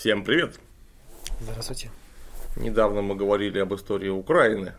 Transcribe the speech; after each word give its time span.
Всем 0.00 0.24
привет! 0.24 0.58
Здравствуйте. 1.42 1.90
Недавно 2.56 3.02
мы 3.02 3.14
говорили 3.14 3.58
об 3.58 3.74
истории 3.74 4.08
Украины. 4.08 4.72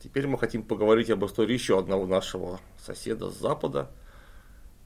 Теперь 0.00 0.28
мы 0.28 0.38
хотим 0.38 0.62
поговорить 0.62 1.10
об 1.10 1.24
истории 1.24 1.54
еще 1.54 1.80
одного 1.80 2.06
нашего 2.06 2.60
соседа 2.80 3.28
с 3.28 3.40
Запада. 3.40 3.90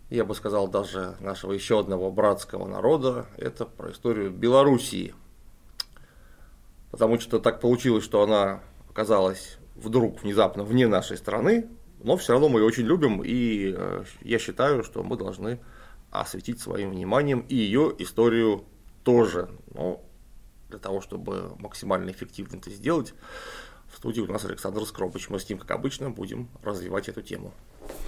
Я 0.08 0.24
бы 0.24 0.34
сказал, 0.34 0.66
даже 0.66 1.14
нашего 1.20 1.52
еще 1.52 1.78
одного 1.78 2.10
братского 2.10 2.66
народа. 2.66 3.26
Это 3.36 3.66
про 3.66 3.90
историю 3.90 4.30
Белоруссии. 4.30 5.14
Потому 6.90 7.20
что 7.20 7.38
так 7.38 7.60
получилось, 7.60 8.02
что 8.02 8.22
она 8.22 8.60
оказалась 8.88 9.58
вдруг 9.74 10.22
внезапно 10.22 10.64
вне 10.64 10.88
нашей 10.88 11.18
страны, 11.18 11.68
но 12.02 12.16
все 12.16 12.32
равно 12.32 12.48
мы 12.48 12.60
ее 12.60 12.64
очень 12.64 12.86
любим, 12.86 13.20
и 13.22 13.74
э, 13.76 14.04
я 14.22 14.38
считаю, 14.38 14.84
что 14.84 15.02
мы 15.02 15.18
должны 15.18 15.60
осветить 16.10 16.62
своим 16.62 16.92
вниманием 16.92 17.40
и 17.46 17.54
ее 17.56 17.94
историю 17.98 18.64
тоже. 19.04 19.48
Но 19.74 20.02
для 20.68 20.78
того, 20.78 21.00
чтобы 21.00 21.54
максимально 21.58 22.10
эффективно 22.10 22.56
это 22.56 22.70
сделать, 22.70 23.14
в 23.92 23.96
студии 23.96 24.20
у 24.20 24.26
нас 24.26 24.44
Александр 24.44 24.84
Скробыч. 24.86 25.28
Мы 25.28 25.38
с 25.38 25.48
ним, 25.48 25.58
как 25.58 25.70
обычно, 25.72 26.10
будем 26.10 26.48
развивать 26.62 27.08
эту 27.08 27.22
тему. 27.22 27.52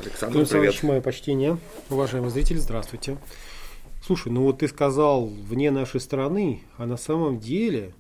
Александр, 0.01 0.39
Александр 0.39 0.69
привет. 0.69 0.83
мое 0.83 1.01
почтение. 1.01 1.59
Уважаемые 1.91 2.31
зрители, 2.31 2.59
здравствуйте. 2.59 3.19
Слушай, 4.03 4.33
ну 4.33 4.43
вот 4.43 4.59
ты 4.59 4.69
сказал 4.69 5.27
вне 5.27 5.71
нашей 5.71 6.01
страны, 6.01 6.63
а 6.77 6.87
на 6.87 6.97
самом 6.97 7.39
деле 7.39 7.95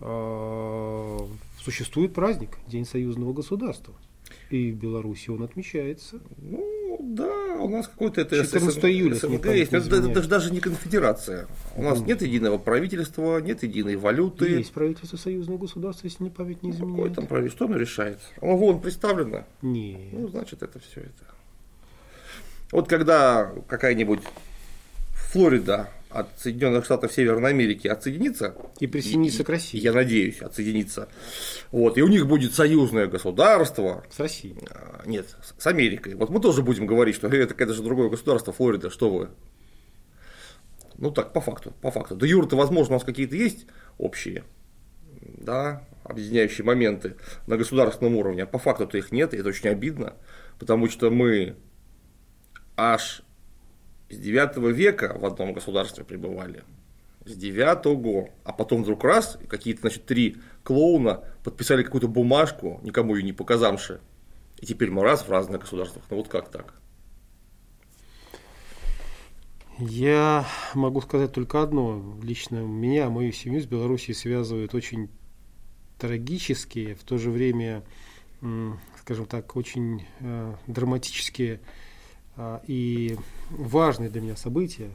э, 0.00 1.18
существует 1.60 2.14
праздник 2.14 2.58
День 2.66 2.84
союзного 2.84 3.32
государства. 3.32 3.94
И 4.50 4.70
в 4.70 4.76
Беларуси 4.76 5.30
он 5.30 5.42
отмечается. 5.42 6.20
Ну, 6.38 6.81
да, 7.02 7.56
у 7.58 7.68
нас 7.68 7.88
какой-то 7.88 8.20
это 8.20 8.44
14 8.44 8.74
СНГ, 8.74 8.84
июля. 8.84 9.14
СНГ 9.16 9.46
есть. 9.46 9.72
Это, 9.72 9.96
это, 9.96 10.08
это 10.08 10.28
даже 10.28 10.52
не 10.52 10.60
конфедерация. 10.60 11.48
У 11.74 11.82
нас 11.82 11.98
mm. 11.98 12.06
нет 12.06 12.22
единого 12.22 12.58
правительства, 12.58 13.38
нет 13.40 13.64
единой 13.64 13.96
валюты. 13.96 14.48
Есть 14.48 14.72
правительство 14.72 15.16
союзного 15.16 15.58
государства, 15.58 16.06
если 16.06 16.22
не 16.22 16.30
память 16.30 16.62
не 16.62 16.70
изменяет. 16.70 16.96
Какое 16.96 17.14
там 17.14 17.26
правительство? 17.26 17.66
Что 17.66 17.74
оно 17.74 17.80
решает? 17.80 18.20
Оно 18.40 18.56
вон 18.56 18.80
представлено? 18.80 19.44
Нет. 19.62 20.12
Ну, 20.12 20.28
значит, 20.28 20.62
это 20.62 20.78
все 20.78 21.00
это. 21.00 21.24
Вот 22.70 22.88
когда 22.88 23.52
какая-нибудь 23.66 24.20
Флорида 25.32 25.90
от 26.12 26.38
Соединенных 26.38 26.84
Штатов 26.84 27.12
Северной 27.12 27.50
Америки 27.50 27.88
отсоединится. 27.88 28.54
И 28.80 28.86
присоединится 28.86 29.42
и, 29.42 29.44
к 29.44 29.48
России. 29.48 29.80
Я 29.80 29.92
надеюсь, 29.92 30.40
отсоединится. 30.40 31.08
Вот, 31.70 31.98
и 31.98 32.02
у 32.02 32.08
них 32.08 32.26
будет 32.26 32.54
союзное 32.54 33.06
государство. 33.06 34.04
С 34.10 34.20
Россией. 34.20 34.58
А, 34.70 35.02
нет, 35.06 35.26
с 35.58 35.66
Америкой. 35.66 36.14
Вот 36.14 36.30
мы 36.30 36.40
тоже 36.40 36.62
будем 36.62 36.86
говорить, 36.86 37.14
что 37.14 37.28
это 37.28 37.54
какое-то 37.54 37.74
же 37.74 37.82
другое 37.82 38.08
государство, 38.08 38.52
Флорида, 38.52 38.90
что 38.90 39.10
вы. 39.10 39.28
Ну 40.96 41.10
так, 41.10 41.32
по 41.32 41.40
факту, 41.40 41.72
по 41.80 41.90
факту. 41.90 42.14
Да 42.14 42.26
юр-то, 42.26 42.56
возможно, 42.56 42.94
у 42.94 42.96
нас 42.98 43.04
какие-то 43.04 43.34
есть 43.34 43.66
общие, 43.98 44.44
да, 45.20 45.84
объединяющие 46.04 46.64
моменты 46.64 47.16
на 47.46 47.56
государственном 47.56 48.16
уровне, 48.16 48.44
а 48.44 48.46
по 48.46 48.58
факту-то 48.58 48.98
их 48.98 49.12
нет, 49.12 49.34
и 49.34 49.38
это 49.38 49.48
очень 49.48 49.68
обидно, 49.68 50.14
потому 50.58 50.88
что 50.88 51.10
мы 51.10 51.56
аж 52.76 53.22
с 54.12 54.18
9 54.18 54.74
века 54.76 55.16
в 55.18 55.24
одном 55.24 55.52
государстве 55.52 56.04
пребывали. 56.04 56.64
С 57.24 57.34
9 57.34 58.28
а 58.44 58.52
потом 58.52 58.82
вдруг 58.82 59.04
раз, 59.04 59.38
какие-то, 59.48 59.82
значит, 59.82 60.04
три 60.04 60.36
клоуна 60.62 61.24
подписали 61.44 61.82
какую-то 61.82 62.08
бумажку, 62.08 62.80
никому 62.82 63.16
ее 63.16 63.22
не 63.22 63.32
показавши. 63.32 64.00
И 64.58 64.66
теперь 64.66 64.90
мы 64.90 65.02
раз 65.02 65.22
в 65.22 65.30
разных 65.30 65.62
государствах. 65.62 66.04
Ну 66.10 66.18
вот 66.18 66.28
как 66.28 66.50
так? 66.50 66.74
Я 69.78 70.46
могу 70.74 71.00
сказать 71.00 71.32
только 71.32 71.62
одно. 71.62 72.16
Лично 72.22 72.56
меня, 72.56 73.08
мою 73.08 73.32
семью 73.32 73.62
с 73.62 73.66
Белоруссией 73.66 74.14
связывают 74.14 74.74
очень 74.74 75.08
трагические, 75.98 76.94
в 76.94 77.02
то 77.04 77.16
же 77.16 77.30
время, 77.30 77.82
скажем 79.00 79.26
так, 79.26 79.56
очень 79.56 80.04
э, 80.20 80.54
драматические 80.66 81.60
а, 82.36 82.62
и 82.66 83.16
важные 83.58 84.10
для 84.10 84.20
меня 84.20 84.36
события. 84.36 84.90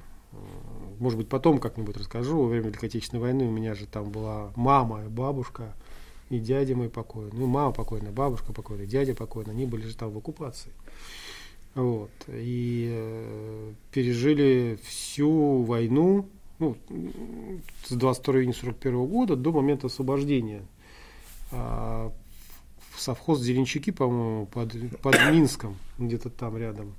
Может 0.99 1.17
быть, 1.17 1.29
потом 1.29 1.59
как-нибудь 1.59 1.97
расскажу. 1.97 2.41
Во 2.41 2.47
время 2.47 2.67
Великой 2.67 2.89
Отечественной 2.89 3.21
войны 3.21 3.45
у 3.45 3.51
меня 3.51 3.75
же 3.75 3.85
там 3.85 4.09
была 4.09 4.51
мама 4.55 5.05
и 5.05 5.07
бабушка, 5.07 5.73
и 6.29 6.39
дядя 6.39 6.75
мой 6.75 6.89
покойный. 6.89 7.31
Ну, 7.33 7.47
мама 7.47 7.71
покойная, 7.71 8.11
бабушка 8.11 8.53
покойная, 8.53 8.85
дядя 8.85 9.15
покойный. 9.15 9.51
Они 9.51 9.65
были 9.65 9.85
же 9.87 9.95
там 9.95 10.11
в 10.11 10.17
оккупации. 10.17 10.71
Вот. 11.75 12.11
И 12.27 12.89
э, 12.91 13.73
пережили 13.91 14.79
всю 14.83 15.61
войну 15.61 16.27
ну, 16.59 16.75
с 17.85 17.91
22 17.91 18.33
июня 18.33 18.51
1941 18.51 19.05
года 19.05 19.35
до 19.35 19.51
момента 19.51 19.87
освобождения. 19.87 20.65
А, 21.51 22.11
совхоз 22.97 23.41
Зеленчаки, 23.41 23.91
по-моему, 23.91 24.47
под, 24.47 24.73
под 25.01 25.15
Минском, 25.31 25.77
где-то 25.97 26.29
там 26.29 26.57
рядом. 26.57 26.93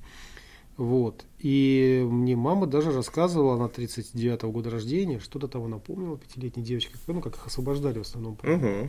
Вот. 0.78 1.24
И 1.40 2.06
мне 2.08 2.36
мама 2.36 2.68
даже 2.68 2.92
рассказывала, 2.92 3.56
она 3.56 3.64
39-го 3.64 4.50
года 4.52 4.70
рождения, 4.70 5.18
что-то 5.18 5.48
там 5.48 5.64
она 5.64 5.78
помнила, 5.78 6.16
пятилетней 6.16 6.64
девочкой, 6.64 7.00
ну, 7.08 7.20
как 7.20 7.34
их 7.34 7.46
освобождали 7.46 7.98
в 7.98 8.02
основном. 8.02 8.38
Угу. 8.44 8.88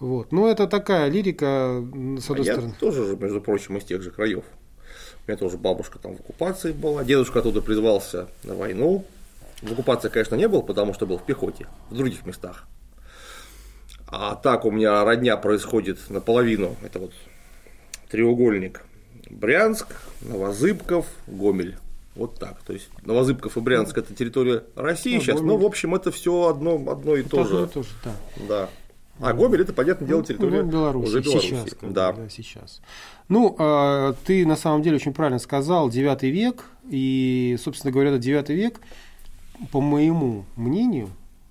Вот. 0.00 0.32
Но 0.32 0.46
это 0.48 0.66
такая 0.66 1.08
лирика, 1.08 1.82
с 2.20 2.30
одной 2.30 2.46
а 2.46 2.52
стороны. 2.52 2.74
Я 2.74 2.78
тоже, 2.78 3.16
между 3.16 3.40
прочим, 3.40 3.78
из 3.78 3.84
тех 3.84 4.02
же 4.02 4.10
краев. 4.10 4.44
У 5.26 5.30
меня 5.30 5.38
тоже 5.38 5.56
бабушка 5.56 5.98
там 5.98 6.14
в 6.14 6.20
оккупации 6.20 6.72
была, 6.72 7.02
дедушка 7.04 7.38
оттуда 7.38 7.62
призвался 7.62 8.28
на 8.42 8.54
войну. 8.54 9.06
В 9.62 9.72
оккупации, 9.72 10.10
конечно, 10.10 10.34
не 10.34 10.46
был, 10.46 10.62
потому 10.62 10.92
что 10.92 11.06
был 11.06 11.16
в 11.16 11.24
пехоте, 11.24 11.66
в 11.88 11.96
других 11.96 12.26
местах. 12.26 12.68
А 14.06 14.34
так 14.34 14.66
у 14.66 14.70
меня 14.70 15.02
родня 15.04 15.38
происходит 15.38 15.98
наполовину, 16.10 16.76
это 16.82 16.98
вот 16.98 17.12
треугольник 18.10 18.82
Брянск, 19.30 19.88
Новозыбков, 20.22 21.06
Гомель. 21.26 21.76
Вот 22.14 22.38
так. 22.38 22.62
То 22.62 22.72
есть 22.72 22.88
Новозыбков 23.02 23.56
и 23.56 23.60
Брянск 23.60 23.98
это 23.98 24.14
территория 24.14 24.64
России 24.76 25.16
ну, 25.16 25.22
сейчас, 25.22 25.36
Гомель. 25.40 25.52
но 25.52 25.56
в 25.58 25.64
общем 25.64 25.94
это 25.94 26.10
все 26.12 26.48
одно, 26.48 26.76
одно 26.90 27.16
и 27.16 27.20
это 27.20 27.30
то 27.30 27.44
же. 27.44 27.66
То 27.66 27.82
же 27.82 27.88
да. 28.04 28.14
да. 28.48 28.68
А 29.20 29.32
Гомель 29.32 29.62
это, 29.62 29.72
понятное 29.72 30.08
дело, 30.08 30.18
ну, 30.20 30.24
территория 30.24 30.62
ну, 30.62 30.70
Беларуси. 30.70 31.06
уже 31.06 31.20
Беларуси. 31.20 31.46
Сейчас, 31.46 31.76
да. 31.82 32.12
да, 32.12 32.28
сейчас. 32.28 32.80
Ну, 33.28 33.54
э, 33.58 34.14
ты 34.26 34.44
на 34.44 34.56
самом 34.56 34.82
деле 34.82 34.96
очень 34.96 35.14
правильно 35.14 35.38
сказал, 35.38 35.88
9 35.88 36.22
век, 36.24 36.64
и, 36.90 37.56
собственно 37.62 37.92
говоря, 37.92 38.10
этот 38.10 38.22
9 38.22 38.48
век, 38.50 38.80
по 39.70 39.80
моему 39.80 40.44
мнению, 40.56 41.10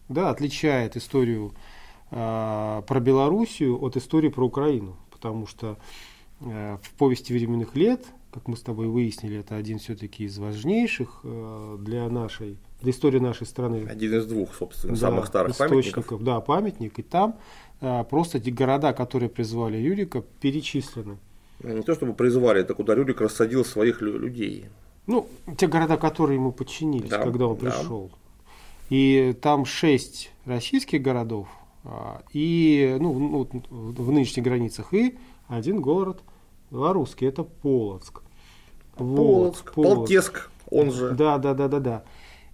да, 0.10 0.30
отличает 0.30 0.98
историю 0.98 1.54
э, 2.12 2.82
про 2.86 3.00
Белоруссию 3.00 3.82
от 3.82 3.96
истории 3.96 4.30
про 4.30 4.46
Украину, 4.46 4.98
потому 5.10 5.48
что 5.48 5.78
в 6.44 6.92
повести 6.98 7.34
временных 7.34 7.76
лет, 7.76 8.06
как 8.34 8.48
мы 8.48 8.58
с 8.58 8.62
тобой 8.62 8.88
выяснили, 8.88 9.38
это 9.38 9.56
один 9.56 9.78
все-таки 9.78 10.24
из 10.24 10.38
важнейших 10.40 11.20
э, 11.24 11.78
для 11.80 12.10
нашей, 12.10 12.58
для 12.82 12.92
истории 12.92 13.20
нашей 13.20 13.46
страны. 13.46 13.86
Один 13.88 14.16
из 14.16 14.26
двух, 14.26 14.56
собственно, 14.56 14.94
да, 14.94 15.00
самых 15.00 15.28
старых 15.28 15.56
памятников. 15.56 16.24
Да, 16.24 16.42
памятник. 16.42 16.98
И 16.98 17.04
там 17.04 17.38
э, 17.80 18.04
просто 18.10 18.40
эти 18.40 18.50
города, 18.50 18.92
которые 18.94 19.30
призвали 19.30 19.78
Юрика, 19.78 20.24
перечислены. 20.42 21.18
Ну, 21.62 21.78
не 21.78 21.84
то 21.84 21.94
чтобы 21.94 22.14
призвали, 22.14 22.62
это 22.62 22.74
куда 22.74 22.96
Рюрик 22.96 23.22
рассадил 23.22 23.64
своих 23.64 24.02
людей. 24.02 24.66
Ну, 25.06 25.28
те 25.58 25.68
города, 25.68 25.98
которые 25.98 26.38
ему 26.38 26.52
подчинились, 26.52 27.10
да, 27.10 27.20
когда 27.20 27.46
он 27.48 27.56
пришел. 27.56 28.10
Да. 28.12 28.18
И 28.90 29.36
там 29.42 29.66
шесть 29.66 30.32
российских 30.46 31.02
городов, 31.02 31.48
а, 31.84 32.24
и 32.34 32.98
ну, 33.00 33.14
ну, 33.14 33.62
в 33.70 34.12
нынешних 34.12 34.44
границах, 34.44 34.94
и 34.94 35.18
один 35.48 35.80
город– 35.82 36.22
белорусский, 36.74 37.28
это 37.28 37.44
Полоцк. 37.44 38.22
Полоцк, 38.96 39.74
вот, 39.76 39.96
Полтеск, 39.96 40.50
он 40.70 40.92
же. 40.92 41.12
Да, 41.12 41.38
да, 41.38 41.54
да, 41.54 41.68
да, 41.68 41.80
да. 41.80 42.04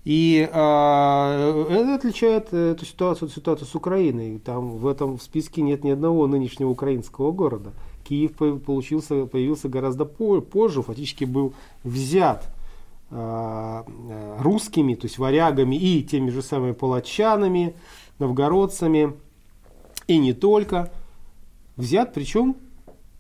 И 0.05 0.49
а, 0.51 1.65
это 1.69 1.95
отличает 1.95 2.53
эту 2.53 2.85
ситуацию 2.85 3.27
от 3.27 3.33
ситуации 3.33 3.65
с 3.65 3.75
Украиной. 3.75 4.39
Там 4.39 4.77
в 4.77 4.87
этом 4.87 5.19
списке 5.19 5.61
нет 5.61 5.83
ни 5.83 5.89
одного 5.89 6.27
нынешнего 6.27 6.69
украинского 6.69 7.31
города. 7.31 7.73
Киев 8.07 8.33
получился, 8.33 9.25
появился 9.25 9.69
гораздо 9.69 10.05
позже, 10.05 10.81
фактически 10.81 11.25
был 11.25 11.53
взят 11.83 12.49
а, 13.11 13.85
русскими, 14.39 14.95
то 14.95 15.05
есть 15.05 15.17
варягами 15.17 15.75
и 15.75 16.01
теми 16.03 16.29
же 16.29 16.41
самыми 16.41 16.71
палачанами, 16.71 17.75
новгородцами, 18.19 19.13
и 20.07 20.17
не 20.17 20.33
только. 20.33 20.91
Взят, 21.75 22.13
причем 22.13 22.55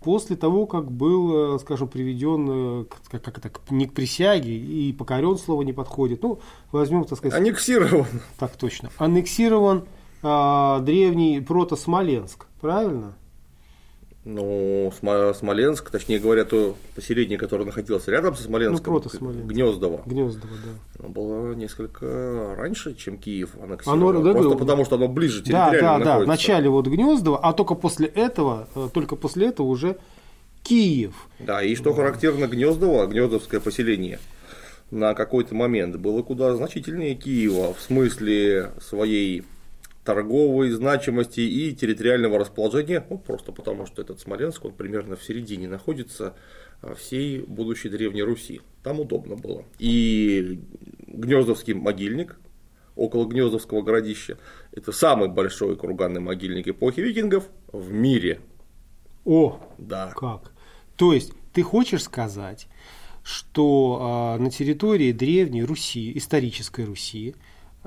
после 0.01 0.35
того, 0.35 0.65
как 0.65 0.91
был, 0.91 1.55
э, 1.55 1.59
скажем, 1.59 1.87
приведен, 1.87 2.47
э, 2.49 2.85
как, 3.09 3.21
как 3.21 3.37
это, 3.37 3.51
не 3.69 3.85
к 3.85 3.93
присяге, 3.93 4.55
и 4.55 4.93
покорен 4.93 5.37
слово 5.37 5.63
не 5.63 5.73
подходит. 5.73 6.23
Ну, 6.23 6.39
возьмем, 6.71 7.03
так 7.05 7.17
сказать... 7.17 7.39
Аннексирован. 7.39 8.05
Так 8.37 8.55
точно. 8.55 8.89
Аннексирован 8.97 9.85
а, 10.21 10.79
древний 10.79 11.39
прото-Смоленск, 11.39 12.47
правильно? 12.61 13.13
Ну, 14.31 14.93
Смо- 15.01 15.33
Смоленск, 15.33 15.89
точнее 15.89 16.19
говоря, 16.19 16.45
то 16.45 16.75
поселение, 16.95 17.37
которое 17.39 17.65
находилось 17.65 18.07
рядом 18.07 18.35
со 18.35 18.43
Смоленском, 18.43 18.93
Ну, 18.93 18.99
прото-Смоленск. 18.99 19.47
Гнездово, 19.47 20.03
Гнездово, 20.05 20.53
да. 20.63 21.03
оно 21.03 21.09
было 21.09 21.53
несколько 21.55 22.53
раньше, 22.55 22.93
чем 22.93 23.17
Киев 23.17 23.49
аннексировал. 23.61 24.09
Оно, 24.09 24.21
да, 24.21 24.31
Просто 24.33 24.49
было. 24.49 24.57
потому, 24.57 24.85
что 24.85 24.95
оно 24.97 25.07
ближе 25.07 25.39
Да, 25.43 25.71
территориально 25.71 25.81
да, 25.81 25.97
да. 25.97 26.05
находится. 26.05 26.25
Вначале 26.25 26.69
вот 26.69 26.87
Гнездово, 26.87 27.39
а 27.39 27.53
только 27.53 27.73
после 27.73 28.05
этого, 28.07 28.67
э, 28.75 28.89
только 28.93 29.15
после 29.15 29.47
этого 29.47 29.65
уже 29.65 29.97
Киев. 30.61 31.15
Да, 31.39 31.63
и 31.63 31.73
что 31.75 31.93
характерно 31.93 32.45
Гнездово, 32.47 33.07
Гнездовское 33.07 33.59
поселение, 33.59 34.19
на 34.91 35.15
какой-то 35.15 35.55
момент 35.55 35.95
было 35.95 36.21
куда 36.21 36.55
значительнее 36.55 37.15
Киева 37.15 37.73
в 37.73 37.81
смысле 37.81 38.71
своей 38.79 39.43
торговой 40.03 40.71
значимости 40.71 41.41
и 41.41 41.73
территориального 41.75 42.39
расположения, 42.39 43.05
ну, 43.09 43.17
просто 43.17 43.51
потому 43.51 43.85
что 43.85 44.01
этот 44.01 44.19
Смоленск, 44.19 44.65
он 44.65 44.73
примерно 44.73 45.15
в 45.15 45.23
середине 45.23 45.67
находится 45.67 46.35
а, 46.81 46.95
всей 46.95 47.39
будущей 47.41 47.89
Древней 47.89 48.23
Руси. 48.23 48.61
Там 48.83 48.99
удобно 48.99 49.35
было. 49.35 49.65
И 49.77 50.61
Гнездовский 51.07 51.73
могильник, 51.73 52.39
около 52.95 53.25
Гнездовского 53.25 53.81
городища, 53.81 54.37
это 54.71 54.91
самый 54.91 55.29
большой 55.29 55.75
курганный 55.75 56.21
могильник 56.21 56.67
эпохи 56.67 57.01
викингов 57.01 57.49
в 57.71 57.91
мире. 57.91 58.39
О, 59.25 59.59
Да. 59.77 60.11
как? 60.15 60.51
То 60.95 61.13
есть 61.13 61.33
ты 61.53 61.61
хочешь 61.61 62.03
сказать, 62.03 62.67
что 63.23 63.99
а, 64.01 64.37
на 64.37 64.49
территории 64.49 65.11
древней 65.11 65.63
Руси, 65.63 66.17
исторической 66.17 66.85
Руси, 66.85 67.35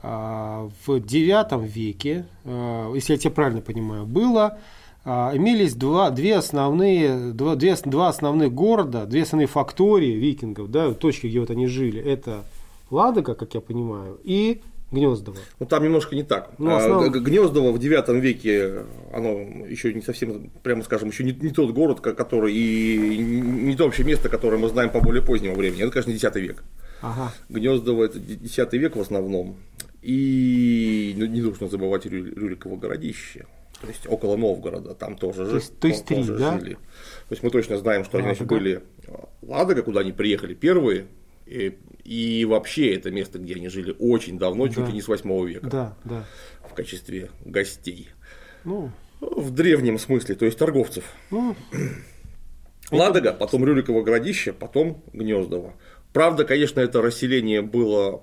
в 0.03 0.89
IX 0.91 1.67
веке, 1.67 2.27
а, 2.45 2.93
если 2.95 3.13
я 3.15 3.19
тебя 3.19 3.31
правильно 3.31 3.61
понимаю, 3.61 4.05
было 4.07 4.59
а, 5.05 5.33
имелись 5.35 5.75
два, 5.75 6.11
две 6.11 6.37
основные, 6.37 7.33
два, 7.33 7.57
две, 7.57 7.77
два 7.85 8.09
основных 8.09 8.53
города, 8.53 9.07
две 9.07 9.23
основные 9.23 9.47
фактории 9.49 10.13
викингов, 10.13 10.71
да, 10.71 10.93
точки, 10.93 11.27
где 11.27 11.41
вот 11.41 11.51
они 11.51 11.67
жили. 11.67 12.01
Это 12.03 12.43
Ладога, 12.91 13.35
как 13.35 13.55
я 13.55 13.61
понимаю, 13.61 14.19
и 14.25 14.61
Гнездово. 14.91 15.39
Ну 15.59 15.65
там 15.65 15.83
немножко 15.83 16.15
не 16.15 16.23
так. 16.23 16.51
Ну, 16.59 16.71
А, 16.71 16.77
основ- 16.77 17.09
Гнездово 17.09 17.73
в 17.73 17.79
девятом 17.79 18.21
веке, 18.21 18.85
оно 19.15 19.31
еще 19.67 19.95
не 19.95 20.03
совсем, 20.03 20.51
прямо 20.63 20.83
скажем, 20.83 21.09
еще 21.09 21.25
не, 21.25 21.33
не 21.33 21.49
тот 21.49 21.71
город, 21.71 22.01
ко- 22.01 22.13
который 22.13 22.53
и 22.55 23.17
не 23.19 23.75
то 23.75 23.85
вообще 23.85 24.05
место, 24.05 24.29
которое 24.29 24.59
мы 24.59 24.69
знаем 24.69 24.91
по 24.91 25.01
более 25.01 25.23
позднему 25.23 25.55
времени. 25.57 25.83
Это, 25.83 25.93
конечно, 25.93 26.13
десятый 26.13 26.43
век. 26.43 26.63
Ага. 27.01 27.33
Гнездово 27.49 28.05
это 28.05 28.19
десятый 28.19 28.79
век 28.79 28.95
в 28.97 29.01
основном. 29.01 29.57
И 30.03 31.15
ну, 31.17 31.27
не 31.27 31.41
нужно 31.41 31.69
забывать 31.69 32.07
Рю- 32.07 32.35
Рюриково 32.35 32.77
городище. 32.77 33.47
То 33.81 33.89
есть 33.89 34.07
около 34.07 34.37
Новгорода, 34.37 34.95
там 34.95 35.17
тоже, 35.17 35.43
есть- 35.55 35.79
то 35.81 35.89
есть 35.89 36.05
там 36.07 36.19
тоже 36.19 36.39
да? 36.39 36.59
жили. 36.59 36.75
То 36.75 36.79
есть 37.31 37.43
мы 37.43 37.51
точно 37.51 37.79
знаем, 37.79 38.05
что 38.05 38.19
они 38.19 38.29
Ладога. 38.29 38.45
были 38.47 38.83
а, 39.09 39.29
Ладога, 39.43 39.83
куда 39.83 40.01
они 40.01 40.13
приехали 40.13 40.55
первые, 40.55 41.07
и, 41.47 41.77
и 42.05 42.45
вообще 42.45 42.95
это 42.95 43.11
место, 43.11 43.39
где 43.41 43.55
они 43.57 43.69
жили 43.69 43.95
очень 43.99 44.39
давно, 44.39 44.69
чуть 44.69 44.77
Да. 44.79 44.87
ли 44.87 44.93
не 44.93 45.01
с 45.03 45.09
8 45.09 45.47
века, 45.49 45.67
Да, 45.69 45.97
да. 46.05 46.25
в 46.69 46.75
качестве 46.75 47.31
гостей. 47.45 48.09
Ну, 48.65 48.91
В 49.21 49.51
древнем 49.53 49.99
смысле, 49.99 50.35
то 50.37 50.45
есть 50.45 50.59
торговцев. 50.59 51.05
ну, 51.31 51.57
Ладога, 52.91 53.33
потом 53.33 53.65
Рюриково 53.65 54.03
городище, 54.03 54.53
потом 54.53 55.03
Гнездово. 55.13 55.75
Правда, 56.13 56.45
конечно, 56.45 56.79
это 56.81 57.01
расселение 57.03 57.63
было 57.63 58.23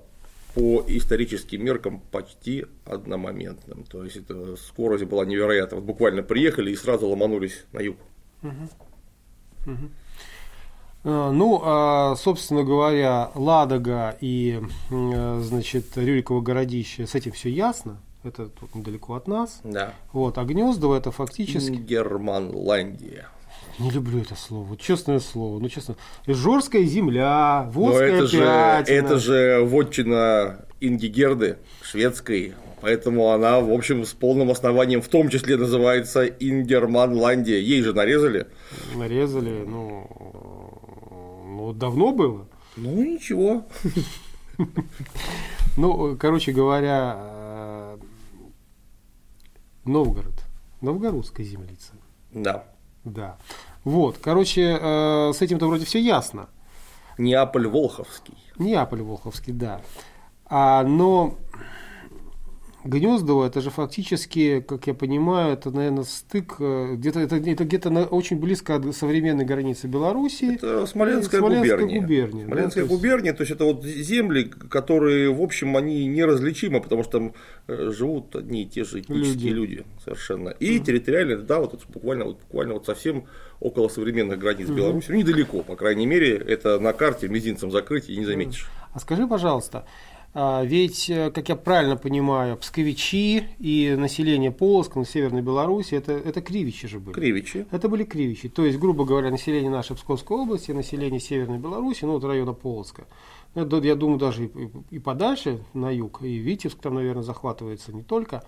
по 0.54 0.84
историческим 0.86 1.64
меркам 1.64 2.00
почти 2.10 2.66
одномоментным. 2.84 3.84
То 3.84 4.04
есть 4.04 4.16
это 4.16 4.56
скорость 4.56 5.04
была 5.04 5.24
невероятна. 5.24 5.76
Вот 5.76 5.86
буквально 5.86 6.22
приехали 6.22 6.72
и 6.72 6.76
сразу 6.76 7.08
ломанулись 7.08 7.64
на 7.72 7.80
юг. 7.80 7.96
Э, 11.02 11.30
Ну, 11.32 11.62
а, 11.64 12.14
собственно 12.16 12.62
говоря, 12.62 13.30
Ладога 13.34 14.16
и, 14.20 14.60
э, 14.90 15.40
значит, 15.42 15.96
Рюриково 15.96 16.40
городище, 16.42 17.06
с 17.06 17.14
этим 17.14 17.32
все 17.32 17.48
ясно. 17.48 18.00
Это 18.22 18.48
тут 18.48 18.74
недалеко 18.74 19.14
от 19.14 19.26
нас. 19.26 19.60
Да. 19.64 19.94
Вот, 20.12 20.36
а 20.36 20.44
Гнездово 20.44 20.96
это 20.96 21.10
фактически... 21.10 21.72
Германландия. 21.72 23.28
Не 23.80 23.90
люблю 23.90 24.20
это 24.20 24.34
слово, 24.34 24.64
вот 24.64 24.80
честное 24.80 25.20
слово. 25.20 25.58
Ну, 25.58 25.68
честно. 25.70 25.96
Ижорская 26.26 26.84
земля, 26.84 27.62
Но 27.66 27.70
Волжская 27.72 28.12
это 28.12 28.26
же, 28.26 28.36
пятина. 28.38 28.94
это 28.94 29.18
же 29.18 29.60
вотчина 29.64 30.66
Инги 30.80 31.06
Герды, 31.06 31.56
шведской. 31.82 32.54
Поэтому 32.82 33.30
она, 33.30 33.60
в 33.60 33.72
общем, 33.72 34.04
с 34.04 34.12
полным 34.12 34.50
основанием 34.50 35.00
в 35.00 35.08
том 35.08 35.28
числе 35.30 35.56
называется 35.56 36.26
Ингерманландия. 36.26 37.58
Ей 37.58 37.82
же 37.82 37.92
нарезали. 37.94 38.46
Нарезали, 38.94 39.64
ну, 39.66 40.06
ну, 41.46 41.72
давно 41.72 42.12
было. 42.12 42.48
Ну 42.76 43.02
ничего. 43.02 43.66
Ну, 45.76 46.16
короче 46.18 46.52
говоря, 46.52 47.16
э, 47.18 47.98
Новгород. 49.84 50.44
Новгородская 50.80 51.46
землица. 51.46 51.92
Да. 52.32 52.64
Да. 53.04 53.38
Вот, 53.90 54.18
короче, 54.18 54.78
э, 54.80 55.32
с 55.34 55.42
этим-то 55.42 55.66
вроде 55.66 55.84
все 55.84 55.98
ясно. 55.98 56.48
Неаполь 57.18 57.66
Волховский. 57.66 58.38
Неаполь 58.56 59.02
Волховский, 59.02 59.52
да. 59.52 59.80
А, 60.46 60.84
но 60.84 61.34
Гнездово 62.84 63.46
это 63.46 63.60
же 63.60 63.70
фактически, 63.70 64.60
как 64.60 64.86
я 64.86 64.94
понимаю, 64.94 65.52
это, 65.52 65.70
наверное, 65.70 66.04
стык, 66.04 66.56
э, 66.60 66.94
где-то, 66.94 67.20
это, 67.20 67.36
это 67.36 67.64
где-то 67.64 67.90
на- 67.90 68.04
очень 68.04 68.38
близко 68.38 68.76
от 68.76 68.96
современной 68.96 69.44
границы 69.44 69.86
Белоруссии. 69.86 70.54
Это 70.54 70.86
Смоленская, 70.86 71.40
Смоленская 71.40 71.76
губерния. 71.78 72.00
губерния, 72.00 72.44
да, 72.46 72.52
Смоленская 72.52 72.84
то 72.84 72.90
есть- 72.90 73.02
губерния, 73.02 73.32
то 73.34 73.42
есть 73.42 73.50
это 73.52 73.64
вот 73.64 73.84
земли, 73.84 74.44
которые, 74.44 75.30
в 75.30 75.42
общем, 75.42 75.76
они 75.76 76.06
неразличимы, 76.06 76.80
потому 76.80 77.02
что 77.02 77.12
там 77.18 77.32
э, 77.68 77.90
живут 77.90 78.34
одни 78.34 78.62
и 78.62 78.66
те 78.66 78.84
же 78.84 79.00
этнические 79.00 79.52
люди, 79.52 79.84
совершенно. 80.02 80.48
И 80.48 80.78
территориально, 80.80 81.36
да, 81.38 81.60
вот 81.60 81.74
это 81.74 81.84
буквально, 81.92 82.24
вот 82.24 82.40
буквально 82.40 82.74
вот 82.74 82.86
совсем 82.86 83.24
около 83.60 83.88
современных 83.88 84.38
границ 84.38 84.68
Беларуси, 84.70 85.06
ну 85.10 85.16
недалеко, 85.16 85.62
по 85.62 85.76
крайней 85.76 86.06
мере, 86.06 86.34
это 86.36 86.80
на 86.80 86.94
карте 86.94 87.28
мизинцем 87.28 87.70
закрыть 87.70 88.08
и 88.08 88.16
не 88.16 88.24
заметишь. 88.24 88.70
А 88.92 88.98
скажи, 88.98 89.26
пожалуйста, 89.28 89.84
ведь, 90.32 91.10
э, 91.10 91.30
как 91.32 91.48
я 91.48 91.56
правильно 91.56 91.96
понимаю, 91.96 92.56
псковичи 92.56 93.48
и 93.58 93.96
население 93.98 94.52
Полоцка, 94.52 95.00
на 95.00 95.04
Северной 95.04 95.42
Беларуси, 95.42 95.94
это, 95.94 96.12
это 96.12 96.40
кривичи 96.40 96.86
же 96.86 97.00
были. 97.00 97.14
Кривичи. 97.14 97.66
Это 97.72 97.88
были 97.88 98.04
кривичи. 98.04 98.48
То 98.48 98.64
есть, 98.64 98.78
грубо 98.78 99.04
говоря, 99.04 99.30
население 99.30 99.70
нашей 99.70 99.96
Псковской 99.96 100.36
области, 100.36 100.70
население 100.70 101.18
Северной 101.18 101.58
Беларуси, 101.58 102.04
ну 102.04 102.12
вот 102.12 102.24
района 102.24 102.52
Полоцка. 102.52 103.06
Ну, 103.56 103.64
да, 103.64 103.78
Я 103.78 103.96
думаю, 103.96 104.18
даже 104.18 104.44
и, 104.46 104.70
и 104.90 104.98
подальше, 105.00 105.64
на 105.74 105.90
юг, 105.90 106.22
и 106.22 106.36
Витебск 106.36 106.78
там, 106.78 106.94
наверное, 106.94 107.24
захватывается 107.24 107.92
не 107.92 108.02
только. 108.02 108.44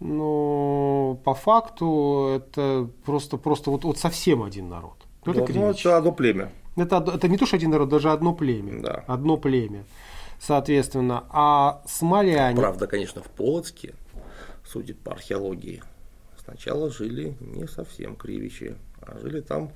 Но 0.00 1.18
по 1.24 1.32
факту 1.32 2.32
это 2.36 2.90
просто, 3.06 3.38
просто 3.38 3.70
вот, 3.70 3.84
вот 3.84 3.96
совсем 3.96 4.42
один 4.42 4.68
народ. 4.68 4.96
Ну, 5.24 5.32
это 5.32 5.40
Ну, 5.40 5.46
ну, 5.46 5.52
кривичи. 5.52 5.80
это 5.86 5.96
одно 5.96 6.12
племя. 6.12 6.52
Это, 6.76 6.96
это 7.14 7.28
не 7.28 7.38
то, 7.38 7.46
что 7.46 7.56
один 7.56 7.70
народ, 7.70 7.88
даже 7.88 8.10
одно 8.10 8.34
племя. 8.34 8.82
Да. 8.82 9.04
Одно 9.06 9.38
племя. 9.38 9.84
Соответственно, 10.40 11.24
а 11.30 11.82
смоляне... 11.86 12.56
Правда, 12.56 12.86
конечно, 12.86 13.22
в 13.22 13.28
Полоцке, 13.28 13.94
судя 14.66 14.94
по 14.94 15.12
археологии, 15.12 15.82
сначала 16.44 16.90
жили 16.90 17.36
не 17.40 17.66
совсем 17.66 18.16
кривичи, 18.16 18.76
а 19.00 19.18
жили 19.18 19.40
там 19.40 19.70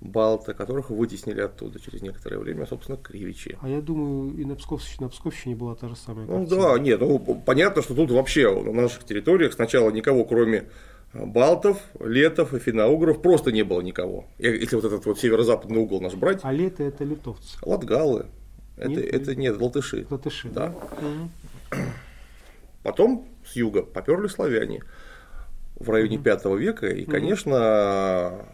балты, 0.00 0.54
которых 0.54 0.90
вытеснили 0.90 1.40
оттуда 1.40 1.80
через 1.80 2.02
некоторое 2.02 2.38
время, 2.38 2.66
собственно, 2.66 2.96
кривичи. 2.98 3.58
А 3.60 3.68
я 3.68 3.80
думаю, 3.80 4.36
и 4.36 4.44
на, 4.44 4.54
Псковщине, 4.54 5.06
на 5.06 5.08
Псковщине 5.08 5.56
была 5.56 5.74
та 5.74 5.88
же 5.88 5.96
самая 5.96 6.26
Ну 6.26 6.46
картина. 6.46 6.62
да, 6.62 6.78
нет, 6.78 7.00
ну 7.00 7.18
понятно, 7.18 7.82
что 7.82 7.94
тут 7.94 8.10
вообще 8.10 8.48
на 8.62 8.72
наших 8.72 9.04
территориях 9.04 9.52
сначала 9.54 9.90
никого, 9.90 10.24
кроме 10.24 10.68
э, 11.14 11.24
балтов, 11.26 11.80
летов 11.98 12.54
и 12.54 12.60
финно-угров, 12.60 13.20
просто 13.22 13.50
не 13.50 13.64
было 13.64 13.80
никого. 13.80 14.26
Если 14.38 14.76
вот 14.76 14.84
этот 14.84 15.04
вот 15.04 15.18
северо-западный 15.18 15.78
угол 15.78 16.00
наш 16.00 16.14
брать, 16.14 16.40
А 16.44 16.52
лето 16.52 16.84
это 16.84 17.02
литовцы. 17.02 17.58
латгалы, 17.62 18.26
это, 18.78 18.88
Нет, 18.88 19.14
это 19.14 19.34
нет, 19.34 19.60
латыши. 19.60 20.06
Латыши. 20.08 20.48
Да. 20.48 20.74
Мгм. 21.00 21.30
Потом 22.82 23.26
с 23.46 23.56
юга 23.56 23.82
поперли 23.82 24.28
славяне 24.28 24.82
в 25.76 25.90
районе 25.90 26.18
пятого 26.18 26.56
века. 26.56 26.86
И, 26.88 27.04
конечно, 27.04 28.44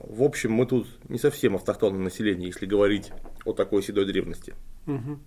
в 0.00 0.22
общем, 0.22 0.52
мы 0.52 0.66
тут 0.66 0.86
не 1.08 1.18
совсем 1.18 1.56
автохтонное 1.56 2.00
население, 2.00 2.48
если 2.48 2.66
говорить 2.66 3.10
о 3.44 3.52
такой 3.52 3.82
седой 3.82 4.06
древности. 4.06 4.54
Мгм. 4.86 5.20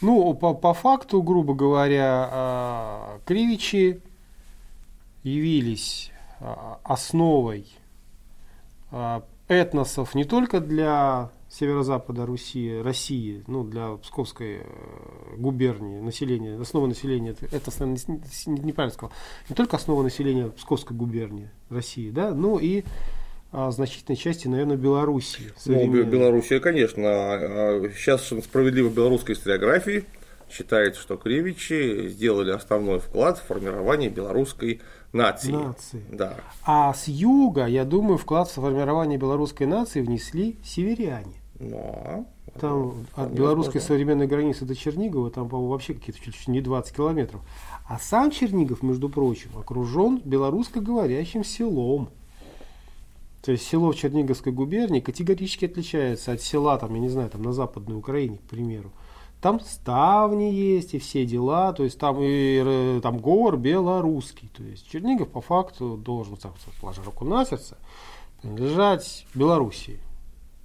Ну, 0.00 0.34
по, 0.34 0.54
по 0.54 0.72
факту, 0.72 1.22
грубо 1.22 1.54
говоря, 1.54 2.28
а, 2.30 3.20
кривичи 3.26 4.02
явились 5.22 6.12
а, 6.40 6.78
основой 6.84 7.66
а, 8.90 9.24
этносов 9.48 10.14
не 10.14 10.24
только 10.24 10.60
для 10.60 11.30
северо-запада 11.50 12.26
Руси, 12.26 12.80
России, 12.80 13.42
ну, 13.48 13.64
для 13.64 13.96
Псковской 13.96 14.58
э, 14.58 15.36
губернии, 15.36 16.00
населения, 16.00 16.60
основа 16.60 16.86
населения, 16.86 17.34
это, 17.50 17.70
неправильно 18.46 18.94
сказал, 18.94 19.12
не 19.48 19.56
только 19.56 19.76
основа 19.76 20.02
населения 20.02 20.48
Псковской 20.48 20.96
губернии 20.96 21.50
России, 21.68 22.10
да, 22.10 22.32
но 22.32 22.58
и 22.60 22.84
а, 23.52 23.72
значительной 23.72 24.16
части, 24.16 24.46
наверное, 24.46 24.76
Белоруссии. 24.76 25.52
Ну. 25.66 26.04
Белоруссия, 26.04 26.60
конечно. 26.60 27.02
А 27.04 27.82
Сейчас 27.96 28.26
справедливо 28.26 28.88
белорусской 28.88 29.34
историографии 29.34 30.04
считается, 30.48 31.00
что 31.00 31.16
Кривичи 31.16 32.08
сделали 32.08 32.52
основной 32.52 33.00
вклад 33.00 33.38
в 33.38 33.46
формирование 33.46 34.08
белорусской 34.08 34.80
нации. 35.12 35.50
Нации. 35.50 36.04
Да. 36.12 36.36
А 36.64 36.94
с 36.94 37.08
юга, 37.08 37.66
я 37.66 37.84
думаю, 37.84 38.18
вклад 38.18 38.48
в 38.48 38.54
формирование 38.54 39.18
белорусской 39.18 39.66
нации 39.66 40.00
внесли 40.00 40.56
северяне. 40.64 41.39
Но 41.60 42.24
Там 42.58 43.06
от 43.14 43.30
белорусской 43.32 43.80
возможно. 43.80 43.80
современной 43.80 44.26
границы 44.26 44.64
до 44.64 44.74
Чернигова, 44.74 45.30
там, 45.30 45.48
по-моему, 45.48 45.70
вообще 45.70 45.92
какие-то 45.92 46.18
чуть 46.20 46.48
ли 46.48 46.54
не 46.54 46.62
20 46.62 46.96
километров. 46.96 47.42
А 47.86 47.98
сам 47.98 48.30
Чернигов, 48.30 48.82
между 48.82 49.10
прочим, 49.10 49.50
окружен 49.58 50.22
белорусско-говорящим 50.24 51.44
селом. 51.44 52.08
То 53.42 53.52
есть 53.52 53.66
село 53.66 53.92
в 53.92 53.96
Черниговской 53.96 54.52
губернии 54.52 55.00
категорически 55.00 55.66
отличается 55.66 56.32
от 56.32 56.40
села, 56.40 56.78
там, 56.78 56.94
я 56.94 57.00
не 57.00 57.08
знаю, 57.08 57.28
там 57.30 57.42
на 57.42 57.52
Западной 57.52 57.96
Украине, 57.96 58.38
к 58.38 58.42
примеру. 58.42 58.90
Там 59.42 59.60
ставни 59.60 60.52
есть 60.52 60.94
и 60.94 60.98
все 60.98 61.24
дела, 61.24 61.72
то 61.72 61.84
есть 61.84 61.98
там 61.98 62.18
и 62.20 62.62
э, 62.64 63.00
там 63.02 63.18
говор 63.18 63.56
белорусский. 63.56 64.50
То 64.54 64.62
есть 64.62 64.90
Чернигов 64.90 65.28
по 65.28 65.40
факту 65.40 65.96
должен, 65.96 66.36
так, 66.36 66.52
положа 66.80 67.02
руку 67.02 67.24
на 67.24 67.44
сердце, 67.44 67.76
принадлежать 68.42 69.26
Белоруссии 69.34 70.00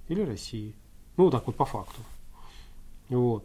или 0.08 0.20
России. 0.22 0.74
Ну, 1.16 1.30
так 1.30 1.46
вот 1.46 1.56
по 1.56 1.64
факту. 1.64 2.00
Вот. 3.08 3.44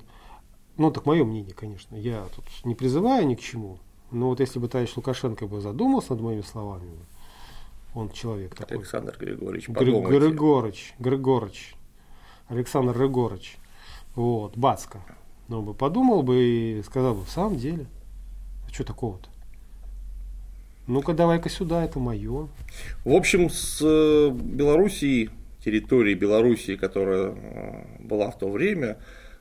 Ну, 0.78 0.92
так 0.92 1.06
мое 1.06 1.24
мнение, 1.24 1.54
конечно. 1.54 1.96
Я 1.96 2.26
тут 2.36 2.46
не 2.66 2.76
призываю 2.76 3.28
ни 3.28 3.36
к 3.36 3.42
чему. 3.42 3.78
Но 4.12 4.30
вот 4.30 4.40
если 4.40 4.60
бы 4.60 4.68
товарищ 4.68 4.96
Лукашенко 4.96 5.48
бы 5.48 5.62
задумался 5.62 6.14
над 6.14 6.22
моими 6.22 6.42
словами, 6.42 6.90
он 7.94 8.10
человек 8.10 8.56
такой. 8.56 8.78
Александр 8.78 9.16
Григорьевич, 9.18 9.70
Гри- 9.70 9.92
подумайте. 9.94 10.20
Григорыч, 10.20 10.94
Григорыч, 11.00 11.76
Александр 12.48 12.98
Григорыч, 12.98 13.58
вот, 14.16 14.58
Бацко. 14.58 15.02
Но 15.48 15.60
он 15.60 15.66
бы 15.66 15.74
подумал 15.74 16.24
бы 16.24 16.44
и 16.44 16.84
сказал 16.84 17.16
бы, 17.16 17.24
в 17.24 17.30
самом 17.30 17.58
деле, 17.58 17.86
а 18.68 18.74
что 18.74 18.84
такого-то? 18.84 19.30
Ну-ка, 20.88 21.14
давай-ка 21.14 21.50
сюда, 21.50 21.84
это 21.84 22.00
мое. 22.00 22.48
В 23.06 23.14
общем, 23.14 23.50
с 23.50 23.80
э, 23.82 24.30
Белоруссией, 24.30 25.30
территорией 25.64 26.16
Белоруссии, 26.16 26.76
которая 26.76 27.32
э, 27.32 27.98
была 28.00 28.32
в 28.32 28.38
то 28.38 28.50
время, 28.50 28.98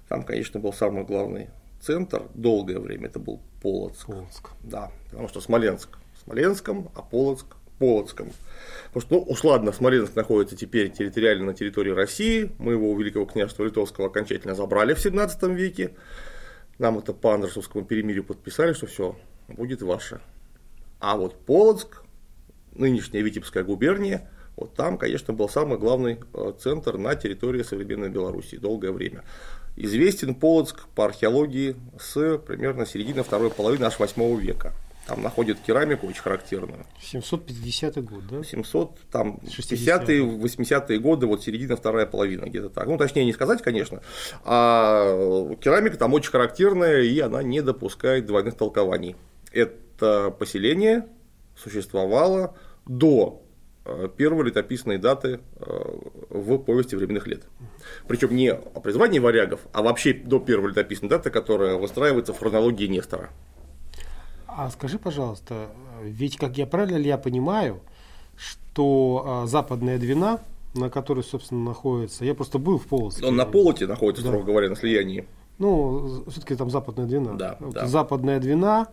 там, 0.09 0.23
конечно, 0.23 0.61
был 0.61 0.73
самый 0.73 1.05
главный 1.05 1.51
центр 1.81 2.25
долгое 2.35 2.79
время, 2.79 3.07
это 3.07 3.19
был 3.19 3.41
Полоцк. 3.63 4.07
Полоцк. 4.07 4.51
Да, 4.63 4.91
потому 5.11 5.29
что 5.29 5.41
Смоленск 5.41 5.99
Смоленском, 6.25 6.91
а 6.95 7.03
Полоцк 7.03 7.57
Полоцком. 7.79 8.31
Потому 8.93 9.01
что, 9.01 9.15
ну, 9.15 9.23
уж 9.33 9.43
ладно, 9.43 9.73
Смоленск 9.73 10.15
находится 10.15 10.55
теперь 10.55 10.91
территориально 10.91 11.47
на 11.47 11.55
территории 11.55 11.93
России. 11.93 12.53
Мы 12.59 12.73
его 12.73 12.91
у 12.91 12.99
Великого 12.99 13.25
княжества 13.25 13.65
Литовского 13.65 14.09
окончательно 14.09 14.55
забрали 14.55 14.93
в 14.93 15.01
17 15.01 15.43
веке. 15.45 15.95
Нам 16.79 16.99
это 16.99 17.15
по 17.15 17.33
Андерсовскому 17.33 17.87
перемирию 17.87 18.23
подписали, 18.23 18.75
что 18.75 18.87
все 18.87 19.17
будет 19.49 19.81
ваше. 19.81 20.21
А 20.99 21.17
вот 21.17 21.47
Полоцк, 21.47 22.03
нынешняя 22.75 23.23
Витебская 23.23 23.65
губерния, 23.65 24.31
вот 24.61 24.75
там, 24.75 24.99
конечно, 24.99 25.35
был 25.35 25.49
самый 25.49 25.79
главный 25.79 26.19
э, 26.35 26.53
центр 26.59 26.99
на 26.99 27.15
территории 27.15 27.63
современной 27.63 28.11
Белоруссии 28.11 28.57
долгое 28.57 28.93
время. 28.93 29.25
Известен 29.77 30.35
Полоцк 30.35 30.87
по 30.95 31.05
археологии 31.07 31.77
с 31.99 32.39
примерно 32.39 32.87
середины 32.87 33.23
второй 33.23 33.51
половины 33.51 33.85
аж 33.85 33.99
8 33.99 34.41
века. 34.41 34.73
Там 35.07 35.23
находят 35.23 35.59
керамику 35.67 36.07
очень 36.07 36.21
характерную. 36.21 36.87
750 37.01 38.05
год, 38.05 38.27
да? 38.31 38.45
700, 38.45 38.99
там 39.11 39.41
60-е. 39.45 40.21
50-е, 40.21 40.21
80-е 40.21 40.99
годы, 41.01 41.27
вот 41.27 41.43
середина, 41.43 41.77
вторая 41.77 42.07
половина, 42.07 42.45
где-то 42.45 42.69
так. 42.69 42.87
Ну, 42.87 42.97
точнее 42.97 43.25
не 43.25 43.33
сказать, 43.33 43.63
конечно. 43.63 44.03
А 44.45 45.55
керамика 45.57 45.97
там 45.97 46.15
очень 46.15 46.31
характерная, 46.31 47.01
и 47.03 47.19
она 47.19 47.43
не 47.43 47.61
допускает 47.61 48.27
двойных 48.27 48.55
толкований. 48.55 49.17
Это 49.53 50.31
поселение 50.39 51.07
существовало 51.57 52.55
до 52.87 53.43
э, 53.85 54.09
первой 54.17 54.45
летописной 54.47 54.99
даты 54.99 55.41
э, 55.57 55.99
в 56.31 56.59
повести 56.59 56.95
временных 56.97 57.27
лет. 57.27 57.45
Причем 58.07 58.35
не 58.35 58.53
о 58.53 58.81
призвании 58.81 59.19
варягов, 59.19 59.61
а 59.73 59.83
вообще 59.83 60.13
до 60.15 60.39
первой 60.39 60.71
летописной 60.71 61.09
даты, 61.09 61.31
которая 61.31 61.77
выстраивается 61.77 62.33
в 62.33 62.39
хронологии 62.39 62.87
Нестора. 62.87 63.31
А 64.47 64.69
скажи, 64.71 64.99
пожалуйста, 64.99 65.69
ведь, 66.03 66.37
как 66.37 66.59
я 66.59 66.67
правильно 66.67 66.97
ли 66.97 67.07
я 67.07 67.19
понимаю, 67.19 67.81
что 68.37 69.23
а, 69.27 69.47
западная 69.47 69.99
Двина, 69.99 70.41
на 70.75 70.91
которой, 70.91 71.23
собственно, 71.23 71.63
находится, 71.63 72.25
я 72.25 72.35
просто 72.35 72.59
был 72.59 72.79
в 72.79 72.87
Полоцке. 72.87 73.25
Он 73.27 73.37
на 73.37 73.45
полоте 73.47 73.87
находится, 73.87 74.23
Да. 74.23 74.31
строго 74.31 74.47
говоря, 74.47 74.69
на 74.69 74.77
слиянии. 74.77 75.27
Ну, 75.59 76.25
все-таки 76.29 76.55
там 76.57 76.71
западная 76.71 77.07
Двина. 77.07 77.37
Да, 77.37 77.57
Вот 77.61 77.75
да. 77.75 77.87
Западная 77.87 78.39
Двина 78.41 78.89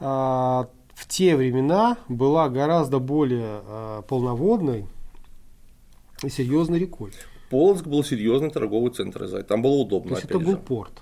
а, 0.00 0.68
в 0.98 1.06
те 1.06 1.36
времена 1.36 1.96
была 2.08 2.48
гораздо 2.48 2.98
более 2.98 3.60
а, 3.64 4.02
полноводной 4.02 4.86
и 6.24 6.28
серьезной 6.28 6.80
рекой. 6.80 7.12
Полоцк 7.50 7.86
был 7.86 8.02
серьезный 8.02 8.50
торговый 8.50 8.90
центр, 8.90 9.28
там 9.44 9.62
было 9.62 9.74
удобно. 9.74 10.10
То 10.10 10.16
есть 10.16 10.24
это 10.24 10.40
был 10.40 10.52
же. 10.52 10.56
порт. 10.56 10.92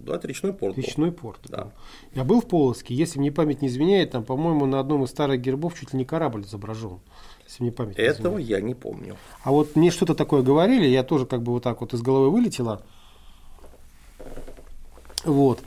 Да, 0.00 0.16
это 0.16 0.26
речной 0.26 0.52
порт. 0.52 0.74
был. 0.74 0.82
Речной 0.82 1.12
порт. 1.12 1.40
Да. 1.44 1.70
Я 2.12 2.24
был 2.24 2.40
в 2.40 2.48
Полоцке, 2.48 2.92
если 2.92 3.20
мне 3.20 3.30
память 3.30 3.62
не 3.62 3.68
изменяет, 3.68 4.10
там, 4.10 4.24
по-моему, 4.24 4.66
на 4.66 4.80
одном 4.80 5.04
из 5.04 5.10
старых 5.10 5.40
гербов 5.40 5.78
чуть 5.78 5.92
ли 5.92 5.98
не 6.00 6.04
корабль 6.04 6.42
изображен. 6.42 6.98
Если 7.46 7.62
мне 7.62 7.70
память 7.70 7.98
не 7.98 8.02
Этого 8.02 8.38
изменяет. 8.40 8.48
я 8.48 8.60
не 8.60 8.74
помню. 8.74 9.16
А 9.44 9.52
вот 9.52 9.76
мне 9.76 9.92
что-то 9.92 10.16
такое 10.16 10.42
говорили, 10.42 10.86
я 10.86 11.04
тоже 11.04 11.24
как 11.24 11.44
бы 11.44 11.52
вот 11.52 11.62
так 11.62 11.80
вот 11.80 11.94
из 11.94 12.02
головы 12.02 12.30
вылетела. 12.30 12.82
Вот. 15.24 15.60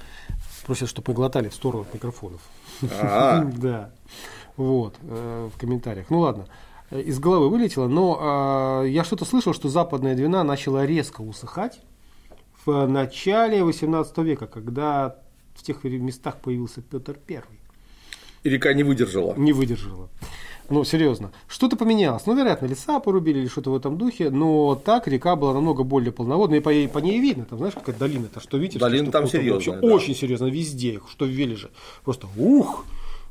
Просят, 0.69 0.87
чтобы 0.87 1.09
мы 1.09 1.15
глотали 1.15 1.49
в 1.49 1.53
сторону 1.55 1.81
от 1.81 1.93
микрофонов. 1.95 2.41
Да. 2.81 3.89
Вот. 4.55 4.93
э, 5.01 5.49
В 5.51 5.57
комментариях. 5.57 6.11
Ну 6.11 6.19
ладно. 6.19 6.45
Э, 6.91 7.01
Из 7.01 7.17
головы 7.19 7.49
вылетело, 7.49 7.87
но 7.87 8.83
э, 8.83 8.89
я 8.89 9.03
что-то 9.03 9.25
слышал, 9.25 9.55
что 9.55 9.67
западная 9.67 10.13
Двина 10.15 10.43
начала 10.43 10.85
резко 10.85 11.21
усыхать 11.21 11.79
в 12.67 12.85
начале 12.85 13.63
18 13.63 14.15
века, 14.19 14.45
когда 14.45 15.15
в 15.55 15.63
тех 15.63 15.83
местах 15.83 16.37
появился 16.37 16.81
Петр 16.83 17.17
Первый. 17.25 17.59
и 18.43 18.49
река 18.49 18.71
не 18.73 18.83
выдержала. 18.83 19.33
Не 19.37 19.53
выдержала. 19.53 20.07
Ну, 20.69 20.83
серьезно. 20.83 21.31
Что-то 21.47 21.75
поменялось. 21.75 22.25
Ну, 22.25 22.35
вероятно, 22.35 22.67
леса 22.67 22.99
порубили 22.99 23.39
или 23.39 23.47
что-то 23.47 23.71
в 23.71 23.75
этом 23.75 23.97
духе, 23.97 24.29
но 24.29 24.75
так 24.75 25.07
река 25.07 25.35
была 25.35 25.53
намного 25.53 25.83
более 25.83 26.11
полноводной, 26.11 26.59
и 26.59 26.61
по, 26.61 26.69
ей- 26.69 26.87
по 26.87 26.99
ней 26.99 27.19
видно. 27.19 27.45
Там, 27.45 27.57
знаешь, 27.57 27.73
какая 27.73 27.95
долина-то, 27.95 28.39
что 28.39 28.57
Витебск, 28.57 28.79
Долина 28.79 29.05
что 29.05 29.11
там 29.11 29.27
серьезная, 29.27 29.75
Вообще 29.75 29.87
да. 29.87 29.93
Очень 29.93 30.15
серьезно, 30.15 30.45
везде, 30.45 30.99
что 31.09 31.25
в 31.25 31.29
Вележе. 31.29 31.69
Просто 32.03 32.27
ух! 32.37 32.85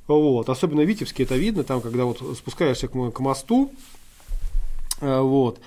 Вот. 0.09 0.49
Особенно 0.49 0.83
в 0.83 0.87
Витебске 0.87 1.23
это 1.25 1.37
видно, 1.37 1.65
там, 1.65 1.81
когда 1.81 2.05
вот 2.07 2.21
спускаешься 2.37 2.89
к, 2.89 3.11
к 3.13 3.21
мосту, 3.21 3.71
э, 5.01 5.21
вот, 5.21 5.61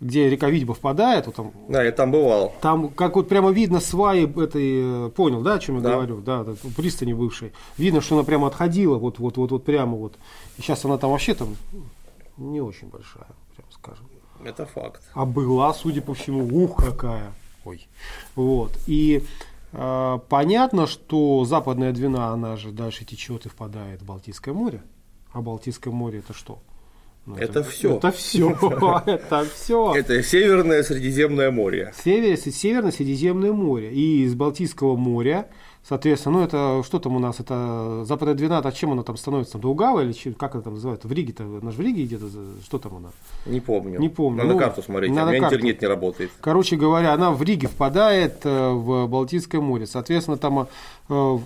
где 0.00 0.28
река 0.30 0.48
Витьба 0.48 0.74
впадает, 0.74 1.26
вот 1.26 1.34
там 1.34 1.52
Да, 1.68 1.82
я 1.82 1.90
там 1.92 2.12
бывал. 2.12 2.54
там, 2.60 2.88
как 2.88 3.16
вот 3.16 3.28
прямо 3.28 3.50
видно 3.50 3.80
сваи 3.80 4.24
этой, 4.26 5.06
э, 5.06 5.10
понял, 5.10 5.42
да, 5.42 5.54
о 5.54 5.58
чем 5.58 5.76
я 5.76 5.82
Да. 5.82 5.94
говорю, 5.94 6.20
да, 6.20 6.44
да, 6.44 6.52
пристани 6.76 7.12
бывшей. 7.12 7.52
Видно, 7.76 8.00
что 8.00 8.14
она 8.14 8.24
прямо 8.24 8.46
отходила, 8.46 8.96
вот, 8.98 9.18
вот, 9.18 9.36
вот, 9.36 9.50
вот 9.50 9.64
прямо 9.64 9.96
вот. 9.96 10.14
И 10.56 10.62
сейчас 10.62 10.84
она 10.84 10.98
там 10.98 11.10
вообще 11.10 11.34
там 11.34 11.48
не 12.36 12.60
очень 12.60 12.88
большая, 12.88 13.26
прямо 13.56 13.72
скажем. 13.72 14.06
Это 14.44 14.66
факт. 14.66 15.02
А 15.14 15.24
была, 15.24 15.74
судя 15.74 16.00
по 16.00 16.14
всему, 16.14 16.46
ух, 16.64 16.76
какая. 16.76 17.32
Ой. 17.64 17.88
Вот. 18.36 18.70
И 18.86 19.24
э, 19.72 20.18
понятно, 20.28 20.86
что 20.86 21.44
западная 21.44 21.92
Двина, 21.92 22.28
она 22.32 22.56
же 22.56 22.70
дальше 22.70 23.04
течет 23.04 23.46
и 23.46 23.48
впадает 23.48 24.02
в 24.02 24.06
Балтийское 24.06 24.54
море. 24.54 24.80
А 25.32 25.40
Балтийское 25.42 25.92
море 25.92 26.20
это 26.20 26.32
что? 26.34 26.60
Ну, 27.28 27.36
Это 27.36 27.62
всё. 27.62 27.96
Это 27.96 28.10
все. 28.10 28.50
Это 29.06 29.44
все. 29.54 29.94
Это 29.94 30.22
Северное 30.22 30.82
Средиземное 30.82 31.50
море. 31.50 31.92
Север, 32.04 32.36
Северное 32.38 32.90
Средиземное 32.92 33.52
море. 33.52 33.92
И 33.92 34.22
из 34.24 34.34
Балтийского 34.34 34.96
моря, 34.96 35.46
соответственно, 35.86 36.38
ну 36.38 36.44
это 36.44 36.82
что 36.86 36.98
там 36.98 37.16
у 37.16 37.18
нас, 37.18 37.38
это 37.40 38.04
Западная 38.04 38.34
Двина, 38.34 38.58
а 38.58 38.72
чем 38.72 38.92
она 38.92 39.02
там 39.02 39.16
становится? 39.16 39.58
Дугава 39.58 40.00
или 40.04 40.12
чем- 40.12 40.34
как 40.34 40.54
она 40.54 40.62
там 40.62 40.74
называется? 40.74 41.06
В 41.08 41.12
Риге-то, 41.12 41.44
она 41.44 41.70
же 41.70 41.76
в 41.76 41.80
Риге 41.80 42.04
где-то, 42.04 42.26
что 42.64 42.78
там 42.78 42.96
она? 42.96 43.08
Не 43.46 43.60
помню. 43.60 43.98
Не 44.00 44.08
помню. 44.08 44.38
Надо 44.42 44.54
Ну, 44.54 44.58
карту 44.58 44.82
смотреть, 44.82 45.10
а 45.10 45.12
у 45.12 45.16
надо 45.16 45.30
меня 45.32 45.40
карту. 45.40 45.56
интернет 45.56 45.82
не 45.82 45.86
работает. 45.88 46.30
Короче 46.40 46.76
говоря, 46.76 47.12
она 47.12 47.30
в 47.32 47.42
Риге 47.42 47.66
впадает 47.68 48.40
э, 48.44 48.70
в 48.72 49.06
Балтийское 49.06 49.60
море. 49.60 49.86
Соответственно, 49.86 50.36
там 50.38 50.66
э, 51.08 51.38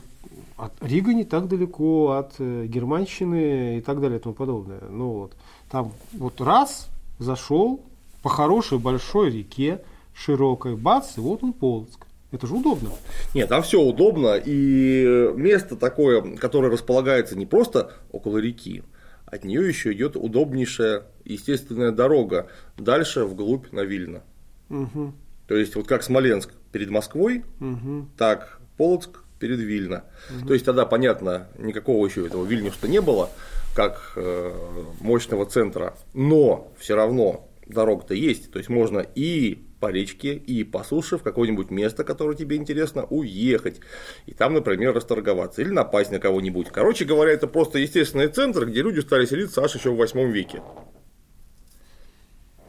от 0.56 0.72
Рига 0.80 1.12
не 1.14 1.24
так 1.24 1.48
далеко 1.48 2.12
от 2.12 2.34
э, 2.38 2.66
Германщины 2.66 3.78
и 3.78 3.80
так 3.80 4.00
далее 4.00 4.18
и 4.18 4.22
тому 4.22 4.34
подобное. 4.34 4.80
Ну 4.90 5.08
вот, 5.10 5.32
там 5.72 5.94
вот 6.12 6.40
раз 6.42 6.88
зашел 7.18 7.80
по 8.22 8.28
хорошей 8.28 8.78
большой 8.78 9.30
реке, 9.30 9.80
широкой, 10.14 10.76
бац, 10.76 11.16
и 11.16 11.20
вот 11.20 11.42
он 11.42 11.54
Полоцк. 11.54 12.06
Это 12.30 12.46
же 12.46 12.54
удобно. 12.54 12.90
Нет, 13.34 13.48
там 13.48 13.62
все 13.62 13.80
удобно, 13.80 14.36
и 14.36 15.30
место 15.34 15.76
такое, 15.76 16.36
которое 16.36 16.70
располагается 16.70 17.36
не 17.36 17.46
просто 17.46 17.92
около 18.10 18.38
реки, 18.38 18.82
от 19.26 19.44
нее 19.44 19.66
еще 19.66 19.92
идет 19.92 20.16
удобнейшая 20.16 21.04
естественная 21.24 21.90
дорога 21.90 22.48
дальше 22.76 23.24
вглубь 23.24 23.72
на 23.72 23.80
Вильно. 23.80 24.22
Угу. 24.68 25.12
То 25.48 25.56
есть 25.56 25.74
вот 25.74 25.86
как 25.86 26.02
Смоленск 26.02 26.50
перед 26.70 26.90
Москвой, 26.90 27.44
Угу. 27.60 28.08
так 28.18 28.60
Полоцк 28.76 29.24
перед 29.38 29.58
Вильно. 29.58 30.04
То 30.46 30.52
есть 30.52 30.66
тогда, 30.66 30.84
понятно, 30.84 31.48
никакого 31.58 32.06
еще 32.06 32.26
этого 32.26 32.44
Вильнюса 32.44 32.88
не 32.88 33.00
было, 33.00 33.30
как 33.74 34.12
э, 34.16 34.52
мощного 35.00 35.46
центра, 35.46 35.96
но 36.14 36.72
все 36.78 36.94
равно 36.96 37.48
дорога-то 37.66 38.14
есть, 38.14 38.52
то 38.52 38.58
есть 38.58 38.68
можно 38.68 38.98
и 39.00 39.64
по 39.82 39.90
речке, 39.90 40.34
и 40.34 40.62
по 40.62 40.84
суше 40.84 41.18
в 41.18 41.22
какое-нибудь 41.22 41.70
место, 41.70 42.04
которое 42.04 42.36
тебе 42.36 42.56
интересно, 42.56 43.04
уехать. 43.10 43.80
И 44.26 44.32
там, 44.32 44.54
например, 44.54 44.94
расторговаться. 44.94 45.60
Или 45.60 45.70
напасть 45.70 46.12
на 46.12 46.20
кого-нибудь. 46.20 46.68
Короче 46.68 47.04
говоря, 47.04 47.32
это 47.32 47.48
просто 47.48 47.80
естественный 47.80 48.28
центр, 48.28 48.66
где 48.66 48.80
люди 48.80 49.00
стали 49.00 49.26
селиться 49.26 49.60
аж 49.60 49.74
еще 49.74 49.90
в 49.90 49.96
8 49.96 50.30
веке. 50.30 50.62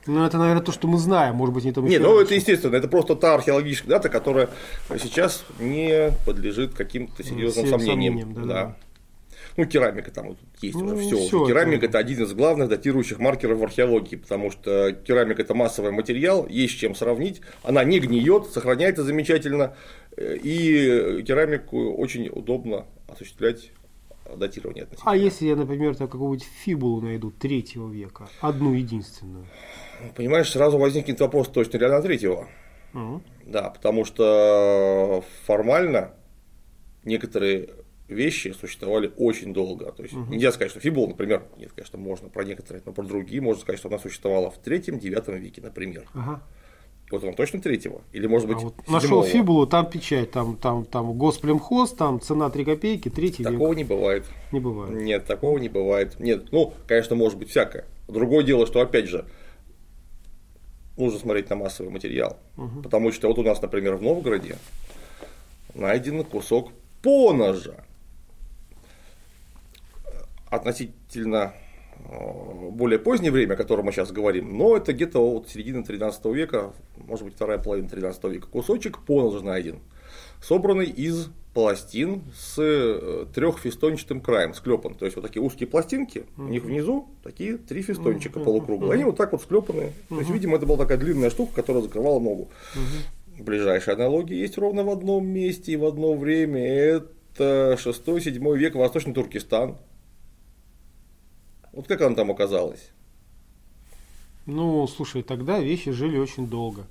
Ну, 0.08 0.26
это, 0.26 0.40
наверное, 0.40 0.64
то, 0.64 0.72
что 0.72 0.88
мы 0.88 0.98
знаем, 0.98 1.36
может 1.36 1.54
быть, 1.54 1.64
не 1.64 1.72
то 1.72 1.82
Не, 1.82 2.00
ну 2.00 2.20
это 2.20 2.34
естественно, 2.34 2.76
это 2.76 2.88
просто 2.88 3.16
та 3.16 3.36
археологическая 3.36 3.90
дата, 3.92 4.10
которая 4.10 4.50
сейчас 5.00 5.46
не 5.60 6.12
подлежит 6.26 6.74
каким-то 6.74 7.24
серьезным 7.24 7.68
сомнениям. 7.68 8.20
сомнениям, 8.20 8.34
да, 8.34 8.42
да. 8.42 8.78
Ну, 9.56 9.66
керамика 9.66 10.10
там 10.12 10.30
вот 10.30 10.38
есть 10.62 10.76
Ну, 10.76 10.86
уже 10.86 10.96
все. 10.98 11.18
всё 11.18 11.46
керамика 11.46 11.86
это- 11.86 11.98
это 11.98 11.98
один 12.00 12.24
из 12.24 12.34
главных 12.34 12.70
датирующих 12.70 13.20
маркеров 13.20 13.60
в 13.60 13.64
археологии, 13.64 14.16
потому 14.16 14.50
что 14.52 14.92
керамика 14.94 15.42
это 15.44 15.54
массовый 15.54 15.92
материал, 15.92 16.48
есть 16.48 16.74
с 16.74 16.78
чем 16.78 16.96
сравнить, 16.96 17.42
она 17.64 17.84
не 17.84 18.00
гниет, 18.00 18.48
сохраняется 18.48 19.04
замечательно, 19.04 19.76
э, 20.18 20.38
и 20.42 21.22
керамику 21.24 21.94
очень 21.94 22.30
удобно 22.30 22.86
осуществлять 23.08 23.72
датирование 24.38 24.84
относительно. 24.86 25.12
А 25.12 25.16
если 25.16 25.46
я, 25.48 25.56
например, 25.56 25.96
там 25.96 26.08
какую-нибудь 26.08 26.48
фибулу 26.64 27.02
найду 27.02 27.30
третьего 27.30 27.92
века, 27.92 28.28
одну 28.42 28.74
единственную? 28.74 29.46
Понимаешь, 30.16 30.50
сразу 30.50 30.78
возникнет 30.80 31.20
вопрос, 31.20 31.50
точно 31.50 31.78
ли 31.78 31.86
она 31.86 32.02
третьего. 32.02 32.48
Мгм. 32.94 33.22
Да, 33.46 33.70
потому 33.70 34.06
что 34.06 35.24
формально 35.46 36.14
некоторые 37.04 37.70
вещи 38.14 38.54
существовали 38.60 39.12
очень 39.18 39.54
долго. 39.54 39.92
То 39.92 40.04
есть 40.04 40.14
нельзя 40.14 40.52
сказать, 40.52 40.72
что 40.72 40.80
фибул, 40.80 41.08
например, 41.08 41.44
нет, 41.58 41.72
конечно, 41.76 42.00
можно 42.00 42.30
про 42.30 42.44
некоторые, 42.44 42.82
но 42.86 42.94
про 42.94 43.04
другие 43.04 43.42
можно 43.42 43.62
сказать, 43.62 43.80
что 43.80 43.90
она 43.90 44.00
существовала 44.00 44.50
в 44.50 44.58
третьем-девятом 44.60 45.36
веке, 45.36 45.62
например. 45.62 46.08
Ага. 46.14 46.42
Вот 47.12 47.24
он 47.24 47.36
точно 47.36 47.62
третьего? 47.62 48.02
Или 48.12 48.26
может 48.26 48.48
быть 48.48 48.58
А 48.58 48.62
вот 48.62 48.76
седьмого? 48.78 49.02
нашел 49.02 49.24
фибулу, 49.24 49.68
там 49.68 49.88
печать, 49.90 50.32
там, 50.32 50.58
там, 50.58 50.84
там 50.86 51.14
госплемхоз, 51.14 51.92
там 51.92 52.20
цена 52.20 52.50
3 52.50 52.66
копейки, 52.66 53.10
третий 53.10 53.44
Такого 53.44 53.68
век. 53.70 53.78
не 53.78 53.84
бывает. 53.84 54.26
Не 54.52 54.60
бывает. 54.60 54.94
Нет, 55.00 55.26
такого 55.26 55.60
не 55.60 55.70
бывает. 55.70 56.20
Нет, 56.20 56.52
ну, 56.52 56.74
конечно, 56.88 57.16
может 57.16 57.38
быть 57.38 57.50
всякое. 57.50 57.86
Другое 58.08 58.44
дело, 58.44 58.66
что 58.66 58.82
опять 58.82 59.08
же 59.08 59.26
нужно 60.98 61.20
смотреть 61.20 61.50
на 61.50 61.56
массовый 61.56 61.92
материал. 61.92 62.38
Потому 62.82 63.12
что 63.12 63.28
вот 63.28 63.38
у 63.38 63.44
нас, 63.44 63.62
например, 63.62 63.96
в 63.96 64.02
Новгороде 64.02 64.58
найден 65.76 66.24
кусок 66.24 66.72
поножа. 67.04 67.84
Относительно 70.54 71.54
э, 71.98 72.70
более 72.70 73.00
позднее 73.00 73.32
время, 73.32 73.54
о 73.54 73.58
котором 73.58 73.86
мы 73.86 73.92
сейчас 73.92 74.12
говорим, 74.12 74.56
но 74.56 74.78
это 74.78 74.94
где-то 74.94 75.20
от 75.20 75.50
середины 75.50 75.84
13 75.84 76.26
века, 76.26 76.74
может 76.96 77.26
быть, 77.26 77.34
вторая 77.34 77.58
половина 77.58 77.90
13 77.90 78.24
века, 78.26 78.48
кусочек 78.48 79.00
поножа 79.00 79.44
найден, 79.44 79.80
собранный 80.42 80.86
из 80.86 81.30
пластин 81.56 82.22
с 82.36 82.60
э, 82.60 83.26
трехфестончатым 83.34 84.22
краем, 84.22 84.54
склепан. 84.54 84.94
То 84.94 85.06
есть 85.06 85.16
вот 85.16 85.26
такие 85.26 85.42
узкие 85.42 85.68
пластинки, 85.68 86.26
у 86.38 86.44
них 86.44 86.64
внизу 86.64 87.08
такие 87.24 87.58
три 87.58 87.82
фестончика 87.82 88.40
полукруглые. 88.40 88.94
Они 88.94 89.04
вот 89.04 89.18
так 89.18 89.32
вот 89.32 89.42
склепаны. 89.42 89.92
То 90.10 90.20
есть, 90.20 90.30
видимо, 90.30 90.58
это 90.58 90.68
была 90.68 90.78
такая 90.78 91.00
длинная 91.00 91.32
штука, 91.32 91.56
которая 91.56 91.82
закрывала 91.82 92.20
ногу. 92.20 92.50
Ближайшая 93.40 93.96
аналогия 93.96 94.40
есть 94.40 94.58
ровно 94.60 94.84
в 94.84 94.90
одном 94.92 95.26
месте 95.26 95.72
и 95.72 95.78
в 95.78 95.86
одно 95.86 96.14
время. 96.14 96.62
Это 96.64 97.78
6-7 97.84 98.58
век 98.58 98.76
Восточный 98.76 99.14
Туркестан. 99.14 99.78
Вот 101.74 101.88
как 101.88 102.02
она 102.02 102.16
там 102.16 102.32
оказалась? 102.32 102.92
Ну, 104.46 104.88
слушай, 104.88 105.24
тогда 105.24 105.60
вещи 105.60 105.92
жили 105.92 106.18
очень 106.18 106.48
долго. 106.48 106.86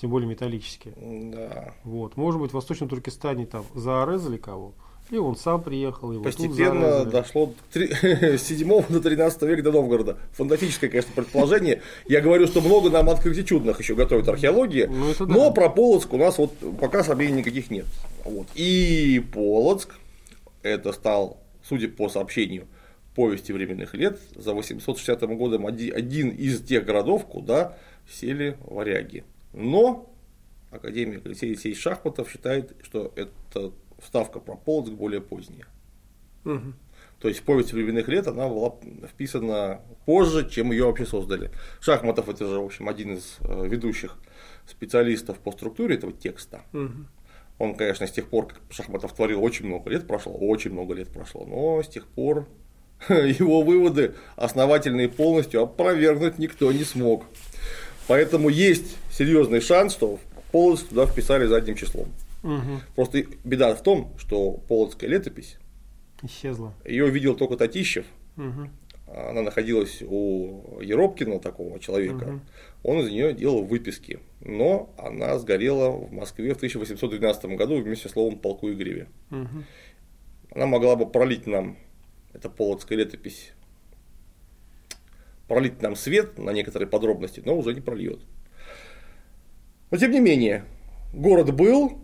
Тем 0.00 0.10
более 0.10 0.28
металлические. 0.28 0.94
Да. 1.32 1.74
Вот. 1.84 2.16
Может 2.16 2.40
быть, 2.40 2.50
в 2.50 2.54
Восточном 2.54 2.88
Туркестане 2.88 3.46
там 3.46 3.64
зарезали 3.74 4.36
кого, 4.36 4.74
и 5.10 5.16
он 5.16 5.36
сам 5.36 5.62
приехал, 5.62 6.12
тут 6.12 6.24
Постепенно 6.24 7.04
дошло 7.04 7.54
с 7.72 8.42
7 8.42 8.86
до 8.88 9.00
13 9.00 9.42
века 9.48 9.62
до 9.62 9.72
Новгорода. 9.72 10.18
Фантастическое, 10.32 10.88
конечно, 10.88 11.12
предположение. 11.14 11.80
Я 12.06 12.20
говорю, 12.20 12.46
что 12.46 12.60
много 12.60 12.90
нам 12.90 13.08
открытий 13.08 13.44
чудных 13.44 13.78
еще 13.78 13.94
готовит 13.94 14.28
археология. 14.28 14.88
Ну, 14.88 15.14
да. 15.18 15.26
Но 15.26 15.52
про 15.52 15.70
Полоцк 15.70 16.12
у 16.12 16.18
нас 16.18 16.36
вот 16.38 16.52
пока 16.78 17.04
сомнений 17.04 17.38
никаких 17.38 17.70
нет. 17.70 17.86
Вот. 18.24 18.48
И 18.54 19.24
Полоцк, 19.32 19.94
это 20.62 20.92
стал, 20.92 21.38
судя 21.62 21.88
по 21.88 22.08
сообщению 22.08 22.66
повести 23.16 23.50
временных 23.50 23.94
лет, 23.94 24.20
за 24.36 24.52
860 24.52 25.22
годом 25.36 25.66
оди- 25.66 25.90
один 25.90 26.28
из 26.28 26.62
тех 26.62 26.84
городов, 26.84 27.26
куда 27.26 27.76
сели 28.08 28.56
варяги. 28.60 29.24
Но 29.54 30.14
академик 30.70 31.24
Алексей 31.24 31.50
Алексеевич 31.50 31.82
Шахматов 31.82 32.30
считает, 32.30 32.76
что 32.82 33.12
эта 33.16 33.72
вставка 33.98 34.38
про 34.38 34.54
Полоцк 34.56 34.92
более 34.92 35.22
поздняя. 35.22 35.66
Мгм. 36.44 36.74
То 37.18 37.28
есть 37.28 37.42
повесть 37.42 37.72
временных 37.72 38.06
лет 38.08 38.26
она 38.26 38.46
была 38.48 38.74
вписана 39.08 39.80
позже, 40.04 40.48
чем 40.50 40.70
ее 40.70 40.84
вообще 40.84 41.06
создали. 41.06 41.50
Шахматов 41.80 42.28
это 42.28 42.46
же, 42.46 42.60
в 42.60 42.64
общем, 42.66 42.88
один 42.88 43.14
из 43.14 43.38
э, 43.40 43.66
ведущих 43.66 44.18
специалистов 44.66 45.38
по 45.38 45.52
структуре 45.52 45.94
этого 45.94 46.12
текста. 46.12 46.60
Мгм. 46.72 47.08
Он, 47.58 47.74
конечно, 47.74 48.06
с 48.06 48.12
тех 48.12 48.28
пор, 48.28 48.48
как 48.48 48.60
Шахматов 48.68 49.14
творил, 49.14 49.42
очень 49.42 49.64
много 49.64 49.88
лет 49.88 50.06
прошло, 50.06 50.34
очень 50.34 50.72
много 50.72 50.92
лет 50.92 51.08
прошло, 51.08 51.46
но 51.46 51.82
с 51.82 51.88
тех 51.88 52.06
пор 52.06 52.46
его 53.08 53.62
выводы 53.62 54.14
основательные 54.36 55.08
полностью 55.08 55.62
опровергнуть 55.62 56.38
никто 56.38 56.70
не 56.72 56.84
смог. 56.84 57.24
Поэтому 58.08 58.48
есть 58.48 58.96
серьезный 59.10 59.60
шанс, 59.60 59.92
что 59.92 60.18
Полоцк 60.52 60.88
туда 60.88 61.06
вписали 61.06 61.46
задним 61.46 61.74
числом. 61.74 62.06
Мгм. 62.42 62.80
Просто 62.94 63.24
беда 63.44 63.74
в 63.74 63.82
том, 63.82 64.12
что 64.16 64.52
полоцкая 64.68 65.10
летопись, 65.10 65.56
Исчезла. 66.22 66.72
ее 66.84 67.10
видел 67.10 67.34
только 67.34 67.56
Татищев, 67.56 68.06
Мгм. 68.36 68.70
она 69.08 69.42
находилась 69.42 70.02
у 70.06 70.78
Еропкина, 70.80 71.40
такого 71.40 71.80
человека, 71.80 72.26
Мгм. 72.26 72.40
он 72.84 73.00
из 73.00 73.10
нее 73.10 73.32
делал 73.32 73.64
выписки. 73.64 74.20
Но 74.40 74.94
она 74.96 75.36
сгорела 75.38 75.90
в 75.90 76.12
Москве 76.12 76.54
в 76.54 76.58
1812 76.58 77.56
году 77.56 77.82
вместе 77.82 78.08
с 78.08 78.12
словом 78.12 78.38
полку 78.38 78.70
Игореве. 78.70 79.08
Мгм. 79.30 79.64
Она 80.54 80.66
могла 80.66 80.94
бы 80.94 81.06
пролить 81.10 81.46
нам, 81.48 81.76
эта 82.36 82.50
полоцкая 82.50 82.98
летопись, 82.98 83.52
пролить 85.48 85.80
нам 85.82 85.96
свет 85.96 86.38
на 86.38 86.50
некоторые 86.50 86.86
подробности, 86.88 87.42
но 87.44 87.56
уже 87.56 87.72
не 87.74 87.80
прольет. 87.80 88.20
Но 89.90 89.96
тем 89.98 90.10
не 90.10 90.20
менее, 90.20 90.64
город 91.14 91.54
был, 91.54 91.98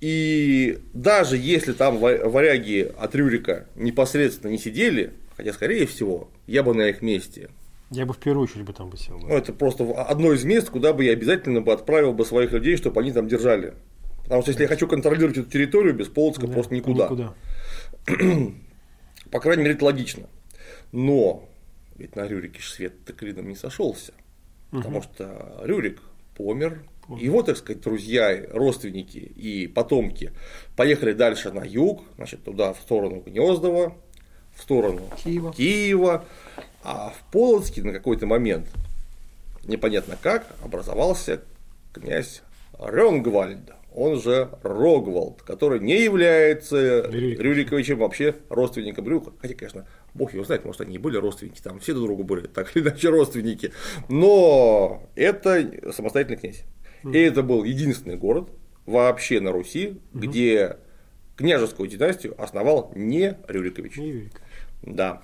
и 0.00 0.78
даже 0.94 1.36
если 1.36 1.72
там 1.72 1.98
ва- 1.98 2.28
варяги 2.28 2.90
от 2.98 3.14
Рюрика 3.14 3.66
непосредственно 3.74 4.50
не 4.50 4.58
сидели, 4.58 5.12
хотя 5.36 5.52
скорее 5.52 5.86
всего, 5.86 6.30
я 6.46 6.62
бы 6.62 6.72
на 6.74 6.88
их 6.88 7.02
месте 7.02 7.50
Я 7.90 8.06
бы 8.06 8.14
в 8.14 8.18
первую 8.18 8.44
очередь 8.44 8.64
бы 8.64 8.72
там 8.72 8.88
бы 8.88 8.96
сел. 8.96 9.18
бы. 9.18 9.28
ну, 9.28 9.36
это 9.36 9.52
просто 9.52 9.84
одно 10.02 10.32
из 10.32 10.44
мест, 10.44 10.70
куда 10.70 10.92
бы 10.92 11.04
я 11.04 11.12
обязательно 11.12 11.60
бы 11.60 11.72
отправил 11.72 12.12
бы 12.14 12.24
своих 12.24 12.52
людей, 12.52 12.76
чтобы 12.76 13.00
они 13.00 13.12
там 13.12 13.28
держали. 13.28 13.74
Потому 14.24 14.42
что 14.42 14.52
если 14.52 14.62
я 14.62 14.68
хочу 14.68 14.86
контролировать 14.88 15.36
эту 15.36 15.50
территорию, 15.50 15.94
без 15.94 16.06
Полоцка 16.08 16.46
Да, 16.46 16.52
просто 16.54 16.74
никуда. 16.74 17.04
никуда. 17.04 17.34
По 19.32 19.40
крайней 19.40 19.62
мере, 19.62 19.74
это 19.74 19.86
логично. 19.86 20.28
Но 20.92 21.48
ведь 21.96 22.14
на 22.14 22.28
Рюрике 22.28 22.62
свет 22.62 23.04
так 23.04 23.16
клином 23.16 23.48
не 23.48 23.56
сошелся. 23.56 24.12
Потому 24.70 25.02
что 25.02 25.60
Рюрик 25.64 26.00
помер. 26.36 26.82
Его, 27.18 27.42
так 27.42 27.56
сказать, 27.56 27.82
друзья, 27.82 28.46
родственники 28.52 29.18
и 29.18 29.66
потомки 29.66 30.32
поехали 30.76 31.12
дальше 31.12 31.50
на 31.50 31.64
юг, 31.64 32.04
значит, 32.16 32.44
туда, 32.44 32.72
в 32.72 32.80
сторону 32.80 33.20
Гнездова, 33.20 33.96
в 34.54 34.62
сторону 34.62 35.10
Киева. 35.22 35.52
Киева, 35.52 36.24
а 36.84 37.10
в 37.10 37.32
Полоцке 37.32 37.82
на 37.82 37.92
какой-то 37.92 38.26
момент, 38.26 38.68
непонятно 39.64 40.16
как, 40.20 40.46
образовался 40.62 41.42
князь 41.92 42.42
Рёнгвальд, 42.78 43.72
он 43.94 44.20
же 44.20 44.48
Рогвальд, 44.62 45.42
который 45.42 45.80
не 45.80 46.02
является 46.02 47.02
Рюриковичем. 47.02 47.42
Рюриковичем 47.42 47.98
вообще 47.98 48.36
родственником 48.48 49.08
Рюрика. 49.08 49.32
Хотя, 49.40 49.54
конечно, 49.54 49.86
бог 50.14 50.32
его 50.34 50.44
знает, 50.44 50.64
может, 50.64 50.80
они 50.82 50.96
и 50.96 50.98
были 50.98 51.16
родственники, 51.16 51.60
там 51.62 51.78
все 51.80 51.92
друг 51.94 52.06
другу 52.06 52.24
были, 52.24 52.46
так 52.46 52.74
или 52.76 52.82
иначе 52.84 53.08
родственники. 53.10 53.72
Но 54.08 55.02
это 55.14 55.92
самостоятельный 55.92 56.38
князь. 56.38 56.64
И 57.04 57.18
это 57.18 57.42
был 57.42 57.64
единственный 57.64 58.16
город 58.16 58.48
вообще 58.86 59.40
на 59.40 59.52
Руси, 59.52 59.98
где 60.12 60.76
княжескую 61.36 61.88
династию 61.88 62.34
основал 62.40 62.92
не 62.94 63.36
Рюрикович. 63.48 63.96
Не 63.96 64.08
Юрик. 64.08 64.40
Да. 64.82 65.22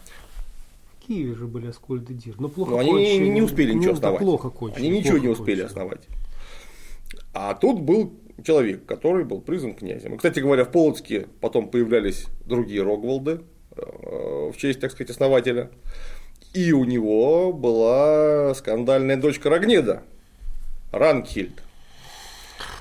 Киеве 1.06 1.34
же 1.34 1.46
были 1.46 1.68
Аскольд 1.68 2.10
и 2.10 2.14
Дир, 2.14 2.34
но 2.38 2.48
плохо 2.48 2.72
Но 2.72 2.78
они 2.78 2.90
кончили. 2.90 3.28
не 3.28 3.42
успели 3.42 3.72
Ну, 3.72 3.78
ничего 3.78 3.92
да, 3.92 3.98
основать. 3.98 4.20
плохо 4.20 4.50
кончили. 4.50 4.80
Они 4.80 4.90
ничего 4.90 5.12
плохо 5.12 5.22
не 5.26 5.28
успели 5.32 5.46
кончили. 5.62 5.66
основать. 5.66 6.06
А 7.32 7.54
тут 7.54 7.80
был 7.80 8.12
человек, 8.42 8.86
который 8.86 9.24
был 9.24 9.40
признан 9.40 9.74
князем. 9.74 10.14
И, 10.14 10.16
кстати 10.16 10.40
говоря, 10.40 10.64
в 10.64 10.70
Полоцке 10.70 11.26
потом 11.40 11.68
появлялись 11.68 12.26
другие 12.46 12.82
Рогволды 12.82 13.40
э, 13.76 14.50
в 14.52 14.56
честь, 14.56 14.80
так 14.80 14.92
сказать, 14.92 15.10
основателя. 15.10 15.70
И 16.54 16.72
у 16.72 16.84
него 16.84 17.52
была 17.52 18.54
скандальная 18.54 19.16
дочка 19.16 19.50
Рогнеда, 19.50 20.02
Ранхильд, 20.92 21.62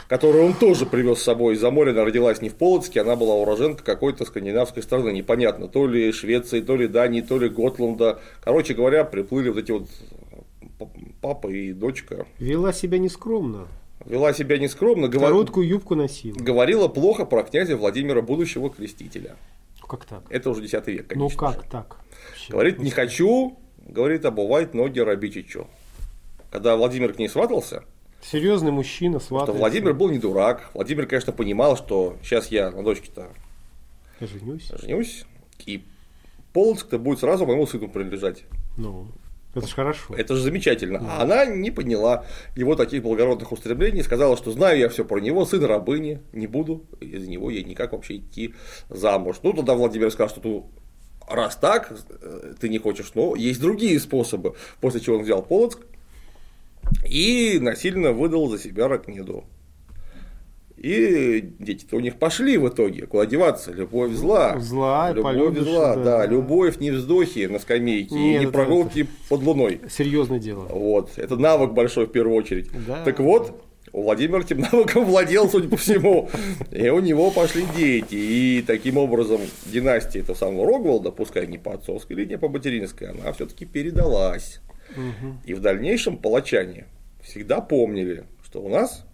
которую 0.07 0.45
он 0.45 0.53
тоже 0.53 0.85
привез 0.85 1.19
с 1.19 1.23
собой 1.23 1.55
из-за 1.55 1.69
моря. 1.69 1.91
Она 1.91 2.05
родилась 2.05 2.41
не 2.41 2.49
в 2.49 2.55
Полоцке, 2.55 3.01
она 3.01 3.15
была 3.15 3.35
уроженка 3.35 3.83
какой-то 3.83 4.25
скандинавской 4.25 4.83
страны. 4.83 5.09
Непонятно, 5.11 5.67
то 5.67 5.85
ли 5.85 6.11
Швеции, 6.11 6.61
то 6.61 6.75
ли 6.75 6.87
Дании, 6.87 7.21
то 7.21 7.37
ли 7.37 7.49
Готланда. 7.49 8.19
Короче 8.41 8.73
говоря, 8.73 9.03
приплыли 9.03 9.49
вот 9.49 9.59
эти 9.59 9.71
вот 9.71 9.89
папа 11.21 11.47
и 11.47 11.73
дочка. 11.73 12.25
Вела 12.39 12.71
себя 12.71 12.99
нескромно. 12.99 13.67
Вела 14.05 14.33
себя 14.33 14.57
нескромно, 14.57 15.07
говор- 15.07 15.31
Короткую 15.31 15.67
юбку 15.67 15.95
носила. 15.95 16.35
говорила 16.37 16.87
плохо 16.87 17.25
про 17.25 17.43
князя 17.43 17.75
Владимира, 17.77 18.21
будущего 18.21 18.69
крестителя. 18.69 19.35
Как 19.87 20.05
так? 20.05 20.23
Это 20.29 20.49
уже 20.49 20.61
10 20.61 20.87
век, 20.87 21.07
Ну 21.15 21.29
конечно. 21.29 21.39
как 21.39 21.63
же. 21.63 21.69
так? 21.69 21.97
Вообще. 22.29 22.51
Говорит, 22.51 22.79
не 22.79 22.89
хочу, 22.91 23.57
говорит, 23.87 24.25
обувать 24.25 24.73
ноги 24.73 24.99
Рабичичу. 24.99 25.67
Когда 26.51 26.75
Владимир 26.75 27.13
к 27.13 27.19
ней 27.19 27.27
сватался, 27.29 27.83
Серьезный 28.21 28.71
мужчина, 28.71 29.19
что 29.19 29.27
сватается. 29.29 29.59
Владимир 29.59 29.93
был 29.93 30.09
не 30.09 30.17
дурак. 30.17 30.71
Владимир, 30.73 31.05
конечно, 31.05 31.31
понимал, 31.31 31.77
что 31.77 32.17
сейчас 32.23 32.47
я 32.47 32.71
на 32.71 32.83
дочке-то 32.83 33.29
женюсь. 34.19 34.71
женюсь, 34.81 35.25
и 35.65 35.83
Полоцк-то 36.53 36.97
будет 36.97 37.19
сразу 37.19 37.45
моему 37.45 37.67
сыну 37.67 37.87
принадлежать. 37.87 38.43
Ну, 38.77 39.07
это 39.57 39.67
ж 39.67 39.73
хорошо. 39.73 40.15
Это 40.15 40.35
же 40.35 40.41
замечательно. 40.41 40.99
А 41.09 41.23
она 41.23 41.45
не 41.45 41.71
поняла 41.71 42.25
его 42.55 42.75
таких 42.75 43.03
благородных 43.03 43.51
устремлений, 43.51 44.03
сказала, 44.03 44.37
что 44.37 44.51
знаю 44.51 44.79
я 44.79 44.89
все 44.89 45.05
про 45.05 45.19
него, 45.19 45.45
сын 45.45 45.63
рабыни, 45.63 46.21
не 46.33 46.47
буду 46.47 46.85
из 46.99 47.27
него 47.27 47.49
ей 47.49 47.63
никак 47.63 47.93
вообще 47.93 48.17
идти 48.17 48.53
замуж. 48.89 49.37
Ну, 49.43 49.53
тогда 49.53 49.73
Владимир 49.73 50.11
сказал, 50.11 50.29
что 50.29 50.41
ну, 50.43 50.69
раз 51.27 51.55
так, 51.55 51.91
э, 52.21 52.53
ты 52.59 52.69
не 52.69 52.77
хочешь, 52.77 53.11
но 53.15 53.35
есть 53.35 53.59
другие 53.59 53.99
способы. 53.99 54.55
После 54.81 55.01
чего 55.01 55.17
он 55.17 55.23
взял 55.23 55.43
Полоцк 55.43 55.79
и 57.05 57.59
насильно 57.61 58.11
выдал 58.11 58.49
за 58.49 58.59
себя 58.59 58.87
Ракнеду. 58.87 59.45
И 60.77 61.53
дети-то 61.59 61.95
у 61.95 61.99
них 61.99 62.17
пошли 62.19 62.57
в 62.57 62.69
итоге. 62.69 63.07
Куда 63.07 63.25
деваться? 63.25 63.71
Любовь 63.71 64.11
зла. 64.13 64.59
Зла 64.59 65.09
и 65.09 65.15
Любовь 65.15 65.33
полюбишь, 65.33 65.63
зла, 65.63 65.95
да. 65.95 66.03
да. 66.19 66.25
Любовь 66.27 66.77
не 66.79 66.91
вздохи 66.91 67.47
на 67.47 67.57
скамейке 67.59 68.15
и 68.15 68.19
Нет, 68.19 68.39
не 68.39 68.43
это- 68.45 68.53
прогулки 68.53 69.07
под 69.27 69.41
луной. 69.43 69.81
Серьезное 69.89 70.39
дело. 70.39 70.65
Вот. 70.69 71.11
Это 71.17 71.35
навык 71.35 71.71
большой 71.71 72.05
в 72.05 72.11
первую 72.11 72.35
очередь. 72.37 72.69
Да. 72.87 73.03
Так 73.03 73.19
вот, 73.19 73.59
Владимир 73.91 74.41
этим 74.41 74.59
навыком 74.71 75.05
владел, 75.05 75.49
судя 75.49 75.67
по 75.67 75.77
всему. 75.77 76.29
И 76.71 76.87
у 76.89 76.99
него 76.99 77.31
пошли 77.31 77.63
дети. 77.75 78.13
И 78.15 78.63
таким 78.65 78.97
образом 78.97 79.41
династия 79.65 80.19
этого 80.19 80.35
самого 80.35 80.67
Рогволда, 80.67 81.09
пускай 81.09 81.47
не 81.47 81.57
по 81.57 81.73
отцовской 81.73 82.13
линии, 82.13 82.35
а 82.35 82.37
по 82.37 82.49
материнской, 82.49 83.07
она 83.09 83.31
все-таки 83.33 83.65
передалась. 83.65 84.61
Мгм. 84.95 85.41
И 85.45 85.53
в 85.55 85.59
дальнейшем 85.61 86.17
палачане 86.17 86.85
всегда 87.23 87.61
помнили, 87.61 88.25
что 88.45 88.61
у 88.61 88.69
нас, 88.69 89.05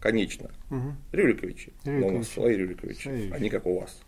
конечно, 0.00 0.50
Мгм. 0.72 0.96
Рюриковичи. 1.12 1.72
Но 1.84 1.92
у 1.92 1.94
нас 1.94 2.02
Рюриковичи. 2.10 2.32
свои 2.34 2.56
Рюриковичи, 2.56 3.02
Свои 3.02 3.30
а 3.30 3.38
не 3.38 3.50
как 3.50 3.66
у 3.66 3.78
вас. 3.80 4.00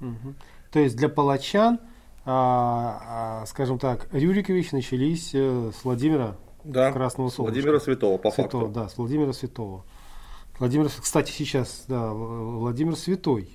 Мгм. 0.00 0.36
То 0.70 0.78
есть 0.78 0.96
для 0.96 1.08
палачан, 1.08 1.80
а, 2.24 3.40
а, 3.42 3.46
скажем 3.46 3.78
так, 3.78 4.06
Рюрикович 4.12 4.70
начались 4.72 5.30
э, 5.34 5.72
с 5.76 5.84
Владимира 5.84 6.36
Да, 6.64 6.92
Красного 6.92 7.28
Солнышка. 7.28 7.54
Владимира 7.54 7.80
Святого, 7.80 8.18
по 8.18 8.30
Святого, 8.30 8.66
факту. 8.66 8.80
да, 8.80 8.88
с 8.88 8.96
Владимира 8.96 9.32
Святого. 9.32 9.84
Владимир, 10.60 10.88
кстати, 10.88 11.32
сейчас, 11.32 11.84
да, 11.88 12.12
Владимир 12.12 12.94
Святой. 12.94 13.50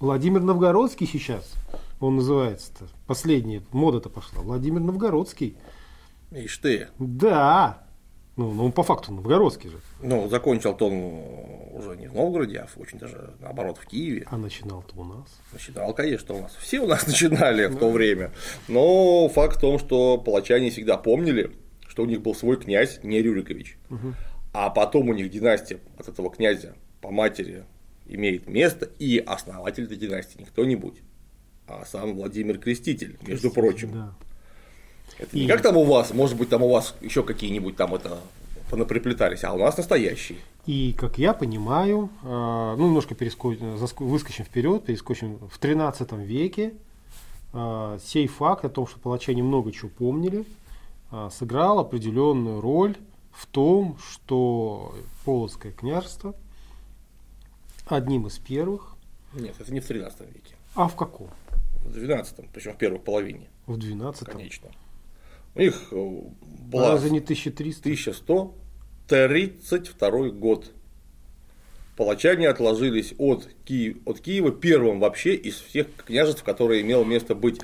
Владимир 0.00 0.42
Новгородский 0.42 1.06
сейчас, 1.06 1.52
он 2.00 2.16
называется-то. 2.16 2.88
Последняя 3.06 3.62
мода-то 3.72 4.08
пошла. 4.10 4.42
Владимир 4.42 4.80
Новгородский. 4.80 5.56
Ишь 6.32 6.58
ты. 6.58 6.88
Да. 6.98 7.85
Ну, 8.36 8.52
ну, 8.52 8.70
по 8.70 8.82
факту 8.82 9.12
новгородский 9.12 9.70
же. 9.70 9.80
Ну, 10.02 10.28
закончил-то 10.28 10.88
он 10.88 11.22
уже 11.72 11.96
не 11.96 12.06
в 12.06 12.14
Новгороде, 12.14 12.58
а 12.58 12.68
очень 12.78 12.98
даже 12.98 13.32
наоборот 13.40 13.78
в 13.78 13.86
Киеве. 13.86 14.26
А 14.30 14.36
начинал-то 14.36 14.94
у 14.96 15.04
нас. 15.04 15.40
Начинал, 15.52 15.94
конечно, 15.94 16.34
у 16.34 16.42
нас. 16.42 16.54
Все 16.60 16.80
у 16.80 16.86
нас 16.86 17.06
начинали 17.06 17.66
в 17.66 17.78
то 17.78 17.90
время. 17.90 18.32
Но 18.68 19.28
факт 19.30 19.56
в 19.56 19.60
том, 19.60 19.78
что 19.78 20.18
палачане 20.18 20.70
всегда 20.70 20.98
помнили, 20.98 21.50
что 21.88 22.02
у 22.02 22.06
них 22.06 22.20
был 22.20 22.34
свой 22.34 22.58
князь, 22.58 23.00
не 23.02 23.22
Рюрикович. 23.22 23.78
А 24.52 24.70
потом 24.70 25.08
у 25.08 25.14
них 25.14 25.30
династия 25.30 25.80
от 25.98 26.08
этого 26.08 26.30
князя 26.30 26.74
по 27.00 27.10
матери 27.10 27.64
имеет 28.06 28.48
место, 28.48 28.88
и 28.98 29.18
основатель 29.18 29.84
этой 29.84 29.96
династии 29.96 30.38
не 30.38 30.44
кто-нибудь, 30.44 31.02
а 31.66 31.84
сам 31.84 32.14
Владимир 32.14 32.58
Креститель, 32.58 33.18
между 33.26 33.50
прочим. 33.50 33.92
Да. 33.92 34.14
Это 35.18 35.36
не 35.36 35.44
И- 35.44 35.46
как 35.48 35.62
там 35.62 35.76
у 35.76 35.84
вас, 35.84 36.12
может 36.12 36.36
быть, 36.36 36.48
там 36.48 36.62
у 36.62 36.68
вас 36.70 36.94
еще 37.00 37.22
какие-нибудь 37.22 37.76
там 37.76 37.94
это 37.94 38.18
понаприплетались, 38.70 39.44
а 39.44 39.52
у 39.52 39.58
нас 39.58 39.76
настоящий. 39.76 40.38
И, 40.66 40.92
как 40.92 41.18
я 41.18 41.32
понимаю, 41.32 42.10
э, 42.22 42.74
ну, 42.76 42.86
немножко 42.86 43.14
перескочим, 43.14 43.76
выскочим 43.98 44.44
вперед, 44.44 44.84
перескочим 44.84 45.38
в 45.48 45.58
13 45.58 46.24
веке, 46.24 46.74
э, 47.52 47.98
сей 48.04 48.26
факт 48.26 48.64
о 48.64 48.68
том, 48.68 48.86
что 48.86 48.98
палачане 48.98 49.42
много 49.44 49.70
чего 49.72 49.88
помнили, 49.88 50.44
э, 51.12 51.28
сыграл 51.32 51.78
определенную 51.78 52.60
роль 52.60 52.96
в 53.32 53.46
том, 53.46 53.96
что 53.98 54.94
Полоцкое 55.24 55.72
княжество 55.72 56.34
одним 57.86 58.26
из 58.26 58.38
первых, 58.38 58.94
Нет, 59.32 59.54
это 59.58 59.72
не 59.72 59.80
в 59.80 59.86
13 59.86 60.26
веке, 60.26 60.54
а 60.74 60.88
в 60.88 60.96
каком? 60.96 61.28
в 61.84 61.92
12, 61.92 62.48
причем 62.52 62.72
в 62.72 62.76
первой 62.78 62.98
половине, 62.98 63.46
В 63.66 63.76
12 63.76 64.26
конечно. 64.28 64.68
У 65.56 65.60
них 65.60 65.88
э, 65.90 66.10
была 66.70 66.90
Разве 66.92 67.10
не 67.10 67.18
1300? 67.20 68.32
1132 69.08 70.10
год. 70.30 70.70
Палачане 71.96 72.48
отложились 72.48 73.14
от, 73.16 73.48
Ки- 73.64 73.96
от 74.04 74.20
Киева 74.20 74.50
первым 74.52 75.00
вообще 75.00 75.34
из 75.34 75.54
всех 75.56 75.86
княжеств, 76.04 76.42
которые 76.42 76.82
имело 76.82 77.04
место 77.04 77.34
быть. 77.34 77.60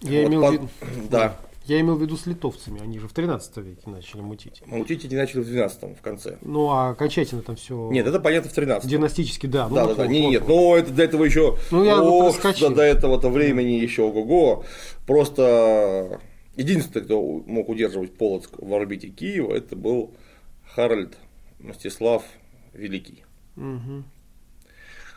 Я, 0.00 0.22
Вот 0.22 0.28
имел 0.28 0.40
по- 0.42 0.48
в 0.48 0.52
виду, 0.52 0.68
Да. 1.10 1.36
я 1.66 1.80
имел 1.80 1.96
в 1.96 2.02
виду 2.02 2.16
с 2.16 2.24
литовцами, 2.24 2.80
они 2.82 2.98
же 2.98 3.06
в 3.08 3.12
13 3.12 3.56
веке 3.58 3.82
начали 3.90 4.22
мутить. 4.22 4.62
Мутить 4.66 5.04
эти 5.04 5.14
начали 5.14 5.40
в 5.40 5.46
12 5.46 5.98
в 5.98 6.00
конце. 6.00 6.38
Ну, 6.40 6.70
а 6.70 6.90
окончательно 6.90 7.42
там 7.42 7.56
все 7.56 7.90
Нет, 7.90 8.06
это 8.06 8.18
понятно 8.18 8.48
в 8.48 8.54
13 8.54 8.88
династически, 8.88 9.46
да. 9.46 9.68
ну 9.68 9.74
да, 9.74 9.84
вот, 9.84 9.96
да, 9.98 10.04
да, 10.04 10.08
вот, 10.08 10.12
не, 10.12 10.22
вот, 10.22 10.30
нет, 10.30 10.42
вот. 10.42 10.48
но 10.48 10.76
это 10.78 10.90
до 10.92 11.02
этого 11.02 11.24
еще, 11.24 11.58
Ну, 11.70 11.84
я 11.84 12.00
ох, 12.02 12.32
проскочил. 12.40 12.70
до, 12.74 12.80
этого-то 12.82 13.28
времени 13.28 13.72
еще 13.72 14.02
ого-го. 14.04 14.64
Просто 15.06 16.18
единственный, 16.56 17.04
кто 17.04 17.20
мог 17.46 17.68
удерживать 17.68 18.14
Полоцк 18.16 18.54
в 18.58 18.72
орбите 18.74 19.08
Киева, 19.08 19.54
это 19.54 19.76
был 19.76 20.14
Харальд 20.64 21.16
Мстислав 21.58 22.24
Великий. 22.72 23.24
Мгм. 23.56 24.04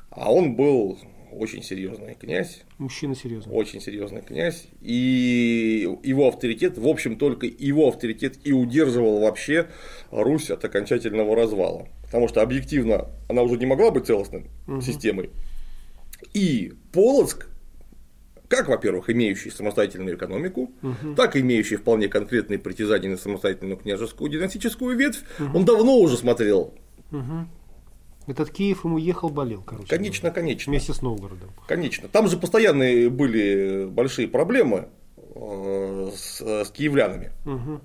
А 0.10 0.32
он 0.32 0.56
был 0.56 0.98
очень 1.32 1.62
серьезный 1.62 2.16
князь, 2.16 2.64
Мужчина 2.78 3.14
серьезный. 3.16 3.54
очень 3.54 3.82
серьезный 3.82 4.22
князь, 4.22 4.68
и 4.82 5.86
его 6.04 6.28
авторитет, 6.30 6.78
в 6.78 6.88
общем, 6.88 7.18
только 7.18 7.46
его 7.48 7.90
авторитет 7.90 8.40
и 8.46 8.54
удерживал 8.54 9.20
вообще 9.20 9.68
Русь 10.10 10.50
от 10.50 10.64
окончательного 10.64 11.36
развала. 11.36 11.90
Потому 12.04 12.30
что 12.30 12.42
объективно 12.42 13.10
она 13.28 13.42
уже 13.42 13.58
не 13.58 13.66
могла 13.66 13.92
быть 13.92 14.06
целостной 14.06 14.46
Мгм. 14.68 14.82
системой. 14.82 15.30
И 16.34 16.74
Полоцк, 16.94 17.50
как, 18.48 18.68
во-первых, 18.70 19.10
имеющий 19.10 19.50
самостоятельную 19.50 20.16
экономику, 20.16 20.72
Мгм. 20.82 21.16
так 21.16 21.36
и 21.36 21.42
имеющий 21.42 21.76
вполне 21.76 22.08
конкретные 22.08 22.60
притязания 22.60 23.10
на 23.10 23.18
самостоятельную 23.18 23.78
княжескую 23.78 24.30
династическую 24.32 24.98
ветвь, 24.98 25.24
он 25.54 25.66
давно 25.66 25.98
уже 26.00 26.18
смотрел. 26.18 26.74
Мгм. 27.12 27.50
Этот 28.28 28.50
Киев 28.52 28.84
ему 28.84 28.98
ехал, 28.98 29.30
болел, 29.30 29.62
короче. 29.64 29.88
Конечно, 29.88 30.32
конечно. 30.32 30.70
Вместе 30.70 30.94
с 30.94 31.02
Новгородом. 31.02 31.50
Конечно. 31.68 32.10
Там 32.10 32.28
же 32.28 32.38
постоянно 32.38 33.10
были 33.10 33.86
большие 33.86 34.28
проблемы 34.28 34.90
э, 35.36 36.12
с, 36.14 36.42
с 36.42 36.70
киевлянами. 36.72 37.32
Мгм. 37.46 37.82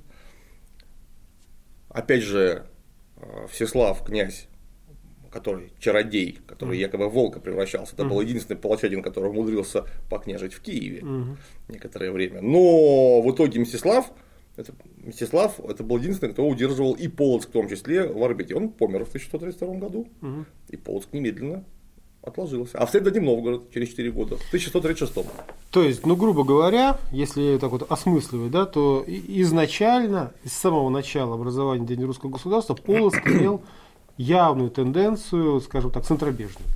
Опять 1.90 2.22
же, 2.22 2.66
э, 3.18 3.46
Всеслав, 3.50 4.02
князь, 4.04 4.48
который 5.32 5.72
чародей, 5.80 6.38
который 6.46 6.78
якобы 6.78 7.08
в 7.08 7.12
волка 7.12 7.40
превращался, 7.40 7.94
это 7.94 8.04
был 8.04 8.20
единственный 8.20 8.56
палачанин, 8.56 9.02
который 9.02 9.30
умудрился 9.30 9.86
покняжить 10.10 10.52
в 10.52 10.60
Киеве 10.60 11.02
Мгм. 11.02 11.38
некоторое 11.68 12.12
время. 12.12 12.40
Но 12.42 13.22
в 13.22 13.30
итоге 13.32 13.60
Мстислав, 13.60 14.10
это, 14.56 14.72
Мстислав, 14.98 15.58
это 15.60 15.82
был 15.82 15.96
единственный, 15.98 16.32
кто 16.32 16.46
удерживал 16.46 16.92
и 16.92 17.08
Полоцк 17.08 17.48
в 17.48 17.52
том 17.52 17.68
числе 17.68 18.06
в 18.06 18.22
орбите. 18.22 18.54
Он 18.54 18.68
помер 18.68 19.04
в 19.04 19.08
1132 19.08 19.78
году, 19.78 20.06
Мгм. 20.20 20.46
и 20.68 20.76
Полоцк 20.76 21.08
немедленно 21.12 21.64
отложился. 22.22 22.78
А 22.78 22.86
вслед 22.86 23.02
за 23.04 23.10
ним 23.10 23.24
Новгород 23.24 23.72
через 23.72 23.88
4 23.88 24.10
года, 24.12 24.36
в 24.36 24.48
1136. 24.52 25.26
То 25.72 25.82
есть, 25.82 26.06
ну, 26.06 26.14
грубо 26.14 26.44
говоря, 26.44 26.98
если 27.10 27.58
так 27.58 27.72
вот 27.72 27.90
осмысливать, 27.90 28.52
да, 28.52 28.64
то 28.66 29.02
изначально, 29.08 30.32
с 30.44 30.52
самого 30.52 30.88
начала 30.90 31.34
образования 31.34 31.84
древнерусского 31.86 32.30
государства, 32.30 32.74
Полоцк 32.74 33.26
имел 33.26 33.62
явную 34.16 34.70
тенденцию, 34.70 35.60
скажем 35.60 35.90
так, 35.90 36.04
центробежную. 36.04 36.68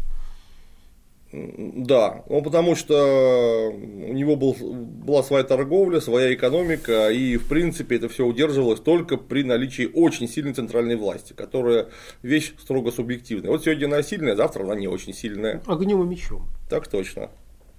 Да, 1.32 2.24
ну 2.30 2.40
потому 2.40 2.76
что 2.76 3.70
у 3.74 4.12
него 4.12 4.36
был, 4.36 4.54
была 4.54 5.22
своя 5.22 5.44
торговля, 5.44 6.00
своя 6.00 6.32
экономика, 6.32 7.10
и 7.10 7.36
в 7.36 7.48
принципе 7.48 7.96
это 7.96 8.08
все 8.08 8.24
удерживалось 8.24 8.80
только 8.80 9.16
при 9.16 9.42
наличии 9.42 9.90
очень 9.92 10.28
сильной 10.28 10.54
центральной 10.54 10.96
власти, 10.96 11.32
которая 11.34 11.88
вещь 12.22 12.54
строго 12.58 12.90
субъективная. 12.90 13.50
Вот 13.50 13.64
сегодня 13.64 13.86
она 13.86 14.02
сильная, 14.02 14.36
завтра 14.36 14.62
она 14.62 14.76
не 14.76 14.88
очень 14.88 15.12
сильная. 15.12 15.62
Огнем 15.66 16.02
и 16.02 16.06
мечом. 16.06 16.46
Так 16.70 16.86
точно. 16.88 17.30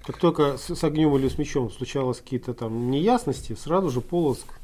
Как 0.05 0.17
только 0.17 0.57
с, 0.57 0.75
с 0.75 0.83
огнем 0.83 1.15
или 1.15 1.27
с 1.27 1.37
мечом 1.37 1.71
случалось 1.71 2.19
какие-то 2.19 2.53
там 2.53 2.91
неясности, 2.91 3.55
сразу 3.59 3.89
же 3.89 4.01
Полоск 4.01 4.59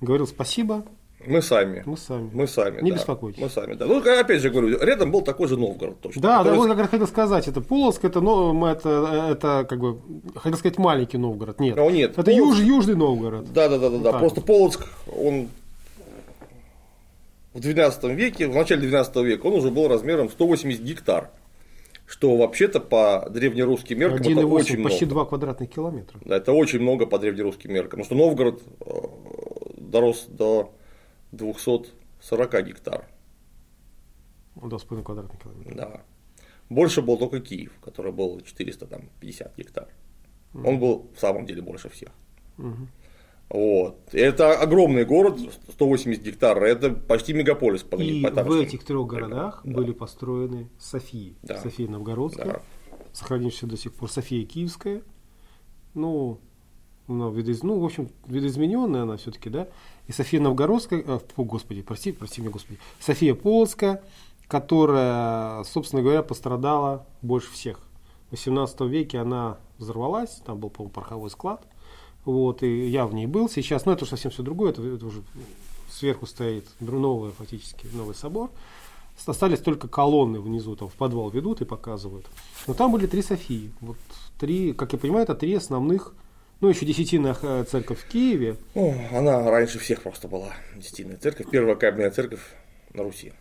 говорил 0.00 0.26
спасибо, 0.26 0.84
мы 1.26 1.42
сами. 1.42 1.82
Мы 1.86 1.96
сами. 1.96 2.30
Мы 2.32 2.46
сами. 2.46 2.82
Не 2.82 2.90
да. 2.90 2.96
беспокойтесь. 2.96 3.40
Мы 3.40 3.48
сами, 3.48 3.74
да. 3.74 3.86
Ну, 3.86 3.98
опять 3.98 4.40
же 4.40 4.50
говорю, 4.50 4.78
рядом 4.80 5.10
был 5.10 5.22
такой 5.22 5.48
же 5.48 5.56
Новгород 5.56 6.00
точно. 6.00 6.22
Да, 6.22 6.42
То 6.42 6.50
да, 6.50 6.56
вот 6.56 6.68
как 6.68 6.78
раз 6.78 6.88
хотел 6.88 7.06
сказать, 7.06 7.48
это 7.48 7.60
Полоцк, 7.60 8.04
это, 8.04 8.20
ну, 8.20 8.66
это, 8.66 9.28
это 9.30 9.66
как 9.68 9.78
бы, 9.78 9.98
хотел 10.36 10.58
сказать 10.58 10.78
маленький 10.78 11.18
Новгород, 11.18 11.60
нет. 11.60 11.76
Ну, 11.76 11.90
нет, 11.90 12.18
Это 12.18 12.30
Полоцк- 12.30 12.34
юж, 12.34 12.58
южный 12.60 12.96
Новгород. 12.96 13.52
Да, 13.52 13.68
да, 13.68 13.78
да, 13.78 13.90
да, 13.90 13.98
да. 13.98 14.10
так 14.12 14.20
Просто 14.20 14.40
Полоцк, 14.40 14.86
он 15.06 15.48
в 17.54 17.60
12 17.60 18.04
веке, 18.04 18.48
в 18.48 18.54
начале 18.54 18.82
12 18.82 19.16
века, 19.16 19.46
он 19.46 19.54
уже 19.54 19.70
был 19.70 19.88
размером 19.88 20.30
180 20.30 20.80
гектар. 20.82 21.30
Что 22.06 22.36
вообще-то 22.36 22.80
по 22.80 23.26
древнерусским 23.30 23.98
меркам 23.98 24.20
это 24.20 24.28
1,8, 24.28 24.44
очень 24.44 24.82
почти 24.82 25.06
много. 25.06 25.20
2 25.20 25.24
квадратных 25.26 25.70
километра. 25.70 26.20
Да, 26.24 26.36
это 26.36 26.52
очень 26.52 26.80
много 26.80 27.06
по 27.06 27.18
древнерусским 27.18 27.72
меркам. 27.72 28.00
Потому 28.00 28.04
что 28.04 28.14
Новгород 28.14 28.62
э, 28.80 28.92
дорос 29.78 30.26
до 30.28 30.72
240 31.32 32.62
гектар. 32.66 33.08
2,5 34.56 35.02
квадратных 35.02 35.40
километра. 35.42 35.74
Да. 35.74 36.02
Больше 36.68 37.02
был 37.02 37.16
только 37.18 37.40
Киев, 37.40 37.72
который 37.82 38.12
был 38.12 38.40
450 38.40 39.56
гектар. 39.56 39.88
Он 40.54 40.78
был 40.78 41.10
в 41.16 41.20
самом 41.20 41.46
деле 41.46 41.62
больше 41.62 41.88
всех. 41.88 42.10
Мгм. 42.58 42.88
Вот. 43.48 44.14
Это 44.14 44.58
огромный 44.58 45.04
город, 45.04 45.38
180 45.70 46.22
гектар, 46.22 46.62
это 46.62 46.90
почти 46.90 47.34
мегаполис 47.34 47.82
по 47.82 47.96
И 47.96 48.22
по 48.22 48.30
в 48.44 48.52
этих 48.60 48.84
трех 48.84 49.06
городах 49.06 49.60
Да. 49.64 49.72
были 49.72 49.92
построены 49.92 50.68
Софии. 50.78 51.36
Да. 51.42 51.60
София 51.60 51.88
Новгородская, 51.88 52.46
Да. 52.46 52.62
сохранившаяся 53.12 53.66
до 53.66 53.76
сих 53.76 53.92
пор, 53.92 54.10
София 54.10 54.46
Киевская. 54.46 55.02
Ну, 55.94 56.40
она 57.12 57.26
видоиз- 57.26 57.60
ну, 57.62 57.78
в 57.78 57.84
общем, 57.84 58.08
видоизмененная 58.26 59.02
она 59.02 59.16
все-таки, 59.16 59.50
да. 59.50 59.68
И 60.08 60.12
София 60.12 60.40
Новгородская, 60.40 61.04
а, 61.06 61.20
фу, 61.34 61.44
господи, 61.44 61.82
прости, 61.82 62.12
прости 62.12 62.40
меня, 62.40 62.50
господи. 62.50 62.78
София 63.00 63.34
Полоцкая, 63.34 64.02
которая, 64.48 65.64
собственно 65.64 66.02
говоря, 66.02 66.22
пострадала 66.22 67.06
больше 67.22 67.50
всех. 67.52 67.78
В 68.28 68.32
18 68.32 68.80
веке 68.82 69.18
она 69.18 69.58
взорвалась, 69.78 70.42
там 70.44 70.58
был, 70.58 70.70
по-моему, 70.70 70.92
пороховой 70.92 71.30
склад. 71.30 71.64
Вот, 72.24 72.62
и 72.62 72.88
я 72.88 73.06
в 73.06 73.14
ней 73.14 73.26
был 73.26 73.48
сейчас, 73.48 73.84
но 73.84 73.92
это 73.92 74.04
уже 74.04 74.10
совсем 74.10 74.30
все 74.30 74.42
другое, 74.42 74.70
это, 74.70 74.82
это 74.82 75.06
уже 75.06 75.22
сверху 75.90 76.26
стоит 76.26 76.64
новый, 76.80 77.32
фактически, 77.32 77.86
новый 77.92 78.14
собор. 78.14 78.50
Остались 79.26 79.60
только 79.60 79.88
колонны 79.88 80.40
внизу, 80.40 80.74
там 80.74 80.88
в 80.88 80.94
подвал 80.94 81.30
ведут 81.30 81.60
и 81.60 81.64
показывают. 81.64 82.26
Но 82.66 82.74
там 82.74 82.90
были 82.92 83.06
три 83.06 83.22
Софии. 83.22 83.72
Вот 83.80 83.96
три, 84.38 84.72
как 84.72 84.92
я 84.92 84.98
понимаю, 84.98 85.24
это 85.24 85.34
три 85.34 85.54
основных, 85.54 86.14
ну 86.62 86.68
еще 86.68 86.86
десятинная 86.86 87.36
э, 87.42 87.64
церковь 87.70 87.98
в 88.00 88.08
Киеве. 88.08 88.56
Ну, 88.74 88.94
она 89.12 89.50
раньше 89.50 89.78
всех 89.78 90.00
просто 90.02 90.28
была, 90.28 90.54
Десятинная 90.76 91.18
церковь, 91.18 91.48
первая 91.50 91.74
каменная 91.76 92.10
церковь 92.10 92.40
на 92.94 93.02
Руси, 93.02 93.32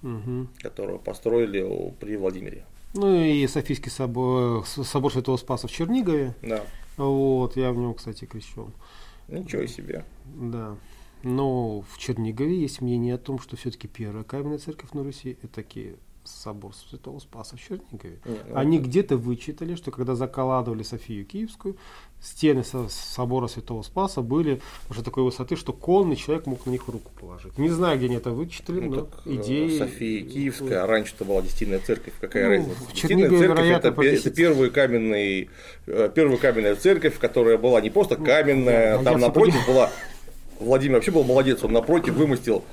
Мгм. 0.00 0.48
которую 0.60 0.98
построили 0.98 1.92
при 2.00 2.16
Владимире. 2.16 2.64
Ну 2.94 3.22
и 3.22 3.46
Софийский 3.46 3.90
собор, 3.90 4.64
собор 4.66 5.12
Святого 5.12 5.36
Спаса 5.36 5.68
в 5.68 5.72
Чернигове. 5.72 6.34
Да. 6.40 6.62
Вот, 6.96 7.56
я 7.56 7.72
в 7.72 7.76
нем, 7.76 7.92
кстати, 7.92 8.24
крещен. 8.24 8.72
Ничего 9.28 9.66
себе. 9.66 10.04
Да. 10.24 10.76
Но 11.22 11.80
в 11.80 11.98
Чернигове 11.98 12.58
есть 12.60 12.80
мнение 12.80 13.16
о 13.16 13.18
том, 13.18 13.38
что 13.40 13.56
все-таки 13.56 13.88
первая 13.88 14.22
каменная 14.24 14.58
церковь 14.58 14.92
на 14.92 15.02
Руси 15.02 15.36
это 15.42 15.62
собор 16.26 16.72
Святого 16.74 17.18
Спаса 17.18 17.56
в 17.56 17.60
Чернигове. 17.60 18.18
Не, 18.24 18.36
ну, 18.48 18.56
Они 18.56 18.78
где-то 18.78 19.16
вычитали, 19.16 19.74
что 19.74 19.90
когда 19.90 20.14
закладывали 20.14 20.82
Софию 20.82 21.24
Киевскую, 21.24 21.76
стены 22.20 22.64
со- 22.64 22.88
собора 22.88 23.46
Святого 23.46 23.82
Спаса 23.82 24.22
были 24.22 24.60
уже 24.90 25.02
такой 25.02 25.22
высоты, 25.24 25.56
что 25.56 25.72
конный 25.72 26.16
человек 26.16 26.46
мог 26.46 26.64
на 26.66 26.70
них 26.70 26.88
руку 26.88 27.10
положить. 27.20 27.56
Не 27.58 27.68
знаю, 27.68 27.96
где 27.98 28.06
они 28.06 28.16
это 28.16 28.30
вычитали, 28.30 28.80
Ну, 28.80 28.94
но 28.94 29.00
так, 29.02 29.22
э, 29.26 29.34
идеи... 29.34 29.78
София 29.78 30.24
Киевская, 30.24 30.84
а 30.84 30.86
раньше-то 30.86 31.24
была 31.24 31.42
Десятинная 31.42 31.78
церковь, 31.78 32.14
какая 32.20 32.44
Ну, 32.44 32.50
разница? 32.50 32.92
Десятинная 32.92 33.28
церковь 33.30 33.40
вероятно, 33.58 33.88
это, 33.88 33.92
по 33.96 34.02
пе- 34.02 34.10
10. 34.12 34.26
это 34.26 34.36
первый 34.36 34.70
каменный, 34.70 35.50
э, 35.86 36.10
первая 36.14 36.36
каменная 36.38 36.76
церковь, 36.76 37.18
которая 37.18 37.58
была 37.58 37.80
не 37.80 37.90
просто 37.90 38.16
каменная, 38.16 38.98
да, 38.98 39.12
там 39.12 39.20
напротив 39.20 39.66
была, 39.66 39.90
Владимир 40.58 40.94
вообще 40.96 41.10
был 41.10 41.22
молодец, 41.24 41.62
он 41.64 41.72
напротив 41.72 42.14
вымостил 42.14 42.64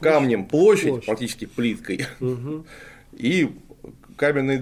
камнем 0.00 0.46
площадь, 0.46 0.88
Площадь. 0.88 1.06
практически 1.06 1.44
плиткой, 1.46 2.06
Мгм, 2.20 2.64
и 3.12 3.50
каменный 4.16 4.58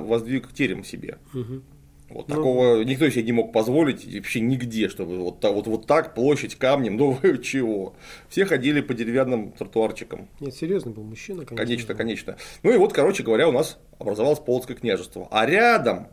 воздвиг 0.00 0.52
терем 0.52 0.84
себе. 0.84 1.18
мгм. 1.32 1.62
Вот 2.10 2.26
Ну, 2.28 2.34
такого 2.36 2.82
никто 2.84 3.06
себе 3.10 3.22
не 3.22 3.32
мог 3.32 3.52
позволить 3.52 4.02
вообще 4.14 4.40
нигде, 4.40 4.88
чтобы 4.88 5.18
вот 5.18 5.40
так, 5.40 5.52
вот, 5.52 5.66
вот 5.66 5.86
так 5.86 6.14
площадь 6.14 6.54
камнем, 6.54 6.96
ну 6.96 7.18
чего. 7.42 7.94
Все 8.30 8.46
ходили 8.46 8.80
по 8.80 8.94
деревянным 8.94 9.52
тротуарчикам. 9.52 10.26
Нет, 10.40 10.54
серьезно 10.54 10.90
был 10.90 11.02
мужчина, 11.04 11.44
конечно. 11.44 11.66
Конечно, 11.66 11.94
конечно. 11.94 12.36
Ну 12.62 12.72
и 12.72 12.78
вот, 12.78 12.94
короче 12.94 13.22
говоря, 13.22 13.46
у 13.46 13.52
нас 13.52 13.78
образовалось 13.98 14.38
Полоцкое 14.38 14.74
княжество. 14.76 15.28
А 15.30 15.44
рядом, 15.44 16.08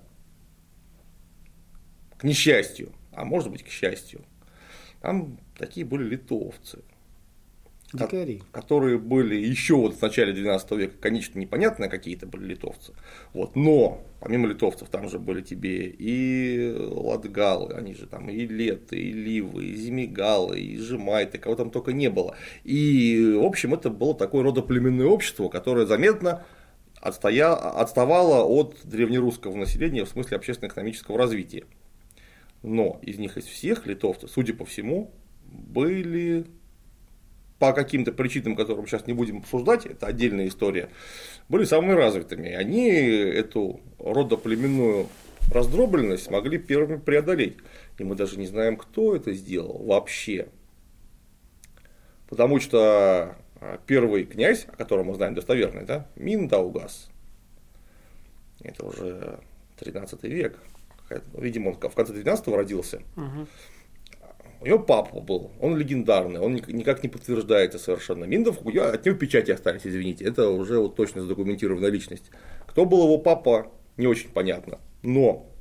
к 2.17 2.25
несчастью, 2.25 2.91
а 3.13 3.23
может 3.25 3.49
быть 3.49 3.63
к 3.63 3.69
счастью, 3.69 4.21
там 5.01 5.37
такие 5.57 5.85
были 5.85 6.03
литовцы, 6.03 6.79
Дикари. 7.95 8.41
которые 8.51 8.97
были 8.97 9.35
еще 9.35 9.75
вот 9.75 9.95
в 9.95 10.01
начале 10.01 10.33
12 10.33 10.71
века, 10.71 10.93
конечно, 10.99 11.39
непонятно 11.39 11.87
какие-то 11.87 12.27
были 12.27 12.45
литовцы. 12.45 12.93
Вот, 13.33 13.55
но 13.55 14.03
помимо 14.19 14.47
литовцев 14.47 14.89
там 14.89 15.09
же 15.09 15.19
были 15.19 15.41
тебе 15.41 15.87
и 15.87 16.73
латгалы, 16.77 17.73
они 17.73 17.95
же 17.95 18.07
там 18.07 18.29
и 18.29 18.45
леты, 18.45 18.97
и 18.97 19.11
ливы, 19.11 19.65
и 19.65 19.75
зимигалы, 19.75 20.59
и 20.59 20.77
жемайты, 20.77 21.37
кого 21.37 21.55
там 21.55 21.69
только 21.69 21.93
не 21.93 22.09
было. 22.09 22.35
И, 22.63 23.35
в 23.39 23.43
общем, 23.43 23.73
это 23.73 23.89
было 23.89 24.15
такое 24.15 24.43
родоплеменное 24.43 25.07
общество, 25.07 25.49
которое 25.49 25.85
заметно 25.85 26.45
отстоя... 27.01 27.53
отставало 27.53 28.43
от 28.43 28.77
древнерусского 28.83 29.55
населения 29.55 30.05
в 30.05 30.09
смысле 30.09 30.37
общественно-экономического 30.37 31.17
развития. 31.17 31.65
Но 32.63 32.99
из 33.03 33.19
них 33.19 33.37
из 33.37 33.45
всех 33.45 33.85
литовцев, 33.85 34.31
судя 34.31 34.55
по 34.55 34.65
всему, 34.65 35.11
были 35.45 36.45
по 37.59 37.73
каким-то 37.73 38.11
причинам, 38.11 38.55
которым 38.55 38.85
сейчас 38.87 39.07
не 39.07 39.13
будем 39.13 39.37
обсуждать, 39.37 39.85
это 39.85 40.07
отдельная 40.07 40.47
история, 40.47 40.89
были 41.47 41.63
самыми 41.63 41.93
развитыми. 41.93 42.51
Они 42.51 42.89
эту 42.89 43.79
родоплеменную 43.99 45.07
раздробленность 45.53 46.23
смогли 46.23 46.57
первыми 46.57 46.97
преодолеть. 46.97 47.57
И 47.97 48.03
мы 48.03 48.15
даже 48.15 48.37
не 48.37 48.47
знаем, 48.47 48.77
кто 48.77 49.15
это 49.15 49.33
сделал 49.33 49.83
вообще. 49.85 50.47
Потому 52.27 52.59
что 52.59 53.35
а, 53.61 53.79
первый 53.85 54.25
князь, 54.25 54.65
о 54.67 54.75
котором 54.75 55.07
мы 55.07 55.15
знаем 55.15 55.35
достоверно, 55.35 55.85
да, 55.85 56.07
Миндаугас, 56.15 57.09
это 58.61 58.85
уже 58.85 59.39
13 59.77 60.23
век, 60.23 60.59
видимо, 61.37 61.69
он 61.69 61.75
в 61.75 61.93
конце 61.93 62.13
12 62.13 62.47
родился, 62.47 63.01
Мгм. 63.15 63.47
У 64.65 64.67
него 64.67 64.79
папа 64.79 65.19
был, 65.21 65.51
он 65.61 65.77
легендарный, 65.77 66.39
он 66.39 66.55
ник- 66.55 66.67
никак 66.67 67.03
не 67.03 67.09
подтверждается 67.09 67.77
совершенно. 67.79 68.25
Миндов, 68.25 68.57
от 68.65 69.05
него 69.05 69.15
печати 69.15 69.51
остались, 69.51 69.81
извините, 69.85 70.25
это 70.25 70.49
уже 70.49 70.79
вот 70.79 70.95
точно 70.95 71.21
задокументированная 71.21 71.89
личность. 71.91 72.31
Кто 72.67 72.85
был 72.85 73.03
его 73.03 73.17
папа, 73.19 73.67
не 73.97 74.07
очень 74.07 74.29
понятно. 74.29 74.79
Но, 75.03 75.51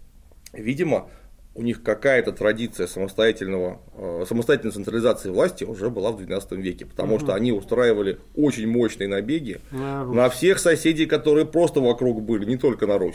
видимо, 0.54 1.10
у 1.54 1.62
них 1.62 1.82
какая-то 1.82 2.32
традиция 2.32 2.86
самостоятельного, 2.86 3.80
э, 3.94 4.24
самостоятельной 4.26 4.72
централизации 4.72 5.28
власти 5.30 5.64
уже 5.64 5.90
была 5.90 6.10
в 6.10 6.16
12 6.16 6.58
веке, 6.58 6.86
потому 6.86 7.20
что 7.20 7.34
они 7.34 7.52
устраивали 7.52 8.18
очень 8.34 8.66
мощные 8.66 9.06
набеги 9.08 9.60
На 9.70 10.02
Русь. 10.04 10.16
на 10.16 10.28
всех 10.30 10.58
соседей, 10.58 11.06
которые 11.06 11.44
просто 11.46 11.80
вокруг 11.80 12.22
были, 12.22 12.44
не 12.46 12.56
только 12.56 12.86
на 12.86 12.98
Русь. 12.98 13.14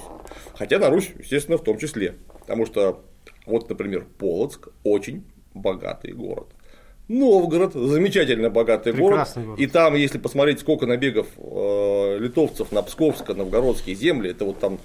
Хотя 0.54 0.78
на 0.80 0.90
Русь, 0.90 1.10
естественно, 1.20 1.58
в 1.58 1.64
том 1.64 1.78
числе. 1.80 2.14
Потому 2.42 2.66
что, 2.66 3.04
вот, 3.46 3.68
например, 3.70 4.06
Полоцк 4.20 4.70
очень 4.84 5.26
богатый 5.60 6.14
город. 6.14 6.48
Новгород, 7.08 7.74
замечательно 7.74 8.52
богатый 8.52 8.94
город. 8.94 9.28
Город. 9.36 9.60
И 9.60 9.66
там, 9.66 9.96
если 9.96 10.20
посмотреть, 10.20 10.60
сколько 10.60 10.86
набегов 10.86 11.28
э, 11.38 12.18
литовцев 12.20 12.72
на 12.72 12.84
Псковско-новгородские 12.84 13.96
земли, 13.96 14.30
это 14.30 14.46
вот 14.46 14.60
там 14.60 14.80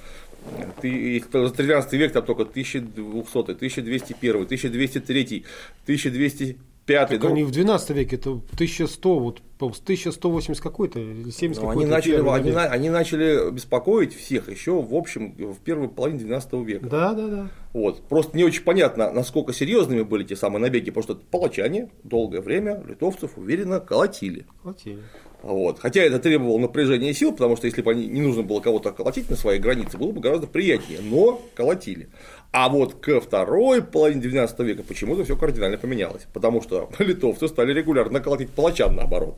ты, 0.80 1.22
за 1.32 1.50
13 1.50 1.92
век 1.94 2.12
там 2.12 2.24
только 2.24 2.42
1200, 2.42 3.38
1201, 3.38 4.42
1203, 4.42 5.44
1205. 6.86 7.08
Так 7.08 7.22
ну, 7.22 7.28
они 7.28 7.44
в 7.44 7.50
12 7.50 7.90
веке, 7.90 8.16
это 8.16 8.30
1100, 8.30 9.18
вот 9.18 9.42
по 9.58 9.66
1180 9.66 10.62
какой-то, 10.62 10.98
или 10.98 11.30
70 11.30 11.62
ну, 11.62 11.68
какой-то. 11.68 11.80
они, 11.80 11.90
начали, 11.90 12.28
они, 12.28 12.50
на- 12.50 12.64
они 12.64 12.90
начали 12.90 13.50
беспокоить 13.50 14.14
всех 14.14 14.50
еще, 14.50 14.82
в 14.82 14.94
общем, 14.94 15.32
в 15.32 15.58
первой 15.60 15.88
половине 15.88 16.20
12 16.20 16.52
века. 16.64 16.86
Да, 16.88 17.14
да, 17.14 17.28
да. 17.28 17.48
Вот. 17.72 18.02
Просто 18.02 18.36
не 18.36 18.44
очень 18.44 18.62
понятно, 18.62 19.10
насколько 19.12 19.52
серьезными 19.52 20.02
были 20.02 20.24
те 20.24 20.36
самые 20.36 20.60
набеги, 20.60 20.90
потому 20.90 21.02
что 21.02 21.14
палачане 21.30 21.90
долгое 22.02 22.40
время 22.40 22.82
литовцев 22.86 23.32
уверенно 23.36 23.80
колотили. 23.80 24.46
Хватили. 24.62 25.00
Вот. 25.44 25.78
Хотя 25.78 26.00
это 26.00 26.18
требовало 26.18 26.58
напряжения 26.58 27.12
сил, 27.12 27.32
потому 27.32 27.56
что 27.56 27.66
если 27.66 27.82
бы 27.82 27.90
они, 27.90 28.06
не 28.06 28.22
нужно 28.22 28.42
было 28.42 28.60
кого-то 28.60 28.92
колотить 28.92 29.28
на 29.28 29.36
своей 29.36 29.60
границе, 29.60 29.98
было 29.98 30.10
бы 30.10 30.20
гораздо 30.20 30.46
приятнее, 30.46 31.00
но 31.02 31.40
колотили. 31.54 32.08
А 32.56 32.68
вот 32.68 32.94
ко 33.00 33.20
второй 33.20 33.82
половине 33.82 34.20
19 34.22 34.60
века 34.60 34.84
почему-то 34.84 35.24
все 35.24 35.36
кардинально 35.36 35.76
поменялось, 35.76 36.28
потому 36.32 36.62
что 36.62 36.88
литовцы 37.00 37.48
стали 37.48 37.72
регулярно 37.72 38.20
колотить 38.20 38.50
палачан 38.50 38.94
наоборот. 38.94 39.36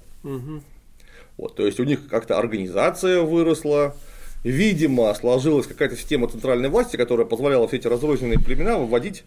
Вот, 1.38 1.54
то 1.56 1.64
есть 1.64 1.80
у 1.80 1.84
них 1.84 2.08
как-то 2.08 2.38
организация 2.38 3.22
выросла, 3.22 3.96
видимо, 4.44 5.14
сложилась 5.14 5.66
какая-то 5.66 5.96
система 5.96 6.28
центральной 6.28 6.68
власти, 6.68 6.96
которая 6.98 7.26
позволяла 7.26 7.66
все 7.68 7.78
эти 7.78 7.86
разрозненные 7.86 8.38
племена 8.38 8.76
выводить 8.76 9.24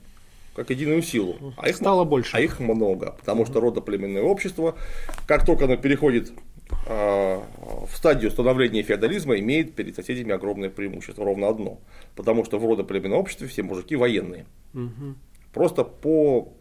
как 0.55 0.69
единую 0.69 1.01
силу. 1.01 1.37
А 1.57 1.67
их, 1.67 1.77
Стало 1.77 2.03
больше. 2.03 2.37
а 2.37 2.41
их 2.41 2.59
много, 2.59 3.15
потому 3.19 3.47
что 3.47 3.59
родоплеменное 3.59 4.21
общество, 4.21 4.75
как 5.25 5.47
только 5.47 5.65
оно 5.65 5.77
переходит 5.77 6.31
в 6.69 7.89
стадию 7.93 8.31
становления 8.31 8.83
феодализма, 8.83 9.39
имеет 9.39 9.75
перед 9.75 9.95
соседями 9.95 10.31
огромное 10.31 10.69
преимущество, 10.69 11.25
ровно 11.25 11.47
одно. 11.47 11.79
Потому 12.15 12.45
что 12.45 12.59
в 12.59 12.69
родоплеменном 12.69 13.19
обществе 13.19 13.47
все 13.47 13.63
мужики 13.63 13.95
военные. 13.95 14.45
Мгм. 14.73 15.17
Просто 15.53 15.83
по 15.83 16.53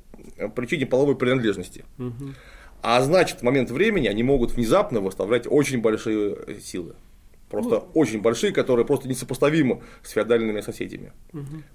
причине 0.54 0.86
половой 0.86 1.16
принадлежности. 1.16 1.84
Мгм. 1.98 2.34
А 2.82 3.00
значит, 3.02 3.40
в 3.40 3.42
момент 3.42 3.70
времени 3.70 4.06
они 4.06 4.22
могут 4.22 4.52
внезапно 4.52 5.00
выставлять 5.00 5.46
очень 5.48 5.80
большие 5.80 6.36
э, 6.46 6.60
силы. 6.60 6.94
Просто 7.50 7.78
очень 7.94 8.20
большие, 8.20 8.52
которые 8.52 8.84
просто 8.84 9.08
несопоставимы 9.08 9.80
с 10.02 10.11
феодальными 10.11 10.61
соседями. 10.61 11.12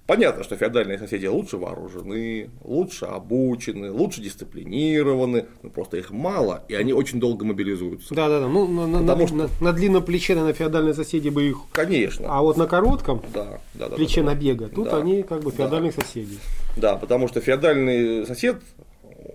Понятно, 0.06 0.44
что 0.44 0.56
феодальные 0.56 0.98
соседи 0.98 1.26
лучше 1.26 1.56
вооружены, 1.56 2.50
лучше 2.62 3.06
обучены, 3.06 3.90
лучше 3.90 4.20
дисциплинированы, 4.20 5.46
но 5.62 5.70
просто 5.70 5.96
их 5.96 6.10
мало, 6.10 6.64
и 6.68 6.74
они 6.74 6.92
очень 6.92 7.18
долго 7.18 7.44
мобилизуются. 7.44 8.14
Да, 8.14 8.28
да, 8.28 8.40
да. 8.40 8.48
Ну, 8.48 8.66
на, 8.86 9.00
Потому 9.00 9.22
на- 9.22 9.26
что- 9.26 9.36
на- 9.36 9.48
на 9.60 9.72
длинном 9.72 10.04
плече, 10.04 10.34
на 10.36 10.52
феодальные 10.52 10.94
соседи 10.94 11.28
бы 11.28 11.44
их. 11.48 11.56
Конечно. 11.72 12.26
А 12.28 12.40
вот 12.42 12.56
на 12.56 12.66
коротком 12.66 13.22
Да, 13.34 13.58
да, 13.74 13.88
да, 13.88 13.96
плече 13.96 14.20
да, 14.22 14.28
да. 14.28 14.34
набега, 14.34 14.68
тут 14.68 14.84
Да. 14.84 14.98
они 14.98 15.22
как 15.24 15.42
бы 15.42 15.50
Да. 15.50 15.56
феодальные 15.56 15.92
соседи. 15.92 16.38
Да, 16.76 16.96
потому 16.96 17.26
что 17.28 17.40
феодальный 17.40 18.26
сосед, 18.26 18.56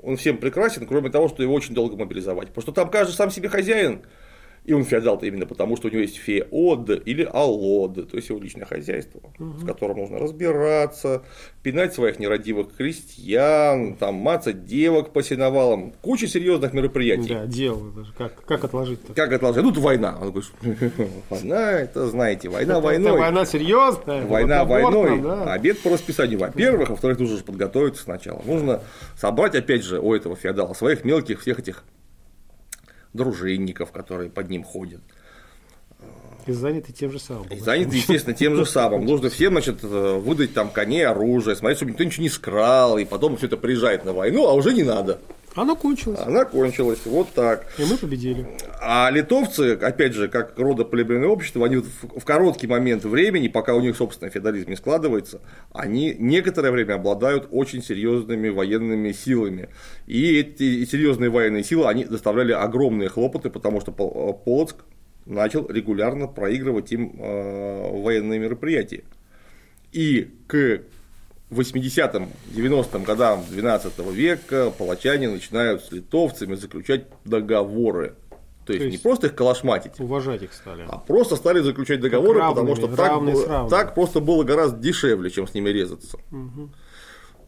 он 0.04 0.16
всем 0.16 0.38
прекрасен, 0.38 0.86
кроме 0.88 1.10
того, 1.10 1.28
что 1.28 1.44
его 1.44 1.54
очень 1.54 1.74
долго 1.76 1.98
мобилизовать. 1.98 2.48
Потому 2.50 2.62
что 2.62 2.72
там 2.72 2.90
каждый 2.90 3.12
сам 3.14 3.30
себе 3.30 3.50
хозяин, 3.50 4.02
и 4.70 4.74
он 4.74 4.84
феодал-то 4.86 5.26
именно 5.26 5.48
потому, 5.48 5.76
что 5.78 5.88
у 5.88 5.92
него 5.92 6.02
есть 6.02 6.18
феод 6.18 6.92
или 7.04 7.28
алод, 7.34 7.96
то 8.12 8.16
есть 8.16 8.30
его 8.30 8.38
личное 8.40 8.66
хозяйство, 8.66 9.20
с 9.60 9.66
которым 9.66 9.98
нужно 9.98 10.20
разбираться, 10.20 11.24
пинать 11.64 11.96
своих 11.96 12.20
нерадивых 12.20 12.76
крестьян, 12.78 13.96
там, 13.96 14.14
мацать 14.14 14.66
девок 14.66 15.12
по 15.12 15.24
сеновалам, 15.24 15.92
куча 16.04 16.28
серьезных 16.28 16.74
мероприятий. 16.74 17.34
Да, 17.34 17.48
дело 17.48 17.92
даже. 17.92 18.14
Как, 18.14 18.46
как 18.46 18.64
отложить-то? 18.64 19.12
Как 19.14 19.34
отложить? 19.34 19.64
Ну, 19.64 19.72
тут 19.72 19.84
война. 19.84 20.20
Он 20.22 20.32
говорит, 20.32 20.52
война, 21.32 21.72
это 21.72 22.08
знаете, 22.08 22.48
война 22.48 22.74
Это- 22.74 22.82
войной. 22.82 23.10
это 23.14 23.20
война 23.20 23.46
серьезная. 23.46 24.26
Война 24.28 24.66
вот 24.66 24.70
войной, 24.84 25.10
нам, 25.20 25.22
да. 25.24 25.44
а 25.46 25.54
обед 25.54 25.80
по 25.80 25.90
расписанию. 25.90 26.38
Во-первых, 26.38 26.92
во-вторых, 26.92 27.18
нужно 27.18 27.38
же 27.38 27.44
подготовиться 27.44 28.04
сначала. 28.04 28.44
Нужно 28.46 28.82
собрать, 29.18 29.56
опять 29.56 29.84
же, 29.84 30.00
у 30.00 30.14
этого 30.14 30.36
феодала 30.36 30.76
своих 30.76 31.04
мелких 31.04 31.42
всех 31.42 31.58
этих 31.58 31.84
дружинников, 33.14 33.92
которые 33.92 34.30
под 34.30 34.50
ним 34.50 34.64
ходят. 34.64 35.02
И 36.46 36.52
заняты 36.52 36.94
тем 36.94 37.12
же 37.12 37.20
самым. 37.20 37.48
И 37.50 37.60
заняты, 37.60 37.98
естественно, 37.98 38.36
тем 38.36 38.56
же 38.56 38.66
самым. 38.66 39.06
Нужно 39.06 39.30
всем, 39.30 39.54
значит, 39.54 39.84
э, 39.84 40.20
выдать 40.20 40.54
там 40.54 40.70
коней, 40.70 41.06
оружие, 41.06 41.56
смотреть, 41.56 41.78
чтобы 41.78 41.92
никто 41.92 42.04
ничего 42.04 42.24
не 42.24 42.30
скрал, 42.30 42.98
и 42.98 43.06
потом 43.06 43.38
все 43.38 43.48
это 43.48 43.58
приезжает 43.58 44.06
на 44.06 44.14
войну, 44.14 44.48
а 44.48 44.54
уже 44.54 44.74
не 44.74 44.84
надо. 44.84 45.20
Оно 45.60 45.76
кончилось. 45.76 46.20
Она 46.26 46.46
кончилась, 46.46 47.00
вот 47.06 47.34
так. 47.34 47.66
И 47.78 47.84
мы 47.84 47.98
победили. 47.98 48.48
А 48.82 49.10
литовцы, 49.12 49.74
опять 49.74 50.14
же, 50.14 50.30
как 50.30 50.58
родоплеменное 50.58 51.28
общество, 51.28 51.66
они 51.66 51.78
вот 51.78 51.86
в 51.86 52.20
в 52.20 52.24
короткий 52.24 52.68
момент 52.68 53.04
времени, 53.04 53.50
пока 53.50 53.76
у 53.76 53.82
них, 53.82 53.98
собственно, 53.98 54.32
феодализм 54.32 54.70
не 54.70 54.78
складывается, 54.78 55.42
они 55.74 56.16
некоторое 56.18 56.72
время 56.72 56.94
обладают 56.94 57.50
очень 57.52 57.84
серьезными 57.84 58.48
военными 58.48 59.12
силами. 59.12 59.68
И 60.08 60.40
эти 60.40 60.86
серьезные 60.86 61.30
военные 61.30 61.64
силы, 61.66 61.88
они 61.88 62.06
доставляли 62.06 62.54
огромные 62.54 63.10
хлопоты, 63.10 63.50
потому 63.50 63.82
что 63.82 63.92
Пол- 63.92 64.34
Полоцк 64.46 64.78
начал 65.26 65.68
регулярно 65.68 66.28
проигрывать 66.28 66.92
им 66.94 67.16
э, 67.20 68.02
военные 68.02 68.40
мероприятия. 68.40 69.04
И 69.92 70.30
к 70.48 70.82
80-м, 71.52 72.30
90-м 72.56 73.04
годам 73.04 73.44
12 73.50 74.00
века 74.12 74.72
палачане 74.78 75.30
начинают 75.30 75.84
с 75.84 75.92
литовцами 75.92 76.56
заключать 76.56 77.08
договоры. 77.26 78.16
То 78.66 78.74
есть, 78.74 78.84
То 78.84 78.86
не 78.86 78.92
есть- 78.94 79.04
просто 79.04 79.28
их 79.28 79.36
калашматить, 79.36 80.00
Уважать 80.00 80.44
их 80.44 80.54
стали. 80.54 80.86
а 80.88 80.98
просто 81.00 81.36
стали 81.36 81.60
заключать 81.62 82.02
договоры, 82.02 82.40
Как 82.40 82.50
потому 82.50 82.68
равными, 82.68 82.76
что 82.88 82.96
так, 82.96 83.20
было- 83.22 83.48
равными. 83.48 83.70
так 83.70 83.96
просто 83.96 84.20
было 84.20 84.44
гораздо 84.44 84.78
дешевле, 84.80 85.32
чем 85.32 85.48
с 85.48 85.56
ними 85.56 85.70
резаться. 85.70 86.20
Мгм. 86.30 86.72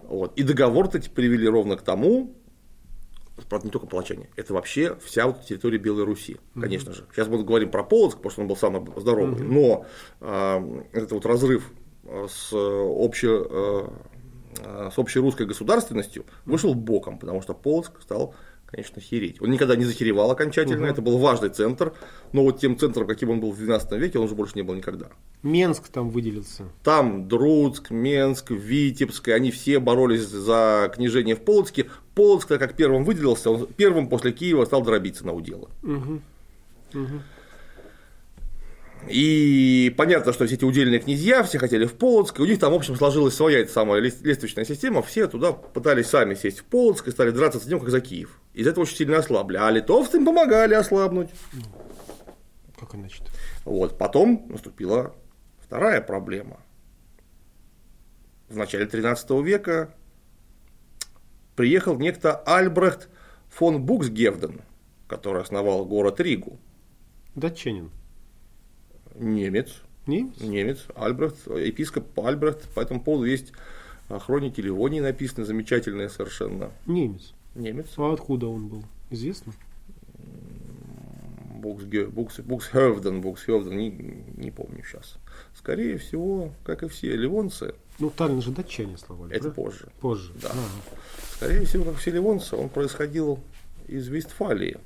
Вот. 0.02 0.34
И 0.36 0.42
договор-то 0.42 1.00
привели 1.14 1.48
ровно 1.48 1.78
к 1.78 1.84
тому, 1.84 2.36
правда, 3.50 3.68
не 3.68 3.72
только 3.72 3.86
палачане, 3.86 4.30
это 4.36 4.54
вообще 4.56 4.98
вся 5.06 5.28
вот 5.28 5.46
территория 5.46 5.78
Белой 5.78 6.06
Руси, 6.06 6.38
конечно 6.60 6.92
же. 6.94 7.06
Сейчас 7.14 7.28
мы 7.28 7.44
говорим 7.44 7.70
про 7.70 7.84
Полоцк, 7.84 8.18
потому 8.18 8.32
что 8.32 8.42
он 8.42 8.48
был 8.48 8.58
самый 8.58 8.82
здоровый, 8.98 9.44
но 9.44 9.86
а, 10.22 10.60
этот 10.92 11.12
вот 11.12 11.26
разрыв 11.28 11.72
с, 12.30 12.54
обще, 12.54 13.48
а, 13.50 13.94
а, 14.66 14.92
с 14.92 15.00
общей 15.00 15.20
русской 15.20 15.46
государственностью 15.46 16.26
вышел 16.46 16.74
боком, 16.74 17.18
потому 17.18 17.42
что 17.42 17.54
Полоцк 17.54 18.02
стал 18.02 18.34
конечно, 18.72 19.02
хереть. 19.02 19.42
Он 19.42 19.52
никогда 19.52 19.76
не 19.76 19.84
захеревал 19.84 20.32
окончательно, 20.32 20.86
это 20.86 21.02
был 21.02 21.18
важный 21.18 21.50
центр, 21.50 21.94
но 22.32 22.44
вот 22.44 22.60
тем 22.60 22.78
центром, 22.78 23.06
каким 23.06 23.30
он 23.30 23.42
был 23.42 23.52
в 23.52 23.58
12 23.58 23.92
веке, 23.94 24.18
он 24.18 24.26
уже 24.26 24.36
больше 24.36 24.54
не 24.56 24.62
был 24.62 24.74
никогда. 24.76 25.08
Менск 25.44 25.90
там 25.90 26.10
выделился. 26.10 26.64
Там 26.84 27.28
Друцк, 27.28 27.92
Менск, 27.92 28.52
Витебск, 28.52 29.28
они 29.28 29.52
все 29.52 29.80
боролись 29.80 30.22
за 30.22 30.90
княжение 30.96 31.36
в 31.36 31.42
Полоцке. 31.42 31.90
Полоцк, 32.16 32.48
как 32.48 32.76
первым 32.76 33.04
выделился, 33.04 33.52
он 33.52 33.68
первым 33.68 34.08
после 34.08 34.32
Киева 34.32 34.64
стал 34.64 34.84
дробиться 34.84 35.26
на 35.26 35.34
уделы. 35.34 35.68
Мгм. 35.82 36.22
Мгм. 36.94 37.24
И 39.08 39.94
понятно, 39.98 40.32
что 40.32 40.46
все 40.46 40.56
эти 40.56 40.64
удельные 40.64 41.00
князья, 41.00 41.44
все 41.44 41.58
хотели 41.58 41.86
в 41.86 41.94
Полоцк, 41.94 42.40
и 42.40 42.42
у 42.44 42.46
них 42.46 42.60
там, 42.60 42.72
в 42.72 42.76
общем, 42.76 42.96
сложилась 42.96 43.34
своя 43.34 43.60
эта 43.60 43.72
самая 43.72 44.00
лес- 44.00 44.22
лестничная 44.22 44.64
система, 44.64 45.02
все 45.02 45.28
туда 45.28 45.54
пытались 45.54 46.08
сами 46.08 46.36
сесть 46.36 46.60
в 46.60 46.66
Полоцк 46.66 47.08
и 47.08 47.12
стали 47.12 47.32
драться 47.32 47.60
с 47.60 47.66
ним, 47.66 47.80
как 47.80 47.90
за 47.90 48.00
Киев. 48.00 48.40
Из 48.54 48.68
этого 48.68 48.84
очень 48.84 48.98
сильно 48.98 49.18
ослабли, 49.18 49.58
а 49.58 49.70
литовцы 49.72 50.18
им 50.18 50.26
помогали 50.26 50.76
ослабнуть. 50.76 51.30
Как 52.80 52.96
иначе? 52.96 53.24
Вот. 53.66 53.98
Потом 53.98 54.46
наступила 54.50 55.16
вторая 55.60 56.02
проблема. 56.02 56.60
В 58.50 58.58
начале 58.58 58.86
13 58.86 59.30
века 59.44 59.94
приехал 61.56 61.98
некто 61.98 62.36
Альбрехт 62.36 63.08
фон 63.50 63.82
Буксгевден, 63.84 64.62
который 65.08 65.42
основал 65.42 65.86
город 65.86 66.20
Ригу. 66.20 66.60
Датчанин. 67.36 67.92
Немец, 69.22 69.70
Немец? 70.08 70.40
немец, 70.42 70.86
Альбрехт, 70.96 71.48
епископ 71.48 72.20
Альбрехт, 72.20 72.68
по 72.70 72.80
этому 72.82 73.02
поводу 73.02 73.26
есть 73.26 73.54
а, 74.10 74.20
хроники 74.20 74.60
Ливонии 74.60 75.00
написаны, 75.00 75.46
замечательные 75.46 76.10
совершенно. 76.10 76.72
Немец. 76.88 77.34
Немец, 77.56 77.88
А 77.98 78.12
откуда 78.14 78.48
он 78.48 78.68
был? 78.68 78.84
Известно? 79.12 79.54
Буксхевден, 81.62 83.22
Буксхевден, 83.22 83.78
не, 83.78 83.90
не 84.38 84.52
помню 84.52 84.84
сейчас. 84.84 85.18
Скорее 85.56 85.98
всего, 86.00 86.52
как 86.64 86.82
и 86.84 86.88
все 86.88 87.16
ливонцы, 87.16 87.76
Ну, 88.00 88.10
Таллин 88.10 88.42
же 88.42 88.52
датчане, 88.52 88.98
слова. 88.98 89.28
это 89.30 89.52
позже. 89.52 89.90
Позже. 90.00 90.32
Да. 90.42 90.50
Ага. 90.50 90.98
Скорее 91.36 91.66
всего, 91.66 91.84
как 91.86 91.98
все 91.98 92.12
ливонцы, 92.12 92.56
он 92.56 92.70
происходил 92.70 93.40
из 93.88 94.08
Вестфалии. 94.08 94.78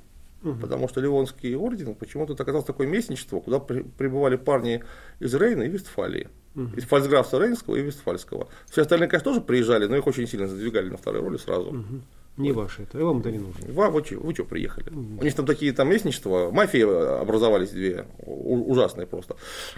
Мгм. 0.42 0.60
Потому 0.60 0.88
что 0.88 1.00
Ливонский 1.00 1.54
орден 1.56 1.94
почему-то 1.94 2.34
оказался 2.34 2.66
такое 2.68 2.86
местничество, 2.86 3.40
куда 3.40 3.58
при- 3.58 3.82
прибывали 3.82 4.36
парни 4.36 4.84
из 5.18 5.34
Рейна 5.34 5.62
и 5.64 5.68
Вестфалии. 5.68 6.28
Мгм. 6.54 6.74
Из 6.76 6.84
фальцграфства 6.84 7.40
Рейнского 7.42 7.76
и 7.76 7.82
Вестфальского. 7.82 8.48
Все 8.70 8.82
остальные, 8.82 9.08
конечно, 9.08 9.30
тоже 9.32 9.40
приезжали, 9.40 9.86
но 9.86 9.96
их 9.96 10.06
очень 10.06 10.26
сильно 10.26 10.46
задвигали 10.46 10.88
на 10.90 10.96
второй 10.96 11.22
роли 11.22 11.36
сразу. 11.38 11.72
Мгм. 11.72 12.02
Не 12.36 12.52
ваше 12.52 12.82
это, 12.82 12.98
и 12.98 13.02
вам 13.02 13.20
это 13.20 13.30
не 13.30 13.38
нужно. 13.38 13.72
Вам, 13.72 13.92
вы 13.94 14.04
что, 14.04 14.16
вы 14.20 14.34
что 14.34 14.44
приехали? 14.44 14.90
У 14.90 15.24
них 15.24 15.34
там 15.34 15.46
такие 15.46 15.72
там 15.72 15.88
местничества, 15.88 16.50
мафии 16.52 16.82
образовались 17.22 17.70
две, 17.70 18.04
ужасные 18.26 19.06
просто. 19.06 19.36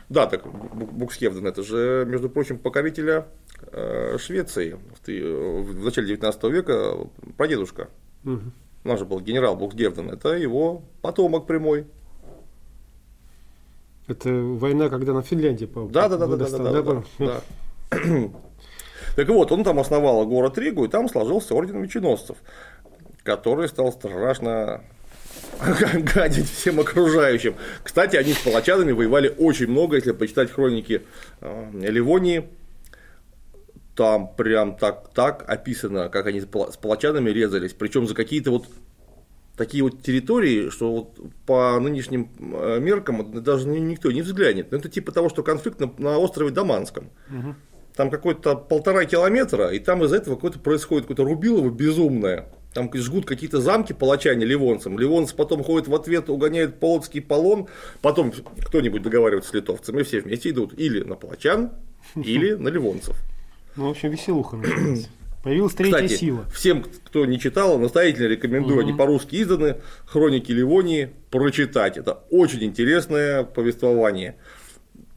Да, 0.09 0.27
так 0.27 0.45
Буксхевден, 0.75 1.47
это 1.47 1.63
же, 1.63 2.05
между 2.09 2.29
прочим, 2.29 2.59
покорителя 2.59 3.29
э, 3.71 4.19
Швеции 4.19 4.77
в, 5.07 5.63
в 5.63 5.85
начале 5.85 6.09
19 6.09 6.45
века, 6.45 6.97
прадедушка. 7.37 7.91
Угу. 8.25 8.41
Нас 8.89 9.01
же 9.01 9.05
был 9.05 9.21
генерал 9.21 9.55
Буксгевден, 9.55 10.09
это 10.09 10.31
его 10.31 10.81
потомок 11.03 11.47
прямой. 11.47 11.85
Это 14.07 14.31
война, 14.31 14.89
когда 14.89 15.13
на 15.13 15.21
Финляндии, 15.21 15.67
по 15.67 15.83
да, 15.83 16.09
да, 16.09 16.17
да, 16.17 16.27
да, 16.27 16.37
да, 16.37 16.49
да, 16.49 16.59
да, 16.59 16.83
да, 17.19 17.43
да. 17.91 17.99
Так 19.17 19.29
вот, 19.29 19.53
он 19.53 19.63
там 19.63 19.79
основал 19.79 20.25
город 20.27 20.57
Ригу, 20.57 20.87
и 20.87 20.89
там 20.89 21.09
сложился 21.11 21.55
орден 21.55 21.83
меченосцев, 21.83 22.39
который 23.25 23.69
стал 23.69 23.93
страшно 23.93 24.83
гадить 26.15 26.51
всем 26.51 26.81
окружающим. 26.81 27.57
Кстати, 27.83 28.17
они 28.17 28.33
с 28.33 28.39
палачанами 28.39 28.93
воевали 28.93 29.35
очень 29.37 29.67
много, 29.67 29.97
если 29.97 30.13
почитать 30.13 30.51
хроники 30.51 31.03
э, 31.43 31.71
Ливонии, 31.75 32.49
там 33.99 34.33
прям 34.33 34.77
так, 34.77 35.11
так 35.13 35.45
описано, 35.49 36.09
как 36.09 36.27
они 36.27 36.41
с 36.41 36.47
палачанами 36.47 37.31
резались, 37.31 37.73
причем 37.73 38.07
за 38.07 38.15
какие-то 38.15 38.53
вот 38.53 38.67
такие 39.57 39.83
вот 39.83 40.03
территории, 40.03 40.71
что 40.71 40.93
вот 40.93 41.19
по 41.47 41.81
нынешним 41.81 42.31
э, 42.39 42.79
меркам 42.79 43.43
даже 43.43 43.67
никто 43.67 44.13
не 44.13 44.23
взглянет. 44.23 44.71
Ну, 44.71 44.79
это 44.79 44.89
типа 44.89 45.11
того, 45.11 45.29
что 45.29 45.43
конфликт 45.43 45.81
на, 45.81 45.93
на 45.99 46.17
острове 46.19 46.53
Даманском. 46.53 47.11
Угу 47.29 47.55
там 47.97 48.11
какой-то 48.11 48.55
полтора 48.55 49.07
километра, 49.07 49.71
и 49.71 49.81
там 49.81 50.05
из 50.05 50.13
этого 50.13 50.37
какое-то 50.37 50.61
происходит 50.61 51.09
какое-то 51.09 51.25
рубилово 51.25 51.69
безумное. 51.69 52.47
Там 52.73 52.89
жгут 52.95 53.27
какие-то 53.27 53.61
замки 53.61 53.93
палачане 53.93 54.47
ливонцам. 54.47 54.97
Ливонцы 55.01 55.35
потом 55.35 55.65
ходят 55.65 55.89
в 55.89 55.95
ответ, 55.97 56.31
угоняют 56.31 56.79
полоцкий 56.79 57.21
полон. 57.21 57.67
Потом 58.01 58.33
кто-нибудь 58.65 59.03
договаривается 59.03 59.51
с 59.51 59.55
литовцами, 59.55 60.05
все 60.05 60.21
вместе 60.21 60.51
идут 60.51 60.79
или 60.79 61.03
на 61.03 61.17
палачан, 61.17 61.73
или 62.15 62.53
на 62.53 62.69
ливонцев. 62.69 63.17
Ну, 63.79 63.87
в 63.87 63.91
общем, 63.91 64.11
веселуха 64.11 64.57
началась. 64.57 65.09
Появилась 65.45 65.75
третья 65.75 66.03
Кстати, 66.03 66.19
сила. 66.19 66.45
Всем, 66.53 66.83
кто 66.83 67.25
не 67.25 67.39
читал, 67.39 67.79
настоятельно 67.79 68.27
рекомендую, 68.27 68.81
угу. 68.81 68.81
они 68.81 68.93
по-русски 68.93 69.41
изданы, 69.41 69.77
хроники 70.05 70.51
Ливонии, 70.51 71.11
прочитать. 71.31 71.97
Это 71.97 72.25
очень 72.29 72.65
интересное 72.65 73.45
повествование 73.45 74.37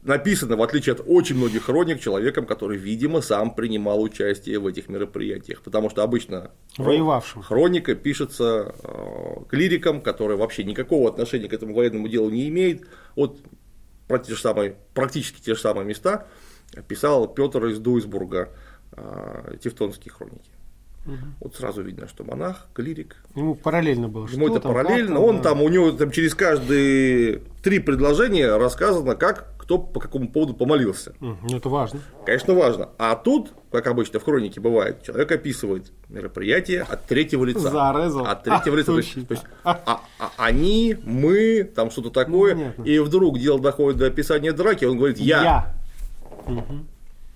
написано, 0.02 0.56
в 0.56 0.62
отличие 0.62 0.94
от 0.94 1.02
очень 1.06 1.36
многих 1.36 1.64
хроник, 1.64 2.00
человеком, 2.00 2.44
который, 2.44 2.76
видимо, 2.76 3.20
сам 3.20 3.54
принимал 3.54 4.02
участие 4.02 4.58
в 4.58 4.66
этих 4.66 4.88
мероприятиях. 4.88 5.62
Потому 5.62 5.90
что 5.90 6.02
обычно 6.02 6.50
Воевавшим. 6.76 7.42
хроника 7.42 7.94
пишется 7.94 8.74
э, 8.82 9.44
клириком, 9.48 10.00
который 10.00 10.36
вообще 10.36 10.64
никакого 10.64 11.08
отношения 11.08 11.48
к 11.48 11.52
этому 11.52 11.74
военному 11.74 12.08
делу 12.08 12.30
не 12.30 12.48
имеет. 12.48 12.82
Вот 13.14 13.38
те 14.08 14.34
же 14.34 14.40
самые, 14.40 14.76
практически 14.92 15.40
те 15.40 15.54
же 15.54 15.60
самые 15.60 15.86
места 15.86 16.26
писал 16.88 17.28
Петр 17.28 17.66
из 17.66 17.78
Дуйсбурга, 17.78 18.48
э, 18.92 19.56
Тевтонские 19.60 20.12
хроники. 20.12 20.50
Угу. 21.04 21.16
Вот 21.40 21.56
сразу 21.56 21.82
видно, 21.82 22.06
что 22.06 22.22
монах, 22.24 22.68
клирик. 22.74 23.16
Ему 23.34 23.54
параллельно 23.54 24.08
было. 24.08 24.28
Ему 24.28 24.48
это 24.48 24.60
там, 24.60 24.72
параллельно. 24.72 25.16
Там, 25.16 25.24
он 25.24 25.36
да. 25.38 25.42
там, 25.42 25.62
у 25.62 25.68
него 25.68 25.90
там 25.92 26.12
через 26.12 26.34
каждые 26.34 27.42
три 27.62 27.80
предложения 27.80 28.56
рассказано, 28.56 29.16
как 29.16 29.52
кто 29.58 29.78
по 29.78 30.00
какому 30.00 30.28
поводу 30.28 30.54
помолился. 30.54 31.14
Ну, 31.20 31.38
это 31.50 31.68
важно. 31.68 32.00
Конечно, 32.26 32.52
важно. 32.52 32.88
А 32.98 33.14
тут, 33.14 33.52
как 33.70 33.86
обычно 33.86 34.18
в 34.18 34.24
хронике 34.24 34.60
бывает, 34.60 35.04
человек 35.04 35.30
описывает 35.30 35.92
мероприятие 36.08 36.82
от 36.82 37.06
третьего 37.06 37.44
лица. 37.44 37.70
Зарезал. 37.70 38.26
От 38.26 38.42
третьего 38.42 38.76
а, 38.76 38.78
лица. 38.78 38.92
То 38.92 38.98
есть, 38.98 39.28
то 39.28 39.34
есть 39.34 39.44
а, 39.62 39.80
а, 39.86 40.00
а, 40.18 40.30
они, 40.36 40.96
мы, 41.04 41.62
там 41.62 41.92
что-то 41.92 42.10
такое. 42.10 42.74
Ну, 42.76 42.84
и 42.84 42.98
вдруг 42.98 43.38
дело 43.38 43.60
доходит 43.60 43.98
до 43.98 44.06
описания 44.06 44.52
драки, 44.52 44.84
он 44.84 44.98
говорит 44.98 45.18
я. 45.18 45.42
Я. 45.42 45.81
Угу. 46.46 46.84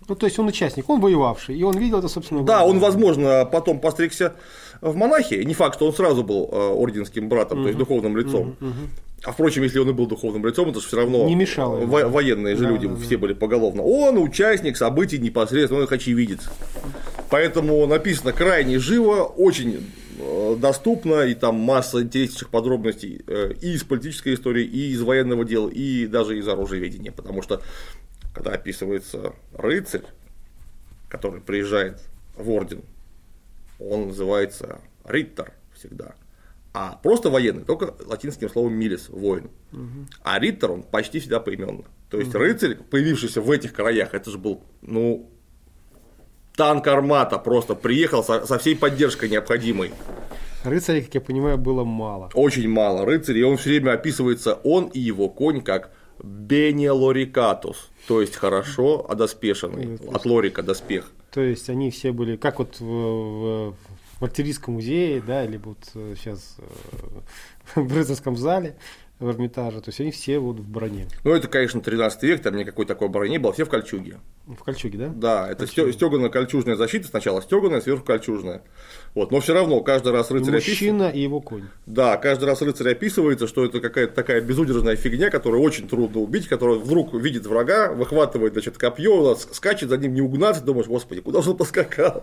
Ну, 0.09 0.15
то 0.15 0.27
есть 0.27 0.39
он 0.39 0.47
участник, 0.47 0.89
он 0.89 1.01
воевавший, 1.01 1.59
и 1.59 1.63
он 1.65 1.77
видел 1.77 1.99
это, 1.99 2.09
собственно. 2.09 2.45
Да, 2.45 2.65
он, 2.65 2.79
возможно, 2.79 3.45
потом 3.45 3.81
постригся 3.81 4.37
в 4.81 4.95
монахи. 4.95 5.35
Не 5.35 5.55
факт, 5.55 5.77
что 5.77 5.87
он 5.87 5.93
сразу 5.93 6.23
был 6.23 6.49
э, 6.51 6.57
орденским 6.57 7.29
братом, 7.29 7.59
угу. 7.59 7.65
то 7.65 7.69
есть 7.69 7.79
духовным 7.79 8.17
лицом. 8.17 8.57
Угу. 8.61 8.71
А 9.25 9.33
впрочем, 9.33 9.63
если 9.65 9.79
он 9.79 9.89
и 9.91 9.93
был 9.93 10.07
духовным 10.07 10.47
лицом, 10.47 10.69
это 10.69 10.81
же 10.81 10.87
все 10.87 10.99
равно 10.99 11.27
не 11.27 11.35
мешало 11.35 11.79
во- 11.85 12.07
военные 12.07 12.55
же 12.55 12.65
да, 12.65 12.71
люди 12.71 12.87
да, 12.87 12.97
все 12.97 13.17
да. 13.17 13.23
были 13.23 13.33
поголовно. 13.33 13.83
Он 13.83 14.19
участник 14.19 14.77
событий 14.77 15.19
непосредственно, 15.19 15.81
он 15.81 15.87
их 15.87 15.93
очевидец. 15.93 16.49
Поэтому 17.31 17.85
написано 17.87 18.33
крайне 18.33 18.79
живо, 18.79 19.23
очень 19.23 19.91
э, 20.21 20.57
доступно, 20.61 21.23
и 21.23 21.35
там 21.35 21.57
масса 21.57 22.03
интереснейших 22.03 22.51
подробностей 22.51 23.23
э, 23.27 23.55
и 23.61 23.73
из 23.73 23.83
политической 23.83 24.35
истории, 24.35 24.65
и 24.65 24.93
из 24.93 25.03
военного 25.03 25.45
дела, 25.45 25.69
и 25.69 26.07
даже 26.07 26.39
из 26.39 26.47
оружиеведения. 26.47 27.11
Потому 27.11 27.43
что, 27.43 27.63
когда 28.37 28.53
описывается 28.53 29.33
рыцарь, 29.55 30.05
который 31.09 31.41
приезжает 31.41 32.03
в 32.37 32.51
орден, 32.51 32.83
он 33.81 34.09
называется 34.09 34.79
Риттер 35.05 35.53
всегда– 35.73 36.15
а 36.79 36.99
просто 37.03 37.31
военный, 37.31 37.65
только 37.65 37.95
латинским 38.05 38.51
словом 38.51 38.75
милис, 38.75 39.09
воин. 39.09 39.49
Угу. 39.73 40.07
А 40.23 40.39
Риттер, 40.39 40.73
он 40.73 40.83
почти 40.83 41.21
всегда 41.21 41.41
поименно. 41.41 41.85
То 42.11 42.19
есть 42.19 42.35
угу. 42.35 42.39
рыцарь, 42.41 42.75
появившийся 42.75 43.41
в 43.41 43.51
этих 43.51 43.73
краях, 43.73 44.13
это 44.13 44.31
же 44.31 44.37
был, 44.37 44.63
ну, 44.83 45.31
танк 46.55 46.87
армата, 46.87 47.39
просто 47.39 47.75
приехал 47.75 48.23
со, 48.23 48.45
со 48.45 48.59
всей 48.59 48.77
поддержкой 48.77 49.31
необходимой. 49.31 49.91
Рыцарей, 50.65 51.01
как 51.01 51.15
я 51.15 51.21
понимаю, 51.23 51.57
было 51.57 51.83
мало. 51.83 52.29
Очень 52.35 52.69
мало 52.69 53.07
рыцарей, 53.07 53.45
он 53.45 53.57
все 53.57 53.71
время 53.71 53.93
описывается, 53.93 54.61
он 54.63 54.89
и 54.89 55.01
его 55.01 55.31
конь, 55.31 55.63
как 55.63 55.93
Бенелорикатус, 56.23 57.91
то 58.07 58.21
есть 58.21 58.37
хорошо 58.37 59.07
одоспешенный, 59.09 59.99
от 60.13 60.25
лорика 60.25 60.63
доспех. 60.63 61.11
То 61.33 61.41
есть 61.41 61.69
они 61.69 61.91
все 61.91 62.13
были, 62.13 62.37
как 62.37 62.59
вот 62.59 62.81
в, 62.81 62.85
в 62.85 63.75
в 64.19 64.25
артиллерийском 64.25 64.75
музее, 64.75 65.23
да, 65.27 65.45
или 65.45 65.59
вот 65.59 65.79
сейчас 65.93 66.57
э, 66.59 66.65
в 67.81 67.95
рыцарском 67.95 68.37
зале, 68.37 68.77
в 69.19 69.31
Эрмитаже, 69.31 69.81
то 69.81 69.89
есть 69.89 70.01
они 70.01 70.11
все 70.11 70.39
вот 70.39 70.59
в 70.59 70.69
броне. 70.69 71.07
Ну, 71.25 71.33
это, 71.33 71.49
конечно, 71.49 71.81
13 71.81 72.23
век, 72.23 72.43
там 72.43 72.57
никакой 72.57 72.87
такой 72.87 73.09
брони 73.09 73.31
не 73.31 73.39
было, 73.39 73.53
все 73.53 73.65
в 73.65 73.71
кольчуге. 73.71 74.19
В 74.47 74.63
кольчуге, 74.63 74.97
да? 74.97 75.09
Да, 75.09 75.51
это 75.51 75.67
стеганая 75.67 76.29
кольчужная 76.29 76.77
защита, 76.77 77.09
сначала 77.09 77.43
стеганая, 77.43 77.81
сверху 77.81 78.05
кольчужная. 78.05 78.63
Вот, 79.13 79.33
но 79.33 79.41
все 79.41 79.55
равно 79.55 79.81
каждый 79.81 80.13
раз 80.13 80.31
рыцарь 80.31 80.55
Мужчина 80.55 81.09
опис... 81.09 81.17
и 81.17 81.23
его 81.23 81.41
конь. 81.41 81.65
Да, 81.87 82.17
каждый 82.17 82.45
раз 82.45 82.63
рыцарь 82.63 82.93
описывается, 82.93 83.49
что 83.49 83.65
это 83.65 83.81
какая-то 83.81 84.15
такая 84.15 84.41
безудержная 84.41 84.95
фигня, 84.95 85.31
которую 85.31 85.63
очень 85.63 85.89
трудно 85.89 86.21
убить, 86.21 86.47
которая 86.47 86.79
вдруг 86.79 87.13
видит 87.15 87.45
врага, 87.47 87.91
выхватывает, 87.93 88.53
значит, 88.53 88.79
копье, 88.79 89.35
скачет 89.35 89.89
за 89.89 89.97
ним 89.97 90.15
не 90.15 90.21
угнаться, 90.21 90.63
думаешь, 90.63 90.87
господи, 90.87 91.23
куда 91.23 91.43
же 91.43 91.51
он 91.51 91.57
поскакал? 91.57 92.23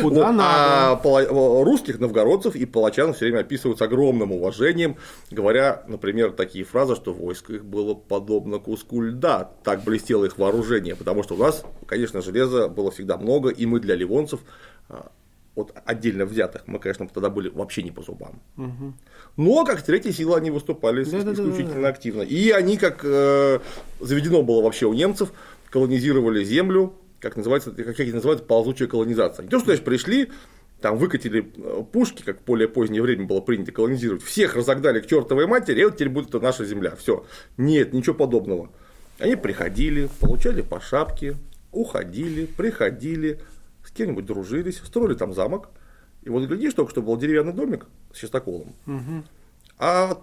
Куда 0.00 0.26
вот, 0.28 0.36
надо? 0.36 1.00
А 1.02 1.64
русских 1.64 1.98
новгородцев 1.98 2.54
и 2.54 2.64
палачан 2.64 3.12
все 3.12 3.24
время 3.24 3.40
описывают 3.40 3.78
с 3.78 3.82
огромным 3.82 4.30
уважением, 4.30 4.98
говоря, 5.32 5.82
например, 5.88 6.30
такие 6.30 6.64
фразы, 6.64 6.94
что 6.94 7.12
войско 7.12 7.54
их 7.54 7.64
было 7.64 7.94
подобно 7.94 8.60
куску 8.60 9.00
льда, 9.02 9.50
так 9.64 9.82
блестело 9.82 10.26
их 10.26 10.38
вооружение, 10.38 10.94
потому 10.94 11.24
что 11.24 11.39
нас, 11.42 11.64
конечно, 11.86 12.22
железа 12.22 12.68
было 12.68 12.90
всегда 12.90 13.16
много, 13.16 13.50
и 13.50 13.66
мы 13.66 13.80
для 13.80 13.94
ливонцев 13.94 14.40
а, 14.88 15.10
вот 15.54 15.74
отдельно 15.84 16.24
взятых, 16.26 16.62
мы, 16.66 16.78
конечно, 16.78 17.08
тогда 17.08 17.28
были 17.28 17.48
вообще 17.48 17.82
не 17.82 17.90
по 17.90 18.02
зубам. 18.02 18.40
Угу. 18.56 18.94
Но 19.36 19.64
как 19.64 19.82
третья 19.82 20.12
сила 20.12 20.36
они 20.36 20.50
выступали 20.50 21.04
да, 21.04 21.18
исключительно 21.18 21.66
да, 21.66 21.74
да, 21.74 21.80
да. 21.82 21.88
активно. 21.88 22.22
И 22.22 22.50
они, 22.50 22.76
как 22.76 23.00
э, 23.04 23.58
заведено 24.00 24.42
было 24.42 24.62
вообще 24.62 24.86
у 24.86 24.92
немцев, 24.92 25.32
колонизировали 25.70 26.44
землю, 26.44 26.94
как 27.20 27.36
называется, 27.36 27.72
как 27.72 27.98
их 28.00 28.14
называют, 28.14 28.46
ползучая 28.46 28.88
колонизация. 28.88 29.44
Не 29.44 29.50
то, 29.50 29.58
что, 29.58 29.66
значит, 29.66 29.84
пришли, 29.84 30.30
там 30.80 30.96
выкатили 30.96 31.52
э, 31.56 31.84
пушки, 31.92 32.22
как 32.22 32.40
в 32.40 32.44
более 32.44 32.68
позднее 32.68 33.02
время 33.02 33.26
было 33.26 33.40
принято 33.40 33.72
колонизировать, 33.72 34.22
всех 34.22 34.56
разогнали 34.56 35.00
к 35.00 35.06
чертовой 35.06 35.46
матери, 35.46 35.80
и 35.80 35.84
вот 35.84 35.94
теперь 35.94 36.08
будет 36.08 36.28
это 36.28 36.40
наша 36.40 36.64
земля. 36.64 36.94
Все. 36.96 37.24
Нет, 37.56 37.92
ничего 37.92 38.14
подобного. 38.14 38.70
Они 39.20 39.36
приходили, 39.36 40.08
получали 40.18 40.62
по 40.62 40.80
шапке, 40.80 41.36
уходили, 41.72 42.46
приходили, 42.46 43.40
с 43.84 43.90
кем-нибудь 43.90 44.24
дружились, 44.24 44.78
строили 44.78 45.14
там 45.14 45.34
замок. 45.34 45.68
И 46.22 46.30
вот 46.30 46.44
глядишь, 46.46 46.74
только 46.74 46.90
что 46.90 47.02
был 47.02 47.16
деревянный 47.16 47.52
домик 47.52 47.86
с 48.12 48.18
чистоколом. 48.18 48.74
Угу. 48.86 49.24
А 49.78 50.22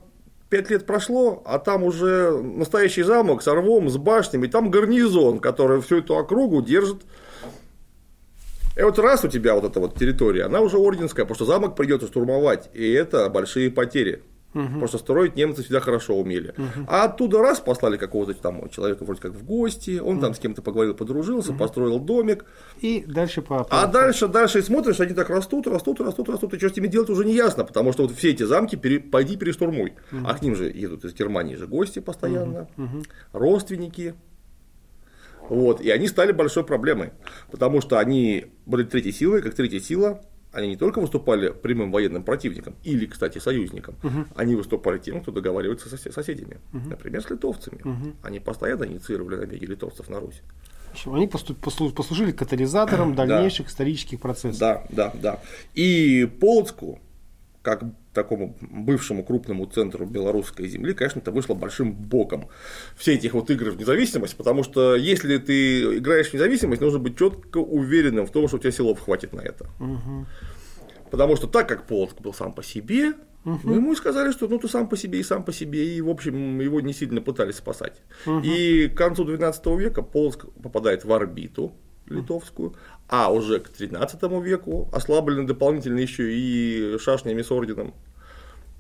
пять 0.49 0.69
лет 0.69 0.85
прошло, 0.85 1.43
а 1.45 1.59
там 1.59 1.83
уже 1.83 2.31
настоящий 2.41 3.03
замок 3.03 3.43
с 3.43 3.47
рвом, 3.47 3.89
с 3.89 3.97
башнями, 3.97 4.47
там 4.47 4.71
гарнизон, 4.71 5.39
который 5.39 5.81
всю 5.81 5.99
эту 5.99 6.15
округу 6.15 6.61
держит. 6.61 7.01
И 8.75 8.81
вот 8.81 8.99
раз 8.99 9.23
у 9.23 9.27
тебя 9.27 9.55
вот 9.55 9.63
эта 9.63 9.79
вот 9.79 9.95
территория, 9.95 10.43
она 10.43 10.61
уже 10.61 10.77
орденская, 10.77 11.25
потому 11.25 11.35
что 11.35 11.45
замок 11.45 11.75
придется 11.75 12.07
штурмовать, 12.07 12.69
и 12.73 12.91
это 12.91 13.29
большие 13.29 13.71
потери. 13.71 14.23
Угу. 14.57 14.79
Просто 14.79 14.97
строить 14.97 15.35
немцы 15.35 15.61
всегда 15.61 15.79
хорошо 15.79 16.15
умели. 16.15 16.53
Угу. 16.57 16.85
А 16.87 17.03
оттуда 17.03 17.39
раз 17.39 17.59
послали 17.59 17.97
какого-то 17.97 18.33
там 18.33 18.69
человека 18.69 19.05
вроде 19.05 19.21
как 19.21 19.33
в 19.33 19.45
гости, 19.45 19.99
он 19.99 20.15
угу. 20.15 20.21
там 20.21 20.33
с 20.33 20.39
кем-то 20.39 20.61
поговорил, 20.61 20.95
подружился, 20.95 21.51
угу. 21.51 21.59
построил 21.59 21.99
домик. 21.99 22.45
И 22.81 23.03
дальше 23.07 23.41
по. 23.41 23.67
А 23.69 23.85
дальше, 23.87 24.27
дальше 24.27 24.63
смотришь, 24.63 24.99
они 24.99 25.13
так 25.13 25.29
растут, 25.29 25.67
растут, 25.67 26.01
растут, 26.01 26.29
растут, 26.29 26.53
и 26.53 26.57
что 26.57 26.69
с 26.69 26.75
ними 26.75 26.87
делать 26.87 27.09
уже 27.09 27.23
не 27.23 27.33
ясно, 27.33 27.63
потому 27.63 27.93
что 27.93 28.03
вот 28.03 28.15
все 28.15 28.31
эти 28.31 28.43
замки 28.43 28.75
пере... 28.75 28.99
пойди 28.99 29.37
перештурмуй. 29.37 29.93
Угу. 30.11 30.27
А 30.27 30.33
к 30.33 30.41
ним 30.41 30.55
же 30.55 30.65
едут 30.65 31.05
из 31.05 31.13
Германии 31.13 31.55
же 31.55 31.67
гости 31.67 31.99
постоянно, 31.99 32.67
угу. 32.77 33.03
родственники. 33.33 34.15
Вот, 35.49 35.79
и 35.79 35.89
они 35.91 36.07
стали 36.07 36.33
большой 36.33 36.65
проблемой, 36.65 37.11
потому 37.51 37.79
что 37.79 37.99
они 37.99 38.47
были 38.65 38.83
третьей 38.83 39.13
силой, 39.13 39.41
как 39.41 39.53
третья 39.53 39.79
сила, 39.79 40.21
они 40.57 40.69
не 40.69 40.75
только 40.75 40.99
выступали 40.99 41.49
прямым 41.51 41.91
военным 41.91 42.23
противником 42.23 42.75
или, 42.83 43.05
кстати, 43.05 43.37
союзником, 43.37 43.95
угу. 44.03 44.25
они 44.35 44.55
выступали 44.55 44.97
тем, 44.97 45.21
кто 45.21 45.31
договаривается 45.31 45.87
с 45.87 46.11
соседями, 46.11 46.57
угу. 46.73 46.89
например, 46.89 47.21
с 47.21 47.29
литовцами. 47.29 47.81
Угу. 47.83 48.15
Они 48.23 48.39
постоянно 48.39 48.85
инициировали 48.85 49.35
набеги 49.35 49.65
литовцев 49.65 50.09
на 50.09 50.19
Русь. 50.19 50.41
Они 51.05 51.27
послужили 51.27 52.31
катализатором 52.31 53.13
дальнейших 53.13 53.67
да. 53.67 53.71
исторических 53.71 54.19
процессов. 54.19 54.59
Да, 54.59 54.83
да, 54.89 55.13
да. 55.13 55.39
И 55.75 56.25
Полоцку, 56.39 56.99
как 57.61 57.83
такому 58.17 58.57
бывшему 58.59 59.23
крупному 59.23 59.65
центру 59.67 60.05
белорусской 60.05 60.67
земли, 60.67 60.93
конечно, 60.93 61.19
это 61.19 61.31
вышло 61.31 61.53
большим 61.53 61.93
боком. 61.93 62.49
Все 62.97 63.13
этих 63.13 63.33
вот 63.33 63.49
игр 63.51 63.69
в 63.69 63.77
независимость, 63.77 64.35
потому 64.35 64.63
что 64.63 64.95
если 64.95 65.37
ты 65.37 65.97
играешь 65.97 66.29
в 66.29 66.33
независимость, 66.33 66.81
нужно 66.81 66.99
быть 66.99 67.17
четко 67.17 67.59
уверенным 67.59 68.25
в 68.25 68.31
том, 68.31 68.47
что 68.47 68.57
у 68.57 68.59
тебя 68.59 68.71
силов 68.71 68.99
хватит 68.99 69.33
на 69.33 69.41
это. 69.41 69.65
Угу. 69.79 70.25
Потому 71.11 71.35
что 71.35 71.47
так 71.47 71.69
как 71.69 71.85
Полоцк 71.87 72.19
был 72.21 72.33
сам 72.33 72.53
по 72.53 72.63
себе, 72.63 73.13
Угу. 73.45 73.59
Ну, 73.63 73.75
ему 73.75 73.95
сказали, 73.95 74.33
что 74.33 74.49
ну 74.49 74.59
ты 74.59 74.67
сам 74.67 74.89
по 74.89 74.97
себе 74.97 75.19
и 75.19 75.23
сам 75.23 75.43
по 75.43 75.53
себе, 75.53 75.95
и 75.95 76.01
в 76.01 76.09
общем 76.09 76.59
его 76.59 76.81
не 76.81 76.93
сильно 76.93 77.21
пытались 77.21 77.55
спасать. 77.55 78.01
Угу. 78.25 78.41
И 78.43 78.89
к 78.89 78.97
концу 78.97 79.23
12 79.23 79.65
века 79.77 80.01
Полоцк 80.01 80.47
попадает 80.61 81.05
в 81.05 81.13
орбиту 81.13 81.71
литовскую, 82.09 82.75
а 83.07 83.31
уже 83.31 83.59
к 83.59 83.69
13 83.69 84.21
веку, 84.43 84.89
ослабленный 84.91 85.45
дополнительно 85.45 85.99
еще 85.99 86.31
и 86.33 86.97
шашнями 86.99 87.41
с 87.41 87.51
орденом, 87.51 87.93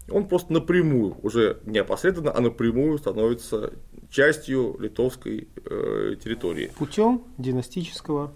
он 0.09 0.27
просто 0.27 0.53
напрямую, 0.53 1.17
уже 1.21 1.59
не 1.65 1.79
опосредованно, 1.79 2.33
а 2.35 2.39
напрямую 2.39 2.97
становится 2.97 3.73
частью 4.09 4.77
литовской 4.79 5.47
э, 5.65 6.15
территории. 6.23 6.71
Путем 6.77 7.23
династического 7.37 8.31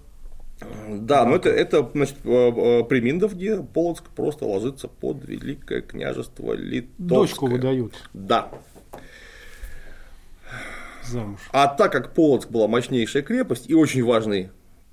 да, 0.88 1.26
но 1.26 1.36
это, 1.36 1.50
это 1.50 1.90
значит, 1.94 2.18
э, 2.24 2.30
э, 2.30 2.84
при 2.84 3.02
Миндовге 3.02 3.64
Полоцк 3.64 4.04
просто 4.10 4.46
ложится 4.46 4.88
под 4.88 5.28
Великое 5.28 5.82
княжество 5.82 6.54
Литовское. 6.54 7.08
Дочку 7.08 7.48
выдают. 7.48 7.94
Да. 8.14 8.50
Замуж. 11.04 11.40
А 11.52 11.68
так 11.68 11.92
как 11.92 12.14
Полоцк 12.14 12.50
была 12.50 12.68
мощнейшая 12.68 13.24
крепость 13.24 13.70
и 13.70 13.74
очень 13.74 14.04
важный 14.04 14.52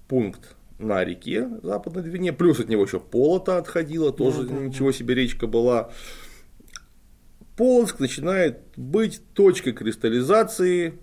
пункт 0.09 0.57
на 0.79 1.05
реке 1.05 1.49
Западной 1.63 2.03
Двине, 2.03 2.33
плюс 2.33 2.61
от 2.61 2.69
него 2.69 2.85
еще 2.85 3.01
Полота 3.01 3.59
отходила, 3.59 4.13
тоже 4.13 4.45
да, 4.45 4.55
ничего 4.55 4.93
себе 4.93 5.15
речка 5.15 5.47
была. 5.47 5.91
Полоцк 7.57 7.99
начинает 7.99 8.61
быть 8.77 9.21
точкой 9.35 9.73
кристаллизации 9.73 10.95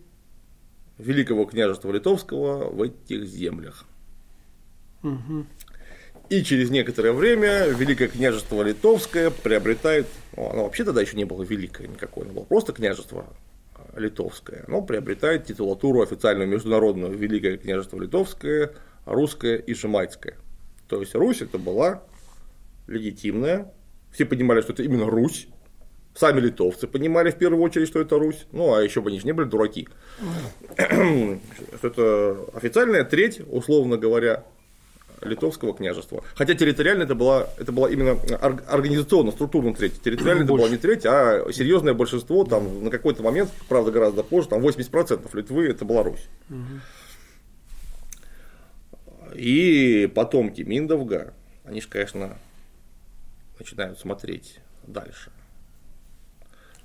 Великого 0.97 1.45
княжества 1.45 1.91
Литовского 1.91 2.69
в 2.69 2.81
этих 2.81 3.25
землях. 3.25 3.85
И 6.29 6.41
через 6.41 6.71
некоторое 6.71 7.11
время 7.11 7.67
Великое 7.67 8.07
княжество 8.07 8.63
Литовское 8.63 9.29
приобретает, 9.29 10.07
ну, 10.35 10.49
оно 10.49 10.63
вообще 10.63 10.83
тогда 10.83 11.01
еще 11.01 11.17
не 11.17 11.25
было 11.25 11.43
великое 11.43 11.87
никакое, 11.87 12.25
оно 12.25 12.33
было 12.33 12.43
просто 12.45 12.73
княжество 12.73 13.27
Литовское, 13.95 14.63
оно 14.67 14.81
приобретает 14.81 15.45
титулатуру 15.45 16.01
официальную 16.01 16.47
международную 16.47 17.15
Великое 17.15 17.57
княжество 17.57 17.99
Литовское, 17.99 18.71
Русское 19.05 19.57
и 19.57 19.73
Шимайское. 19.73 20.35
То 20.87 20.99
есть 20.99 21.15
Русь 21.15 21.41
это 21.41 21.57
была 21.57 22.03
легитимная, 22.87 23.73
все 24.11 24.25
понимали, 24.25 24.61
что 24.61 24.73
это 24.73 24.83
именно 24.83 25.05
Русь, 25.05 25.47
Сами 26.15 26.39
литовцы 26.39 26.87
понимали 26.87 27.29
в 27.29 27.35
первую 27.35 27.61
очередь, 27.61 27.89
что 27.89 27.99
это 27.99 28.17
Русь. 28.17 28.47
Ну, 28.53 28.73
а 28.73 28.81
еще 28.81 29.01
бы 29.01 29.09
они 29.09 29.19
же 29.19 29.25
не 29.25 29.33
были 29.33 29.47
дураки. 29.47 29.89
Что 30.77 31.87
это 31.87 32.37
официальная 32.53 33.03
треть, 33.03 33.41
условно 33.49 33.97
говоря, 33.97 34.45
литовского 35.21 35.75
княжества. 35.75 36.23
Хотя 36.35 36.53
территориально 36.53 37.03
это 37.03 37.15
была, 37.15 37.49
это 37.57 37.73
была 37.73 37.89
именно 37.89 38.17
организационно, 38.67 39.31
структурно 39.31 39.73
треть. 39.73 40.01
Территориально 40.01 40.43
это 40.43 40.53
была 40.53 40.69
не 40.69 40.77
треть, 40.77 41.05
а 41.05 41.45
серьезное 41.51 41.93
большинство, 41.93 42.45
там 42.45 42.85
на 42.85 42.89
какой-то 42.89 43.21
момент, 43.21 43.49
правда, 43.67 43.91
гораздо 43.91 44.23
позже, 44.23 44.47
там 44.47 44.65
80% 44.65 45.27
Литвы 45.33 45.67
это 45.67 45.83
была 45.83 46.03
Русь. 46.03 46.29
И 49.37 50.07
потомки 50.07 50.61
Миндовга, 50.61 51.33
они 51.63 51.81
же, 51.81 51.87
конечно, 51.87 52.37
начинают 53.59 53.99
смотреть 53.99 54.59
дальше 54.87 55.31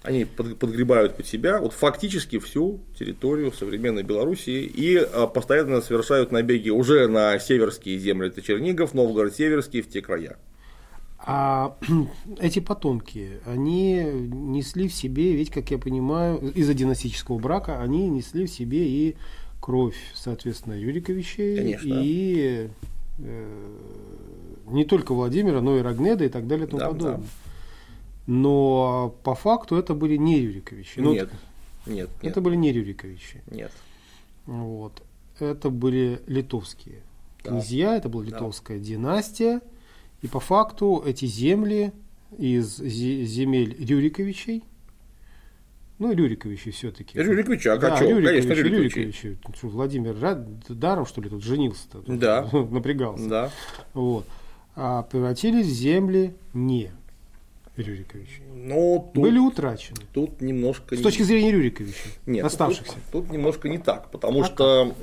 они 0.02 0.24
подгребают 0.24 1.16
под 1.16 1.26
себя 1.26 1.60
вот 1.60 1.72
фактически 1.74 2.38
всю 2.38 2.80
территорию 2.98 3.52
современной 3.52 4.02
Белоруссии 4.02 4.62
и 4.62 4.96
а, 4.96 5.26
постоянно 5.26 5.82
совершают 5.82 6.32
набеги 6.32 6.70
уже 6.70 7.06
на 7.06 7.38
северские 7.38 7.98
земли, 7.98 8.28
это 8.28 8.40
Чернигов, 8.40 8.94
Новгород-Северский, 8.94 9.82
в 9.82 9.90
те 9.90 10.00
края. 10.00 10.38
А 11.18 11.76
эти 12.40 12.60
потомки, 12.60 13.40
они 13.44 14.02
несли 14.02 14.88
в 14.88 14.94
себе, 14.94 15.36
ведь, 15.36 15.50
как 15.50 15.70
я 15.70 15.76
понимаю, 15.76 16.50
из-за 16.54 16.72
династического 16.72 17.38
брака, 17.38 17.82
они 17.82 18.08
несли 18.08 18.46
в 18.46 18.50
себе 18.50 18.88
и 18.88 19.16
кровь, 19.60 19.96
соответственно, 20.14 20.74
Юриковичей, 20.74 21.56
Конечно. 21.56 22.00
и 22.02 22.68
э, 23.18 23.76
не 24.66 24.84
только 24.84 25.14
Владимира, 25.14 25.60
но 25.60 25.78
и 25.78 25.82
Рогнеда 25.82 26.24
и 26.24 26.28
так 26.28 26.46
далее 26.46 26.66
и 26.66 26.70
тому 26.70 26.80
да, 26.80 26.88
подобное. 26.88 27.16
Да. 27.18 27.22
Но 28.26 29.14
по 29.22 29.34
факту 29.34 29.76
это 29.76 29.94
были 29.94 30.16
не 30.16 30.40
Рюриковичи. 30.40 31.00
Ну, 31.00 31.12
нет, 31.12 31.30
нет, 31.86 32.08
нет. 32.22 32.32
Это 32.32 32.40
были 32.40 32.56
не 32.56 32.72
Рюриковичи. 32.72 33.42
Нет. 33.50 33.72
Вот. 34.46 35.02
Это 35.38 35.70
были 35.70 36.20
литовские 36.26 37.00
да. 37.42 37.50
князья, 37.50 37.96
это 37.96 38.08
была 38.08 38.24
литовская 38.24 38.78
да. 38.78 38.84
династия. 38.84 39.60
И 40.22 40.26
по 40.26 40.40
факту 40.40 41.02
эти 41.04 41.24
земли 41.24 41.92
из 42.36 42.76
земель 42.76 43.74
Рюриковичей, 43.78 44.62
ну, 46.00 46.12
Рюриковичи 46.12 46.70
все-таки. 46.70 47.16
Рюриковичи, 47.18 47.68
а 47.68 47.76
да, 47.76 47.94
что? 47.94 48.06
Рюриковичи, 48.06 48.48
Конечно, 48.48 48.52
Рюриковичи. 48.54 48.98
Рюриковичи. 48.98 49.38
Владимир 49.62 50.16
даром, 50.68 51.06
что 51.06 51.20
ли, 51.20 51.28
тут 51.28 51.44
женился-то? 51.44 52.02
Да. 52.06 52.48
Напрягался. 52.52 53.28
Да. 53.28 53.50
Вот. 53.92 54.24
А 54.74 55.02
превратились 55.02 55.66
в 55.66 55.70
земли 55.70 56.34
не 56.54 56.90
Рюриковича? 57.82 58.42
Ну, 58.54 59.10
тут, 59.12 59.22
Были 59.22 59.38
утрачены. 59.38 59.98
Тут 60.12 60.40
немножко... 60.40 60.96
С 60.96 61.00
точки 61.00 61.22
зрения 61.22 61.52
Рюриковича, 61.52 62.08
Нет, 62.26 62.44
оставшихся. 62.44 62.94
Тут, 63.12 63.24
тут 63.24 63.32
немножко 63.32 63.68
не 63.68 63.78
так, 63.78 64.10
потому 64.10 64.42
а 64.42 64.44
что 64.44 64.94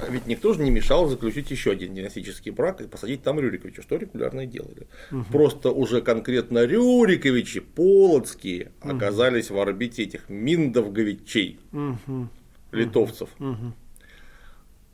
как? 0.00 0.10
ведь 0.10 0.26
никто 0.26 0.52
же 0.52 0.62
не 0.62 0.70
мешал 0.70 1.08
заключить 1.08 1.50
еще 1.50 1.72
один 1.72 1.94
династический 1.94 2.52
брак 2.52 2.80
и 2.80 2.86
посадить 2.86 3.22
там 3.22 3.40
Рюриковича, 3.40 3.82
что 3.82 3.96
регулярно 3.96 4.40
и 4.40 4.46
делали. 4.46 4.86
Угу. 5.10 5.24
Просто 5.32 5.70
уже 5.70 6.02
конкретно 6.02 6.64
Рюриковичи, 6.64 7.60
Полоцкие, 7.60 8.72
угу. 8.82 8.96
оказались 8.96 9.50
в 9.50 9.58
орбите 9.58 10.04
этих 10.04 10.28
Миндовговичей, 10.28 11.58
угу. 11.72 12.28
литовцев. 12.72 13.30
Угу. 13.38 13.72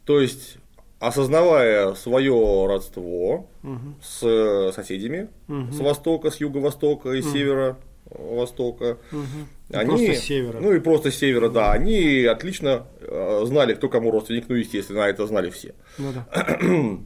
То 0.05 0.21
есть 0.21 0.59
осознавая 1.03 1.95
свое 1.95 2.67
родство 2.67 3.51
угу. 3.65 3.95
с 4.01 4.73
соседями 4.73 5.29
угу. 5.49 5.73
с 5.73 5.81
востока, 5.81 6.31
с 6.31 6.37
юго-востока 6.37 7.11
и 7.11 7.21
угу. 7.21 7.29
севера-востока, 7.29 8.99
угу. 9.11 9.27
они, 9.73 9.89
просто 9.89 10.15
севера. 10.15 10.61
ну 10.61 10.73
и 10.73 10.79
просто 10.79 11.11
севера, 11.11 11.49
да, 11.49 11.73
они 11.73 12.23
отлично 12.25 12.87
э, 13.01 13.43
знали, 13.47 13.75
кто 13.75 13.89
кому 13.89 14.13
родственник, 14.13 14.45
ну 14.49 14.55
естественно, 14.55 15.01
это 15.01 15.27
знали 15.27 15.51
все. 15.51 15.75
Ну, 15.99 16.13
да. 16.13 16.27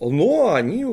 Но 0.00 0.54
они 0.54 0.86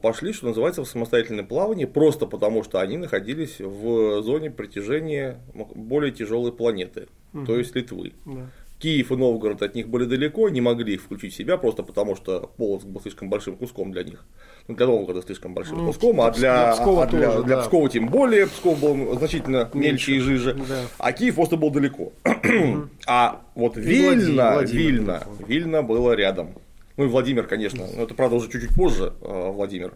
пошли, 0.00 0.32
что 0.32 0.46
называется, 0.46 0.82
в 0.82 0.88
самостоятельное 0.88 1.44
плавание, 1.44 1.88
просто 1.88 2.24
потому 2.24 2.62
что 2.62 2.80
они 2.80 2.96
находились 2.96 3.60
в 3.60 4.22
зоне 4.22 4.50
притяжения 4.50 5.40
более 5.74 6.12
тяжелой 6.12 6.52
планеты, 6.52 7.08
угу. 7.34 7.44
то 7.44 7.58
есть 7.58 7.74
Литвы. 7.74 8.14
Да. 8.24 8.48
Киев 8.84 9.12
и 9.12 9.16
Новгород 9.16 9.62
от 9.62 9.74
них 9.74 9.88
были 9.88 10.04
далеко, 10.04 10.50
не 10.50 10.60
могли 10.60 10.92
их 10.92 11.02
включить 11.02 11.32
в 11.32 11.36
себя, 11.36 11.56
просто 11.56 11.82
потому 11.82 12.16
что 12.16 12.50
Полоцк 12.58 12.84
был 12.84 13.00
слишком 13.00 13.30
большим 13.30 13.56
куском 13.56 13.92
для 13.92 14.04
них. 14.04 14.26
Ну, 14.68 14.74
для 14.74 14.84
Новгорода 14.84 15.24
слишком 15.24 15.54
большим 15.54 15.78
ну, 15.78 15.86
куском, 15.86 16.20
а 16.20 16.30
для, 16.30 16.66
для, 16.66 16.72
Пскова, 16.72 17.04
а 17.04 17.06
для, 17.06 17.30
тоже, 17.30 17.44
для 17.44 17.56
да. 17.56 17.62
Пскова 17.62 17.88
тем 17.88 18.08
более. 18.08 18.46
Псков 18.46 18.78
был 18.78 19.16
значительно 19.16 19.70
мельче, 19.72 19.88
мельче 19.88 20.12
и 20.16 20.18
жиже, 20.18 20.52
да. 20.68 20.82
а 20.98 21.12
Киев 21.12 21.34
просто 21.34 21.56
был 21.56 21.70
далеко. 21.70 22.12
а 23.06 23.40
вот 23.54 23.78
Вильна, 23.78 24.52
Владимир, 24.52 24.82
Вильна, 24.82 25.22
Вильна 25.48 25.82
было 25.82 26.12
рядом. 26.12 26.50
Ну 26.98 27.04
и 27.04 27.08
Владимир, 27.08 27.46
конечно, 27.46 27.86
но 27.96 28.02
это 28.02 28.14
правда 28.14 28.36
уже 28.36 28.50
чуть-чуть 28.50 28.74
позже, 28.74 29.14
э, 29.22 29.50
Владимир. 29.50 29.94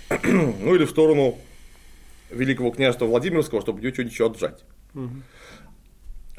ну 0.23 0.73
или 0.73 0.85
в 0.85 0.89
сторону 0.89 1.37
Великого 2.31 2.71
княжества 2.71 3.05
Владимирского, 3.05 3.61
чтобы 3.61 3.77
где-нибудь 3.77 4.11
еще 4.11 4.25
отжать. 4.25 4.63
Угу. 4.95 5.09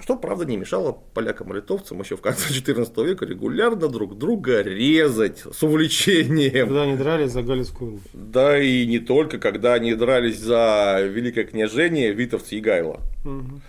Что, 0.08 0.16
правда, 0.16 0.46
не 0.46 0.56
мешало 0.56 0.92
полякам 1.12 1.52
и 1.52 1.56
литовцам 1.56 2.00
еще 2.00 2.16
в 2.16 2.22
конце 2.22 2.48
XIV 2.48 3.04
века 3.04 3.26
регулярно 3.26 3.88
друг 3.88 4.16
друга 4.16 4.62
резать 4.62 5.40
с 5.40 5.62
увлечением. 5.62 6.68
Когда 6.68 6.84
они 6.84 6.96
дрались 6.96 7.32
за 7.32 7.42
Галицкую. 7.42 8.00
Да 8.14 8.58
и 8.58 8.86
не 8.86 9.00
только, 9.00 9.36
когда 9.36 9.74
они 9.74 9.94
дрались 9.94 10.38
за 10.38 11.00
Великое 11.02 11.44
княжение 11.44 12.14
Витовцы 12.14 12.56
и 12.56 12.60
Гайла. 12.60 13.02
Угу. 13.26 13.60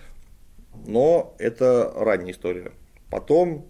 Но 0.86 1.36
это 1.38 1.92
ранняя 1.94 2.32
история. 2.32 2.72
Потом, 3.10 3.66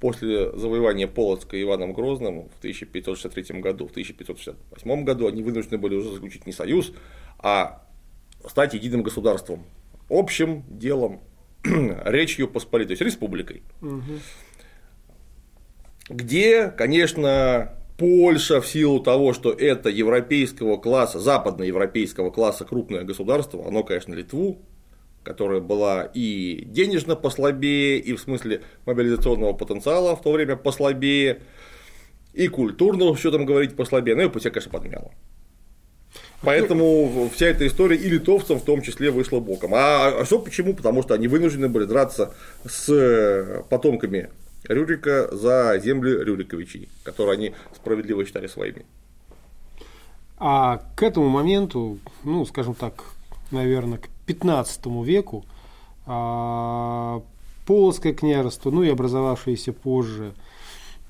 после 0.00 0.52
завоевания 0.58 1.06
Полоцка 1.06 1.58
Иваном 1.62 1.94
Грозным 1.94 2.50
в 2.50 2.58
1563 2.58 3.62
году, 3.62 3.86
в 3.86 3.90
1568 3.92 5.04
году 5.04 5.28
они 5.28 5.42
вынуждены 5.42 5.78
были 5.78 5.94
уже 5.94 6.12
заключить 6.12 6.44
не 6.44 6.52
союз, 6.52 6.92
а 7.38 7.86
стать 8.46 8.74
единым 8.74 9.02
государством, 9.02 9.64
общим 10.10 10.62
делом 10.68 11.22
Речью 12.04 12.48
Посполитой, 12.48 12.96
то 12.96 13.02
есть 13.02 13.14
республикой. 13.14 13.62
Угу. 13.80 14.02
Где, 16.10 16.68
конечно, 16.68 17.72
Польша 17.96 18.60
в 18.60 18.66
силу 18.66 19.00
того, 19.00 19.32
что 19.32 19.50
это 19.50 19.88
европейского 19.88 20.76
класса, 20.76 21.20
западноевропейского 21.20 22.30
класса 22.30 22.64
крупное 22.64 23.04
государство, 23.04 23.66
оно, 23.66 23.82
конечно, 23.84 24.14
Литву, 24.14 24.58
которая 25.22 25.60
была 25.60 26.10
и 26.12 26.64
денежно 26.66 27.16
послабее, 27.16 27.98
и 27.98 28.12
в 28.14 28.20
смысле 28.20 28.62
мобилизационного 28.84 29.54
потенциала 29.54 30.14
в 30.16 30.22
то 30.22 30.32
время 30.32 30.56
послабее, 30.56 31.40
и 32.34 32.48
культурно, 32.48 33.16
что 33.16 33.30
там 33.30 33.46
говорить, 33.46 33.76
послабее, 33.76 34.16
ну 34.16 34.22
и 34.22 34.38
все, 34.38 34.50
конечно, 34.50 34.70
подмяло. 34.70 35.12
Поэтому 36.44 37.30
вся 37.34 37.46
эта 37.46 37.66
история 37.66 37.96
и 37.96 38.08
литовцам 38.08 38.58
в 38.58 38.64
том 38.64 38.82
числе 38.82 39.10
вышла 39.10 39.40
боком. 39.40 39.74
А, 39.74 40.20
а 40.20 40.24
что 40.24 40.38
почему? 40.38 40.74
Потому 40.74 41.02
что 41.02 41.14
они 41.14 41.28
вынуждены 41.28 41.68
были 41.68 41.84
драться 41.84 42.34
с 42.64 43.64
потомками 43.68 44.30
Рюрика 44.68 45.28
за 45.32 45.78
земли 45.82 46.10
Рюриковичей, 46.10 46.88
которые 47.02 47.34
они 47.34 47.54
справедливо 47.74 48.24
считали 48.24 48.46
своими. 48.46 48.86
А 50.38 50.82
к 50.96 51.02
этому 51.02 51.28
моменту, 51.28 51.98
ну, 52.24 52.44
скажем 52.46 52.74
так, 52.74 53.04
наверное, 53.50 53.98
к 53.98 54.08
15 54.26 54.86
веку 55.04 55.44
а, 56.06 57.22
Полоцкое 57.66 58.12
княжество, 58.12 58.70
ну 58.70 58.82
и 58.82 58.90
образовавшиеся 58.90 59.72
позже 59.72 60.34
Э, 60.34 60.53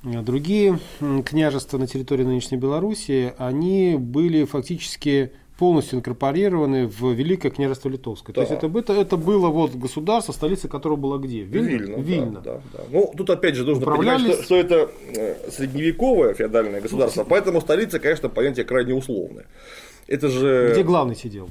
другие 0.04 0.78
княжества 1.24 1.78
на 1.78 1.86
территории 1.86 2.24
нынешней 2.24 2.58
Белоруссии, 2.58 3.32
они 3.38 3.96
были 3.98 4.44
фактически 4.44 5.32
полностью 5.58 5.98
инкорпорированы 5.98 6.88
в 6.88 7.12
Великое 7.12 7.50
княжество 7.50 7.88
Литовское. 7.88 8.34
Да. 8.34 8.44
То 8.44 8.52
есть 8.52 8.64
это, 8.64 8.78
это, 8.78 8.92
это 8.92 9.16
было 9.16 9.48
вот 9.48 9.74
государство, 9.74 10.32
столица 10.32 10.68
которого 10.68 10.96
была 10.96 11.18
где? 11.18 11.42
Вильна. 11.42 11.68
Вильна. 11.68 11.96
Вильна. 11.96 12.40
Да, 12.40 12.54
да, 12.54 12.60
да. 12.72 12.84
Ну, 12.90 13.12
тут 13.16 13.30
опять 13.30 13.54
же 13.54 13.64
нужно 13.64 13.86
понимать, 13.86 14.20
что, 14.20 14.42
что 14.42 14.56
это 14.56 14.90
э, 15.16 15.50
средневековое 15.50 16.34
феодальное 16.34 16.80
государство, 16.80 17.22
ну, 17.22 17.28
поэтому 17.28 17.60
столица, 17.60 18.00
конечно, 18.00 18.28
понятие 18.28 18.64
крайне 18.64 18.94
условное. 18.94 19.46
Это 20.08 20.28
же... 20.28 20.70
Где 20.72 20.82
главный 20.82 21.14
сидел? 21.14 21.48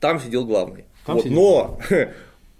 Там 0.00 0.18
сидел 0.18 0.46
главный. 0.46 0.86
Там 1.04 1.16
вот, 1.16 1.24
сидел 1.24 1.36
но 1.36 1.78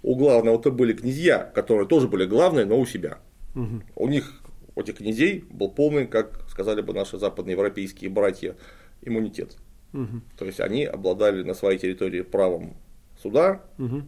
у 0.03 0.15
главного-то 0.15 0.71
были 0.71 0.93
князья, 0.93 1.39
которые 1.39 1.87
тоже 1.87 2.07
были 2.07 2.25
главные, 2.25 2.65
но 2.65 2.79
у 2.79 2.85
себя. 2.85 3.17
Угу. 3.55 3.81
У 3.95 4.07
них 4.07 4.42
у 4.75 4.81
этих 4.81 4.97
князей 4.97 5.45
был 5.49 5.69
полный, 5.69 6.07
как 6.07 6.41
сказали 6.49 6.81
бы 6.81 6.93
наши 6.93 7.17
западноевропейские 7.17 8.09
братья, 8.09 8.55
иммунитет. 9.01 9.57
Угу. 9.93 10.21
То 10.37 10.45
есть 10.45 10.59
они 10.59 10.85
обладали 10.85 11.43
на 11.43 11.53
своей 11.53 11.77
территории 11.77 12.21
правом 12.21 12.73
суда, 13.21 13.61
угу. 13.77 14.03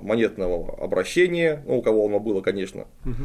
монетного 0.00 0.76
обращения, 0.82 1.62
ну, 1.66 1.78
у 1.78 1.82
кого 1.82 2.06
оно 2.06 2.20
было, 2.20 2.40
конечно. 2.40 2.86
Угу. 3.04 3.24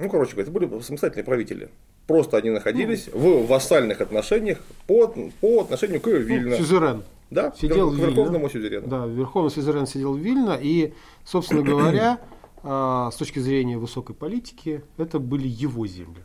Ну, 0.00 0.10
короче 0.10 0.32
говоря, 0.32 0.42
это 0.42 0.50
были 0.50 0.80
самостоятельные 0.80 1.24
правители. 1.24 1.68
Просто 2.06 2.36
они 2.36 2.50
находились 2.50 3.08
ну, 3.12 3.44
в 3.44 3.46
вассальных 3.46 4.00
отношениях 4.00 4.58
по, 4.86 5.06
по 5.40 5.60
отношению 5.60 6.00
к 6.00 6.08
Вильно. 6.08 6.50
Ну, 6.50 6.56
сюзерен. 6.56 7.04
Да, 7.30 7.52
сидел 7.58 7.92
к 7.92 7.94
верховному 7.94 8.48
сюзерену. 8.50 8.86
Да, 8.86 9.06
верховный 9.06 9.50
сюзерен 9.50 9.86
сидел 9.86 10.14
в 10.14 10.18
Вильно, 10.18 10.58
и, 10.60 10.92
собственно 11.24 11.62
говоря, 11.62 12.18
а, 12.66 13.10
с 13.10 13.16
точки 13.16 13.40
зрения 13.40 13.76
высокой 13.76 14.16
политики, 14.16 14.82
это 14.96 15.18
были 15.18 15.46
его 15.46 15.86
земли. 15.86 16.22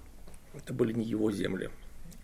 Это 0.54 0.74
были 0.74 0.94
не 0.94 1.04
его 1.04 1.32
земли. 1.32 1.70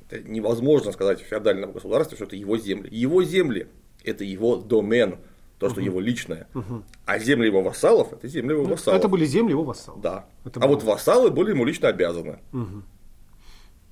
Это 0.10 0.28
невозможно 0.28 0.94
сказать 0.94 1.22
в 1.22 1.26
феодальном 1.26 1.74
государстве, 1.74 2.16
что 2.16 2.26
это 2.26 2.38
его 2.38 2.58
земли. 2.58 2.90
Его 2.92 3.24
земли– 3.24 3.68
это 4.06 4.24
его 4.24 4.56
домен, 4.56 5.18
то, 5.60 5.70
что 5.70 5.80
угу. 5.80 5.86
его 5.86 6.00
личное. 6.00 6.48
Угу. 6.54 6.84
А 7.06 7.20
земли 7.20 7.48
его 7.48 7.62
вассалов– 7.62 8.14
это 8.14 8.28
земли 8.30 8.54
его 8.54 8.64
ну, 8.64 8.70
вассалов. 8.72 8.98
Это 8.98 9.10
были 9.10 9.26
земли 9.26 9.52
его 9.52 9.64
вассалов. 9.64 10.00
Да. 10.00 10.26
Это 10.46 10.62
а 10.62 10.64
было... 10.64 10.76
вот 10.76 10.84
вассалы 10.84 11.30
были 11.30 11.50
ему 11.50 11.66
лично 11.66 11.90
обязаны. 11.90 12.40
Угу. 12.54 12.84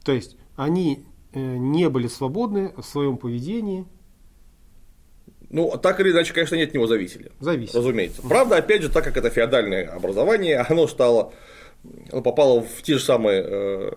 То 0.06 0.14
есть 0.14 0.38
они 0.56 1.06
э, 1.34 1.40
не 1.58 1.90
были 1.90 2.08
свободны 2.08 2.74
в 2.78 2.84
своем 2.84 3.18
поведении, 3.18 3.86
ну, 5.54 5.78
так 5.78 6.00
или 6.00 6.10
иначе, 6.10 6.34
конечно, 6.34 6.56
не 6.56 6.64
от 6.64 6.74
него 6.74 6.88
зависели. 6.88 7.32
Зависели. 7.40 7.78
Разумеется. 7.78 8.24
Правда, 8.24 8.58
опять 8.58 8.82
же, 8.82 8.90
так 8.90 9.04
как 9.04 9.16
это 9.18 9.30
феодальное 9.30 9.88
образование, 9.88 10.58
оно 10.70 10.88
стало, 10.88 11.32
оно 12.12 12.24
попало 12.24 12.62
в 12.64 12.82
те 12.82 12.96
же 12.96 13.00
самые 13.00 13.44
э, 13.46 13.92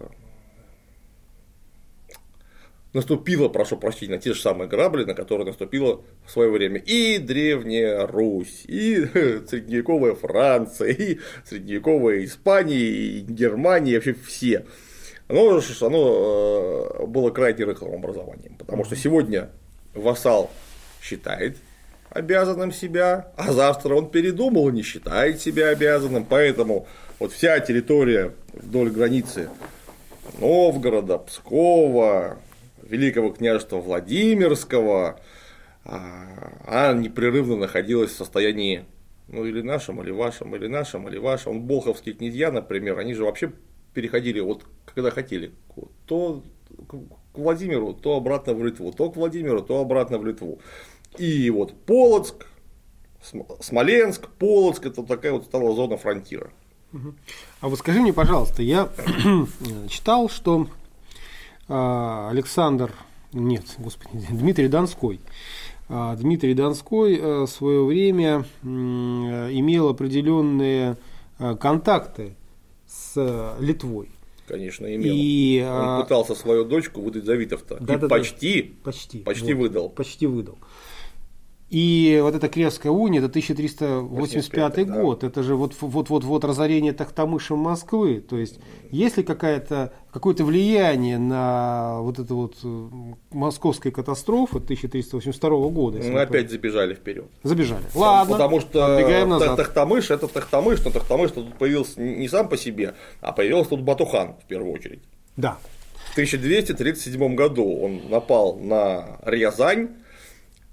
наступило, 2.93 3.49
прошу 3.49 3.79
прощения, 3.79 4.17
на 4.17 4.21
те 4.21 4.35
же 4.35 4.41
самые 4.43 4.69
грабли, 4.69 5.05
на 5.05 5.15
которые 5.15 5.47
наступила 5.47 6.03
в 6.27 6.31
свое 6.31 6.51
время 6.51 6.79
и 6.79 7.17
Древняя 7.17 8.07
Русь, 8.07 8.65
и 8.67 9.07
средневековая 9.49 10.15
Франция, 10.15 10.91
и 10.91 11.21
средневековая 11.47 12.23
Испания, 12.27 12.77
и 12.77 13.21
Германия, 13.21 13.93
и 13.93 13.95
вообще 13.95 14.13
все. 14.13 14.67
Оно, 15.27 15.59
оно 15.81 16.91
э, 17.01 17.07
было 17.07 17.31
крайне 17.31 17.65
рыхлым 17.65 17.95
образованием, 17.95 18.57
потому 18.59 18.85
что 18.85 18.95
сегодня 18.95 19.49
вассал 19.95 20.51
считает 21.07 21.57
обязанным 22.11 22.73
себя, 22.73 23.33
а 23.37 23.53
завтра 23.53 23.95
он 23.95 24.11
передумал 24.11 24.69
и 24.69 24.73
не 24.73 24.83
считает 24.83 25.41
себя 25.41 25.69
обязанным, 25.69 26.25
поэтому 26.25 26.87
вот 27.19 27.33
вся 27.33 27.59
территория 27.61 28.33
вдоль 28.53 28.91
границы 28.91 29.51
Новгорода, 30.39 31.19
Пскова, 31.19 32.39
Великого 32.83 33.31
княжества 33.31 33.79
Владимирского, 33.79 35.21
а 35.85 36.93
непрерывно 36.95 37.57
находилась 37.57 38.13
в 38.13 38.17
состоянии, 38.17 38.85
ну 39.29 39.45
или 39.45 39.61
нашем, 39.61 40.03
или 40.03 40.11
вашем, 40.11 40.57
или 40.57 40.67
нашем, 40.67 41.09
или 41.09 41.19
вашем. 41.19 41.63
Болховские 41.63 42.15
князья, 42.15 42.51
например, 42.51 42.99
они 42.99 43.15
же 43.15 43.25
вообще 43.25 43.53
переходили 43.93 44.41
вот 44.41 44.65
когда 44.95 45.11
хотели, 45.11 45.53
то 46.07 46.43
к 47.33 47.39
Владимиру, 47.39 47.93
то 47.93 48.17
обратно 48.17 48.55
в 48.55 48.65
Литву, 48.65 48.93
то 48.93 49.11
к 49.11 49.17
Владимиру, 49.17 49.63
то 49.63 49.81
обратно 49.81 50.19
в 50.19 50.27
Литву. 50.27 50.59
И 51.19 51.51
вот 51.51 51.75
Полоцк, 51.85 52.47
Смоленск, 53.61 54.29
Полоцк, 54.39 54.87
это 54.87 55.03
такая 55.03 55.33
вот 55.33 55.45
стала 55.45 55.75
зона 55.75 55.97
фронтира. 55.97 56.51
А 57.61 57.69
вот 57.69 57.79
скажи 57.79 58.01
мне, 58.01 58.13
пожалуйста, 58.13 58.63
я 58.63 58.89
читал, 59.89 60.29
что 60.29 60.69
а, 61.69 62.29
Александр, 62.31 62.93
нет, 63.33 63.65
господи, 63.79 64.27
Дмитрий 64.31 64.69
Донской, 64.69 65.21
а, 65.89 66.17
Дмитрий 66.17 66.55
Донской 66.55 67.17
э, 67.17 67.41
в 67.43 67.47
свое 67.47 67.85
время 67.85 68.45
имел 68.63 69.89
определенные 69.89 70.97
э, 71.39 71.57
контакты 71.57 72.35
с 72.87 73.57
Литвой. 73.61 74.09
Конечно, 74.47 74.87
имел. 74.95 75.13
И, 75.15 75.65
Он 75.69 76.03
пытался 76.03 76.35
свою 76.37 76.65
дочку 76.65 77.01
выдать 77.01 77.25
за 77.25 77.35
Витовта. 77.35 77.79
Да, 77.81 77.95
и 77.95 77.99
да, 77.99 78.09
почти, 78.09 78.63
почти, 78.85 79.19
почти 79.19 79.55
вот, 79.55 79.63
выдал. 79.63 79.89
Почти 79.91 80.27
выдал. 80.27 80.57
И 81.69 82.21
вот 82.23 82.35
эта 82.37 82.49
Крестская 82.49 82.93
уния, 82.93 83.19
это 83.19 83.29
1385 83.29 84.89
год, 84.89 85.21
да. 85.21 85.27
это 85.27 85.43
же 85.43 85.57
вот, 85.57 85.75
вот, 85.81 86.11
вот, 86.11 86.23
вот 86.23 86.45
разорение 86.45 86.93
Тахтамышем 86.93 87.59
Москвы. 87.59 88.21
То 88.21 88.39
есть, 88.39 88.61
есть 88.93 89.17
ли 89.17 89.25
какая-то, 89.25 89.93
какое-то 90.13 90.45
влияние 90.45 91.19
на 91.19 91.99
вот 92.03 92.21
эту 92.21 92.37
вот 92.37 92.55
московскую 93.33 93.91
катастрофу 93.91 94.59
1382 94.59 95.69
года? 95.71 95.99
Мы 95.99 96.21
опять 96.21 96.51
забежали 96.51 96.95
вперед. 96.95 97.27
Забежали. 97.43 97.83
Ладно. 97.97 98.35
Потому 98.35 98.61
что 98.61 99.57
Тахтамыш 99.57 100.11
это 100.13 100.29
Тахтамыш, 100.29 100.85
но 100.85 100.93
Тахтамыш 100.93 101.33
тут 101.33 101.59
появился 101.59 102.01
не 102.01 102.29
сам 102.29 102.49
по 102.49 102.57
себе, 102.57 102.95
а 103.21 103.33
появился 103.33 103.71
тут 103.71 103.81
Батухан 103.81 104.37
в 104.41 104.47
первую 104.47 104.73
очередь. 104.73 105.03
Да. 105.37 105.59
В 106.11 106.13
1237 106.13 107.35
году 107.35 107.81
он 107.81 108.03
напал 108.09 108.57
на 108.57 109.19
Рязань, 109.25 109.91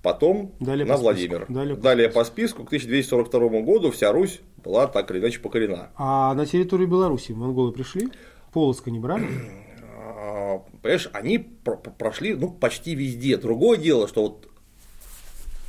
потом 0.03 0.51
Далее 0.59 0.85
на 0.85 0.97
Владимир. 0.97 1.47
Далее, 1.49 1.75
Далее 1.75 2.09
по 2.09 2.23
списку 2.25 2.63
к 2.63 2.67
1242 2.67 3.61
году 3.61 3.89
вся 3.89 4.11
Русь 4.11 4.41
была 4.63 4.85
так 4.85 5.09
или 5.09 5.19
иначе 5.19 5.39
покорена. 5.39 5.89
А 5.95 6.35
на 6.35 6.45
территорию 6.45 6.87
Беларуси 6.87 7.31
монголы 7.31 7.71
пришли? 7.71 8.09
Полоцка 8.51 8.91
не 8.91 8.99
брали? 8.99 9.27
А, 9.97 10.61
понимаешь, 10.81 11.09
они 11.13 11.39
прошли 11.97 12.35
ну, 12.35 12.51
почти 12.51 12.93
везде. 12.93 13.37
Другое 13.37 13.77
дело, 13.77 14.07
что 14.07 14.23
вот 14.23 14.47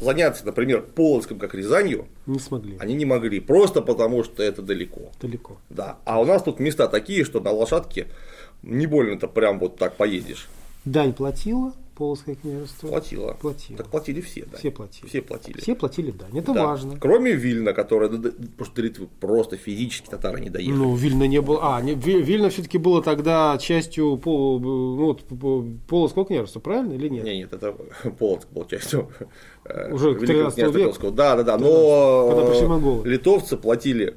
заняться, 0.01 0.45
например, 0.45 0.83
Полоцком 0.83 1.39
как 1.39 1.55
Рязанью 1.55 2.07
не 2.27 2.41
смогли. 2.41 2.77
Они 2.81 2.95
не 2.95 3.05
могли, 3.05 3.41
просто 3.41 3.81
потому 3.83 4.25
что 4.25 4.43
это 4.43 4.63
далеко. 4.63 5.13
Далеко. 5.23 5.57
Да. 5.71 5.99
А 6.05 6.21
у 6.21 6.25
нас 6.25 6.43
тут 6.43 6.59
места 6.59 6.89
такие, 6.89 7.25
что 7.25 7.41
на 7.41 7.53
лошадке 7.53 8.09
не 8.63 8.87
больно-то 8.87 9.29
прям 9.29 9.61
вот 9.61 9.77
так 9.77 9.97
поедешь. 9.97 10.49
Дань 10.85 11.15
платила, 11.15 11.73
Полоцкое 11.95 12.35
княжество? 12.35 12.89
Платило. 12.89 13.35
Платило. 13.35 13.79
Так 13.79 13.89
платили 13.89 14.21
все, 14.21 14.47
да. 14.51 14.59
Все 14.59 14.71
платили. 14.71 15.07
Все 15.07 15.23
платили. 15.23 15.61
Все 15.61 15.75
платили 15.75 16.11
дань. 16.11 16.39
Это 16.39 16.53
да. 16.53 16.67
важно. 16.67 16.99
Кроме 16.99 17.33
Вильна, 17.33 17.73
которая 17.73 18.11
просто 18.57 18.83
Литвы 18.83 19.09
просто 19.21 19.57
физически 19.57 20.09
татары 20.09 20.41
не 20.41 20.51
доехали. 20.51 20.77
Ну, 20.77 20.95
Вильна 20.97 21.27
не 21.27 21.41
было. 21.41 21.77
А, 21.77 21.81
не, 21.81 21.95
Вильна 21.95 22.49
все-таки 22.51 22.79
было 22.79 23.03
тогда 23.03 23.57
частью 23.59 24.17
пол, 24.17 24.59
ну, 24.59 25.15
Полоцкого 25.87 26.27
княжества, 26.27 26.61
правильно 26.61 26.95
или 26.95 27.09
нет? 27.09 27.25
Нет, 27.25 27.37
нет, 27.37 27.53
это 27.53 27.73
Полоцк 28.19 28.49
был 28.51 28.65
частью 28.67 29.11
э, 29.65 29.93
Уже 29.93 30.15
13 30.15 30.75
века. 30.75 31.11
Да, 31.13 31.37
да, 31.37 31.43
да. 31.43 31.59
Но 31.59 33.03
литовцы 33.05 33.57
платили, 33.57 34.17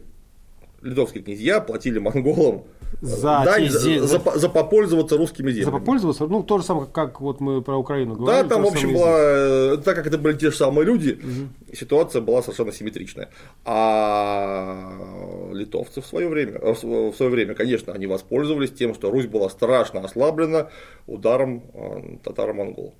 литовские 0.82 1.24
князья 1.24 1.62
платили 1.62 2.00
монголам 2.00 2.64
за, 3.02 3.44
дань, 3.46 3.70
за, 3.70 4.08
за, 4.08 4.20
за 4.36 4.50
попользоваться 4.50 5.18
русскими 5.18 5.52
землями. 5.52 5.66
За 5.66 5.72
попользоваться, 5.72 6.28
ну, 6.28 6.44
то 6.44 6.58
же 6.58 6.64
самое, 6.64 6.88
как 6.92 7.22
вот 7.22 7.40
мы 7.40 7.62
про 7.62 7.78
Украину 7.78 8.16
говорили. 8.16 8.44
Да, 8.44 8.56
там, 8.56 8.64
в 8.64 8.68
общем, 8.68 8.94
была, 8.94 9.18
э, 9.18 9.78
так 9.84 9.96
как 9.96 10.08
это 10.08 10.18
были 10.18 10.38
те 10.38 10.52
же 10.52 10.58
самые 10.58 10.86
люди, 10.86 11.12
угу. 11.12 11.76
ситуация 11.76 12.22
была 12.22 12.42
совершенно 12.42 12.72
симметричная. 12.72 13.30
А 13.66 15.52
литовцы 15.54 16.02
в 16.02 16.06
свое 16.06 16.28
время, 16.28 16.54
э, 16.54 16.72
в 16.72 17.14
свое 17.16 17.32
время, 17.32 17.54
конечно, 17.54 17.94
они 17.94 18.08
воспользовались 18.08 18.72
тем, 18.72 18.96
что 18.96 19.12
Русь 19.12 19.28
была 19.28 19.50
страшно 19.50 20.00
ослаблена 20.02 20.70
ударом 21.06 21.64
э, 21.74 22.18
татаро-монгол. 22.24 22.96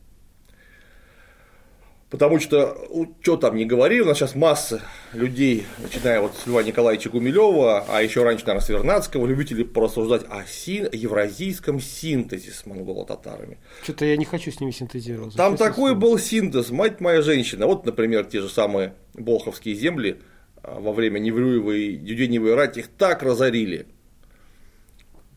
Потому 2.10 2.40
что, 2.40 2.88
что 3.22 3.36
там 3.36 3.58
не 3.58 3.66
говори, 3.66 4.00
у 4.00 4.06
нас 4.06 4.18
сейчас 4.18 4.34
масса 4.34 4.82
людей, 5.12 5.66
начиная 5.78 6.22
вот 6.22 6.36
с 6.36 6.48
Льва 6.48 6.64
Николаевича 6.64 7.10
Гумилева, 7.10 7.86
а 7.90 8.02
еще 8.02 8.24
раньше, 8.24 8.46
наверное, 8.46 8.66
с 8.66 8.70
Вернадского, 8.70 9.26
любителей 9.26 9.66
порассуждать 9.66 10.24
о 10.30 10.46
син, 10.46 10.88
евразийском 10.90 11.82
синтезе 11.82 12.52
с 12.52 12.66
монголо-татарами. 12.66 13.58
Что-то 13.84 14.06
я 14.06 14.16
не 14.16 14.24
хочу 14.24 14.52
с 14.52 14.62
ними 14.62 14.72
синтезировать. 14.72 15.36
Там 15.36 15.58
такой 15.58 15.96
был 15.96 16.18
синтез, 16.18 16.70
мать 16.70 17.02
моя 17.02 17.22
женщина. 17.22 17.68
Вот, 17.68 17.86
например, 17.86 18.24
те 18.24 18.40
же 18.40 18.48
самые 18.48 18.94
Болховские 19.14 19.76
земли 19.76 20.22
а, 20.64 20.80
во 20.80 20.94
время 20.94 21.20
Невлюевой 21.20 21.88
и 21.88 21.98
Дюденевой 21.98 22.56
рать 22.56 22.78
их 22.78 22.88
так 22.88 23.22
разорили, 23.22 23.88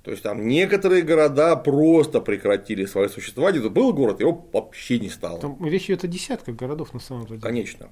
то 0.03 0.11
есть 0.11 0.23
там 0.23 0.49
некоторые 0.49 1.03
города 1.03 1.57
просто 1.57 2.21
прекратили 2.21 2.87
свое 2.87 3.09
существование. 3.09 3.61
Это 3.61 3.71
был 3.71 3.93
город, 3.93 4.21
его 4.21 4.47
вообще 4.53 4.99
не 4.99 5.11
стало. 5.11 5.39
Там 5.41 5.65
речь 5.67 5.87
идет 5.87 6.05
о 6.05 6.09
десятках 6.09 6.57
городов 6.57 6.95
на 6.95 7.01
самом 7.01 7.27
деле. 7.27 7.41
Конечно. 7.41 7.91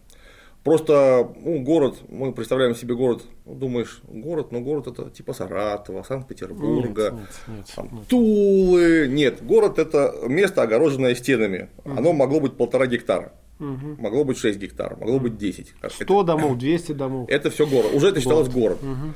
Просто 0.64 1.30
ну, 1.36 1.61
город, 1.61 1.98
мы 2.09 2.32
представляем 2.32 2.74
себе 2.74 2.94
город, 2.94 3.22
ну, 3.46 3.54
думаешь, 3.54 4.00
город, 4.09 4.52
но 4.52 4.61
город 4.61 4.88
это 4.88 5.09
типа 5.09 5.32
Саратова, 5.32 6.02
Санкт-Петербурга, 6.02 7.11
нет, 7.12 7.66
нет, 7.78 7.92
нет. 7.92 8.09
Тулы. 8.09 9.06
Нет, 9.09 9.44
город 9.44 9.78
это 9.78 10.14
место, 10.26 10.62
огороженное 10.62 11.14
стенами. 11.14 11.70
Угу. 11.84 11.96
Оно 11.96 12.12
могло 12.12 12.40
быть 12.40 12.56
полтора 12.56 12.86
гектара. 12.86 13.32
Угу. 13.61 13.96
Могло 13.98 14.24
быть 14.24 14.38
6 14.38 14.59
гектаров, 14.59 15.00
могло 15.00 15.18
быть 15.18 15.36
10. 15.36 15.74
100 15.88 16.04
это, 16.04 16.24
домов, 16.24 16.59
200 16.59 16.92
домов. 16.92 17.28
Это 17.28 17.50
все 17.50 17.66
город. 17.66 17.92
Уже 17.94 18.09
это 18.09 18.20
считалось 18.20 18.48
город. 18.48 18.78
Угу. 18.82 19.14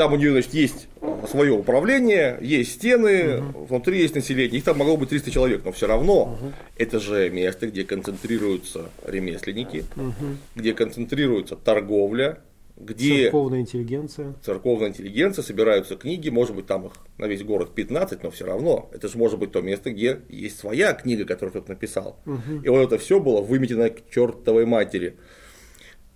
Там 0.00 0.14
у 0.14 0.16
нее, 0.16 0.30
значит, 0.32 0.54
есть 0.54 0.88
свое 1.28 1.52
управление, 1.52 2.38
есть 2.40 2.72
стены, 2.72 3.42
угу. 3.42 3.64
внутри 3.66 4.00
есть 4.00 4.14
население. 4.14 4.56
Их 4.56 4.64
там 4.64 4.78
могло 4.78 4.96
быть 4.96 5.10
300 5.10 5.30
человек, 5.30 5.60
но 5.62 5.72
все 5.72 5.86
равно 5.86 6.22
угу. 6.22 6.52
это 6.78 7.00
же 7.00 7.28
место, 7.28 7.66
где 7.66 7.84
концентрируются 7.84 8.88
ремесленники, 9.04 9.84
угу. 9.96 10.38
где 10.54 10.72
концентрируется 10.72 11.54
торговля, 11.54 12.38
где 12.78 13.24
церковная 13.24 13.60
интеллигенция. 13.60 14.34
Церковная 14.42 14.88
интеллигенция, 14.88 15.42
собираются 15.42 15.96
книги, 15.96 16.30
может 16.30 16.56
быть, 16.56 16.64
там 16.64 16.86
их 16.86 16.92
на 17.18 17.26
весь 17.26 17.42
город 17.42 17.74
15, 17.74 18.22
но 18.22 18.30
все 18.30 18.46
равно. 18.46 18.88
Это 18.94 19.06
же 19.06 19.18
может 19.18 19.38
быть 19.38 19.52
то 19.52 19.60
место, 19.60 19.90
где 19.90 20.20
есть 20.30 20.58
своя 20.58 20.94
книга, 20.94 21.26
которую 21.26 21.50
кто-то 21.50 21.68
написал. 21.68 22.16
Угу. 22.24 22.62
И 22.64 22.68
вот 22.70 22.80
это 22.84 22.96
все 22.96 23.20
было 23.20 23.42
выметено 23.42 23.90
к 23.90 24.08
чертовой 24.08 24.64
матери. 24.64 25.18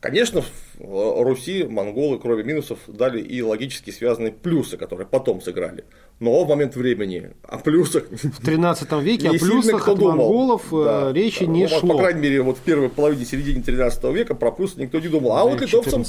Конечно, 0.01 0.43
Руси 0.79 1.65
монголы, 1.65 2.19
кроме 2.19 2.43
минусов, 2.43 2.79
дали 2.87 3.21
и 3.21 3.43
логически 3.43 3.91
связанные 3.91 4.33
плюсы, 4.33 4.77
которые 4.77 5.07
потом 5.07 5.41
сыграли. 5.41 5.85
Но 6.21 6.45
в 6.45 6.49
момент 6.49 6.77
времени 6.77 7.33
о 7.43 7.59
плюсах 7.59 8.05
в 8.11 8.45
13 8.45 8.93
веке 9.03 9.29
о 9.31 9.33
плюсах 9.33 9.89
от 9.89 9.99
думал. 9.99 10.17
монголов 10.17 10.73
э, 10.73 10.85
да. 10.85 11.13
речи 11.13 11.45
не 11.45 11.65
ну, 11.65 11.69
шло. 11.69 11.95
По 11.95 11.99
крайней 11.99 12.21
мере, 12.23 12.43
вот 12.43 12.59
в 12.59 12.61
первой 12.61 12.89
половине 12.89 13.25
середине 13.25 13.63
13 13.63 14.05
века 14.15 14.35
про 14.35 14.51
плюсы 14.53 14.81
никто 14.81 15.01
не 15.01 15.09
думал. 15.09 15.33
А 15.33 15.45
да, 15.45 15.51
вот 15.51 15.61
литовцам, 15.61 16.05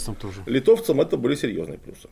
литовцам 0.45 1.01
это 1.01 1.17
были 1.17 1.35
серьезные 1.35 1.77
плюсы. 1.77 2.07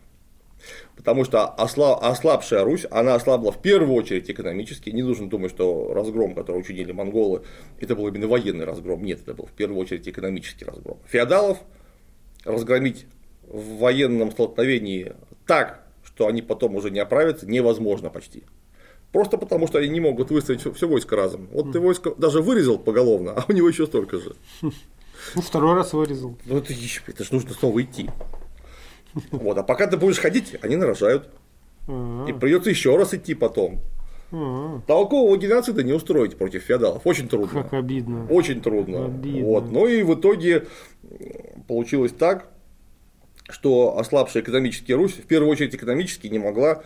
Потому 0.95 1.25
что 1.25 1.47
осла, 1.47 1.95
ослабшая 1.97 2.63
Русь, 2.63 2.85
она 2.89 3.15
ослабла 3.15 3.51
в 3.51 3.61
первую 3.61 3.95
очередь 3.95 4.29
экономически. 4.29 4.89
Не 4.89 5.01
нужно 5.01 5.29
думать, 5.29 5.51
что 5.51 5.93
разгром, 5.93 6.35
который 6.35 6.57
учинили 6.57 6.91
монголы, 6.91 7.41
это 7.79 7.95
был 7.95 8.07
именно 8.07 8.27
военный 8.27 8.65
разгром. 8.65 9.03
Нет, 9.03 9.21
это 9.21 9.33
был 9.33 9.45
в 9.45 9.51
первую 9.51 9.79
очередь 9.79 10.07
экономический 10.07 10.65
разгром. 10.65 10.99
Феодалов 11.07 11.57
разгромить 12.45 13.05
в 13.43 13.77
военном 13.77 14.31
столкновении 14.31 15.13
так, 15.45 15.83
что 16.03 16.27
они 16.27 16.41
потом 16.41 16.75
уже 16.75 16.91
не 16.91 16.99
оправятся, 16.99 17.47
невозможно 17.47 18.09
почти. 18.09 18.43
Просто 19.11 19.37
потому, 19.37 19.67
что 19.67 19.77
они 19.77 19.89
не 19.89 19.99
могут 19.99 20.31
выставить 20.31 20.61
все 20.61 20.87
войско 20.87 21.15
разом. 21.15 21.47
Вот 21.51 21.71
ты 21.71 21.79
войско 21.79 22.15
даже 22.15 22.41
вырезал 22.41 22.79
поголовно, 22.79 23.33
а 23.33 23.45
у 23.47 23.53
него 23.53 23.69
еще 23.69 23.85
столько 23.85 24.17
же. 24.19 24.35
Ну, 25.35 25.41
второй 25.41 25.75
раз 25.75 25.93
вырезал. 25.93 26.35
Ну, 26.45 26.57
это, 26.57 26.73
это 27.07 27.23
же 27.23 27.33
нужно 27.33 27.53
снова 27.53 27.81
идти. 27.81 28.09
Вот, 29.31 29.57
а 29.57 29.63
пока 29.63 29.87
ты 29.87 29.97
будешь 29.97 30.17
ходить, 30.17 30.55
они 30.61 30.75
нарожают. 30.75 31.29
А-а-а. 31.87 32.29
И 32.29 32.33
придется 32.33 32.71
еще 32.71 32.95
раз 32.97 33.13
идти 33.13 33.35
потом. 33.35 33.79
А-а-а. 34.31 34.81
Толкового 34.87 35.37
геноцида 35.37 35.83
не 35.83 35.93
устроить 35.93 36.37
против 36.37 36.63
феодалов. 36.63 37.05
Очень 37.05 37.27
трудно. 37.27 37.63
Как 37.63 37.73
обидно. 37.73 38.27
Очень 38.29 38.61
трудно. 38.61 39.05
Обидно. 39.05 39.45
Вот. 39.45 39.71
Ну 39.71 39.87
и 39.87 40.03
в 40.03 40.15
итоге 40.15 40.67
получилось 41.67 42.11
так, 42.11 42.47
что 43.49 43.97
ослабшая 43.97 44.41
экономически 44.41 44.91
Русь, 44.91 45.13
в 45.13 45.25
первую 45.25 45.51
очередь 45.51 45.75
экономически, 45.75 46.27
не 46.27 46.39
могла 46.39 46.83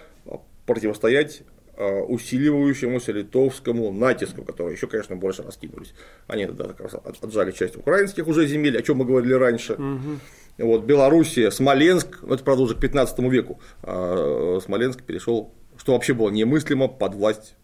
противостоять 0.66 1.44
э, 1.78 2.02
усиливающемуся 2.02 3.12
литовскому 3.12 3.92
натиску, 3.92 4.44
которые 4.44 4.76
еще, 4.76 4.88
конечно, 4.88 5.16
больше 5.16 5.44
раскинулись. 5.44 5.94
Они 6.28 6.46
тогда 6.46 6.66
как 6.66 6.82
раз 6.82 6.96
отжали 7.22 7.52
часть 7.52 7.78
украинских 7.78 8.28
уже 8.28 8.48
земель, 8.48 8.78
о 8.78 8.82
чем 8.82 8.98
мы 8.98 9.06
говорили 9.06 9.34
раньше. 9.34 9.76
Мгм. 9.78 10.20
Вот, 10.58 10.86
Белоруссия, 10.86 11.52
Смоленск, 11.52 12.20
ну, 12.24 12.34
это, 12.34 12.44
правда, 12.44 12.64
уже 12.64 12.76
к 12.76 12.80
15 12.80 13.20
веку, 13.30 13.60
а 13.84 14.60
Смоленск 14.64 15.04
перешел, 15.04 15.54
что 15.88 15.94
вообще 15.94 16.14
было 16.14 16.30
немыслимо, 16.30 16.90
под 16.90 17.16
власть 17.16 17.56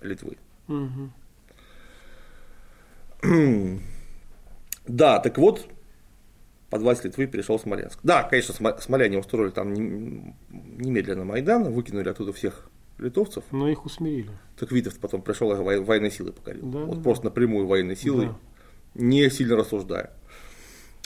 Литвы. 0.00 0.38
Мгм. 0.66 1.12
Да, 4.88 5.20
так 5.20 5.38
вот, 5.38 5.68
под 6.68 6.82
власть 6.82 7.04
Литвы 7.04 7.28
перешел 7.28 7.60
Смоленск. 7.60 8.00
Да, 8.02 8.24
конечно, 8.24 8.54
смо- 8.54 8.80
смоляне 8.80 9.20
устроили 9.20 9.50
там 9.52 9.72
нем- 9.72 10.34
немедленно 10.48 11.24
Майдан, 11.24 11.72
выкинули 11.72 12.08
оттуда 12.08 12.32
всех 12.32 12.68
литовцев. 12.98 13.44
Но 13.52 13.68
их 13.68 13.84
усмирили. 13.86 14.30
Так 14.58 14.72
Витовт 14.72 14.98
потом 14.98 15.22
пришел 15.22 15.52
и 15.52 15.54
вой- 15.54 15.78
военной 15.80 16.10
силой 16.10 16.32
покорил. 16.32 16.66
Да, 16.72 16.78
вот 16.80 16.96
да, 16.96 17.02
просто 17.04 17.26
напрямую 17.26 17.68
военной 17.68 17.94
силой, 17.94 18.26
Да. 18.26 18.36
не 18.96 19.30
сильно 19.30 19.54
рассуждая. 19.54 20.10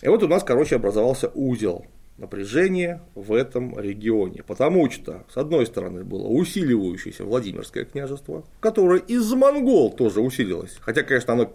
И 0.00 0.08
вот 0.08 0.22
у 0.22 0.28
нас, 0.28 0.42
короче, 0.42 0.76
образовался 0.76 1.28
узел 1.34 1.84
напряжения 2.18 3.02
в 3.14 3.32
этом 3.32 3.78
регионе. 3.78 4.42
Потому 4.42 4.90
что, 4.90 5.24
с 5.32 5.36
одной 5.36 5.66
стороны, 5.66 6.04
было 6.04 6.26
усиливающееся 6.28 7.24
Владимирское 7.24 7.84
княжество, 7.84 8.44
которое 8.60 9.00
из-за 9.00 9.36
монгол 9.36 9.92
тоже 9.92 10.20
усилилось. 10.20 10.76
Хотя, 10.80 11.02
конечно, 11.02 11.32
оно 11.32 11.52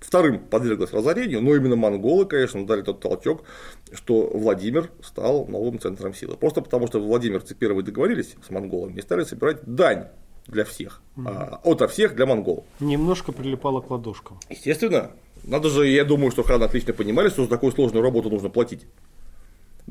вторым 0.00 0.40
подверглось 0.40 0.92
разорению, 0.92 1.42
но 1.42 1.54
именно 1.54 1.76
монголы, 1.76 2.26
конечно, 2.26 2.66
дали 2.66 2.82
тот 2.82 3.00
толчок, 3.00 3.44
что 3.92 4.30
Владимир 4.32 4.90
стал 5.02 5.46
новым 5.46 5.78
центром 5.78 6.14
силы. 6.14 6.36
Просто 6.36 6.60
потому, 6.60 6.86
что 6.86 7.00
владимирцы 7.00 7.54
первые 7.54 7.84
договорились 7.84 8.34
с 8.46 8.50
монголами 8.50 8.98
и 8.98 9.02
стали 9.02 9.24
собирать 9.24 9.62
дань 9.64 10.08
для 10.48 10.64
всех, 10.64 11.02
а, 11.24 11.60
ото 11.62 11.86
всех 11.86 12.16
для 12.16 12.26
монголов. 12.26 12.64
Немножко 12.80 13.30
прилипало 13.30 13.80
к 13.80 13.90
ладошкам. 13.90 14.40
Естественно, 14.50 15.12
надо 15.44 15.68
же, 15.68 15.86
я 15.86 16.04
думаю, 16.04 16.32
что 16.32 16.42
ханы 16.42 16.64
отлично 16.64 16.92
понимали, 16.92 17.28
что 17.28 17.44
за 17.44 17.48
такую 17.48 17.72
сложную 17.72 18.02
работу 18.02 18.28
нужно 18.28 18.48
платить. 18.48 18.86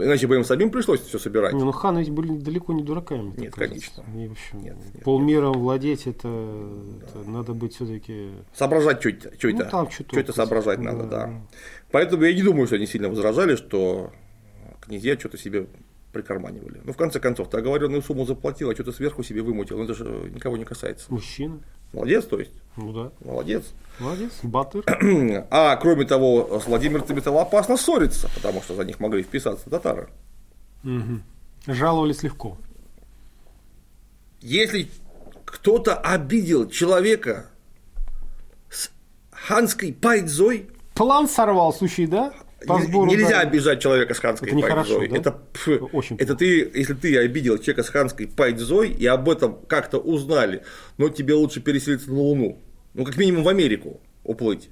Иначе 0.04 0.28
бы 0.28 0.36
им 0.36 0.44
самим 0.44 0.72
пришлось 0.72 1.02
все 1.02 1.20
собирать. 1.20 1.54
Не, 1.54 1.64
ну 1.64 1.72
ханы 1.72 2.00
ведь 2.00 2.10
были 2.10 2.38
далеко 2.38 2.74
не 2.74 2.84
дураками. 2.84 3.34
Нет, 3.38 3.54
конечно. 3.54 4.04
И, 4.16 4.28
в 4.28 4.32
общем, 4.32 4.62
Нет, 4.62 4.76
нет, 4.94 5.04
полмиром 5.04 5.54
владеть 5.54 6.08
это, 6.08 6.28
это 6.28 7.30
надо 7.30 7.54
быть 7.54 7.76
все-таки. 7.76 8.32
Соображать, 8.54 9.00
что 9.00 9.10
это, 9.10 9.38
что 9.38 9.50
Ну, 9.50 9.58
там 9.70 9.90
что-то 9.90 10.10
что 10.12 10.20
это 10.20 10.34
соображать 10.34 10.82
да. 10.82 10.92
надо, 10.92 11.04
да. 11.06 11.30
Поэтому 11.92 12.24
я 12.24 12.34
не 12.34 12.44
думаю, 12.44 12.68
что 12.68 12.76
они 12.76 12.88
сильно 12.88 13.10
возражали, 13.10 13.56
что 13.56 14.12
князья 14.82 15.18
что-то 15.18 15.38
себе 15.38 15.68
прикарманивали. 16.12 16.82
Ну, 16.84 16.94
в 16.94 16.98
конце 16.98 17.20
концов, 17.20 17.50
ты 17.50 17.58
оговоренную 17.58 18.02
сумму 18.02 18.26
заплатил, 18.26 18.70
а 18.70 18.74
что-то 18.74 18.92
сверху 18.92 19.24
себе 19.24 19.42
вымутил, 19.42 19.78
ну, 19.78 19.84
это 19.86 19.94
же 19.94 20.06
никого 20.34 20.58
не 20.58 20.66
касается. 20.66 21.06
Мужчина. 21.12 21.60
Молодец, 21.94 22.26
то 22.26 22.40
есть, 22.40 22.52
Ну 22.78 22.92
да. 22.94 23.12
молодец. 23.24 23.66
Молодец. 24.00 24.32
Батыр. 24.44 24.84
А 25.52 25.76
кроме 25.76 26.06
того, 26.06 26.60
с 26.60 26.66
владимирцами 26.68 27.20
стало 27.20 27.42
опасно 27.42 27.78
ссориться, 27.78 28.30
потому 28.36 28.62
что 28.62 28.76
за 28.76 28.84
них 28.86 29.00
могли 29.00 29.24
вписаться 29.24 29.70
татары. 29.70 30.10
Мгм. 30.84 31.24
Жаловались 31.68 32.24
легко. 32.24 32.58
Если 34.40 34.90
кто-то 35.46 35.96
обидел 35.96 36.68
человека 36.70 37.46
с 38.70 38.90
ханской 39.32 39.94
пайдзой, 39.94 40.70
План 40.96 41.28
сорвал, 41.28 41.74
слушай, 41.74 42.06
да? 42.08 42.34
По 42.68 42.80
сбору 42.80 43.10
нельзя 43.10 43.30
да. 43.30 43.40
обижать 43.42 43.82
человека 43.82 44.14
с 44.14 44.20
ханской 44.20 44.50
Это 44.50 44.60
пайдзой. 44.60 45.08
да? 45.08 45.18
Это, 45.18 45.32
пф, 45.32 45.94
Очень 45.94 46.16
это 46.18 46.36
ты, 46.36 46.72
если 46.74 46.94
ты 46.94 47.18
обидел 47.18 47.58
человека 47.58 47.84
с 47.84 47.90
ханской 47.90 48.28
пайдзой 48.28 48.90
и 48.90 49.06
об 49.06 49.30
этом 49.30 49.60
как-то 49.68 49.98
узнали, 49.98 50.64
но 50.98 51.10
тебе 51.10 51.34
лучше 51.34 51.60
переселиться 51.60 52.10
на 52.12 52.20
Луну. 52.20 52.60
Ну, 52.94 53.06
как 53.06 53.18
минимум 53.18 53.44
в 53.44 53.48
Америку 53.48 54.00
уплыть. 54.24 54.70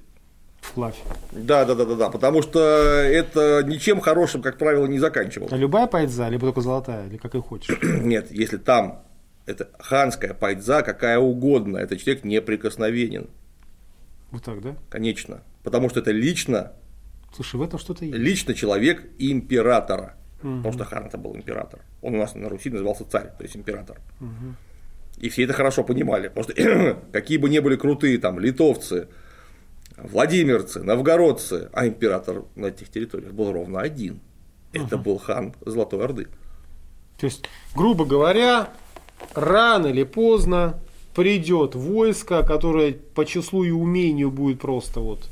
Вплавь. 0.60 0.96
Да, 1.32 1.64
да, 1.64 1.74
да, 1.74 1.84
да, 1.84 1.94
да. 1.94 2.10
Потому 2.10 2.42
что 2.42 2.60
это 2.60 3.62
ничем 3.66 4.00
хорошим, 4.00 4.42
как 4.42 4.58
правило, 4.58 4.86
не 4.86 4.98
заканчивалось. 4.98 5.52
А 5.52 5.56
любая 5.56 5.86
пайдза, 5.86 6.28
либо 6.28 6.46
только 6.46 6.60
золотая, 6.60 7.08
или 7.08 7.16
как 7.16 7.34
и 7.34 7.40
хочешь. 7.40 7.76
Нет, 7.82 8.30
если 8.30 8.58
там 8.58 9.02
это 9.46 9.70
ханская 9.78 10.34
пайдза, 10.34 10.82
какая 10.82 11.18
угодно, 11.18 11.78
этот 11.78 12.00
человек 12.00 12.24
неприкосновенен. 12.24 13.28
Вот 14.30 14.44
так, 14.44 14.60
да? 14.60 14.76
Конечно. 14.90 15.42
Потому 15.62 15.88
что 15.88 16.00
это 16.00 16.12
лично, 16.12 16.72
Слушай, 17.34 17.56
в 17.56 17.62
этом 17.62 17.78
что-то 17.78 18.04
есть. 18.04 18.16
лично 18.16 18.54
человек 18.54 19.04
императора. 19.18 20.16
Мгм. 20.42 20.58
Потому 20.58 20.74
что 20.74 20.84
хан 20.84 21.06
это 21.06 21.18
был 21.18 21.36
император. 21.36 21.80
Он 22.02 22.14
у 22.14 22.18
нас 22.18 22.34
на 22.34 22.48
Руси 22.48 22.70
назывался 22.70 23.04
царь, 23.04 23.32
то 23.36 23.42
есть 23.44 23.56
император. 23.56 24.00
Мгм. 24.20 24.56
И 25.18 25.28
все 25.28 25.44
это 25.44 25.52
хорошо 25.52 25.84
понимали. 25.84 26.28
Потому 26.28 26.44
что 26.44 27.02
какие 27.12 27.38
бы 27.38 27.48
ни 27.48 27.58
были 27.58 27.76
крутые 27.76 28.18
там 28.18 28.40
литовцы, 28.40 29.08
владимирцы, 29.96 30.82
новгородцы, 30.82 31.68
а 31.72 31.86
император 31.86 32.44
на 32.56 32.66
этих 32.66 32.88
территориях 32.88 33.32
был 33.32 33.52
ровно 33.52 33.80
один. 33.80 34.20
Это 34.72 34.96
был 34.96 35.18
хан 35.18 35.54
Золотой 35.64 36.04
Орды. 36.04 36.28
То 37.18 37.26
есть, 37.26 37.44
грубо 37.74 38.06
говоря, 38.06 38.70
рано 39.34 39.88
или 39.88 40.04
поздно 40.04 40.80
придет 41.14 41.74
войско, 41.74 42.42
которое 42.44 42.92
по 42.92 43.26
числу 43.26 43.64
и 43.64 43.70
умению 43.70 44.30
будет 44.30 44.60
просто 44.60 45.00
вот 45.00 45.28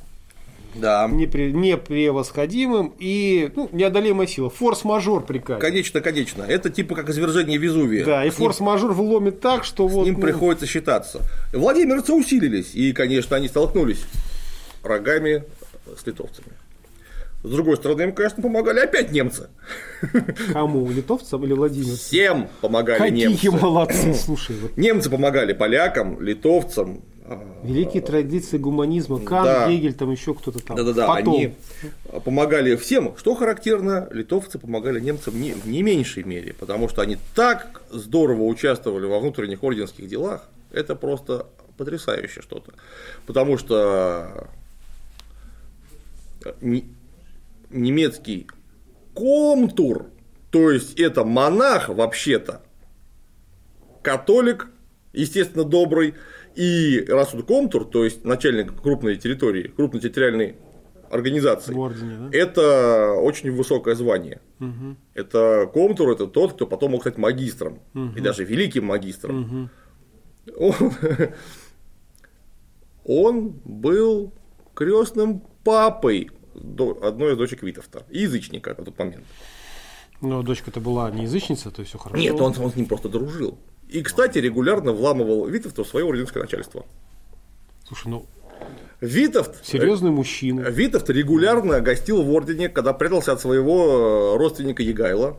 Да. 0.81 1.09
непре- 1.11 1.51
непревосходимым 1.53 2.95
и 2.99 3.51
ну, 3.57 3.68
неодолимая 3.72 4.26
сила. 4.26 4.51
Форс-мажор 4.51 5.24
приказ. 5.24 5.61
Конечно, 5.61 6.01
конечно. 6.01 6.43
Это 6.43 6.70
типа 6.70 6.95
как 6.95 7.09
извержение 7.11 7.59
Везувия. 7.59 8.05
Да, 8.05 8.24
и 8.24 8.31
форс-мажор 8.31 8.93
вломит 8.93 9.41
так, 9.41 9.64
что 9.64 9.89
С 9.89 9.93
вот. 9.93 10.05
ним 10.07 10.14
ну, 10.14 10.20
приходится 10.20 10.66
считаться. 10.66 11.20
Владимирцы 11.53 12.12
усилились, 12.12 12.74
и, 12.74 12.93
конечно, 12.93 13.37
они 13.37 13.49
столкнулись 13.49 14.03
рогами 14.83 15.45
с 16.01 16.07
литовцами. 16.07 16.49
С 17.45 17.51
другой 17.51 17.76
стороны, 17.76 18.03
им, 18.03 18.12
конечно, 18.12 18.43
помогали 18.43 18.81
опять 18.81 19.12
немцы. 19.12 19.49
Кому? 20.53 20.91
Литовцам 20.91 21.45
или 21.45 21.53
Владимир? 21.53 21.95
Всем 21.97 22.49
помогали 22.61 22.99
Какие 22.99 23.26
немцы. 23.29 23.51
молодцы, 23.53 24.14
слушай. 24.14 24.57
вот 24.61 24.76
Немцы 24.76 25.09
помогали 25.09 25.53
полякам, 25.53 26.20
литовцам. 26.20 27.01
Великие 27.62 28.03
традиции 28.03 28.59
гуманизма. 28.59 29.20
Кант, 29.20 29.45
Да. 29.45 29.68
Гегель, 29.70 29.95
там 29.95 30.11
еще 30.11 30.35
кто-то 30.35 30.59
там. 30.64 30.76
Да-да-да, 30.76 31.07
Потом. 31.07 31.35
они 31.35 31.55
помогали 32.24 32.76
всем. 32.76 33.16
Что 33.16 33.35
характерно, 33.35 34.09
литовцы 34.11 34.59
помогали 34.59 35.01
немцам 35.01 35.41
не, 35.41 35.53
в 35.53 35.66
не 35.66 35.83
меньшей 35.83 36.22
мере, 36.24 36.55
потому 36.55 36.89
что 36.89 37.03
они 37.03 37.18
так 37.35 37.83
здорово 37.91 38.43
участвовали 38.45 39.07
во 39.07 39.20
внутренних 39.20 39.62
орденских 39.62 40.09
делах, 40.09 40.49
это 40.70 40.95
просто 40.95 41.47
потрясающе 41.76 42.43
что-то. 42.43 42.72
Потому 43.26 43.59
что 43.59 44.49
не- 46.61 46.85
немецкий 47.70 48.47
комтур, 49.14 50.07
то 50.51 50.70
есть 50.70 50.99
это 50.99 51.24
монах 51.24 51.89
вообще-то, 51.89 52.62
католик, 54.03 54.68
естественно, 55.12 55.64
добрый, 55.64 56.14
и 56.59 57.05
раз 57.09 57.35
он 57.35 57.43
комтур, 57.43 57.85
то 57.85 58.05
есть 58.05 58.25
начальник 58.25 58.75
крупной 58.83 59.17
территории, 59.17 59.69
крупной 59.69 60.01
территориальной 60.01 60.57
организации, 61.11 61.73
В 61.73 61.79
ордене, 61.79 62.17
да? 62.19 62.37
это 62.37 63.13
очень 63.13 63.51
высокое 63.53 63.95
звание. 63.95 64.41
Мгм. 64.59 64.97
Это 65.15 65.71
комтур, 65.73 66.11
это 66.11 66.27
тот, 66.27 66.55
кто 66.55 66.67
потом 66.67 66.91
мог 66.93 67.03
стать 67.03 67.17
магистром, 67.17 67.79
и 67.95 67.99
Мгм. 67.99 68.23
даже 68.23 68.45
великим 68.45 68.87
магистром. 68.87 69.41
Мгм. 69.41 69.71
Он, 70.57 70.75
он 73.05 73.51
был 73.65 74.33
крестным 74.75 75.43
папой 75.65 76.31
одной 76.55 77.33
из 77.35 77.37
дочек 77.39 77.63
Витовта, 77.63 78.03
язычника 78.11 78.75
на 78.77 78.85
тот 78.85 78.99
момент. 78.99 79.25
Но 80.21 80.43
дочка-то 80.43 80.81
была 80.81 81.11
не 81.13 81.23
язычница, 81.23 81.71
то 81.71 81.81
есть 81.81 81.91
все 81.91 81.99
хорошо. 81.99 82.21
Нет, 82.21 82.35
он, 82.41 82.53
он 82.59 82.71
с 82.73 82.75
ним 82.77 82.87
просто 82.87 83.09
дружил. 83.09 83.59
И, 83.89 84.03
кстати, 84.03 84.39
регулярно 84.39 84.93
вламывал 84.93 85.47
Витовта 85.47 85.82
в 85.82 85.89
свое 85.89 86.07
орденское 86.07 86.43
начальство. 86.43 86.84
Слушай, 87.86 88.09
ну, 88.09 88.26
Витовт, 89.01 89.64
серьезный 89.64 90.11
мужчина. 90.11 90.62
Витовт 90.62 91.09
регулярно 91.11 91.80
гостил 91.80 92.22
в 92.22 92.30
ордене, 92.30 92.68
когда 92.68 92.93
прятался 92.93 93.32
от 93.32 93.41
своего 93.41 94.34
э, 94.34 94.39
родственника 94.39 94.82
Егайла, 94.82 95.39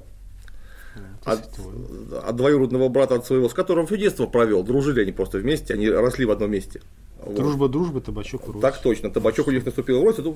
от, 1.25 1.41
Действительно. 1.41 2.19
от 2.21 2.35
двоюродного 2.37 2.87
брата 2.87 3.15
от 3.15 3.25
своего, 3.25 3.49
с 3.49 3.53
которым 3.53 3.85
все 3.85 3.97
детство 3.97 4.25
провел. 4.25 4.63
Дружили 4.63 5.01
они 5.01 5.11
просто 5.11 5.37
вместе, 5.39 5.73
они 5.73 5.89
росли 5.89 6.25
в 6.25 6.31
одном 6.31 6.51
месте. 6.51 6.81
Вот. 7.21 7.35
Дружба, 7.35 7.67
дружба, 7.67 7.99
табачок, 7.99 8.47
урод. 8.47 8.61
Так 8.61 8.81
точно, 8.81 9.11
табачок 9.11 9.47
у 9.47 9.51
них 9.51 9.65
наступил 9.65 9.99
в 10.01 10.03
рост. 10.05 10.19
это 10.19 10.33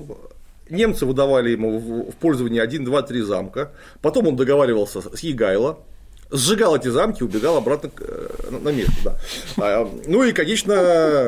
Немцы 0.68 1.06
выдавали 1.06 1.50
ему 1.50 1.78
в 1.78 2.10
в 2.10 2.16
пользование 2.16 2.62
1, 2.62 2.84
2, 2.84 3.02
3 3.02 3.20
замка. 3.22 3.72
Потом 4.02 4.28
он 4.28 4.36
договаривался 4.36 5.00
с 5.00 5.20
Егайло, 5.20 5.80
сжигал 6.30 6.76
эти 6.76 6.88
замки, 6.88 7.22
убегал 7.22 7.56
обратно 7.56 7.90
э, 8.00 8.28
на- 8.50 8.70
место. 8.72 8.92
Да. 9.04 9.18
А, 9.58 9.90
Ну 10.06 10.22
и, 10.24 10.32
конечно, 10.32 10.74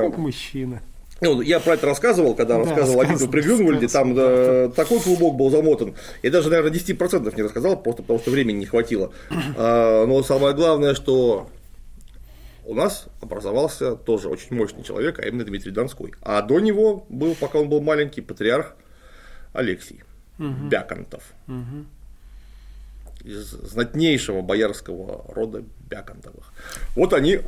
Как 0.09 0.18
мужчина. 0.18 0.82
ну, 1.20 1.40
я 1.40 1.61
про 1.61 1.74
это 1.74 1.86
рассказывал, 1.86 2.34
когда 2.34 2.55
Да, 2.59 2.64
рассказывал 2.64 3.01
о 3.01 3.05
битве 3.07 3.28
при 3.28 3.40
Грюнвальде, 3.42 3.88
там 3.88 4.16
рассказывал, 4.16 4.68
да, 4.68 4.74
такой 4.74 5.01
клубок 5.01 5.36
был 5.36 5.51
замотан. 5.51 5.94
Я 6.22 6.30
даже, 6.30 6.51
наверное, 6.51 6.72
10% 6.72 7.36
не 7.36 7.42
рассказал, 7.42 7.80
просто 7.80 8.03
потому 8.03 8.18
что 8.18 8.30
времени 8.30 8.59
не 8.59 8.66
хватило. 8.66 9.12
А, 9.57 10.07
Но 10.07 10.22
самое 10.22 10.55
главное, 10.55 10.94
что 10.94 11.49
у 12.64 12.74
нас 12.74 13.07
образовался 13.20 13.94
тоже 13.94 14.28
очень 14.28 14.57
мощный 14.57 14.82
человек, 14.82 15.20
а 15.20 15.22
именно 15.26 15.44
Дмитрий 15.44 15.70
Донской. 15.70 16.12
А 16.22 16.42
до 16.42 16.59
него 16.59 17.07
был, 17.09 17.36
пока 17.36 17.61
он 17.61 17.68
был 17.68 17.80
маленький, 17.80 18.20
патриарх 18.22 18.74
Алексий 19.53 20.03
угу. 20.38 20.68
Бяконтов. 20.68 21.22
Угу. 21.47 21.86
Из 23.27 23.51
знатнейшего 23.51 24.41
боярского 24.41 25.24
рода 25.35 25.64
Бяконтовых. 25.91 26.53
Вот 26.95 27.12
они. 27.12 27.41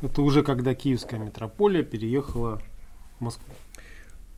Это 0.00 0.22
уже 0.22 0.42
когда 0.44 0.74
Киевская 0.74 1.18
метрополия 1.18 1.82
переехала 1.82 2.62
в 3.18 3.24
Москву. 3.24 3.52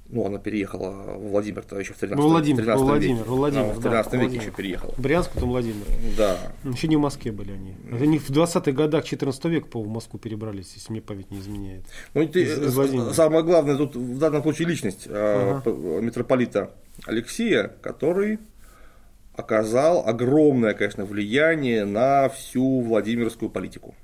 Ну, 0.08 0.26
она 0.26 0.38
переехала 0.38 0.90
в 1.16 1.28
Владимир, 1.30 1.62
тогда 1.62 1.80
еще 1.80 1.94
в 1.94 1.98
13, 1.98 2.22
Владимир, 2.22 2.62
13 2.62 2.82
Владимир, 2.82 3.16
веке. 3.18 3.28
Владимир, 3.30 3.64
а, 3.64 3.72
в 3.72 3.80
13 3.82 3.82
да, 3.82 4.16
веке 4.16 4.26
Владимир. 4.26 4.42
еще 4.42 4.50
переехала. 4.56 4.94
Брянск, 4.98 5.30
потом 5.32 5.48
Владимир. 5.50 5.86
Да. 6.18 6.38
Еще 6.64 6.88
не 6.88 6.96
в 6.96 7.00
Москве 7.00 7.32
были 7.32 7.52
они. 7.52 7.76
Это 7.90 8.04
они 8.04 8.18
в 8.18 8.28
20-х 8.30 8.72
годах 8.72 9.04
14 9.04 9.44
века, 9.46 9.66
по 9.68 9.82
в 9.82 9.88
Москву 9.88 10.18
перебрались, 10.18 10.72
если 10.74 10.92
мне 10.92 11.00
память 11.00 11.30
не 11.30 11.38
изменяет. 11.38 11.84
Ну, 12.14 12.26
ты, 12.28 12.42
Из- 12.42 12.58
из 12.58 12.74
Владимира. 12.74 13.12
самое 13.14 13.42
главное 13.42 13.76
тут 13.76 13.96
в 13.96 14.18
данном 14.18 14.42
случае 14.42 14.68
личность 14.68 15.06
э, 15.06 15.60
Ага. 15.64 15.70
митрополита 16.00 16.70
Алексея, 17.06 17.72
который 17.80 18.38
оказал 19.34 20.06
огромное, 20.06 20.74
конечно, 20.74 21.04
влияние 21.04 21.84
на 21.84 22.28
всю 22.28 22.80
Владимирскую 22.80 23.50
политику. 23.50 23.94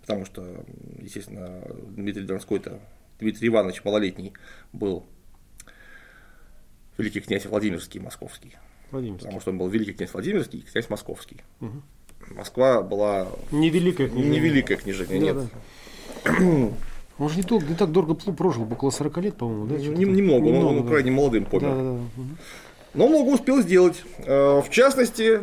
Потому 0.00 0.24
что, 0.26 0.64
естественно, 1.00 1.62
Дмитрий 1.90 2.24
Донской-то, 2.24 2.80
Дмитрий 3.20 3.48
Иванович 3.48 3.84
малолетний, 3.84 4.32
был 4.72 5.04
великий 6.98 7.20
князь 7.20 7.46
Владимирский, 7.46 8.00
московский. 8.00 8.54
Владимир. 8.90 9.18
Потому 9.18 9.40
что 9.40 9.50
он 9.50 9.58
был 9.58 9.68
великий 9.68 9.92
князь 9.92 10.12
Владимирский 10.12 10.58
и 10.60 10.62
князь 10.62 10.90
Московский. 10.90 11.36
Мгм. 11.60 11.82
Москва 12.30 12.82
была 12.82 13.28
Не 13.50 13.70
великая 13.70 14.08
не 14.10 14.38
великое 14.40 14.76
княжение, 14.76 15.32
Да, 15.34 15.40
нет. 15.42 15.50
да. 16.24 16.30
Он 17.18 17.28
же 17.28 17.36
не, 17.36 17.42
то- 17.42 17.60
не 17.60 17.74
так 17.74 17.92
дорого 17.92 18.14
прожил, 18.14 18.62
около 18.70 18.90
40 18.90 19.18
лет, 19.18 19.36
по-моему, 19.36 19.66
да? 19.66 19.76
Нем- 19.76 19.94
там. 19.94 20.14
Немного, 20.14 20.46
он- 20.46 20.64
он, 20.78 20.82
да. 20.84 20.88
крайне 20.88 21.10
молодым 21.10 21.44
помер. 21.44 21.68
Да, 21.68 21.76
да, 21.76 21.82
да. 21.82 21.90
Мгм. 22.16 22.38
Но 22.94 23.08
много 23.08 23.28
успел 23.30 23.60
сделать. 23.62 24.02
Э, 24.18 24.60
В 24.60 24.70
частности, 24.70 25.40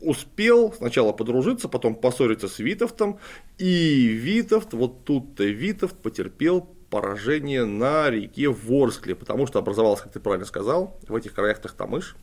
успел 0.00 0.72
сначала 0.72 1.12
подружиться, 1.12 1.68
потом 1.68 1.94
поссориться 1.94 2.48
с 2.48 2.58
Витовтом, 2.58 3.18
и 3.58 4.06
Витовт, 4.08 4.72
вот 4.74 5.04
тут-то 5.04 5.44
Витовт 5.44 5.96
потерпел 5.96 6.68
поражение 6.90 7.64
на 7.64 8.10
реке 8.10 8.48
Ворскле, 8.48 9.14
потому 9.14 9.46
что 9.46 9.58
образовался, 9.58 10.04
как 10.04 10.12
ты 10.12 10.20
правильно 10.20 10.44
сказал, 10.44 10.98
в 11.08 11.14
этих 11.14 11.32
краях 11.32 11.60
Тахтамыш, 11.60 12.16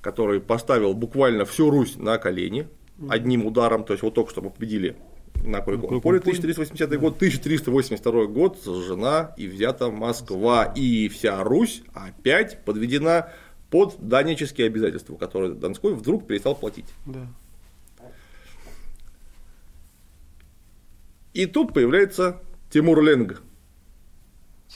который 0.00 0.40
поставил 0.40 0.94
буквально 0.94 1.44
всю 1.44 1.70
Русь 1.70 1.96
на 1.96 2.18
колени 2.18 2.68
одним 3.08 3.44
ударом, 3.44 3.84
то 3.84 3.92
есть 3.92 4.02
вот 4.02 4.14
только 4.14 4.30
что 4.30 4.42
мы 4.42 4.50
победили 4.50 4.96
на 5.42 5.60
Куликовом 5.60 6.00
Куликовом 6.00 6.00
поле. 6.00 6.18
1380 6.18 7.00
год, 7.00 7.16
1382 7.16 8.26
год 8.26 8.58
сожжена 8.62 9.34
и 9.36 9.46
взята 9.46 9.90
Москва, 9.90 10.64
и 10.64 11.08
вся 11.08 11.42
Русь 11.44 11.82
опять 11.92 12.64
подведена 12.64 13.30
под 13.70 13.96
данические 13.98 14.68
обязательства, 14.68 15.16
которые 15.16 15.54
Донской 15.54 15.94
вдруг 15.94 16.26
перестал 16.26 16.54
платить. 16.54 16.86
Да. 17.06 17.26
И 21.32 21.46
тут 21.46 21.74
появляется 21.74 22.40
Тимур 22.70 23.02
Ленг, 23.02 23.42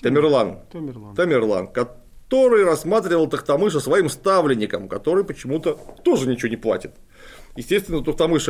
Тамерлан, 0.02 0.60
Тамерлан. 0.70 1.14
Тамерлан, 1.14 1.66
который 1.68 2.64
рассматривал 2.64 3.28
Тахтамыша 3.28 3.80
своим 3.80 4.08
ставленником, 4.08 4.88
который 4.88 5.24
почему-то 5.24 5.78
тоже 6.02 6.28
ничего 6.28 6.48
не 6.48 6.56
платит. 6.56 6.94
Естественно, 7.56 7.98
у 7.98 8.02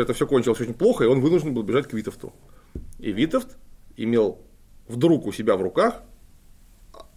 это 0.02 0.12
все 0.12 0.26
кончилось 0.26 0.60
очень 0.60 0.74
плохо, 0.74 1.04
и 1.04 1.06
он 1.06 1.20
вынужден 1.20 1.54
был 1.54 1.62
бежать 1.62 1.88
к 1.88 1.92
Витовту. 1.92 2.32
И 2.98 3.12
Витовт 3.12 3.56
имел 3.96 4.38
вдруг 4.86 5.26
у 5.26 5.32
себя 5.32 5.56
в 5.56 5.62
руках 5.62 6.02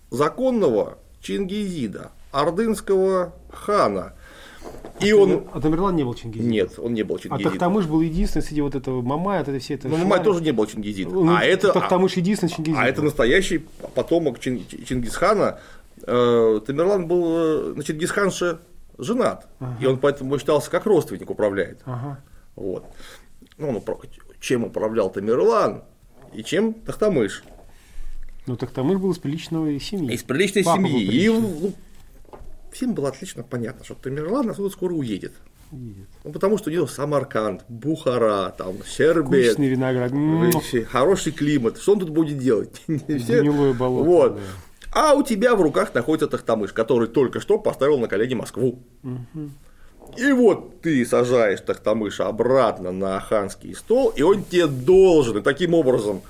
законного 0.10 0.98
Чингизида, 1.22 2.12
ордынского 2.32 3.34
хана. 3.52 4.14
И 5.00 5.12
он... 5.14 5.48
А 5.54 5.60
Тамерлан 5.60 5.96
не 5.96 6.04
был 6.04 6.14
Чингизидом? 6.14 6.52
Нет, 6.52 6.74
он 6.78 6.94
не 6.94 7.04
был 7.04 7.16
А 7.16 7.20
Чингизидом. 7.20 7.52
Тахтамыш 7.54 7.86
был 7.88 8.02
единственный 8.02 8.44
среди 8.44 8.62
вот 8.62 8.76
этого 8.76 9.02
Мамая, 9.02 9.42
от 9.42 9.48
этой 9.48 9.60
всей 9.60 9.76
этой 9.76 9.90
Ну, 9.90 9.98
Мамай 9.98 10.24
тоже 10.24 10.44
не 10.44 10.52
был 10.52 10.66
Чингизид. 10.68 11.12
Ну, 11.12 11.36
А 11.36 11.44
это, 11.44 11.74
Тахтамыш 11.74 12.14
единственный 12.14 12.50
Чингизид. 12.50 12.80
а 12.80 12.88
это 12.88 13.02
настоящий 13.02 13.66
потомок 13.96 14.40
Чин- 14.40 14.64
Чингисхана. 14.86 15.60
Э, 16.04 16.60
Тамерлан 16.66 17.08
был 17.08 17.24
э, 17.38 17.74
на 17.76 17.84
Чингисханше 17.84 18.60
женат. 18.98 19.48
Ага. 19.60 19.76
И 19.80 19.86
он 19.86 19.98
поэтому 19.98 20.38
считался 20.40 20.70
как 20.70 20.86
родственник 20.86 21.30
управляет. 21.30 21.82
Ага. 21.86 22.20
Вот. 22.56 22.86
Ну, 23.58 23.70
он 23.70 23.78
упра- 23.78 24.00
чем 24.40 24.64
управлял 24.64 25.10
Тамерлан 25.12 25.84
и 26.34 26.44
чем 26.44 26.74
Тахтамыш. 26.74 27.44
Ну, 28.48 28.56
Тахтамыш 28.58 28.98
был 29.00 29.12
из 29.12 29.20
приличной 29.20 29.80
семьи. 29.80 30.14
Из 30.14 30.24
приличной 30.24 30.64
Папа 30.64 30.78
семьи. 30.78 31.04
И 31.04 31.30
ну, 31.30 31.74
всем 32.72 32.94
было 32.94 33.10
отлично 33.10 33.44
понятно, 33.44 33.86
что 33.86 33.96
Тамерлан 33.96 34.50
отсюда 34.50 34.70
скоро 34.70 34.94
уедет. 34.94 35.34
Едет. 35.72 36.08
Ну, 36.26 36.32
потому 36.34 36.58
что 36.58 36.70
у 36.70 36.74
него 36.74 36.86
Самарканд, 36.86 37.64
Бухара, 37.70 38.54
там, 38.58 38.84
Щербет, 38.86 39.46
Вкусный 39.54 39.70
виноград. 39.70 40.12
Вообще, 40.12 40.84
хороший 40.84 41.32
климат. 41.32 41.78
Что 41.78 41.94
он 41.94 42.00
тут 42.00 42.10
будет 42.10 42.40
делать? 42.40 42.82
Гнилое 42.88 43.74
болото, 43.74 44.10
Вот. 44.10 44.36
да. 44.36 44.42
А 44.94 45.14
у 45.14 45.24
тебя 45.24 45.56
в 45.56 45.62
руках 45.62 45.94
находится 45.94 46.28
Тахтамыш, 46.28 46.74
который 46.74 47.08
только 47.08 47.40
что 47.40 47.58
поставил 47.58 47.98
на 48.00 48.08
колени 48.08 48.34
Москву. 48.34 48.80
И 50.18 50.32
вот 50.34 50.82
ты 50.82 51.06
сажаешь 51.06 51.62
Тахтамыша 51.62 52.28
обратно 52.28 52.92
на 52.92 53.20
ханский 53.22 53.74
стол, 53.74 54.10
и 54.10 54.22
он 54.22 54.44
тебе 54.44 54.68
должен. 54.68 55.38
И 55.38 55.42
таким 55.42 55.74
образом 55.74 56.22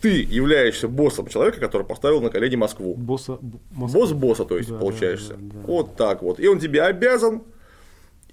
ты 0.00 0.22
являешься 0.22 0.88
боссом 0.88 1.28
человека, 1.28 1.60
который 1.60 1.86
поставил 1.86 2.20
на 2.20 2.30
колени 2.30 2.56
Москву. 2.56 2.94
Босса, 2.94 3.38
Москвы. 3.70 4.00
Босс 4.00 4.12
босса, 4.12 4.44
то 4.44 4.56
есть, 4.56 4.70
Да, 4.70 4.78
получаешься. 4.78 5.34
да, 5.34 5.38
да, 5.40 5.60
да. 5.60 5.66
Вот 5.66 5.96
так 5.96 6.22
вот. 6.22 6.40
И 6.40 6.48
он 6.48 6.58
тебе 6.58 6.82
обязан, 6.82 7.42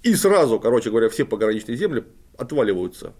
и 0.02 0.14
сразу, 0.14 0.58
короче 0.58 0.90
говоря, 0.90 1.08
все 1.10 1.24
пограничные 1.24 1.76
земли 1.76 2.04
отваливаются 2.36 3.12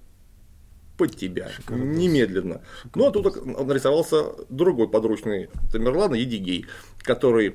под 0.99 1.17
тебя. 1.17 1.51
немедленно. 1.71 2.61
Ну, 2.95 3.07
а 3.07 3.11
тут 3.11 3.47
нарисовался 3.47 4.25
другой 4.51 4.89
подручный 4.91 5.49
Тамерлана, 5.73 6.17
Едигей, 6.17 6.67
который 6.99 7.55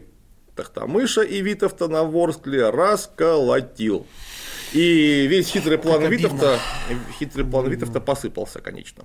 Тахтамыша 0.56 1.22
и 1.22 1.42
Витовта 1.42 1.88
на 1.88 2.04
Ворскле 2.04 2.70
расколотил. 2.70 4.08
И 4.74 5.28
весь 5.28 5.48
хитрый 5.50 5.78
план. 5.78 6.08
Витовта, 6.08 6.58
хитрый 7.20 7.46
план 7.46 7.70
Витовта 7.70 8.00
посыпался, 8.00 8.60
конечно. 8.62 9.04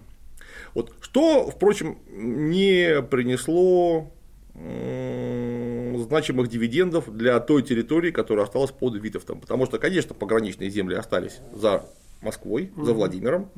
Вот. 0.74 0.92
Что, 1.00 1.50
впрочем, 1.50 1.98
не 2.08 3.02
принесло 3.02 4.12
значимых 4.54 6.48
дивидендов 6.48 7.14
для 7.14 7.38
той 7.40 7.62
территории, 7.62 8.10
которая 8.10 8.44
осталась 8.44 8.70
под 8.70 8.94
Витовтом. 8.96 9.40
Потому 9.40 9.66
что, 9.66 9.78
конечно, 9.78 10.14
пограничные 10.14 10.70
земли 10.70 10.94
остались 10.96 11.38
за 11.52 11.84
Москвой, 12.22 12.72
за 12.76 12.92
Владимиром, 12.94 13.50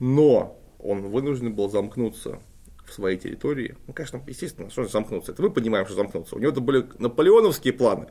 но 0.00 0.60
он 0.78 1.02
вынужден 1.02 1.54
был 1.54 1.70
замкнуться 1.70 2.40
в 2.84 2.92
своей 2.92 3.18
территории. 3.18 3.76
Ну, 3.86 3.92
конечно, 3.92 4.20
естественно, 4.26 4.70
что 4.70 4.82
же 4.82 4.88
замкнуться? 4.88 5.30
Это 5.30 5.42
мы 5.42 5.50
понимаем, 5.50 5.86
что 5.86 5.94
замкнуться. 5.94 6.34
У 6.34 6.38
него 6.40 6.50
это 6.50 6.60
были 6.60 6.86
наполеоновские 6.98 7.72
планы, 7.72 8.08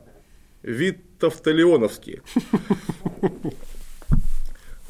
витовтолеоновские. 0.62 2.22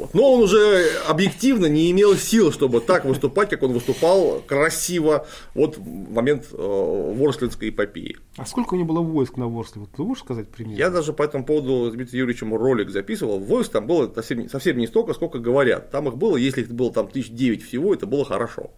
Вот. 0.01 0.15
Но 0.15 0.33
он 0.33 0.41
уже 0.45 0.89
объективно 1.07 1.67
не 1.67 1.91
имел 1.91 2.17
сил, 2.17 2.53
чтобы 2.53 2.81
так 2.81 3.05
выступать, 3.05 3.51
как 3.51 3.63
он 3.63 3.75
выступал 3.75 4.41
красиво 4.47 5.27
вот 5.55 5.77
в 5.77 6.13
момент 6.13 6.47
э, 6.53 6.57
Ворслинской 6.57 7.69
эпопеи. 7.69 8.17
А 8.39 8.47
сколько 8.47 8.73
у 8.73 8.79
него 8.79 8.95
было 8.95 9.03
войск 9.03 9.37
на 9.37 9.47
Ворсле? 9.47 9.83
Вот 9.83 9.91
ты 9.91 10.03
можешь 10.03 10.25
сказать 10.25 10.49
пример? 10.49 10.79
Я 10.79 10.89
даже 10.89 11.13
по 11.13 11.23
этому 11.23 11.45
поводу 11.45 11.91
с 11.91 11.93
Дмитрием 11.93 12.21
Юрьевичем 12.21 12.55
ролик 12.55 12.89
записывал. 12.89 13.41
Войск 13.41 13.73
там 13.73 13.87
было 13.87 14.11
совсем, 14.15 14.49
совсем 14.49 14.79
не 14.79 14.87
столько, 14.87 15.13
сколько 15.13 15.39
говорят. 15.39 15.91
Там 15.91 16.09
их 16.09 16.17
было, 16.17 16.39
если 16.39 16.63
их 16.63 16.71
было 16.71 16.91
там 16.91 17.07
тысяч 17.09 17.29
девять 17.31 17.63
всего, 17.63 17.93
это 17.93 18.07
было 18.07 18.25
хорошо. 18.25 18.71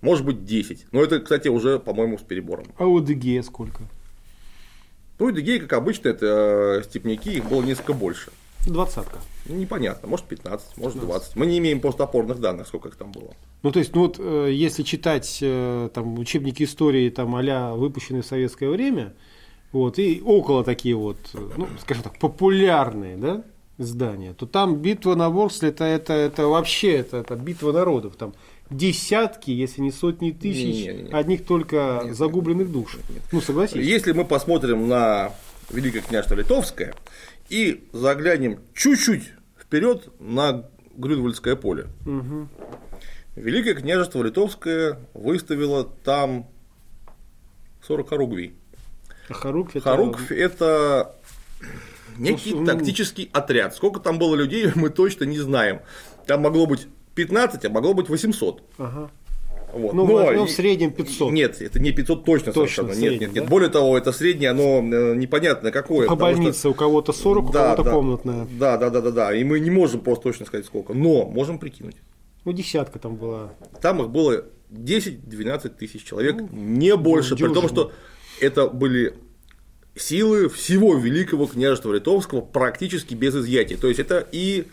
Может 0.00 0.26
быть 0.26 0.44
10. 0.44 0.86
Но 0.90 1.00
это, 1.00 1.20
кстати, 1.20 1.46
уже, 1.46 1.78
по-моему, 1.78 2.18
с 2.18 2.22
перебором. 2.22 2.66
А 2.76 2.86
у 2.86 2.98
Эдыгея 2.98 3.42
сколько? 3.42 3.84
Ну, 5.20 5.30
Эдыгей, 5.30 5.60
как 5.60 5.74
обычно, 5.74 6.08
это 6.08 6.80
э, 6.80 6.82
степняки, 6.82 7.34
их 7.34 7.48
было 7.48 7.62
несколько 7.62 7.92
больше. 7.92 8.32
Двадцатка. 8.66 9.18
Непонятно, 9.46 10.08
может 10.08 10.26
15, 10.26 10.76
может 10.78 10.98
20. 10.98 11.36
Мы 11.36 11.46
не 11.46 11.58
имеем 11.58 11.80
постопорных 11.80 12.40
данных, 12.40 12.66
сколько 12.66 12.88
их 12.88 12.96
там 12.96 13.12
было. 13.12 13.34
Ну, 13.62 13.72
то 13.72 13.78
есть, 13.78 13.94
ну 13.94 14.02
вот, 14.02 14.16
э, 14.18 14.50
если 14.52 14.82
читать 14.82 15.38
э, 15.42 15.90
там 15.92 16.18
учебники 16.18 16.62
истории, 16.62 17.10
там, 17.10 17.36
а 17.36 17.74
выпущенные 17.74 18.22
в 18.22 18.26
советское 18.26 18.68
время, 18.68 19.14
вот, 19.72 19.98
и 19.98 20.22
около 20.24 20.64
такие 20.64 20.94
вот, 20.94 21.18
э, 21.34 21.38
ну, 21.56 21.68
скажем 21.80 22.02
так, 22.02 22.18
популярные, 22.18 23.16
да, 23.16 23.44
издания, 23.76 24.32
то 24.32 24.46
там 24.46 24.76
битва 24.76 25.14
на 25.14 25.28
Ворсле, 25.28 25.70
это, 25.70 25.84
это, 25.84 26.12
это 26.14 26.46
вообще, 26.46 26.92
это, 26.92 27.18
это 27.18 27.36
битва 27.36 27.72
народов, 27.72 28.16
там 28.16 28.32
десятки, 28.70 29.50
если 29.50 29.82
не 29.82 29.90
сотни 29.90 30.30
тысяч, 30.30 30.86
Не-не-не. 30.86 31.10
одних 31.10 31.44
только 31.44 32.08
загубленных 32.12 32.72
душ. 32.72 32.96
Ну, 33.30 33.40
согласись. 33.40 33.84
Если 33.84 34.12
мы 34.12 34.24
посмотрим 34.24 34.88
на 34.88 35.32
Великое 35.70 36.00
княжество 36.00 36.34
Литовское 36.34 36.94
и 37.48 37.88
заглянем 37.92 38.60
чуть-чуть 38.74 39.32
вперед 39.58 40.08
на 40.20 40.64
Грюнвальдское 40.96 41.56
поле, 41.56 41.86
Мгм. 42.04 42.48
Великое 43.36 43.74
княжество 43.74 44.22
Литовское 44.22 44.98
выставило 45.12 45.84
там 45.84 46.46
40 47.82 48.08
хоругвий. 48.08 48.54
А 49.28 49.34
Харуквь 49.34 49.74
это... 49.76 49.80
Харуквь– 49.90 50.30
это 50.30 51.16
некий 52.16 52.54
Ну, 52.54 52.64
тактический 52.64 53.28
отряд. 53.32 53.74
Сколько 53.74 53.98
там 53.98 54.18
было 54.18 54.36
людей, 54.36 54.70
мы 54.76 54.88
точно 54.90 55.24
не 55.24 55.38
знаем. 55.40 55.80
Там 56.26 56.42
могло 56.42 56.66
быть 56.66 56.86
15, 57.16 57.64
а 57.64 57.70
могло 57.70 57.92
быть 57.94 58.08
800. 58.08 58.62
Ага. 58.78 59.10
Вот. 59.74 59.92
Ну, 59.94 60.06
Но 60.06 60.14
возьмем 60.14 60.44
и- 60.44 60.46
в 60.46 60.50
среднем 60.50 60.92
500. 60.92 61.32
Нет, 61.32 61.60
это 61.60 61.78
не 61.80 61.92
500 61.92 62.24
точно, 62.24 62.52
Точно, 62.52 62.82
совершенно. 62.84 62.88
Нет, 62.88 62.96
средний, 62.98 63.18
нет, 63.26 63.34
нет. 63.34 63.44
да? 63.44 63.50
Более 63.50 63.68
того, 63.70 63.96
это 63.98 64.12
среднее, 64.12 64.50
оно 64.50 64.78
э, 64.80 65.14
непонятно 65.16 65.70
какое. 65.70 66.06
По 66.06 66.14
потому 66.14 66.32
что- 66.32 66.40
больнице 66.42 66.68
у 66.68 66.74
кого-то 66.74 67.12
40, 67.12 67.50
у 67.50 67.52
Да, 67.52 67.62
кого-то 67.74 67.82
да. 67.82 67.90
комнатная. 67.90 68.46
Да, 68.58 68.76
да, 68.76 68.90
да, 68.90 69.00
да, 69.00 69.10
да. 69.10 69.34
И 69.34 69.44
мы 69.44 69.60
не 69.60 69.70
можем 69.70 70.00
просто 70.00 70.24
точно 70.24 70.46
сказать 70.46 70.66
сколько. 70.66 70.94
Но 70.94 71.26
можем 71.26 71.58
прикинуть. 71.58 71.96
Ну, 72.44 72.52
десятка 72.52 72.98
там 72.98 73.16
была. 73.16 73.52
Там 73.80 74.02
их 74.02 74.10
было 74.10 74.44
10-12 74.70 75.76
тысяч 75.78 76.04
человек, 76.04 76.36
не 76.52 76.96
больше. 76.96 77.34
При 77.36 77.44
том, 77.44 77.54
дюжина. 77.54 77.68
что 77.68 77.92
это 78.40 78.68
были 78.68 79.14
силы 79.96 80.48
всего 80.48 80.94
Великого 80.96 81.46
княжества 81.46 81.92
Литовского 81.92 82.40
практически 82.40 83.14
без 83.14 83.34
изъятия. 83.36 83.76
То 83.76 83.88
есть 83.88 84.00
это 84.00 84.26
и 84.32 84.64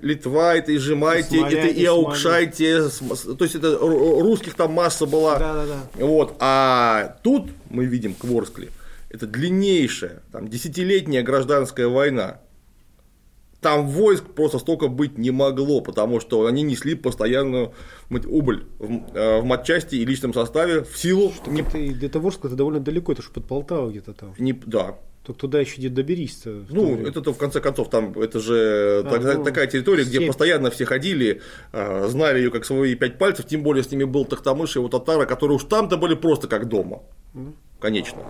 Литва, 0.00 0.54
это 0.56 0.72
и 0.72 0.78
Жемайте, 0.78 1.38
это 1.40 1.66
и 1.68 1.84
Аукшайте, 1.84 2.88
то 2.88 3.44
есть 3.44 3.54
это 3.54 3.68
ру- 3.74 4.20
русских 4.20 4.54
там 4.54 4.72
масса 4.72 5.06
была. 5.06 5.38
Да-да-да. 5.38 6.04
Вот. 6.06 6.36
А 6.40 7.16
тут 7.22 7.50
мы 7.68 7.84
видим 7.84 8.14
Кворскли. 8.14 8.70
Это 9.10 9.26
длиннейшая, 9.26 10.22
там, 10.32 10.48
десятилетняя 10.48 11.22
гражданская 11.22 11.88
война. 11.88 12.40
Там 13.60 13.88
войск 13.88 14.24
просто 14.24 14.58
столько 14.58 14.88
быть 14.88 15.18
не 15.18 15.30
могло, 15.30 15.82
потому 15.82 16.18
что 16.18 16.46
они 16.46 16.62
несли 16.62 16.94
постоянную 16.94 17.74
убыль 18.08 18.64
в, 18.78 19.14
э, 19.14 19.40
в 19.40 19.44
матчасти 19.44 19.96
и 19.96 20.04
личном 20.06 20.32
составе 20.32 20.82
в 20.82 20.96
силу 20.96 21.30
не, 21.46 21.60
Это, 21.60 21.76
и 21.76 21.90
до 21.92 22.08
Таворска 22.08 22.46
это 22.48 22.56
довольно 22.56 22.80
далеко, 22.80 23.12
это 23.12 23.20
же 23.20 23.28
под 23.28 23.46
Полтавой 23.46 23.90
где-то 23.90 24.14
там. 24.14 24.34
не- 24.38 24.54
да. 24.54 24.94
Только 25.22 25.40
туда 25.40 25.60
еще 25.60 25.76
где 25.78 25.90
доберись-то. 25.90 26.64
Ну, 26.70 26.96
это-то 27.06 27.32
в 27.34 27.36
конце 27.36 27.60
концов, 27.60 27.90
там 27.90 28.12
это 28.18 28.40
же 28.40 29.02
А, 29.04 29.10
так- 29.10 29.36
ну, 29.38 29.44
такая 29.44 29.66
территория, 29.66 30.04
где 30.04 30.16
степь. 30.16 30.28
постоянно 30.28 30.70
все 30.70 30.86
ходили, 30.86 31.42
э, 31.72 32.08
знали 32.08 32.38
ее 32.38 32.50
как 32.50 32.64
свои 32.64 32.94
пять 32.94 33.18
пальцев, 33.18 33.46
тем 33.46 33.62
более 33.62 33.84
с 33.84 33.90
ними 33.90 34.04
был 34.04 34.24
Тахтамыш 34.24 34.76
и 34.76 34.78
его 34.78 34.88
татары, 34.88 35.26
которые 35.26 35.56
уж 35.56 35.64
там-то 35.64 35.98
были 35.98 36.14
просто 36.14 36.48
как 36.48 36.68
дома. 36.68 37.02
Конечно. 37.80 38.22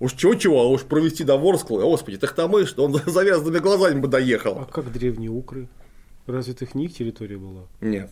Уж 0.00 0.12
чего-чего, 0.12 0.60
а 0.60 0.66
уж 0.68 0.82
провести 0.82 1.24
до 1.24 1.36
Ворскла, 1.38 1.80
господи, 1.80 2.18
Тахтамыш, 2.18 2.74
он 2.76 2.92
завязанными 3.06 3.58
глазами 3.60 4.00
бы 4.00 4.08
А 4.08 4.10
доехал. 4.10 4.66
как 4.70 4.92
древние 4.92 5.30
укры? 5.30 5.68
Разве 6.26 6.54
их 6.58 6.74
не 6.74 6.86
их 6.86 6.94
территория 6.94 7.36
была? 7.36 7.62
Нет. 7.80 8.10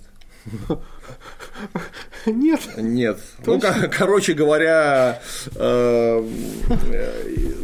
Нет. 2.27 2.61
Нет. 2.77 3.19
Ну, 3.45 3.61
ко- 3.61 3.89
короче 3.89 4.33
говоря, 4.35 5.21
э, 5.55 6.29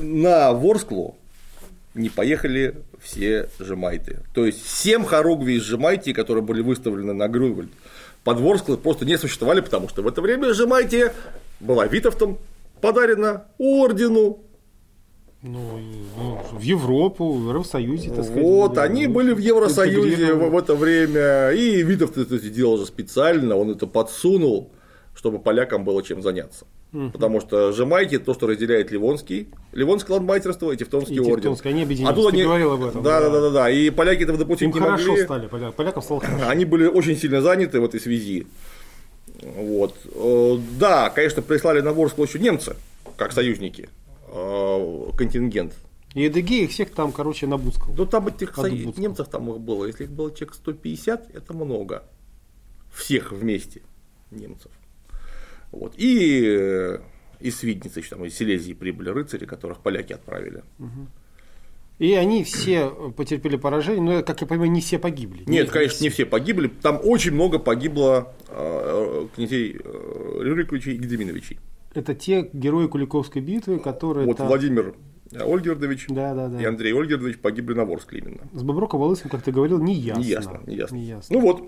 на 0.03 0.53
Ворсклу 0.53 1.17
не 1.95 2.09
поехали 2.11 2.77
все 3.03 3.49
жемайты. 3.59 4.21
То 4.35 4.47
есть 4.47 4.67
7 4.69 5.05
хоругвий 5.05 5.57
из 5.57 5.63
жемайти, 5.63 6.13
которые 6.13 6.43
были 6.45 6.61
выставлены 6.61 7.13
на 7.13 7.29
Грювельд, 7.29 7.71
под 8.25 8.41
Ворсклы 8.41 8.77
просто 8.77 9.05
не 9.05 9.17
существовали, 9.17 9.61
потому 9.61 9.89
что 9.89 10.03
в 10.03 10.09
это 10.09 10.21
время 10.21 10.53
жемайте 10.55 11.13
была 11.61 11.87
Витовтом 11.87 12.39
подарена 12.81 13.45
ордену. 13.59 14.41
Ну, 15.43 15.79
ну, 16.17 16.41
в 16.53 16.61
Европу, 16.61 17.33
в 17.33 17.45
Евросоюзе, 17.49 18.11
так 18.11 18.25
сказать. 18.25 18.43
Вот, 18.43 18.71
были, 18.73 18.81
они 18.81 19.07
ну, 19.07 19.13
были 19.15 19.33
в 19.33 19.39
Евросоюзе 19.39 20.35
в, 20.35 20.51
в 20.51 20.57
это 20.59 20.75
время, 20.75 21.51
и 21.51 21.81
Витов 21.85 22.17
это 22.19 22.39
сделал 22.39 22.77
же 22.77 22.87
специально, 22.87 23.55
он 23.57 23.71
это 23.71 23.87
подсунул, 23.87 24.73
чтобы 25.15 25.39
полякам 25.39 25.85
было 25.85 26.03
чем 26.03 26.23
заняться. 26.23 26.67
Потому 27.13 27.41
что 27.41 27.71
Жемайки 27.73 28.19
то, 28.19 28.33
что 28.33 28.47
разделяет 28.47 28.91
Ливонский, 28.91 29.49
Ливонское 29.73 30.17
ландмайстерство 30.17 30.73
и 30.73 30.77
Тевтонский 30.77 31.17
И 31.17 31.21
орден. 31.21 31.55
Они 31.65 31.83
объединились, 31.83 32.11
А 32.11 32.15
тут 32.15 32.33
они... 32.33 32.43
говорил 32.43 32.73
об 32.73 32.83
этом, 32.83 33.03
Да, 33.03 33.21
да, 33.21 33.29
да. 33.29 33.41
да, 33.43 33.51
да. 33.51 33.71
И 33.71 33.91
поляки 33.91 34.23
этого 34.23 34.39
допустить 34.39 34.69
Им 34.69 34.75
не 34.75 34.81
хорошо 34.81 35.09
могли. 35.11 35.25
стали, 35.25 35.49
поля- 35.49 35.71
полякам 35.71 36.03
стало 36.03 36.21
хорошо. 36.21 36.49
Они 36.49 36.65
были 36.65 36.87
очень 36.87 37.15
сильно 37.17 37.43
заняты 37.43 37.79
в 37.79 37.85
этой 37.85 38.01
связи. 38.01 38.47
Вот. 39.43 39.95
Э, 40.15 40.57
Да, 40.81 41.11
конечно, 41.11 41.43
прислали 41.43 41.83
на 41.83 41.93
Ворсклу 41.93 42.25
еще 42.25 42.39
немцы, 42.39 42.75
как 43.19 43.33
союзники, 43.33 43.91
контингент. 45.17 45.75
И 46.15 46.27
Эдыгей 46.27 46.65
их 46.65 46.71
всех 46.71 46.91
там, 46.91 47.13
короче, 47.13 47.47
набускал. 47.47 47.95
Ну, 47.95 48.07
там 48.07 48.29
этих 48.29 48.57
немцев 48.99 49.29
там 49.29 49.51
их 49.51 49.61
было. 49.61 49.85
Если 49.87 50.05
их 50.05 50.11
было 50.11 50.31
человек 50.35 50.55
150, 50.55 51.35
это 51.35 51.55
много. 51.55 52.05
Всех 52.93 53.33
вместе 53.33 53.83
немцев. 54.31 54.73
Вот. 55.71 55.95
И 55.97 56.45
э, 56.47 56.99
из 57.41 57.59
Свидницы, 57.59 58.03
там 58.09 58.25
из 58.25 58.35
Силезии 58.35 58.73
прибыли 58.73 59.11
рыцари, 59.11 59.45
которых 59.45 59.81
поляки 59.81 60.13
отправили. 60.13 60.63
И 61.99 62.15
они 62.15 62.45
все 62.45 62.89
потерпели 63.17 63.57
поражение, 63.57 64.01
но, 64.01 64.23
как 64.23 64.41
я 64.41 64.47
понимаю, 64.47 64.71
не 64.71 64.81
все 64.81 64.99
погибли. 64.99 65.43
Нет, 65.47 65.71
конечно, 65.71 66.03
не 66.03 66.11
все 66.11 66.27
погибли. 66.27 66.69
Там 66.69 67.01
очень 67.03 67.33
много 67.33 67.59
погибло 67.59 68.35
э, 68.49 69.27
князей 69.35 69.77
э, 69.83 70.39
Рюриковичей 70.41 70.95
и 70.95 70.97
Гедеминовичей. 70.97 71.59
Это 71.99 72.15
те 72.15 72.49
герои 72.53 72.87
Куликовской 72.87 73.43
битвы, 73.43 73.81
которые 73.81 74.25
Вот 74.27 74.37
там- 74.37 74.47
Владимир 74.47 74.95
Ольгердович 75.33 76.07
Да, 76.09 76.33
да, 76.33 76.47
да. 76.49 76.63
и 76.63 76.65
Андрей 76.65 76.93
Ольгердович 76.95 77.39
погибли 77.41 77.75
на 77.75 77.85
Ворскле 77.85 78.21
именно. 78.21 78.39
С 78.53 78.63
Боброком 78.63 79.01
Волынским, 79.01 79.31
как 79.31 79.43
ты 79.43 79.51
говорил, 79.51 79.81
не 79.81 79.95
ясно. 79.95 80.21
Не 80.23 80.29
ясно, 80.29 80.61
не 80.67 80.77
ясно. 80.77 80.95
Не 80.95 81.03
ясно. 81.03 81.37
Ну 81.37 81.41
вот, 81.43 81.63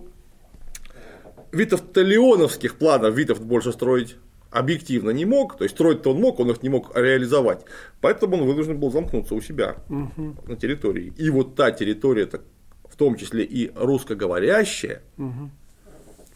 Витовт-Леоновских 1.51 2.77
планов 2.77 3.17
Витовт 3.17 3.43
больше 3.43 3.73
строить 3.73 4.17
объективно 4.53 5.11
не 5.11 5.25
мог, 5.25 5.57
то 5.59 5.65
есть 5.65 5.75
строить-то 5.75 6.13
он 6.13 6.21
мог, 6.21 6.39
он 6.39 6.51
их 6.53 6.63
не 6.63 6.69
мог 6.69 6.97
реализовать, 6.97 7.65
поэтому 8.01 8.37
он 8.37 8.47
вынужден 8.47 8.79
был 8.79 8.93
замкнуться 8.93 9.35
у 9.35 9.41
себя 9.41 9.77
Мгм. 9.89 10.37
на 10.47 10.55
территории. 10.55 11.13
И 11.17 11.29
вот 11.31 11.57
та 11.57 11.73
территория, 11.73 12.27
так, 12.27 12.43
в 12.89 12.95
том 12.97 13.17
числе 13.17 13.43
и 13.45 13.73
русскоговорящая, 13.75 15.03
Мгм. 15.17 15.51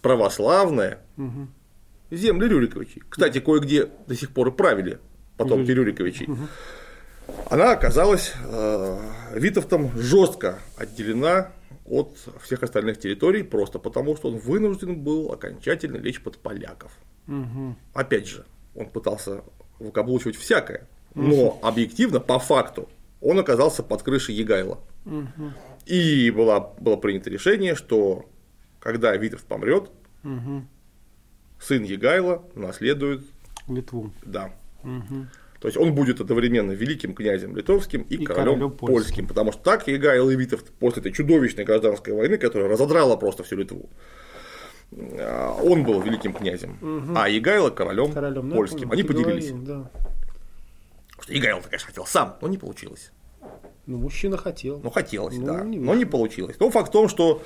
православная, 0.02 0.98
Мгм. 1.16 1.48
Земли 2.16 2.48
Рюриковичей. 2.48 3.02
Кстати, 3.08 3.40
кое-где 3.40 3.88
до 4.06 4.14
сих 4.14 4.30
пор 4.30 4.48
и 4.48 4.50
правили 4.50 4.98
потомки 5.36 5.70
Рюриковичей. 5.70 6.28
Она 7.50 7.72
оказалась 7.72 8.32
э, 8.44 8.98
Витовтом 9.34 9.90
жестко 9.98 10.58
отделена 10.76 11.52
от 11.86 12.16
всех 12.42 12.62
остальных 12.62 12.98
территорий, 12.98 13.42
просто 13.42 13.78
потому 13.78 14.16
что 14.16 14.28
он 14.28 14.38
вынужден 14.38 14.96
был 14.96 15.32
окончательно 15.32 15.96
лечь 15.96 16.20
под 16.20 16.38
поляков. 16.38 16.92
Мгм. 17.26 17.76
Опять 17.94 18.28
же, 18.28 18.44
он 18.74 18.90
пытался 18.90 19.42
выкаблучивать 19.78 20.36
всякое, 20.36 20.86
но 21.14 21.58
объективно, 21.62 22.20
по 22.20 22.38
факту, 22.38 22.88
он 23.20 23.38
оказался 23.38 23.82
под 23.82 24.02
крышей 24.02 24.34
Егайла. 24.34 24.78
Мгм. 25.04 25.54
И 25.86 26.30
было, 26.30 26.74
было 26.78 26.96
принято 26.96 27.30
решение, 27.30 27.74
что 27.74 28.26
когда 28.80 29.16
Витовт 29.16 29.44
помрет, 29.44 29.90
Мгм. 30.24 30.68
Сын 31.64 31.82
Егайла 31.82 32.42
наследует, 32.54 33.22
Литву. 33.68 34.12
да, 34.24 34.52
Мгм. 34.82 35.28
То 35.60 35.68
есть 35.68 35.78
он 35.78 35.94
будет 35.94 36.20
одновременно 36.20 36.72
великим 36.72 37.14
князем 37.14 37.56
литовским 37.56 38.02
и, 38.02 38.16
И 38.16 38.24
королем, 38.26 38.44
королем 38.54 38.70
польским. 38.72 38.94
польским. 38.94 39.26
потому 39.28 39.50
что 39.52 39.62
так 39.62 39.88
Егайл 39.88 40.28
и 40.28 40.36
Витовт 40.36 40.70
после 40.72 41.00
этой 41.00 41.12
чудовищной 41.12 41.64
гражданской 41.64 42.12
войны, 42.12 42.36
которая 42.36 42.68
разодрала 42.68 43.16
просто 43.16 43.44
всю 43.44 43.56
Литву, 43.56 43.88
а, 44.92 45.58
он 45.62 45.84
был 45.84 46.02
великим 46.02 46.34
князем, 46.34 46.78
а 47.16 47.28
Егайло 47.30 47.70
королем, 47.70 48.12
Королем, 48.12 48.50
польским. 48.50 48.80
понял, 48.88 48.92
Они 48.92 49.02
поделились. 49.02 49.50
говорил, 49.52 49.66
да. 49.66 49.90
Потому 51.10 51.22
что 51.22 51.32
Егайло, 51.32 51.60
конечно, 51.62 51.86
хотел 51.86 52.06
сам, 52.06 52.36
но 52.42 52.48
не 52.48 52.58
получилось. 52.58 53.10
Ну, 53.86 53.98
мужчина 53.98 54.36
хотел. 54.36 54.80
Ну, 54.82 54.90
хотелось, 54.90 55.36
Ну, 55.38 55.46
да, 55.46 55.62
не 55.62 55.78
но 55.78 55.94
не 55.94 56.04
получилось. 56.04 56.56
Но 56.60 56.70
факт 56.70 56.88
в 56.88 56.92
том, 56.92 57.08
что 57.08 57.42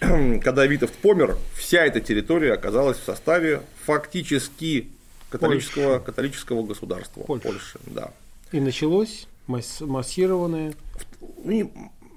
когда 0.42 0.66
Витовт 0.66 0.94
помер, 0.94 1.36
вся 1.54 1.84
эта 1.84 2.00
территория 2.00 2.54
оказалась 2.54 2.98
в 2.98 3.04
составе 3.04 3.62
фактически 3.84 4.88
католического, 5.28 5.98
католического 5.98 6.62
государства 6.62 7.22
Польши. 7.22 7.48
Польши. 7.48 7.78
Да. 7.86 8.12
И 8.52 8.60
началось 8.60 9.26
масс- 9.46 9.80
массированное. 9.80 10.74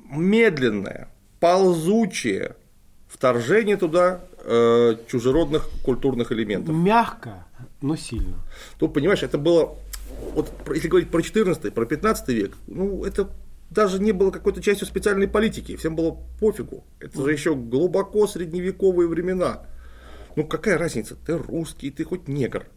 медленное, 0.10 1.10
ползучее 1.40 2.56
вторжение 3.08 3.78
туда 3.78 4.22
э, 4.40 4.96
чужеродных 5.08 5.70
культурных 5.84 6.32
элементов. 6.32 6.76
Мягко, 6.76 7.46
но 7.82 7.96
сильно. 7.96 8.36
Тут, 8.80 8.94
понимаешь, 8.94 9.24
это 9.24 9.38
было, 9.38 9.76
вот 10.34 10.52
если 10.74 10.88
говорить 10.88 11.10
про 11.10 11.22
14 11.22 11.74
про 11.74 11.86
15 11.86 12.30
век, 12.30 12.54
ну, 12.68 13.04
это 13.06 13.30
даже 13.74 14.00
не 14.00 14.12
было 14.12 14.32
какой-то 14.32 14.62
частью 14.62 14.88
специальной 14.88 15.28
политики, 15.28 15.76
всем 15.76 15.96
было 15.96 16.18
пофигу. 16.40 16.86
Это 17.00 17.22
же 17.22 17.32
еще 17.32 17.56
глубоко 17.56 18.28
средневековые 18.28 19.08
времена. 19.08 19.66
Ну, 20.36 20.46
какая 20.46 20.78
разница, 20.78 21.16
ты 21.16 21.38
русский, 21.38 21.92
ты 21.92 22.04
хоть 22.04 22.28
негр. 22.28 22.68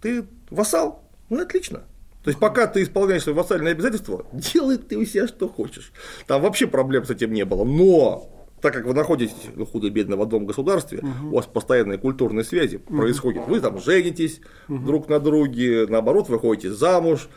Ты 0.00 0.24
вассал? 0.50 1.04
Ну, 1.28 1.42
отлично. 1.42 1.84
То 2.22 2.30
есть, 2.30 2.38
пока 2.38 2.66
ты 2.66 2.82
исполняешь 2.82 3.22
свои 3.22 3.34
вассальные 3.34 3.72
обязательства, 3.72 4.26
делай 4.32 4.76
ты 4.76 4.96
у 4.96 5.04
себя 5.04 5.26
что 5.28 5.48
хочешь. 5.48 5.92
Там 6.26 6.42
вообще 6.42 6.66
проблем 6.66 7.04
с 7.04 7.10
этим 7.10 7.32
не 7.32 7.44
было. 7.44 7.64
Но 7.64 8.28
так 8.60 8.74
как 8.74 8.86
вы 8.86 8.94
находитесь 8.94 9.34
ну, 9.54 9.64
худо-бедно 9.64 10.16
в 10.16 10.22
одном 10.22 10.46
государстве, 10.46 11.02
у 11.24 11.36
вас 11.36 11.46
постоянные 11.46 11.98
культурные 11.98 12.44
связи 12.44 12.78
происходят. 12.78 13.46
Вы 13.46 13.60
там 13.60 13.80
женитесь 13.80 14.40
друг 14.68 15.08
на 15.08 15.20
друге, 15.20 15.86
наоборот, 15.88 16.28
вы 16.28 16.38
ходите 16.38 16.72
замуж, 16.72 17.28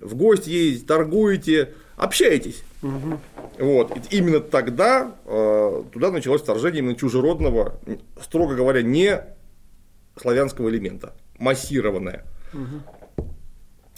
в 0.00 0.14
гости 0.14 0.50
ездите, 0.50 0.86
торгуете, 0.86 1.74
общаетесь. 1.96 2.62
Вот. 3.58 3.96
И 3.96 4.16
именно 4.16 4.40
тогда 4.40 5.16
э, 5.24 5.84
туда 5.92 6.10
началось 6.10 6.42
вторжение 6.42 6.80
именно 6.80 6.96
чужеродного, 6.96 7.80
строго 8.22 8.54
говоря, 8.54 8.82
не 8.82 9.22
славянского 10.16 10.68
элемента, 10.68 11.14
массированное. 11.38 12.24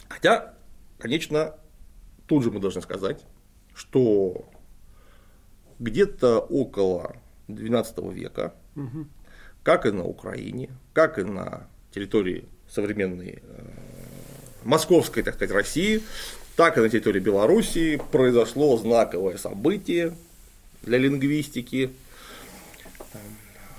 Хотя, 0.09 0.55
конечно, 0.99 1.55
тут 2.27 2.45
же 2.45 2.51
мы 2.51 2.61
должны 2.61 2.83
сказать, 2.83 3.25
что 3.75 4.49
где-то 5.79 6.41
около 6.41 7.17
XII 7.49 8.13
века, 8.13 8.55
как 9.63 9.87
и 9.87 9.91
на 9.91 10.05
Украине, 10.05 10.71
как 10.93 11.19
и 11.19 11.25
на 11.25 11.69
территории 11.93 12.49
современной 12.69 13.43
э, 13.43 13.88
московской, 14.65 15.23
так 15.23 15.35
сказать, 15.35 15.55
России, 15.55 16.03
так 16.57 16.77
и 16.77 16.81
на 16.81 16.89
территории 16.89 17.21
Белоруссии 17.21 18.01
произошло 18.11 18.77
знаковое 18.77 19.37
событие 19.39 20.15
для 20.83 20.99
лингвистики. 20.99 21.91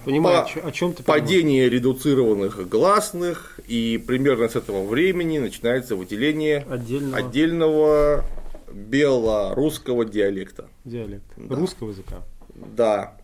Понимаю, 0.06 0.46
По- 0.62 0.68
о 0.68 0.72
чем 0.72 0.94
ты 0.94 1.04
Падение 1.04 1.70
редуцированных 1.70 2.68
гласных, 2.70 3.60
и 3.68 4.02
примерно 4.06 4.48
с 4.48 4.56
этого 4.56 4.86
времени 4.88 5.40
начинается 5.40 5.96
выделение 5.98 6.66
Отдельного. 6.70 7.18
отдельного 7.18 8.26
белорусского 8.72 10.06
диалекта. 10.06 10.70
диалект 10.86 11.26
Да. 11.36 11.56
русского 11.56 11.90
языка. 11.90 12.24
Да. 12.56 13.18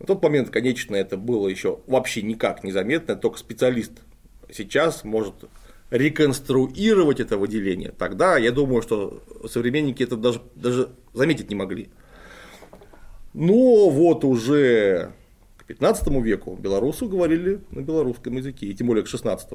На 0.00 0.06
тот 0.06 0.22
момент, 0.22 0.50
конечно, 0.50 0.96
это 0.96 1.16
было 1.18 1.48
еще 1.48 1.80
вообще 1.86 2.22
никак 2.22 2.64
незаметно, 2.64 3.14
только 3.14 3.38
специалист 3.38 3.92
сейчас 4.50 5.04
может 5.04 5.34
реконструировать 5.90 7.20
это 7.20 7.36
выделение. 7.38 7.92
Тогда 7.96 8.36
я 8.38 8.50
думаю, 8.52 8.82
что 8.82 9.22
современники 9.48 10.02
это 10.02 10.16
даже, 10.16 10.40
даже 10.54 10.90
заметить 11.12 11.48
не 11.50 11.56
могли. 11.56 11.88
Но 13.34 13.90
вот 13.90 14.24
уже 14.24 15.12
к 15.58 15.64
15 15.64 16.08
веку 16.22 16.56
белорусы 16.56 17.06
говорили 17.06 17.60
на 17.70 17.80
белорусском 17.80 18.36
языке, 18.36 18.66
и 18.66 18.74
тем 18.74 18.86
более 18.88 19.04
к 19.04 19.08
16 19.08 19.48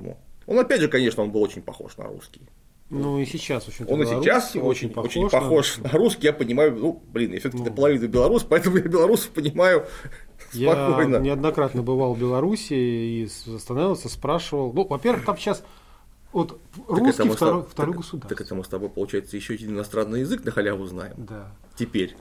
Он 0.48 0.60
опять 0.60 0.82
же, 0.82 0.88
конечно, 0.88 1.24
он 1.24 1.32
был 1.32 1.42
очень 1.42 1.62
похож 1.62 1.98
на 1.98 2.06
русский. 2.06 2.42
Ну 2.90 3.20
и 3.20 3.26
сейчас 3.26 3.68
очень 3.70 3.86
Он 3.88 4.04
и 4.04 4.06
сейчас 4.06 4.54
очень, 4.56 4.92
очень 4.94 5.30
похож, 5.30 5.78
на- 5.78 5.84
на 5.86 5.98
русский. 5.98 6.28
Я 6.28 6.34
понимаю, 6.34 6.76
ну, 6.76 7.02
блин, 7.14 7.32
я 7.32 7.40
все-таки 7.40 7.64
Ну. 7.64 7.70
наполовину 7.70 8.08
белорус, 8.10 8.44
поэтому 8.44 8.78
я 8.78 8.84
белорусов 8.84 9.30
понимаю 9.30 9.86
Я 10.54 10.74
спокойно. 10.74 11.18
неоднократно 11.18 11.84
бывал 11.84 12.14
в 12.14 12.20
Беларуси 12.20 12.74
и 12.74 13.30
останавливался, 13.56 14.10
спрашивал. 14.10 14.74
Ну, 14.74 14.86
во-первых, 14.86 15.24
там 15.24 15.38
сейчас 15.38 15.64
вот 16.34 16.60
Так 16.74 16.88
русский 16.88 17.10
это 17.10 17.26
мы 17.26 17.34
с 17.34 17.36
второй, 17.36 17.64
второй 17.64 17.94
так- 17.94 18.02
государство. 18.02 18.30
Так 18.30 18.42
это 18.46 18.56
мы 18.56 18.64
с 18.64 18.68
тобой, 18.68 18.90
получается, 18.90 19.36
еще 19.36 19.54
один 19.54 19.72
иностранный 19.72 20.22
язык 20.22 20.44
на 20.46 20.52
халяву 20.52 20.86
знаем. 20.86 21.14
Да. 21.18 21.52
Теперь. 21.76 22.16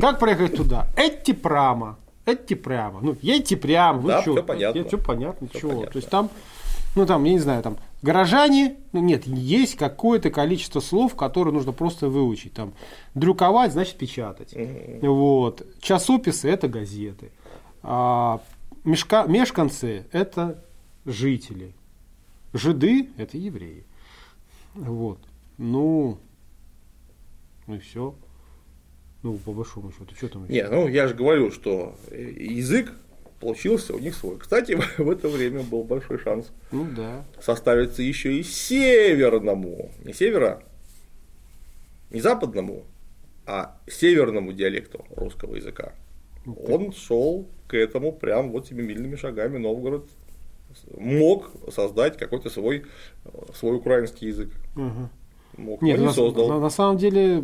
Как 0.00 0.18
проехать 0.18 0.56
туда? 0.56 0.88
Эти 0.96 1.32
прямо. 1.32 1.98
Эти 2.24 2.54
прямо. 2.54 3.00
Ну, 3.00 3.16
едьте 3.22 3.56
прямо. 3.56 4.00
Ну, 4.00 4.08
Да, 4.08 4.22
чё, 4.22 4.32
всё 4.32 4.42
понятно. 4.42 4.84
Все 4.84 4.98
понятно. 4.98 5.48
Всё 5.48 5.58
чего. 5.60 5.70
понятно. 5.70 5.92
То 5.92 5.96
есть 5.98 6.10
там, 6.10 6.30
ну 6.96 7.06
там, 7.06 7.22
я 7.24 7.32
не 7.32 7.38
знаю, 7.38 7.62
там 7.62 7.76
горожане, 8.02 8.76
ну 8.92 9.00
нет, 9.00 9.26
есть 9.28 9.76
какое-то 9.76 10.30
количество 10.30 10.80
слов, 10.80 11.14
которые 11.14 11.54
нужно 11.54 11.70
просто 11.72 12.08
выучить. 12.08 12.52
Там 12.52 12.72
друковать, 13.14 13.72
значит 13.72 13.96
печатать. 13.96 14.54
Вот. 15.02 15.64
Часописы 15.80 16.48
это 16.50 16.66
газеты. 16.66 17.30
А 17.84 18.40
мешка, 18.82 19.24
мешканцы 19.26 20.06
это 20.10 20.64
жители. 21.04 21.75
Жиды 22.56 23.08
это 23.16 23.36
евреи. 23.36 23.84
Вот. 24.74 25.18
Ну, 25.58 26.18
ну 27.66 27.74
и 27.74 27.78
все. 27.78 28.14
Ну, 29.22 29.38
по 29.38 29.52
большому 29.52 29.90
счету, 29.92 30.14
что 30.14 30.28
там 30.28 30.48
Не, 30.48 30.68
ну 30.68 30.86
я 30.88 31.08
же 31.08 31.14
говорю, 31.14 31.50
что 31.50 31.96
э, 32.10 32.20
язык 32.38 32.92
получился 33.40 33.94
у 33.94 33.98
них 33.98 34.14
свой. 34.14 34.38
Кстати, 34.38 34.78
в 34.98 35.10
это 35.10 35.28
время 35.28 35.62
был 35.62 35.82
большой 35.84 36.18
шанс 36.18 36.52
Ну 36.70 36.86
да. 36.96 37.24
составиться 37.40 38.02
еще 38.02 38.38
и 38.38 38.42
северному, 38.42 39.90
не 40.04 40.12
севера, 40.12 40.62
не 42.10 42.20
западному, 42.20 42.84
а 43.46 43.78
северному 43.88 44.52
диалекту 44.52 45.04
русского 45.10 45.56
языка. 45.56 45.92
Он 46.68 46.92
шел 46.92 47.48
к 47.66 47.74
этому 47.74 48.12
прям 48.12 48.50
вот 48.50 48.68
семимильными 48.68 49.16
шагами. 49.16 49.58
Новгород 49.58 50.08
мог 50.96 51.50
создать 51.72 52.16
какой-то 52.18 52.50
свой, 52.50 52.84
э, 53.24 53.28
свой 53.54 53.76
украинский 53.76 54.28
язык. 54.28 54.50
Мгм. 54.74 55.08
Мог, 55.56 55.80
Нет, 55.80 55.98
не 55.98 56.04
на, 56.06 56.12
создал. 56.12 56.48
на- 56.48 56.60
на 56.60 56.70
самом 56.70 56.98
деле 56.98 57.42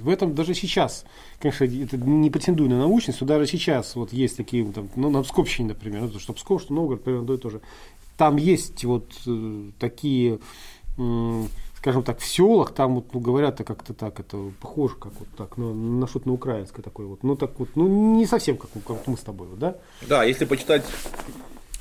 в 0.00 0.08
этом 0.08 0.34
даже 0.34 0.54
сейчас, 0.54 1.04
конечно, 1.38 1.64
это 1.64 1.96
не 1.98 2.30
претендую 2.30 2.70
на 2.70 2.78
научность, 2.78 3.20
но 3.20 3.26
даже 3.26 3.46
сейчас 3.46 3.94
вот 3.96 4.12
есть 4.12 4.36
такие, 4.36 4.64
там, 4.72 4.88
ну, 4.96 5.10
на 5.10 5.22
Псковщине, 5.22 5.68
например, 5.68 6.08
ну, 6.12 6.18
что 6.18 6.32
Псков, 6.32 6.62
что 6.62 6.72
Новгород, 6.74 7.02
примерно 7.04 7.24
одно 7.24 7.34
и 7.34 7.38
то 7.38 7.50
же. 7.50 7.60
Там 8.16 8.36
есть 8.36 8.82
вот 8.84 9.12
э, 9.26 9.70
такие, 9.78 10.38
м, 10.96 11.48
скажем 11.86 12.02
так, 12.02 12.18
в 12.18 12.26
селах, 12.26 12.74
там 12.74 12.96
вот 12.96 13.14
ну, 13.14 13.20
говорят-то 13.20 13.62
как-то 13.62 13.94
так, 13.94 14.18
это 14.18 14.50
похоже, 14.60 14.96
как 14.96 15.12
вот 15.20 15.28
так, 15.36 15.56
ну, 15.56 15.72
на 15.72 16.08
что-то 16.08 16.26
на 16.26 16.34
украинское 16.34 16.82
такое 16.82 17.06
вот, 17.06 17.22
ну 17.22 17.36
так 17.36 17.60
вот, 17.60 17.68
ну 17.76 18.16
не 18.16 18.26
совсем 18.26 18.56
как, 18.56 18.70
как 18.84 19.06
мы 19.06 19.16
с 19.16 19.20
тобой, 19.20 19.46
вот, 19.46 19.60
да? 19.60 19.76
Да, 20.08 20.24
если 20.24 20.46
почитать 20.46 20.82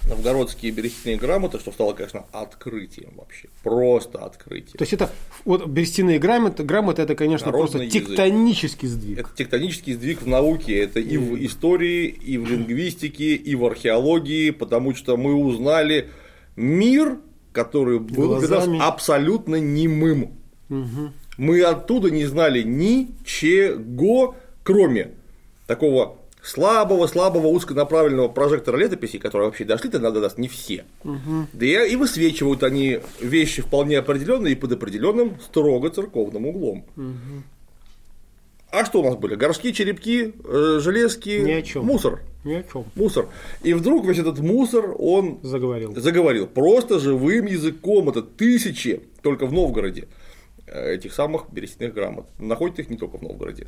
новгородские 0.07 0.71
берестяные 0.71 1.17
грамоты, 1.17 1.57
что 1.57 1.71
стало, 1.71 1.93
конечно, 1.93 2.23
открытием 2.31 3.13
вообще. 3.15 3.47
Просто 3.63 4.23
открытием. 4.23 4.77
То 4.77 4.83
есть 4.83 4.93
это 4.93 5.09
вот 5.43 5.65
берестяные 5.65 6.19
грамоты, 6.19 6.61
грамоты 6.61 7.01
это, 7.01 7.15
конечно, 7.15 7.47
Народный 7.47 7.71
просто 7.71 7.97
язык. 7.97 8.09
тектонический 8.09 8.87
сдвиг. 8.87 9.17
Это 9.17 9.29
тектонический 9.35 9.93
сдвиг 9.93 10.21
в 10.21 10.27
науке, 10.27 10.77
это 10.77 10.99
и 10.99 11.17
в 11.17 11.43
истории, 11.43 12.05
и 12.05 12.37
в 12.37 12.47
лингвистике, 12.47 13.33
и 13.33 13.55
в 13.55 13.65
археологии, 13.65 14.51
потому 14.51 14.93
что 14.93 15.17
мы 15.17 15.33
узнали 15.33 16.09
мир, 16.55 17.17
который 17.55 17.99
был 17.99 18.37
Глазами. 18.39 18.79
абсолютно 18.81 19.55
немым. 19.55 20.33
Мгм. 20.69 21.13
Мы 21.37 21.61
оттуда 21.61 22.11
не 22.11 22.25
знали 22.25 22.61
ничего, 22.61 24.35
кроме 24.63 25.11
такого 25.67 26.17
слабого, 26.41 27.07
слабого 27.07 27.47
узконаправленного 27.47 28.27
прожектора 28.27 28.77
летописи, 28.77 29.17
которые 29.17 29.47
вообще 29.47 29.63
дошли-то 29.63 29.99
надо 29.99 30.19
нас 30.19 30.37
не 30.37 30.47
все. 30.47 30.85
Да 31.03 31.65
и, 31.65 31.93
и 31.93 31.95
высвечивают 31.95 32.63
они 32.63 32.99
вещи 33.19 33.61
вполне 33.61 33.97
определенные 33.99 34.53
и 34.53 34.55
под 34.55 34.73
определенным 34.73 35.39
строго 35.39 35.89
церковным 35.89 36.45
углом. 36.45 36.85
А 38.69 38.83
что 38.83 39.01
у 39.01 39.05
нас 39.05 39.15
были? 39.15 39.35
Горшки, 39.35 39.71
черепки, 39.71 40.33
э, 40.43 40.79
железки, 40.81 41.63
мусор. 41.79 42.21
Ни 42.45 42.53
о 42.53 42.63
чем. 42.63 42.85
Мусор. 42.95 43.27
И 43.63 43.73
вдруг 43.73 44.05
весь 44.05 44.19
этот 44.19 44.39
мусор, 44.39 44.95
он 44.97 45.39
Заговорил. 45.43 45.93
заговорил 45.99 46.47
просто 46.47 46.99
живым 46.99 47.47
языком. 47.47 48.07
Это 48.09 48.21
тысячи 48.21 49.01
только 49.21 49.45
в 49.47 49.51
Новгороде 49.53 50.07
э, 50.67 50.93
этих 50.93 51.13
самых 51.13 51.51
берестяных 51.51 51.93
грамот. 51.95 52.27
Находят 52.39 52.79
их 52.79 52.89
не 52.89 52.97
только 52.97 53.17
в 53.17 53.21
Новгороде. 53.23 53.67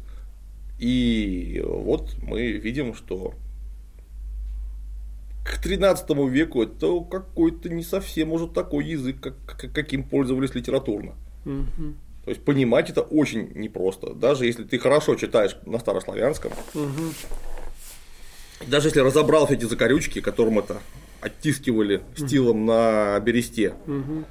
И 0.79 1.61
вот 1.65 2.15
мы 2.21 2.51
видим, 2.51 2.93
что 2.93 3.33
к 5.43 5.57
13 5.61 6.09
веку 6.29 6.61
это 6.63 6.99
какой-то 7.09 7.69
не 7.69 7.83
совсем 7.83 8.31
уже 8.31 8.47
такой 8.47 8.85
язык, 8.85 9.19
как, 9.19 9.35
как- 9.45 9.71
каким 9.73 10.03
пользовались 10.03 10.53
литературно. 10.55 11.13
Мгм. 11.45 11.95
То 12.25 12.31
есть 12.31 12.43
понимать 12.43 12.89
это 12.89 13.01
очень 13.01 13.53
непросто. 13.55 14.13
Даже 14.13 14.45
если 14.45 14.63
ты 14.65 14.77
хорошо 14.77 15.15
читаешь 15.15 15.57
на 15.65 15.79
старославянском, 15.79 16.51
Мгм. 16.73 17.13
Даже 18.65 18.87
если 18.87 18.99
разобрал 19.01 19.45
все 19.45 19.55
эти 19.55 19.65
закорючки, 19.65 20.21
которым 20.21 20.59
это 20.59 20.77
оттискивали 21.21 22.01
стилом 22.15 22.65
на 22.65 23.19
бересте, 23.19 23.73
Мгм. 23.85 24.25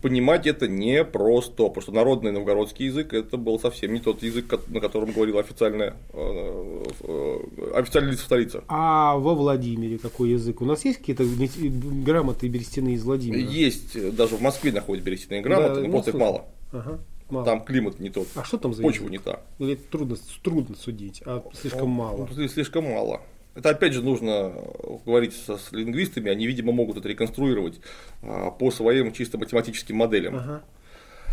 понимать 0.00 0.46
это 0.46 0.68
не 0.68 1.04
просто, 1.04 1.64
потому 1.68 1.82
что 1.82 1.92
народный 1.92 2.30
новгородский 2.32 2.86
язык 2.86 3.12
это 3.12 3.36
был 3.36 3.58
совсем 3.58 3.92
не 3.92 4.00
тот 4.00 4.22
язык, 4.22 4.52
на 4.68 4.80
котором 4.80 5.10
говорила 5.12 5.40
официальная, 5.40 5.94
э, 6.12 6.84
э, 7.00 7.72
официальная 7.74 8.12
лица 8.12 8.24
столица. 8.24 8.64
А 8.68 9.16
во 9.16 9.34
Владимире 9.34 9.98
какой 9.98 10.30
язык? 10.30 10.60
У 10.60 10.64
нас 10.64 10.84
есть 10.84 10.98
какие-то 10.98 11.24
грамоты 11.24 12.48
берестяные 12.48 12.94
из 12.94 13.02
Владимира? 13.04 13.40
Есть, 13.40 13.96
э, 13.96 14.10
даже 14.12 14.36
в 14.36 14.40
Москве 14.40 14.72
находят 14.72 15.04
берестяные 15.04 15.42
грамоты, 15.42 15.74
Да, 15.74 15.80
но 15.80 15.86
ну, 15.86 15.92
просто 15.92 16.10
их 16.12 16.16
мало. 16.16 16.44
Ага. 16.72 17.00
Мало. 17.30 17.46
Там 17.46 17.64
климат 17.64 17.98
не 17.98 18.10
тот, 18.10 18.28
А 18.34 18.44
что 18.44 18.58
там 18.58 18.74
за 18.74 18.82
почва 18.82 19.04
язык? 19.04 19.10
не 19.10 19.18
та. 19.18 19.40
Или 19.58 19.74
трудно, 19.76 20.16
трудно 20.42 20.76
судить, 20.76 21.22
а 21.24 21.42
слишком 21.54 21.88
мало. 21.88 22.28
Ну, 22.30 22.48
Слишком 22.48 22.84
мало. 22.84 23.22
Это 23.54 23.70
опять 23.70 23.92
же 23.92 24.02
нужно 24.02 24.52
говорить 25.04 25.34
со, 25.34 25.58
с 25.58 25.72
лингвистами, 25.72 26.30
они, 26.30 26.46
видимо, 26.46 26.72
могут 26.72 26.96
это 26.96 27.08
реконструировать 27.08 27.80
а, 28.22 28.50
по 28.50 28.70
своим 28.70 29.12
чисто 29.12 29.36
математическим 29.38 29.96
моделям. 29.96 30.36
Ага. 30.36 30.62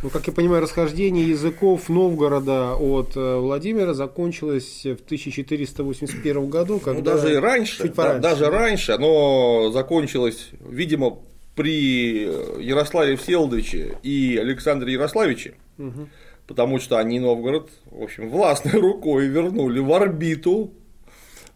Ну, 0.03 0.09
как 0.09 0.27
я 0.27 0.33
понимаю, 0.33 0.61
расхождение 0.61 1.27
языков 1.27 1.89
Новгорода 1.89 2.75
от 2.75 3.17
э, 3.17 3.35
Владимира 3.37 3.93
закончилось 3.93 4.81
в 4.85 5.03
1481 5.03 6.49
году, 6.49 6.75
Ну, 6.75 6.79
когда... 6.79 7.15
даже 7.15 7.33
и 7.33 7.35
раньше, 7.35 7.77
чуть 7.83 7.93
да, 7.95 8.03
пораньше. 8.03 8.21
даже 8.21 8.45
раньше, 8.49 8.91
оно 8.93 9.71
закончилось, 9.73 10.49
видимо, 10.61 11.19
при 11.55 12.23
Ярославе 12.63 13.17
Всеволодовиче 13.17 13.97
и 14.03 14.37
Александре 14.37 14.93
Ярославиче, 14.93 15.55
Мгм. 15.77 16.07
потому 16.47 16.79
что 16.79 16.97
они 16.97 17.19
Новгород, 17.19 17.69
в 17.91 18.01
общем, 18.01 18.29
властной 18.29 18.79
рукой 18.79 19.27
вернули 19.27 19.79
в 19.79 19.91
орбиту 19.91 20.71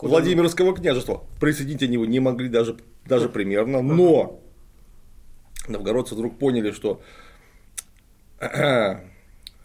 Куда? 0.02 0.10
Владимирского 0.10 0.74
княжества. 0.74 1.22
Присоединить 1.40 1.82
они 1.82 1.94
его 1.94 2.06
не 2.06 2.20
могли 2.20 2.48
даже, 2.48 2.76
даже 3.06 3.28
примерно, 3.28 3.82
но 3.82 4.40
новгородцы 5.68 6.14
вдруг 6.14 6.38
поняли, 6.38 6.72
что 6.72 7.00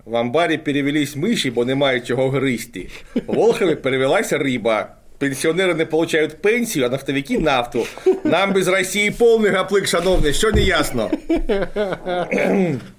в 0.06 0.16
амбарі 0.16 0.58
перевелись 0.58 1.16
миші, 1.16 1.52
бо 1.52 1.66
немає 1.66 2.00
чого 2.02 2.30
гризти. 2.30 2.90
Волхові 3.28 3.76
перевелася 3.76 4.38
риба. 4.38 4.96
Пенсіонери 5.18 5.74
не 5.74 5.86
получають 5.86 6.42
пенсію, 6.42 6.86
а 6.86 6.90
нафтовики 6.90 7.40
нафту. 7.40 7.86
Нам 8.24 8.54
без 8.54 8.68
Росії 8.68 9.12
повний 9.12 9.52
гаплик, 9.52 9.88
шановний, 9.88 10.34
що 10.34 10.52
не 10.52 10.62
ясно. 10.62 11.12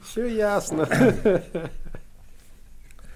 Все 0.03 0.29
ясно. 0.29 0.89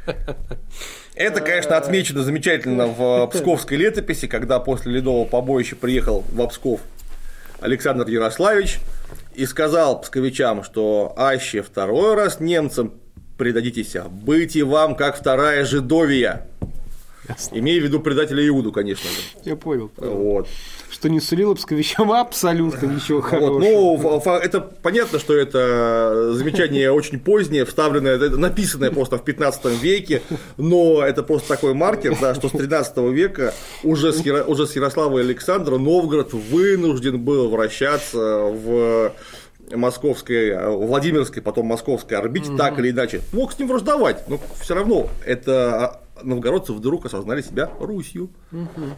Это, 1.15 1.41
конечно, 1.41 1.77
отмечено 1.77 2.23
замечательно 2.23 2.87
в 2.87 3.27
Псковской 3.27 3.77
летописи, 3.77 4.27
когда 4.27 4.59
после 4.59 4.93
ледового 4.93 5.25
побоища 5.25 5.75
приехал 5.75 6.23
в 6.31 6.47
Псков 6.47 6.81
Александр 7.59 8.07
Ярославич 8.07 8.79
и 9.35 9.45
сказал 9.45 10.01
псковичам, 10.01 10.63
что 10.63 11.13
аще 11.15 11.61
второй 11.61 12.15
раз 12.15 12.39
немцам 12.39 12.93
предадитесь, 13.37 13.95
быть 14.09 14.55
и 14.55 14.63
вам, 14.63 14.95
как 14.95 15.17
вторая 15.17 15.65
жидовия. 15.65 16.47
Ясно. 17.27 17.57
Имея 17.57 17.79
в 17.79 17.83
виду 17.83 17.99
предателя 17.99 18.45
Иуду, 18.47 18.71
конечно 18.71 19.09
же. 19.09 19.17
Я 19.43 19.55
понял. 19.55 19.91
Вот. 19.97 20.47
Что 21.03 21.09
не 21.09 21.19
сулило 21.19 21.53
псковичам 21.53 22.13
абсолютно 22.13 22.85
ничего 22.85 23.17
Вот, 23.19 23.29
хорошего. 23.29 23.59
ну, 23.59 23.95
ф- 24.19 24.25
ф- 24.25 24.41
это 24.41 24.61
понятно, 24.61 25.19
что 25.19 25.35
это 25.35 26.31
замечание 26.31 26.93
очень 26.93 27.19
позднее, 27.19 27.65
вставленное, 27.65 28.17
написанное 28.17 28.89
просто 28.89 29.17
в 29.17 29.25
15 29.25 29.65
веке, 29.83 30.21
но 30.55 31.03
это 31.05 31.21
просто 31.21 31.49
такой 31.49 31.73
маркер, 31.73 32.15
да, 32.21 32.33
что 32.33 32.47
с 32.47 32.51
13 32.51 32.97
века 33.11 33.53
уже 33.83 34.13
с, 34.13 34.21
Яро- 34.21 34.45
уже 34.45 34.65
с 34.65 34.77
Ярослава 34.77 35.19
Александра 35.19 35.77
Новгород 35.77 36.31
вынужден 36.31 37.19
был 37.19 37.49
вращаться 37.49 38.17
в 38.17 39.11
московской, 39.75 40.55
Владимирской, 40.73 41.41
потом 41.41 41.65
московской 41.65 42.17
орбите, 42.17 42.55
так 42.57 42.79
или 42.79 42.91
иначе. 42.91 43.19
Мог 43.33 43.51
с 43.51 43.59
ним 43.59 43.67
враждовать, 43.67 44.23
но 44.29 44.39
все 44.61 44.73
равно 44.75 45.09
это 45.25 45.99
новгородцы 46.23 46.73
вдруг 46.73 47.05
осознали 47.05 47.41
себя 47.41 47.71
Русью. 47.79 48.29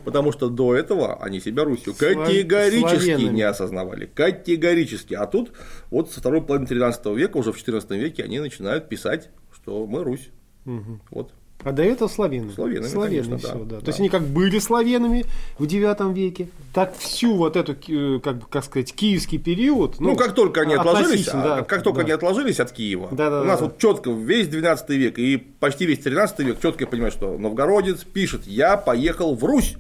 Потому 0.03 0.31
что 0.31 0.49
до 0.49 0.75
этого 0.75 1.21
они 1.23 1.39
себя 1.39 1.63
Русью 1.63 1.93
Слав- 1.93 2.13
категорически 2.27 2.97
славянами. 2.97 3.35
не 3.35 3.41
осознавали. 3.43 4.05
Категорически. 4.05 5.13
А 5.13 5.25
тут 5.25 5.51
вот 5.89 6.11
со 6.11 6.19
второй 6.19 6.41
половины 6.41 6.67
13 6.67 7.15
века, 7.15 7.37
уже 7.37 7.51
в 7.51 7.57
14 7.57 7.91
веке, 7.99 8.23
они 8.23 8.39
начинают 8.39 8.89
писать, 8.89 9.29
что 9.53 9.85
мы 9.85 10.03
Русь. 10.03 10.29
Мгм. 10.65 11.01
Вот. 11.11 11.33
А 11.63 11.71
до 11.71 11.81
этого 11.83 12.07
славяны. 12.07 12.51
Славянами, 12.51 12.87
Славяне 12.87 13.23
конечно, 13.23 13.37
всё, 13.39 13.53
да, 13.53 13.59
да. 13.59 13.75
да. 13.77 13.79
То 13.81 13.87
есть 13.87 13.99
они 13.99 14.09
как 14.09 14.21
были 14.21 14.59
славянами 14.59 15.25
в 15.57 15.65
девятом 15.65 16.13
веке, 16.13 16.49
так 16.73 16.95
всю 16.95 17.35
вот 17.35 17.55
эту, 17.55 17.75
э, 17.87 18.19
как, 18.19 18.37
бы, 18.37 18.45
как 18.47 18.63
сказать, 18.65 18.93
киевский 18.93 19.39
период. 19.39 19.99
Ну, 19.99 20.15
как 20.15 20.35
только 20.35 20.61
они 20.61 20.75
отложились, 20.75 21.27
а 21.29 21.41
да, 21.41 21.63
как 21.63 21.81
только 21.81 21.99
да. 21.99 22.03
они 22.03 22.11
отложились 22.11 22.59
от 22.59 22.71
Киева, 22.71 23.09
Да, 23.11 23.31
да, 23.31 23.41
у 23.41 23.45
нас 23.45 23.59
да. 23.59 23.65
вот 23.65 23.79
четко 23.79 24.11
весь 24.11 24.47
12 24.47 24.89
век 24.91 25.17
и 25.17 25.37
почти 25.37 25.87
весь 25.87 25.99
13 25.99 26.39
век 26.39 26.61
четко 26.61 26.85
понимают, 26.85 27.15
что 27.15 27.35
новгородец 27.37 28.03
пишет 28.03 28.45
«Я 28.45 28.77
поехал 28.77 29.33
в 29.35 29.43
Русь». 29.43 29.77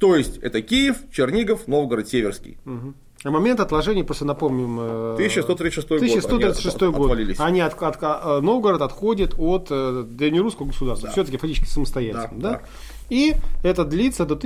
То 0.00 0.16
есть 0.16 0.38
это 0.38 0.60
Киев, 0.62 0.96
Чернигов, 1.12 1.68
Новгород, 1.68 2.08
Северский. 2.08 2.58
Мгм. 2.64 2.96
Момент 3.24 3.60
отложения, 3.60 4.02
просто 4.04 4.24
напомним. 4.24 4.78
э, 4.80 5.12
1136 5.14 5.88
год. 5.88 5.98
1136 5.98 6.82
они 6.82 6.92
год. 6.92 7.06
отвалились. 7.06 7.40
Они 7.40 7.60
от, 7.60 7.80
от- 7.82 8.02
э, 8.02 8.40
Новгород 8.40 8.82
отходит 8.82 9.34
от 9.38 9.68
э, 9.70 10.04
древнерусского 10.08 10.66
государства. 10.66 11.06
Да. 11.08 11.12
Все-таки 11.12 11.36
фактически 11.36 11.66
самостоятельно. 11.66 12.28
Да, 12.32 12.50
Да, 12.50 12.50
да. 12.58 12.62
И 13.10 13.34
это 13.62 13.84
длится 13.84 14.24
до 14.26 14.36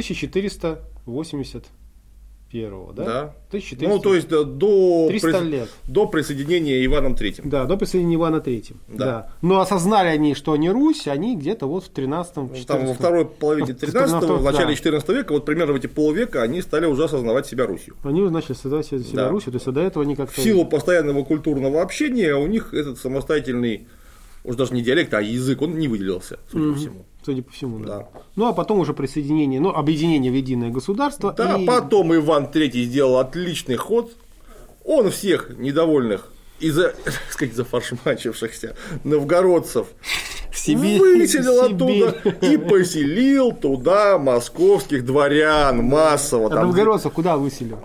1481. 2.50 2.94
Да? 2.94 3.04
Да. 3.04 3.34
1400. 3.48 3.88
Ну, 3.88 3.98
то 4.00 4.14
есть 4.14 4.28
да, 4.28 4.42
до, 4.44 5.06
300 5.08 5.28
прис- 5.28 5.44
лет. 5.48 5.68
до 5.86 6.06
присоединения 6.06 6.84
Иваном 6.84 7.14
Третьим. 7.14 7.48
Да, 7.48 7.64
до 7.64 7.76
присоединения 7.76 8.16
Ивана 8.16 8.40
Третьего. 8.40 8.78
Да. 8.88 9.04
Да. 9.04 9.32
Но 9.42 9.60
осознали 9.60 10.08
они, 10.08 10.34
что 10.34 10.52
они 10.52 10.70
Русь, 10.70 11.06
они 11.08 11.36
где-то 11.36 11.66
вот 11.66 11.84
в 11.84 11.90
13-м, 11.92 12.54
14 12.54 12.66
Там 12.66 12.86
во 12.86 12.94
второй 12.94 13.24
половине 13.26 13.72
В 13.74 13.76
13 13.78 14.22
в 14.22 14.42
да. 14.44 14.52
начале 14.52 14.74
14 14.74 15.08
века, 15.10 15.32
вот 15.32 15.44
примерно 15.44 15.72
в 15.72 15.76
эти 15.76 15.86
полвека, 15.86 16.42
они 16.42 16.62
стали 16.62 16.86
уже 16.86 17.04
осознавать 17.04 17.46
себя 17.46 17.66
Русью. 17.66 17.96
Они 18.02 18.20
уже 18.22 18.30
начали 18.32 18.54
создавать 18.54 18.86
себя 18.86 19.00
Да. 19.12 19.28
Русью, 19.28 19.52
то 19.52 19.56
есть 19.56 19.70
до 19.70 19.80
этого 19.80 20.04
они 20.04 20.16
как-то... 20.16 20.40
В 20.40 20.44
силу 20.44 20.64
постоянного 20.66 21.24
культурного 21.24 21.82
общения 21.82 22.34
у 22.36 22.46
них 22.46 22.72
этот 22.74 22.98
самостоятельный, 22.98 23.86
уж 24.44 24.56
даже 24.56 24.74
не 24.74 24.82
диалект, 24.82 25.12
а 25.14 25.20
язык, 25.20 25.60
он 25.62 25.78
не 25.78 25.88
выделился, 25.88 26.38
судя 26.50 26.64
Мгм. 26.64 26.72
по 26.74 26.78
всему. 26.80 27.06
Судя 27.26 27.42
по 27.42 27.50
всему, 27.50 27.80
да. 27.80 27.98
Да. 27.98 28.08
Ну, 28.36 28.46
а 28.46 28.52
потом 28.52 28.78
уже 28.78 28.94
присоединение, 28.94 29.60
ну, 29.60 29.70
объединение 29.70 30.30
в 30.30 30.34
единое 30.36 30.70
государство. 30.70 31.32
Да, 31.32 31.56
и- 31.58 31.66
потом 31.66 32.14
Иван 32.14 32.44
III 32.44 32.70
сделал 32.84 33.18
отличный 33.18 33.74
ход. 33.74 34.12
Он 34.84 35.10
всех 35.10 35.50
недовольных 35.58 36.30
и 36.60 36.70
за, 36.70 36.90
так 37.04 37.14
сказать, 37.30 37.56
зафаршмачившихся 37.56 38.76
новгородцев 39.02 39.88
В 40.52 40.56
Сибирь. 40.56 41.00
выселил 41.00 41.64
Сибирь. 41.64 42.04
оттуда 42.04 42.36
и 42.46 42.56
поселил 42.58 43.50
туда 43.52 44.18
московских 44.18 45.04
дворян 45.04 45.82
массово. 45.84 46.46
А 46.46 46.50
там, 46.50 46.66
новгородцев 46.68 47.12
куда 47.12 47.36
выселил? 47.36 47.78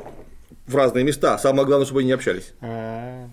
в 0.67 0.75
разные 0.75 1.03
места. 1.03 1.39
Самое 1.39 1.65
главное, 1.65 1.85
чтобы 1.85 2.01
они 2.01 2.07
не 2.09 2.13
общались. 2.13 2.53
А, 2.61 3.27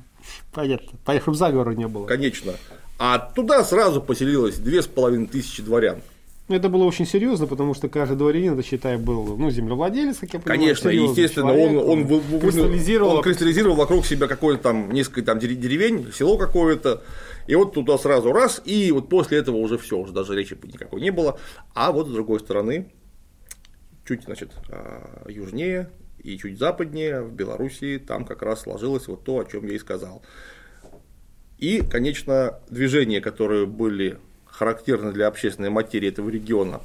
Понятно. 0.52 0.98
Понятно, 1.04 1.22
чтобы 1.24 1.36
заговора 1.36 1.72
не 1.72 1.86
было. 1.86 2.06
Конечно. 2.06 2.52
А 2.98 3.18
туда 3.18 3.62
сразу 3.64 4.02
поселилось 4.02 4.58
две 4.58 4.82
с 4.82 4.86
половиной 4.86 5.28
тысячи 5.28 5.62
дворян. 5.62 6.02
Ну, 6.48 6.56
Это 6.56 6.70
было 6.70 6.84
очень 6.84 7.06
серьезно, 7.06 7.46
потому 7.46 7.74
что 7.74 7.90
каждый 7.90 8.16
дворянин, 8.16 8.54
это 8.54 8.62
считай, 8.62 8.96
был 8.96 9.36
ну, 9.36 9.50
землевладелец, 9.50 10.16
как 10.16 10.32
я 10.32 10.40
понимаю. 10.40 10.60
Конечно, 10.60 10.88
естественно, 10.88 11.52
человек, 11.52 11.82
он, 11.82 11.90
он, 11.90 12.06
вы- 12.06 12.40
кристаллизировал. 12.40 13.16
он 13.16 13.22
кристаллизировал 13.22 13.76
вокруг 13.76 14.06
себя 14.06 14.26
какое-то 14.26 14.62
там 14.62 14.90
несколько 14.90 15.22
там 15.22 15.38
дере- 15.38 15.56
деревень, 15.56 16.10
село 16.10 16.38
какое-то, 16.38 17.02
и 17.46 17.54
вот 17.54 17.74
туда 17.74 17.98
сразу 17.98 18.32
раз, 18.32 18.62
и 18.64 18.90
вот 18.92 19.10
после 19.10 19.38
этого 19.38 19.56
уже 19.56 19.76
все, 19.76 19.98
уже 19.98 20.12
даже 20.12 20.34
речи 20.34 20.56
никакой 20.62 21.02
не 21.02 21.10
было. 21.10 21.38
А 21.74 21.92
вот 21.92 22.08
с 22.08 22.10
другой 22.10 22.40
стороны, 22.40 22.92
чуть, 24.06 24.24
значит, 24.24 24.52
а, 24.70 25.26
южнее 25.28 25.90
и 26.22 26.38
чуть 26.38 26.58
западнее, 26.58 27.20
в 27.20 27.32
Белоруссии, 27.32 27.98
там 27.98 28.24
как 28.24 28.40
раз 28.40 28.62
сложилось 28.62 29.06
вот 29.06 29.22
то, 29.22 29.40
о 29.40 29.44
чем 29.44 29.66
я 29.66 29.74
и 29.74 29.78
сказал. 29.78 30.22
И, 31.58 31.82
конечно, 31.82 32.60
движения, 32.70 33.20
которые 33.20 33.66
были 33.66 34.18
характерны 34.46 35.12
для 35.12 35.26
общественной 35.26 35.70
материи 35.70 36.08
этого 36.08 36.30
региона 36.30 36.80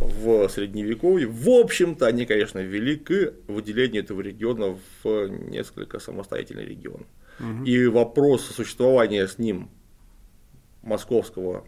в 0.00 0.48
Средневековье, 0.48 1.26
в 1.26 1.48
общем-то, 1.48 2.06
они, 2.06 2.26
конечно, 2.26 2.60
вели 2.60 2.94
к 2.96 3.32
выделению 3.48 4.04
этого 4.04 4.20
региона 4.20 4.78
в 5.02 5.28
несколько 5.28 5.98
самостоятельный 5.98 6.64
регион. 6.64 7.04
И 7.64 7.86
вопрос 7.86 8.46
существования 8.46 9.26
с 9.26 9.38
ним 9.38 9.68
московского 10.82 11.64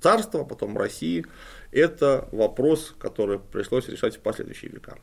царства, 0.00 0.42
потом 0.44 0.76
России, 0.76 1.24
это 1.70 2.28
вопрос, 2.32 2.92
который 2.98 3.38
пришлось 3.38 3.88
решать 3.88 4.16
в 4.16 4.20
последующие 4.20 4.72
века. 4.72 4.98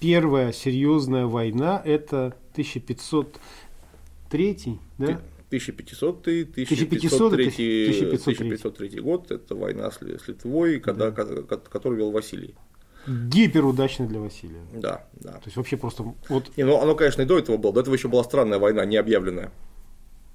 Первая 0.00 0.52
серьезная 0.52 1.26
война 1.26 1.80
это 1.84 2.34
1503, 2.52 4.78
да? 4.98 5.20
1500 5.50 6.26
1500, 6.26 7.32
1503 7.32 7.86
1503. 7.86 8.46
1503 8.46 9.00
год, 9.00 9.30
это 9.30 9.54
война 9.54 9.90
с 9.90 10.00
Ли- 10.02 10.18
с 10.18 10.28
Литвой, 10.28 10.80
когда, 10.80 11.10
ко- 11.10 11.42
ко- 11.42 11.56
которую 11.58 11.98
вел 11.98 12.10
Василий. 12.10 12.54
Гиперудачно 13.06 14.06
для 14.08 14.18
Василия. 14.20 14.62
Да, 14.74 15.06
да. 15.20 15.32
То 15.32 15.42
есть 15.44 15.56
вообще 15.56 15.76
просто 15.76 16.02
вот 16.28 16.50
Не, 16.56 16.64
ну 16.64 16.80
оно, 16.80 16.94
конечно, 16.96 17.22
и 17.22 17.24
до 17.24 17.38
этого 17.38 17.56
было. 17.56 17.72
До 17.72 17.80
этого 17.80 17.94
еще 17.94 18.08
была 18.08 18.24
странная 18.24 18.58
война, 18.58 18.84
не 18.84 18.96
объявленная. 18.96 19.52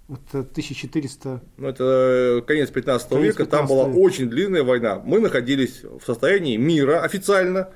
это 0.09 0.39
1400 0.43 1.41
Ну, 1.57 1.67
это 1.67 2.43
конец 2.47 2.69
15 2.69 3.09
Конец 3.09 3.25
века, 3.33 3.45
там 3.45 3.67
15 3.67 3.69
была 3.69 3.87
века. 3.89 3.97
очень 3.99 4.29
длинная 4.29 4.63
война. 4.63 4.99
Мы 5.03 5.19
находились 5.19 5.83
в 5.83 6.01
состоянии 6.05 6.55
мира 6.57 7.01
официально. 7.03 7.69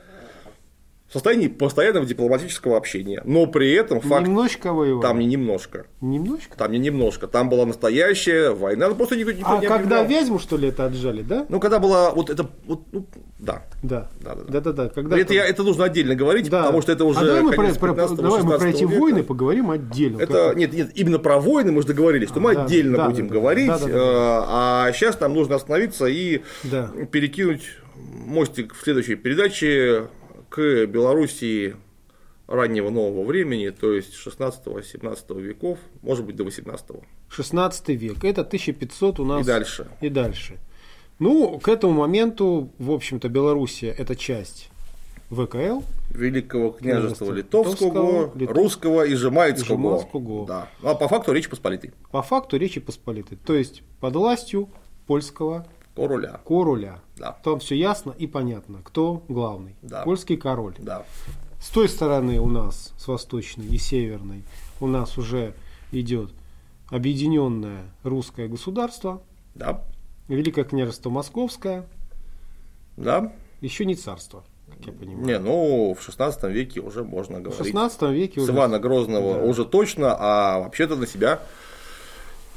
В 1.08 1.14
состоянии 1.14 1.48
постоянного 1.48 2.04
дипломатического 2.06 2.78
общения. 2.78 3.22
Но 3.26 3.46
при 3.46 3.72
этом 3.74 4.02
факт... 4.02 4.28
Немножко 4.28 4.74
воевали. 4.74 5.02
Там 5.04 5.20
не 5.20 5.28
немножко. 5.28 5.86
Немножко? 6.02 6.58
Там 6.58 6.72
не 6.72 6.80
немножко. 6.80 7.28
Там 7.28 7.48
была 7.48 7.66
настоящая 7.68 8.50
война. 8.50 8.90
Ну, 8.90 8.96
просто 8.96 9.16
никто, 9.16 9.32
никто 9.32 9.52
А 9.58 9.60
не 9.60 9.68
когда 9.68 10.02
объявлял. 10.02 10.22
Вязьму, 10.24 10.40
что 10.40 10.58
ли, 10.58 10.70
это 10.70 10.86
отжали, 10.86 11.22
да? 11.22 11.46
Ну, 11.48 11.60
когда 11.60 11.78
была 11.78 12.10
вот 12.12 12.32
это... 12.32 12.50
Вот, 12.66 12.82
ну, 12.92 13.06
да. 13.38 13.64
Да. 13.84 14.10
Да, 14.24 14.34
да, 14.34 14.36
да. 14.36 14.44
Да-да-да. 14.62 14.90
Когда 14.90 15.18
это, 15.20 15.32
я- 15.36 15.46
это 15.46 15.62
нужно 15.62 15.84
отдельно 15.86 16.16
говорить, 16.16 16.50
Да. 16.50 16.64
потому 16.64 16.82
что 16.82 16.92
это 16.92 17.06
уже 17.06 17.20
а 17.20 17.26
давай 17.26 17.42
мы 17.44 17.52
про, 17.52 17.74
про- 17.76 17.94
15-го, 17.94 18.16
давай 18.24 18.42
мы 18.42 18.50
про 18.50 18.60
16 18.60 18.76
эти 18.76 18.84
века. 18.90 19.00
войны 19.02 19.24
поговорим 19.24 19.70
отдельно. 19.70 20.22
Это, 20.22 20.34
Как- 20.50 20.58
нет, 20.58 20.74
нет, 20.74 20.90
именно 20.96 21.20
про 21.20 21.40
войны 21.40 21.72
мы 21.72 21.82
же 21.84 21.88
договорились, 21.90 22.30
что 22.30 22.40
мы 22.40 22.56
Да, 22.56 22.64
отдельно 22.66 22.98
да, 22.98 23.06
будем 23.10 23.28
да, 23.28 23.34
да. 23.34 23.40
говорить, 23.40 23.68
Да, 23.68 23.78
да, 23.78 23.86
да. 23.86 23.92
э, 23.94 23.98
а 24.00 24.92
сейчас 24.94 25.20
нам 25.20 25.36
нужно 25.36 25.56
остановиться 25.56 26.08
и 26.08 26.42
Да. 26.64 26.90
перекинуть 27.12 27.62
мостик 28.26 28.74
в 28.74 28.82
следующей 28.84 29.16
передаче 29.16 30.08
к 30.56 30.86
Белоруссии 30.86 31.76
раннего 32.48 32.90
нового 32.90 33.26
времени, 33.26 33.70
то 33.70 33.92
есть 33.92 34.14
16-17 34.14 35.42
веков, 35.42 35.80
может 36.02 36.26
быть, 36.26 36.36
до 36.36 36.44
18 36.46 36.86
16 37.30 37.90
век. 37.90 38.24
Это 38.24 38.42
1500 38.42 39.20
у 39.20 39.26
нас. 39.26 39.42
и 39.42 39.46
дальше. 39.46 39.88
И 40.02 40.10
дальше. 40.10 40.58
Ну, 41.20 41.60
к 41.60 41.68
этому 41.68 41.94
моменту, 41.94 42.70
в 42.78 42.92
общем-то, 42.92 43.28
Белоруссия– 43.30 43.92
это 43.98 44.16
часть 44.16 44.70
ВКЛ. 45.30 45.82
Великого 46.12 46.70
княжества 46.72 47.26
Княжества 47.26 47.32
Литовского, 47.34 47.88
Литовского, 47.88 48.38
Литов- 48.38 48.56
Русского 48.56 49.06
и 49.06 49.16
Жемайцкого. 49.16 49.66
Жемайцкого. 49.68 50.46
Да. 50.48 50.70
Ну, 50.82 50.90
а 50.90 50.96
по 50.96 51.08
факту 51.08 51.34
Речи 51.34 51.50
Посполитой. 51.50 51.92
По 52.12 52.22
факту 52.22 52.58
Речи 52.58 52.80
Посполитой. 52.80 53.38
То 53.46 53.56
есть, 53.56 53.82
под 54.00 54.16
властью 54.16 54.70
польского 55.08 55.66
Короля. 55.96 56.40
короля. 56.44 57.00
Да. 57.18 57.38
Там 57.44 57.60
все 57.60 57.76
ясно 57.76 58.14
и 58.18 58.28
понятно, 58.28 58.80
кто 58.84 59.24
главный. 59.30 59.76
Да. 59.82 60.04
Польский 60.04 60.38
король. 60.38 60.76
Да. 60.80 61.06
С 61.62 61.70
той 61.70 61.88
стороны 61.90 62.40
у 62.40 62.48
нас, 62.48 62.94
с 62.98 63.08
восточной 63.08 63.66
и 63.66 63.78
северной, 63.78 64.44
у 64.82 64.88
нас 64.88 65.18
уже 65.18 65.54
идет 65.92 66.32
объединенное 66.90 67.84
русское 68.04 68.48
государство, 68.48 69.22
Да. 69.56 69.82
Великое 70.28 70.64
княжество 70.66 71.10
Московское, 71.10 71.86
Да. 72.98 73.32
еще 73.62 73.86
не 73.86 73.96
царство, 73.96 74.44
как 74.68 74.86
я 74.88 74.92
понимаю. 74.94 75.26
Не, 75.26 75.40
ну, 75.40 75.94
в 75.98 76.02
16 76.02 76.44
веке 76.52 76.82
уже 76.82 77.04
можно 77.04 77.40
В 77.40 77.44
говорить. 77.44 77.66
16 77.66 78.12
веке 78.12 78.40
С 78.40 78.44
уже 78.44 78.54
Ивана 78.54 78.80
Грозного 78.80 79.36
Да. 79.36 79.44
уже 79.44 79.66
точно, 79.66 80.16
а 80.18 80.60
вообще-то 80.60 80.96
на 80.96 81.08
себя 81.08 81.40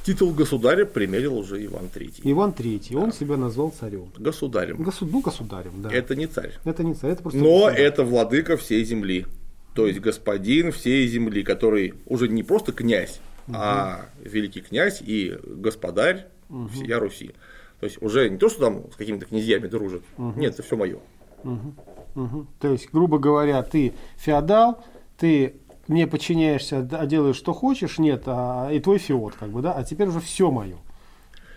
титул 0.08 0.32
государя 0.32 0.86
примерил 0.86 1.36
уже 1.36 1.62
Иван 1.66 1.90
III. 1.94 2.20
Иван 2.24 2.50
III, 2.56 2.96
он 2.96 3.12
себя 3.12 3.36
назвал 3.36 3.70
царем. 3.78 4.06
Государем. 4.16 4.78
Госу- 4.82 5.04
ну, 5.06 5.20
государем, 5.20 5.72
да. 5.82 5.92
Это 5.92 6.16
не 6.16 6.26
царь. 6.26 6.52
Это 6.64 6.82
не 6.82 6.94
царь, 6.94 7.10
это 7.10 7.22
просто 7.22 7.38
Но 7.38 7.64
государь. 7.66 7.80
это 7.80 8.04
владыка 8.04 8.56
всей 8.56 8.84
земли. 8.84 9.26
То 9.74 9.86
есть 9.86 10.00
господин 10.00 10.72
всей 10.72 11.06
земли, 11.08 11.42
который 11.42 11.92
уже 12.06 12.26
не 12.28 12.42
просто 12.42 12.72
князь, 12.72 13.20
а 13.52 14.06
великий 14.24 14.62
князь 14.62 15.02
и 15.02 15.36
господарь 15.44 16.26
всея 16.72 16.98
Руси. 16.98 17.32
То 17.80 17.84
есть 17.86 18.00
уже 18.02 18.30
не 18.30 18.38
то, 18.38 18.48
что 18.48 18.60
там 18.60 18.90
с 18.90 18.96
какими-то 18.96 19.26
князьями 19.26 19.66
дружит. 19.66 20.02
Нет, 20.16 20.54
это 20.54 20.62
все 20.62 20.74
мое. 20.76 20.98
Мгм. 21.44 22.48
То 22.60 22.72
есть, 22.72 22.88
грубо 22.92 23.18
говоря, 23.18 23.62
ты 23.62 23.92
феодал, 24.16 24.82
ты 25.18 25.54
мне 25.88 26.06
подчиняешься, 26.06 26.86
а 26.92 27.06
делаешь, 27.06 27.36
что 27.36 27.52
хочешь, 27.52 27.98
нет, 27.98 28.22
а, 28.26 28.70
и 28.70 28.78
твой 28.80 28.98
феод, 28.98 29.34
как 29.38 29.48
бы, 29.50 29.62
да, 29.62 29.72
а 29.72 29.82
теперь 29.84 30.08
уже 30.08 30.20
все 30.20 30.50
мое. 30.50 30.76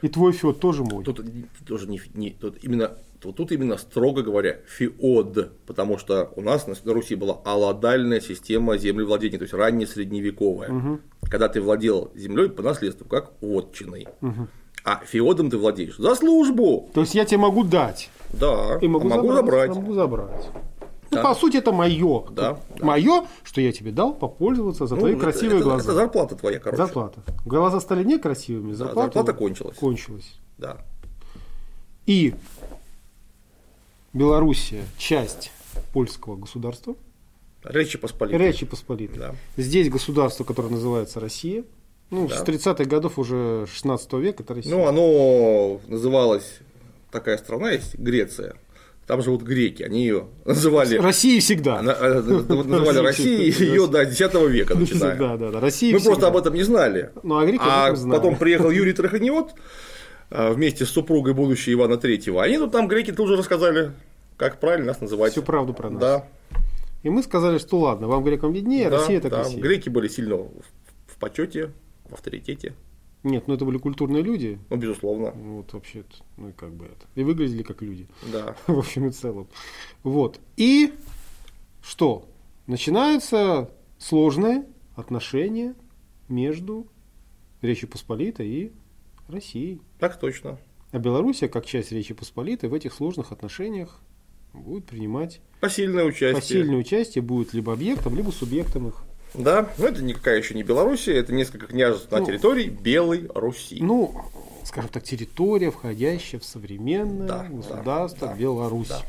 И 0.01 0.07
твой 0.07 0.31
феод 0.31 0.59
тоже 0.59 0.83
мой. 0.83 1.03
Тут 1.03 1.21
тоже 1.67 1.87
не, 1.87 2.01
не- 2.15 2.31
тут 2.31 2.57
именно 2.63 2.91
вот 3.23 3.35
тут 3.35 3.51
именно 3.51 3.77
строго 3.77 4.23
говоря 4.23 4.57
феод, 4.67 5.51
потому 5.67 5.99
что 5.99 6.31
у 6.35 6.41
нас 6.41 6.65
на, 6.65 6.73
Руси 6.91 7.13
была 7.13 7.37
аладальная 7.45 8.19
система 8.19 8.79
землевладения, 8.79 9.37
то 9.37 9.43
есть 9.43 9.53
ранее 9.53 9.85
средневековая, 9.87 10.99
когда 11.29 11.47
ты 11.47 11.61
владел 11.61 12.11
землей 12.15 12.49
по 12.49 12.63
наследству, 12.63 13.05
как 13.07 13.33
отчиной. 13.41 14.07
А 14.83 15.01
феодом 15.05 15.51
ты 15.51 15.59
владеешь 15.59 15.97
за 15.97 16.15
службу. 16.15 16.89
То 16.95 17.01
есть 17.01 17.13
я 17.13 17.23
тебе 17.23 17.37
могу 17.37 17.63
дать 17.63 18.09
Да, 18.33 18.79
и 18.81 18.87
могу, 18.87 19.05
а 19.05 19.17
могу 19.17 19.33
забрать. 19.33 19.67
забрать. 19.71 19.75
Могу 19.75 19.93
забрать. 19.93 20.49
Ну, 21.11 21.17
Да. 21.17 21.23
по 21.23 21.35
сути, 21.35 21.57
это 21.57 21.71
мое. 21.73 22.23
Да, 22.31 22.57
да. 22.77 22.85
Мое, 22.85 23.25
что 23.43 23.59
я 23.61 23.71
тебе 23.73 23.91
дал 23.91 24.13
попользоваться 24.13 24.87
за 24.87 24.95
Ну, 24.95 25.01
твои 25.01 25.11
это- 25.13 25.21
красивые 25.21 25.57
это- 25.59 25.63
глаза. 25.65 25.83
Это 25.83 25.93
зарплата 25.93 26.35
твоя, 26.35 26.59
короче. 26.59 26.77
Зарплата. 26.83 27.21
Глаза 27.45 27.81
стали 27.81 28.03
некрасивыми, 28.05 28.71
Да, 28.71 28.77
зарплата, 28.77 29.13
зарплата 29.19 29.33
кончилась. 29.37 29.77
кончилась. 29.77 30.33
Да. 30.57 30.77
И 32.05 32.33
Белоруссия 34.13 34.83
часть 34.97 35.51
польского 35.93 36.35
государства, 36.35 36.95
Речи 37.63 37.97
Посполитой. 37.97 38.39
Речи 38.39 38.65
Посполитой. 38.65 39.19
Да. 39.19 39.35
Здесь 39.55 39.87
государство, 39.89 40.43
которое 40.43 40.69
называется 40.69 41.19
Россия. 41.19 41.63
Ну, 42.09 42.27
Да. 42.27 42.37
с 42.37 42.41
30-х 42.43 42.85
годов 42.89 43.19
уже 43.19 43.67
16 43.71 44.19
века 44.19 44.41
это 44.43 44.55
Россия. 44.55 44.73
Ну, 44.75 44.87
оно 44.87 45.79
называлось, 45.87 46.59
такая 47.11 47.37
страна 47.37 47.71
есть, 47.71 47.95
Греция. 47.95 48.55
Там 49.11 49.21
живут 49.21 49.41
греки, 49.41 49.83
они 49.83 50.03
ее 50.03 50.27
называли, 50.45 50.95
Россия 50.95 51.41
всегда. 51.41 51.81
э, 51.83 52.21
называли 52.21 52.99
Россией 52.99 53.51
ее 53.51 53.85
до 53.87 54.03
X 54.03 54.17
века 54.47 54.73
начиная. 54.73 55.17
Да, 55.17 55.35
да, 55.35 55.51
да. 55.51 55.59
Россия 55.59 55.91
Мы 55.91 55.99
всегда. 55.99 56.11
просто 56.11 56.27
об 56.29 56.37
этом 56.37 56.53
не 56.53 56.63
знали. 56.63 57.11
Ну, 57.21 57.37
а 57.37 57.45
греки 57.45 57.61
А 57.61 57.93
потом 58.09 58.37
приехал 58.37 58.71
Юрий 58.71 58.93
Траханиот 58.93 59.51
э, 60.29 60.53
вместе 60.53 60.85
с 60.85 60.91
супругой 60.91 61.33
будущего 61.33 61.73
Ивана 61.73 61.97
Третьего. 61.97 62.41
Они 62.41 62.57
тут 62.57 62.71
там 62.71 62.87
греки 62.87 63.11
тоже 63.11 63.35
рассказали, 63.35 63.91
как 64.37 64.61
правильно 64.61 64.85
нас 64.85 65.01
называть. 65.01 65.33
Всю 65.33 65.43
правду 65.43 65.73
про 65.73 65.89
нас. 65.89 65.99
Да, 65.99 66.27
И 67.03 67.09
мы 67.09 67.21
сказали, 67.21 67.57
что 67.57 67.79
ладно, 67.79 68.07
вам 68.07 68.23
грекам 68.23 68.53
виднее, 68.53 68.89
да, 68.89 68.99
Россия 68.99 69.19
так 69.19 69.31
да. 69.31 69.37
Россия. 69.39 69.61
Греки 69.61 69.89
были 69.89 70.07
сильно 70.07 70.37
в 70.37 71.17
почете, 71.19 71.71
в 72.07 72.13
авторитете. 72.13 72.75
Нет, 73.23 73.47
ну 73.47 73.53
это 73.53 73.65
были 73.65 73.77
культурные 73.77 74.23
люди. 74.23 74.59
Ну, 74.69 74.77
безусловно. 74.77 75.31
Вот 75.31 75.73
вообще, 75.73 76.03
ну 76.37 76.49
и 76.49 76.51
как 76.53 76.73
бы 76.73 76.85
это. 76.85 77.05
И 77.15 77.23
выглядели 77.23 77.61
как 77.61 77.81
люди. 77.81 78.07
Да. 78.31 78.55
в 78.67 78.79
общем 78.79 79.07
и 79.07 79.11
целом. 79.11 79.47
Вот. 80.03 80.39
И 80.57 80.93
что? 81.83 82.27
Начинаются 82.65 83.69
сложные 83.99 84.65
отношения 84.95 85.75
между 86.29 86.87
Речью 87.61 87.89
Посполитой 87.89 88.47
и 88.47 88.71
Россией. 89.27 89.81
Так 89.99 90.19
точно. 90.19 90.57
А 90.91 90.97
Белоруссия, 90.97 91.47
как 91.47 91.65
часть 91.65 91.91
Речи 91.91 92.13
Посполитой, 92.13 92.69
в 92.69 92.73
этих 92.73 92.93
сложных 92.93 93.31
отношениях 93.31 94.01
будет 94.53 94.85
принимать 94.85 95.41
Посильное 95.59 96.03
участие. 96.03 96.35
посильное 96.35 96.77
участие, 96.77 97.21
будет 97.21 97.53
либо 97.53 97.73
объектом, 97.73 98.15
либо 98.15 98.31
субъектом 98.31 98.87
их. 98.87 99.03
Да, 99.33 99.69
но 99.77 99.87
это 99.87 100.03
никакая 100.03 100.37
еще 100.37 100.53
не 100.53 100.63
Белоруссия, 100.63 101.15
это 101.17 101.33
несколько 101.33 101.67
княжеств 101.67 102.11
на 102.11 102.19
Ну, 102.19 102.25
территории 102.25 102.65
Белой 102.69 103.29
Руси. 103.33 103.77
Ну, 103.81 104.13
скажем 104.65 104.89
так, 104.89 105.03
территория, 105.03 105.71
входящая 105.71 106.41
в 106.41 106.45
современное 106.45 107.27
Да, 107.27 107.43
государство 107.49 108.27
да, 108.27 108.33
Беларусь. 108.33 108.89
да. 108.89 109.01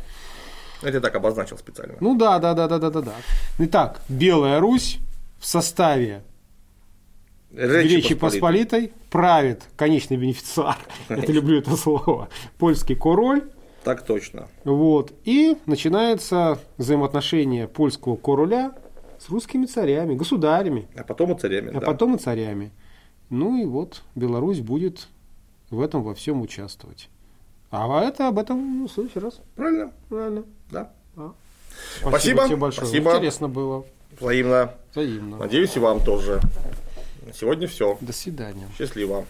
Это 0.82 0.96
я 0.96 1.00
так 1.00 1.14
обозначил 1.14 1.58
специально. 1.58 1.94
Ну 2.00 2.16
да, 2.16 2.38
да, 2.38 2.54
да, 2.54 2.66
да, 2.68 2.78
да, 2.78 2.90
да, 2.90 3.00
да. 3.02 3.14
Итак, 3.58 4.02
Белая 4.08 4.60
Русь 4.60 4.98
в 5.38 5.46
составе 5.46 6.22
Речи, 7.54 8.14
Посполитой 8.14 8.92
правит 9.10 9.62
конечный 9.76 10.16
бенефициар. 10.16 10.78
Я 11.10 11.16
люблю 11.16 11.58
это 11.58 11.76
слово. 11.76 12.28
Польский 12.58 12.94
король. 12.96 13.44
Так 13.84 14.06
точно. 14.06 14.48
Вот. 14.64 15.12
И 15.24 15.58
начинается 15.66 16.58
взаимоотношение 16.78 17.68
польского 17.68 18.16
короля 18.16 18.72
с 19.24 19.28
русскими 19.28 19.66
царями, 19.66 20.14
государями, 20.14 20.88
А 20.96 21.04
потом 21.04 21.32
и 21.32 21.38
царями. 21.38 21.70
а 21.70 21.80
да. 21.80 21.86
потом 21.86 22.16
и 22.16 22.18
царями. 22.18 22.70
Ну 23.30 23.60
и 23.62 23.64
вот 23.64 24.02
Беларусь 24.14 24.60
будет 24.60 25.08
в 25.70 25.80
этом 25.80 26.02
во 26.02 26.14
всем 26.14 26.42
участвовать. 26.42 27.08
А 27.70 28.02
это 28.02 28.28
об 28.28 28.38
этом 28.38 28.80
ну, 28.80 28.88
в 28.88 28.92
следующий 28.92 29.20
раз. 29.20 29.40
Правильно? 29.56 29.92
Правильно. 30.08 30.44
Да. 30.70 30.92
А. 31.16 31.32
Спасибо. 32.00 32.46
тебе 32.46 32.56
большое. 32.56 32.86
Спасибо. 32.86 33.12
Интересно 33.12 33.48
было. 33.48 33.84
Взаимно. 34.20 34.74
Взаимно. 34.92 35.38
Надеюсь, 35.38 35.74
и 35.76 35.78
вам 35.78 36.04
тоже. 36.04 36.40
На 37.24 37.32
сегодня 37.32 37.66
все. 37.66 37.96
До 38.00 38.12
свидания. 38.12 38.68
Счастливо. 38.76 39.24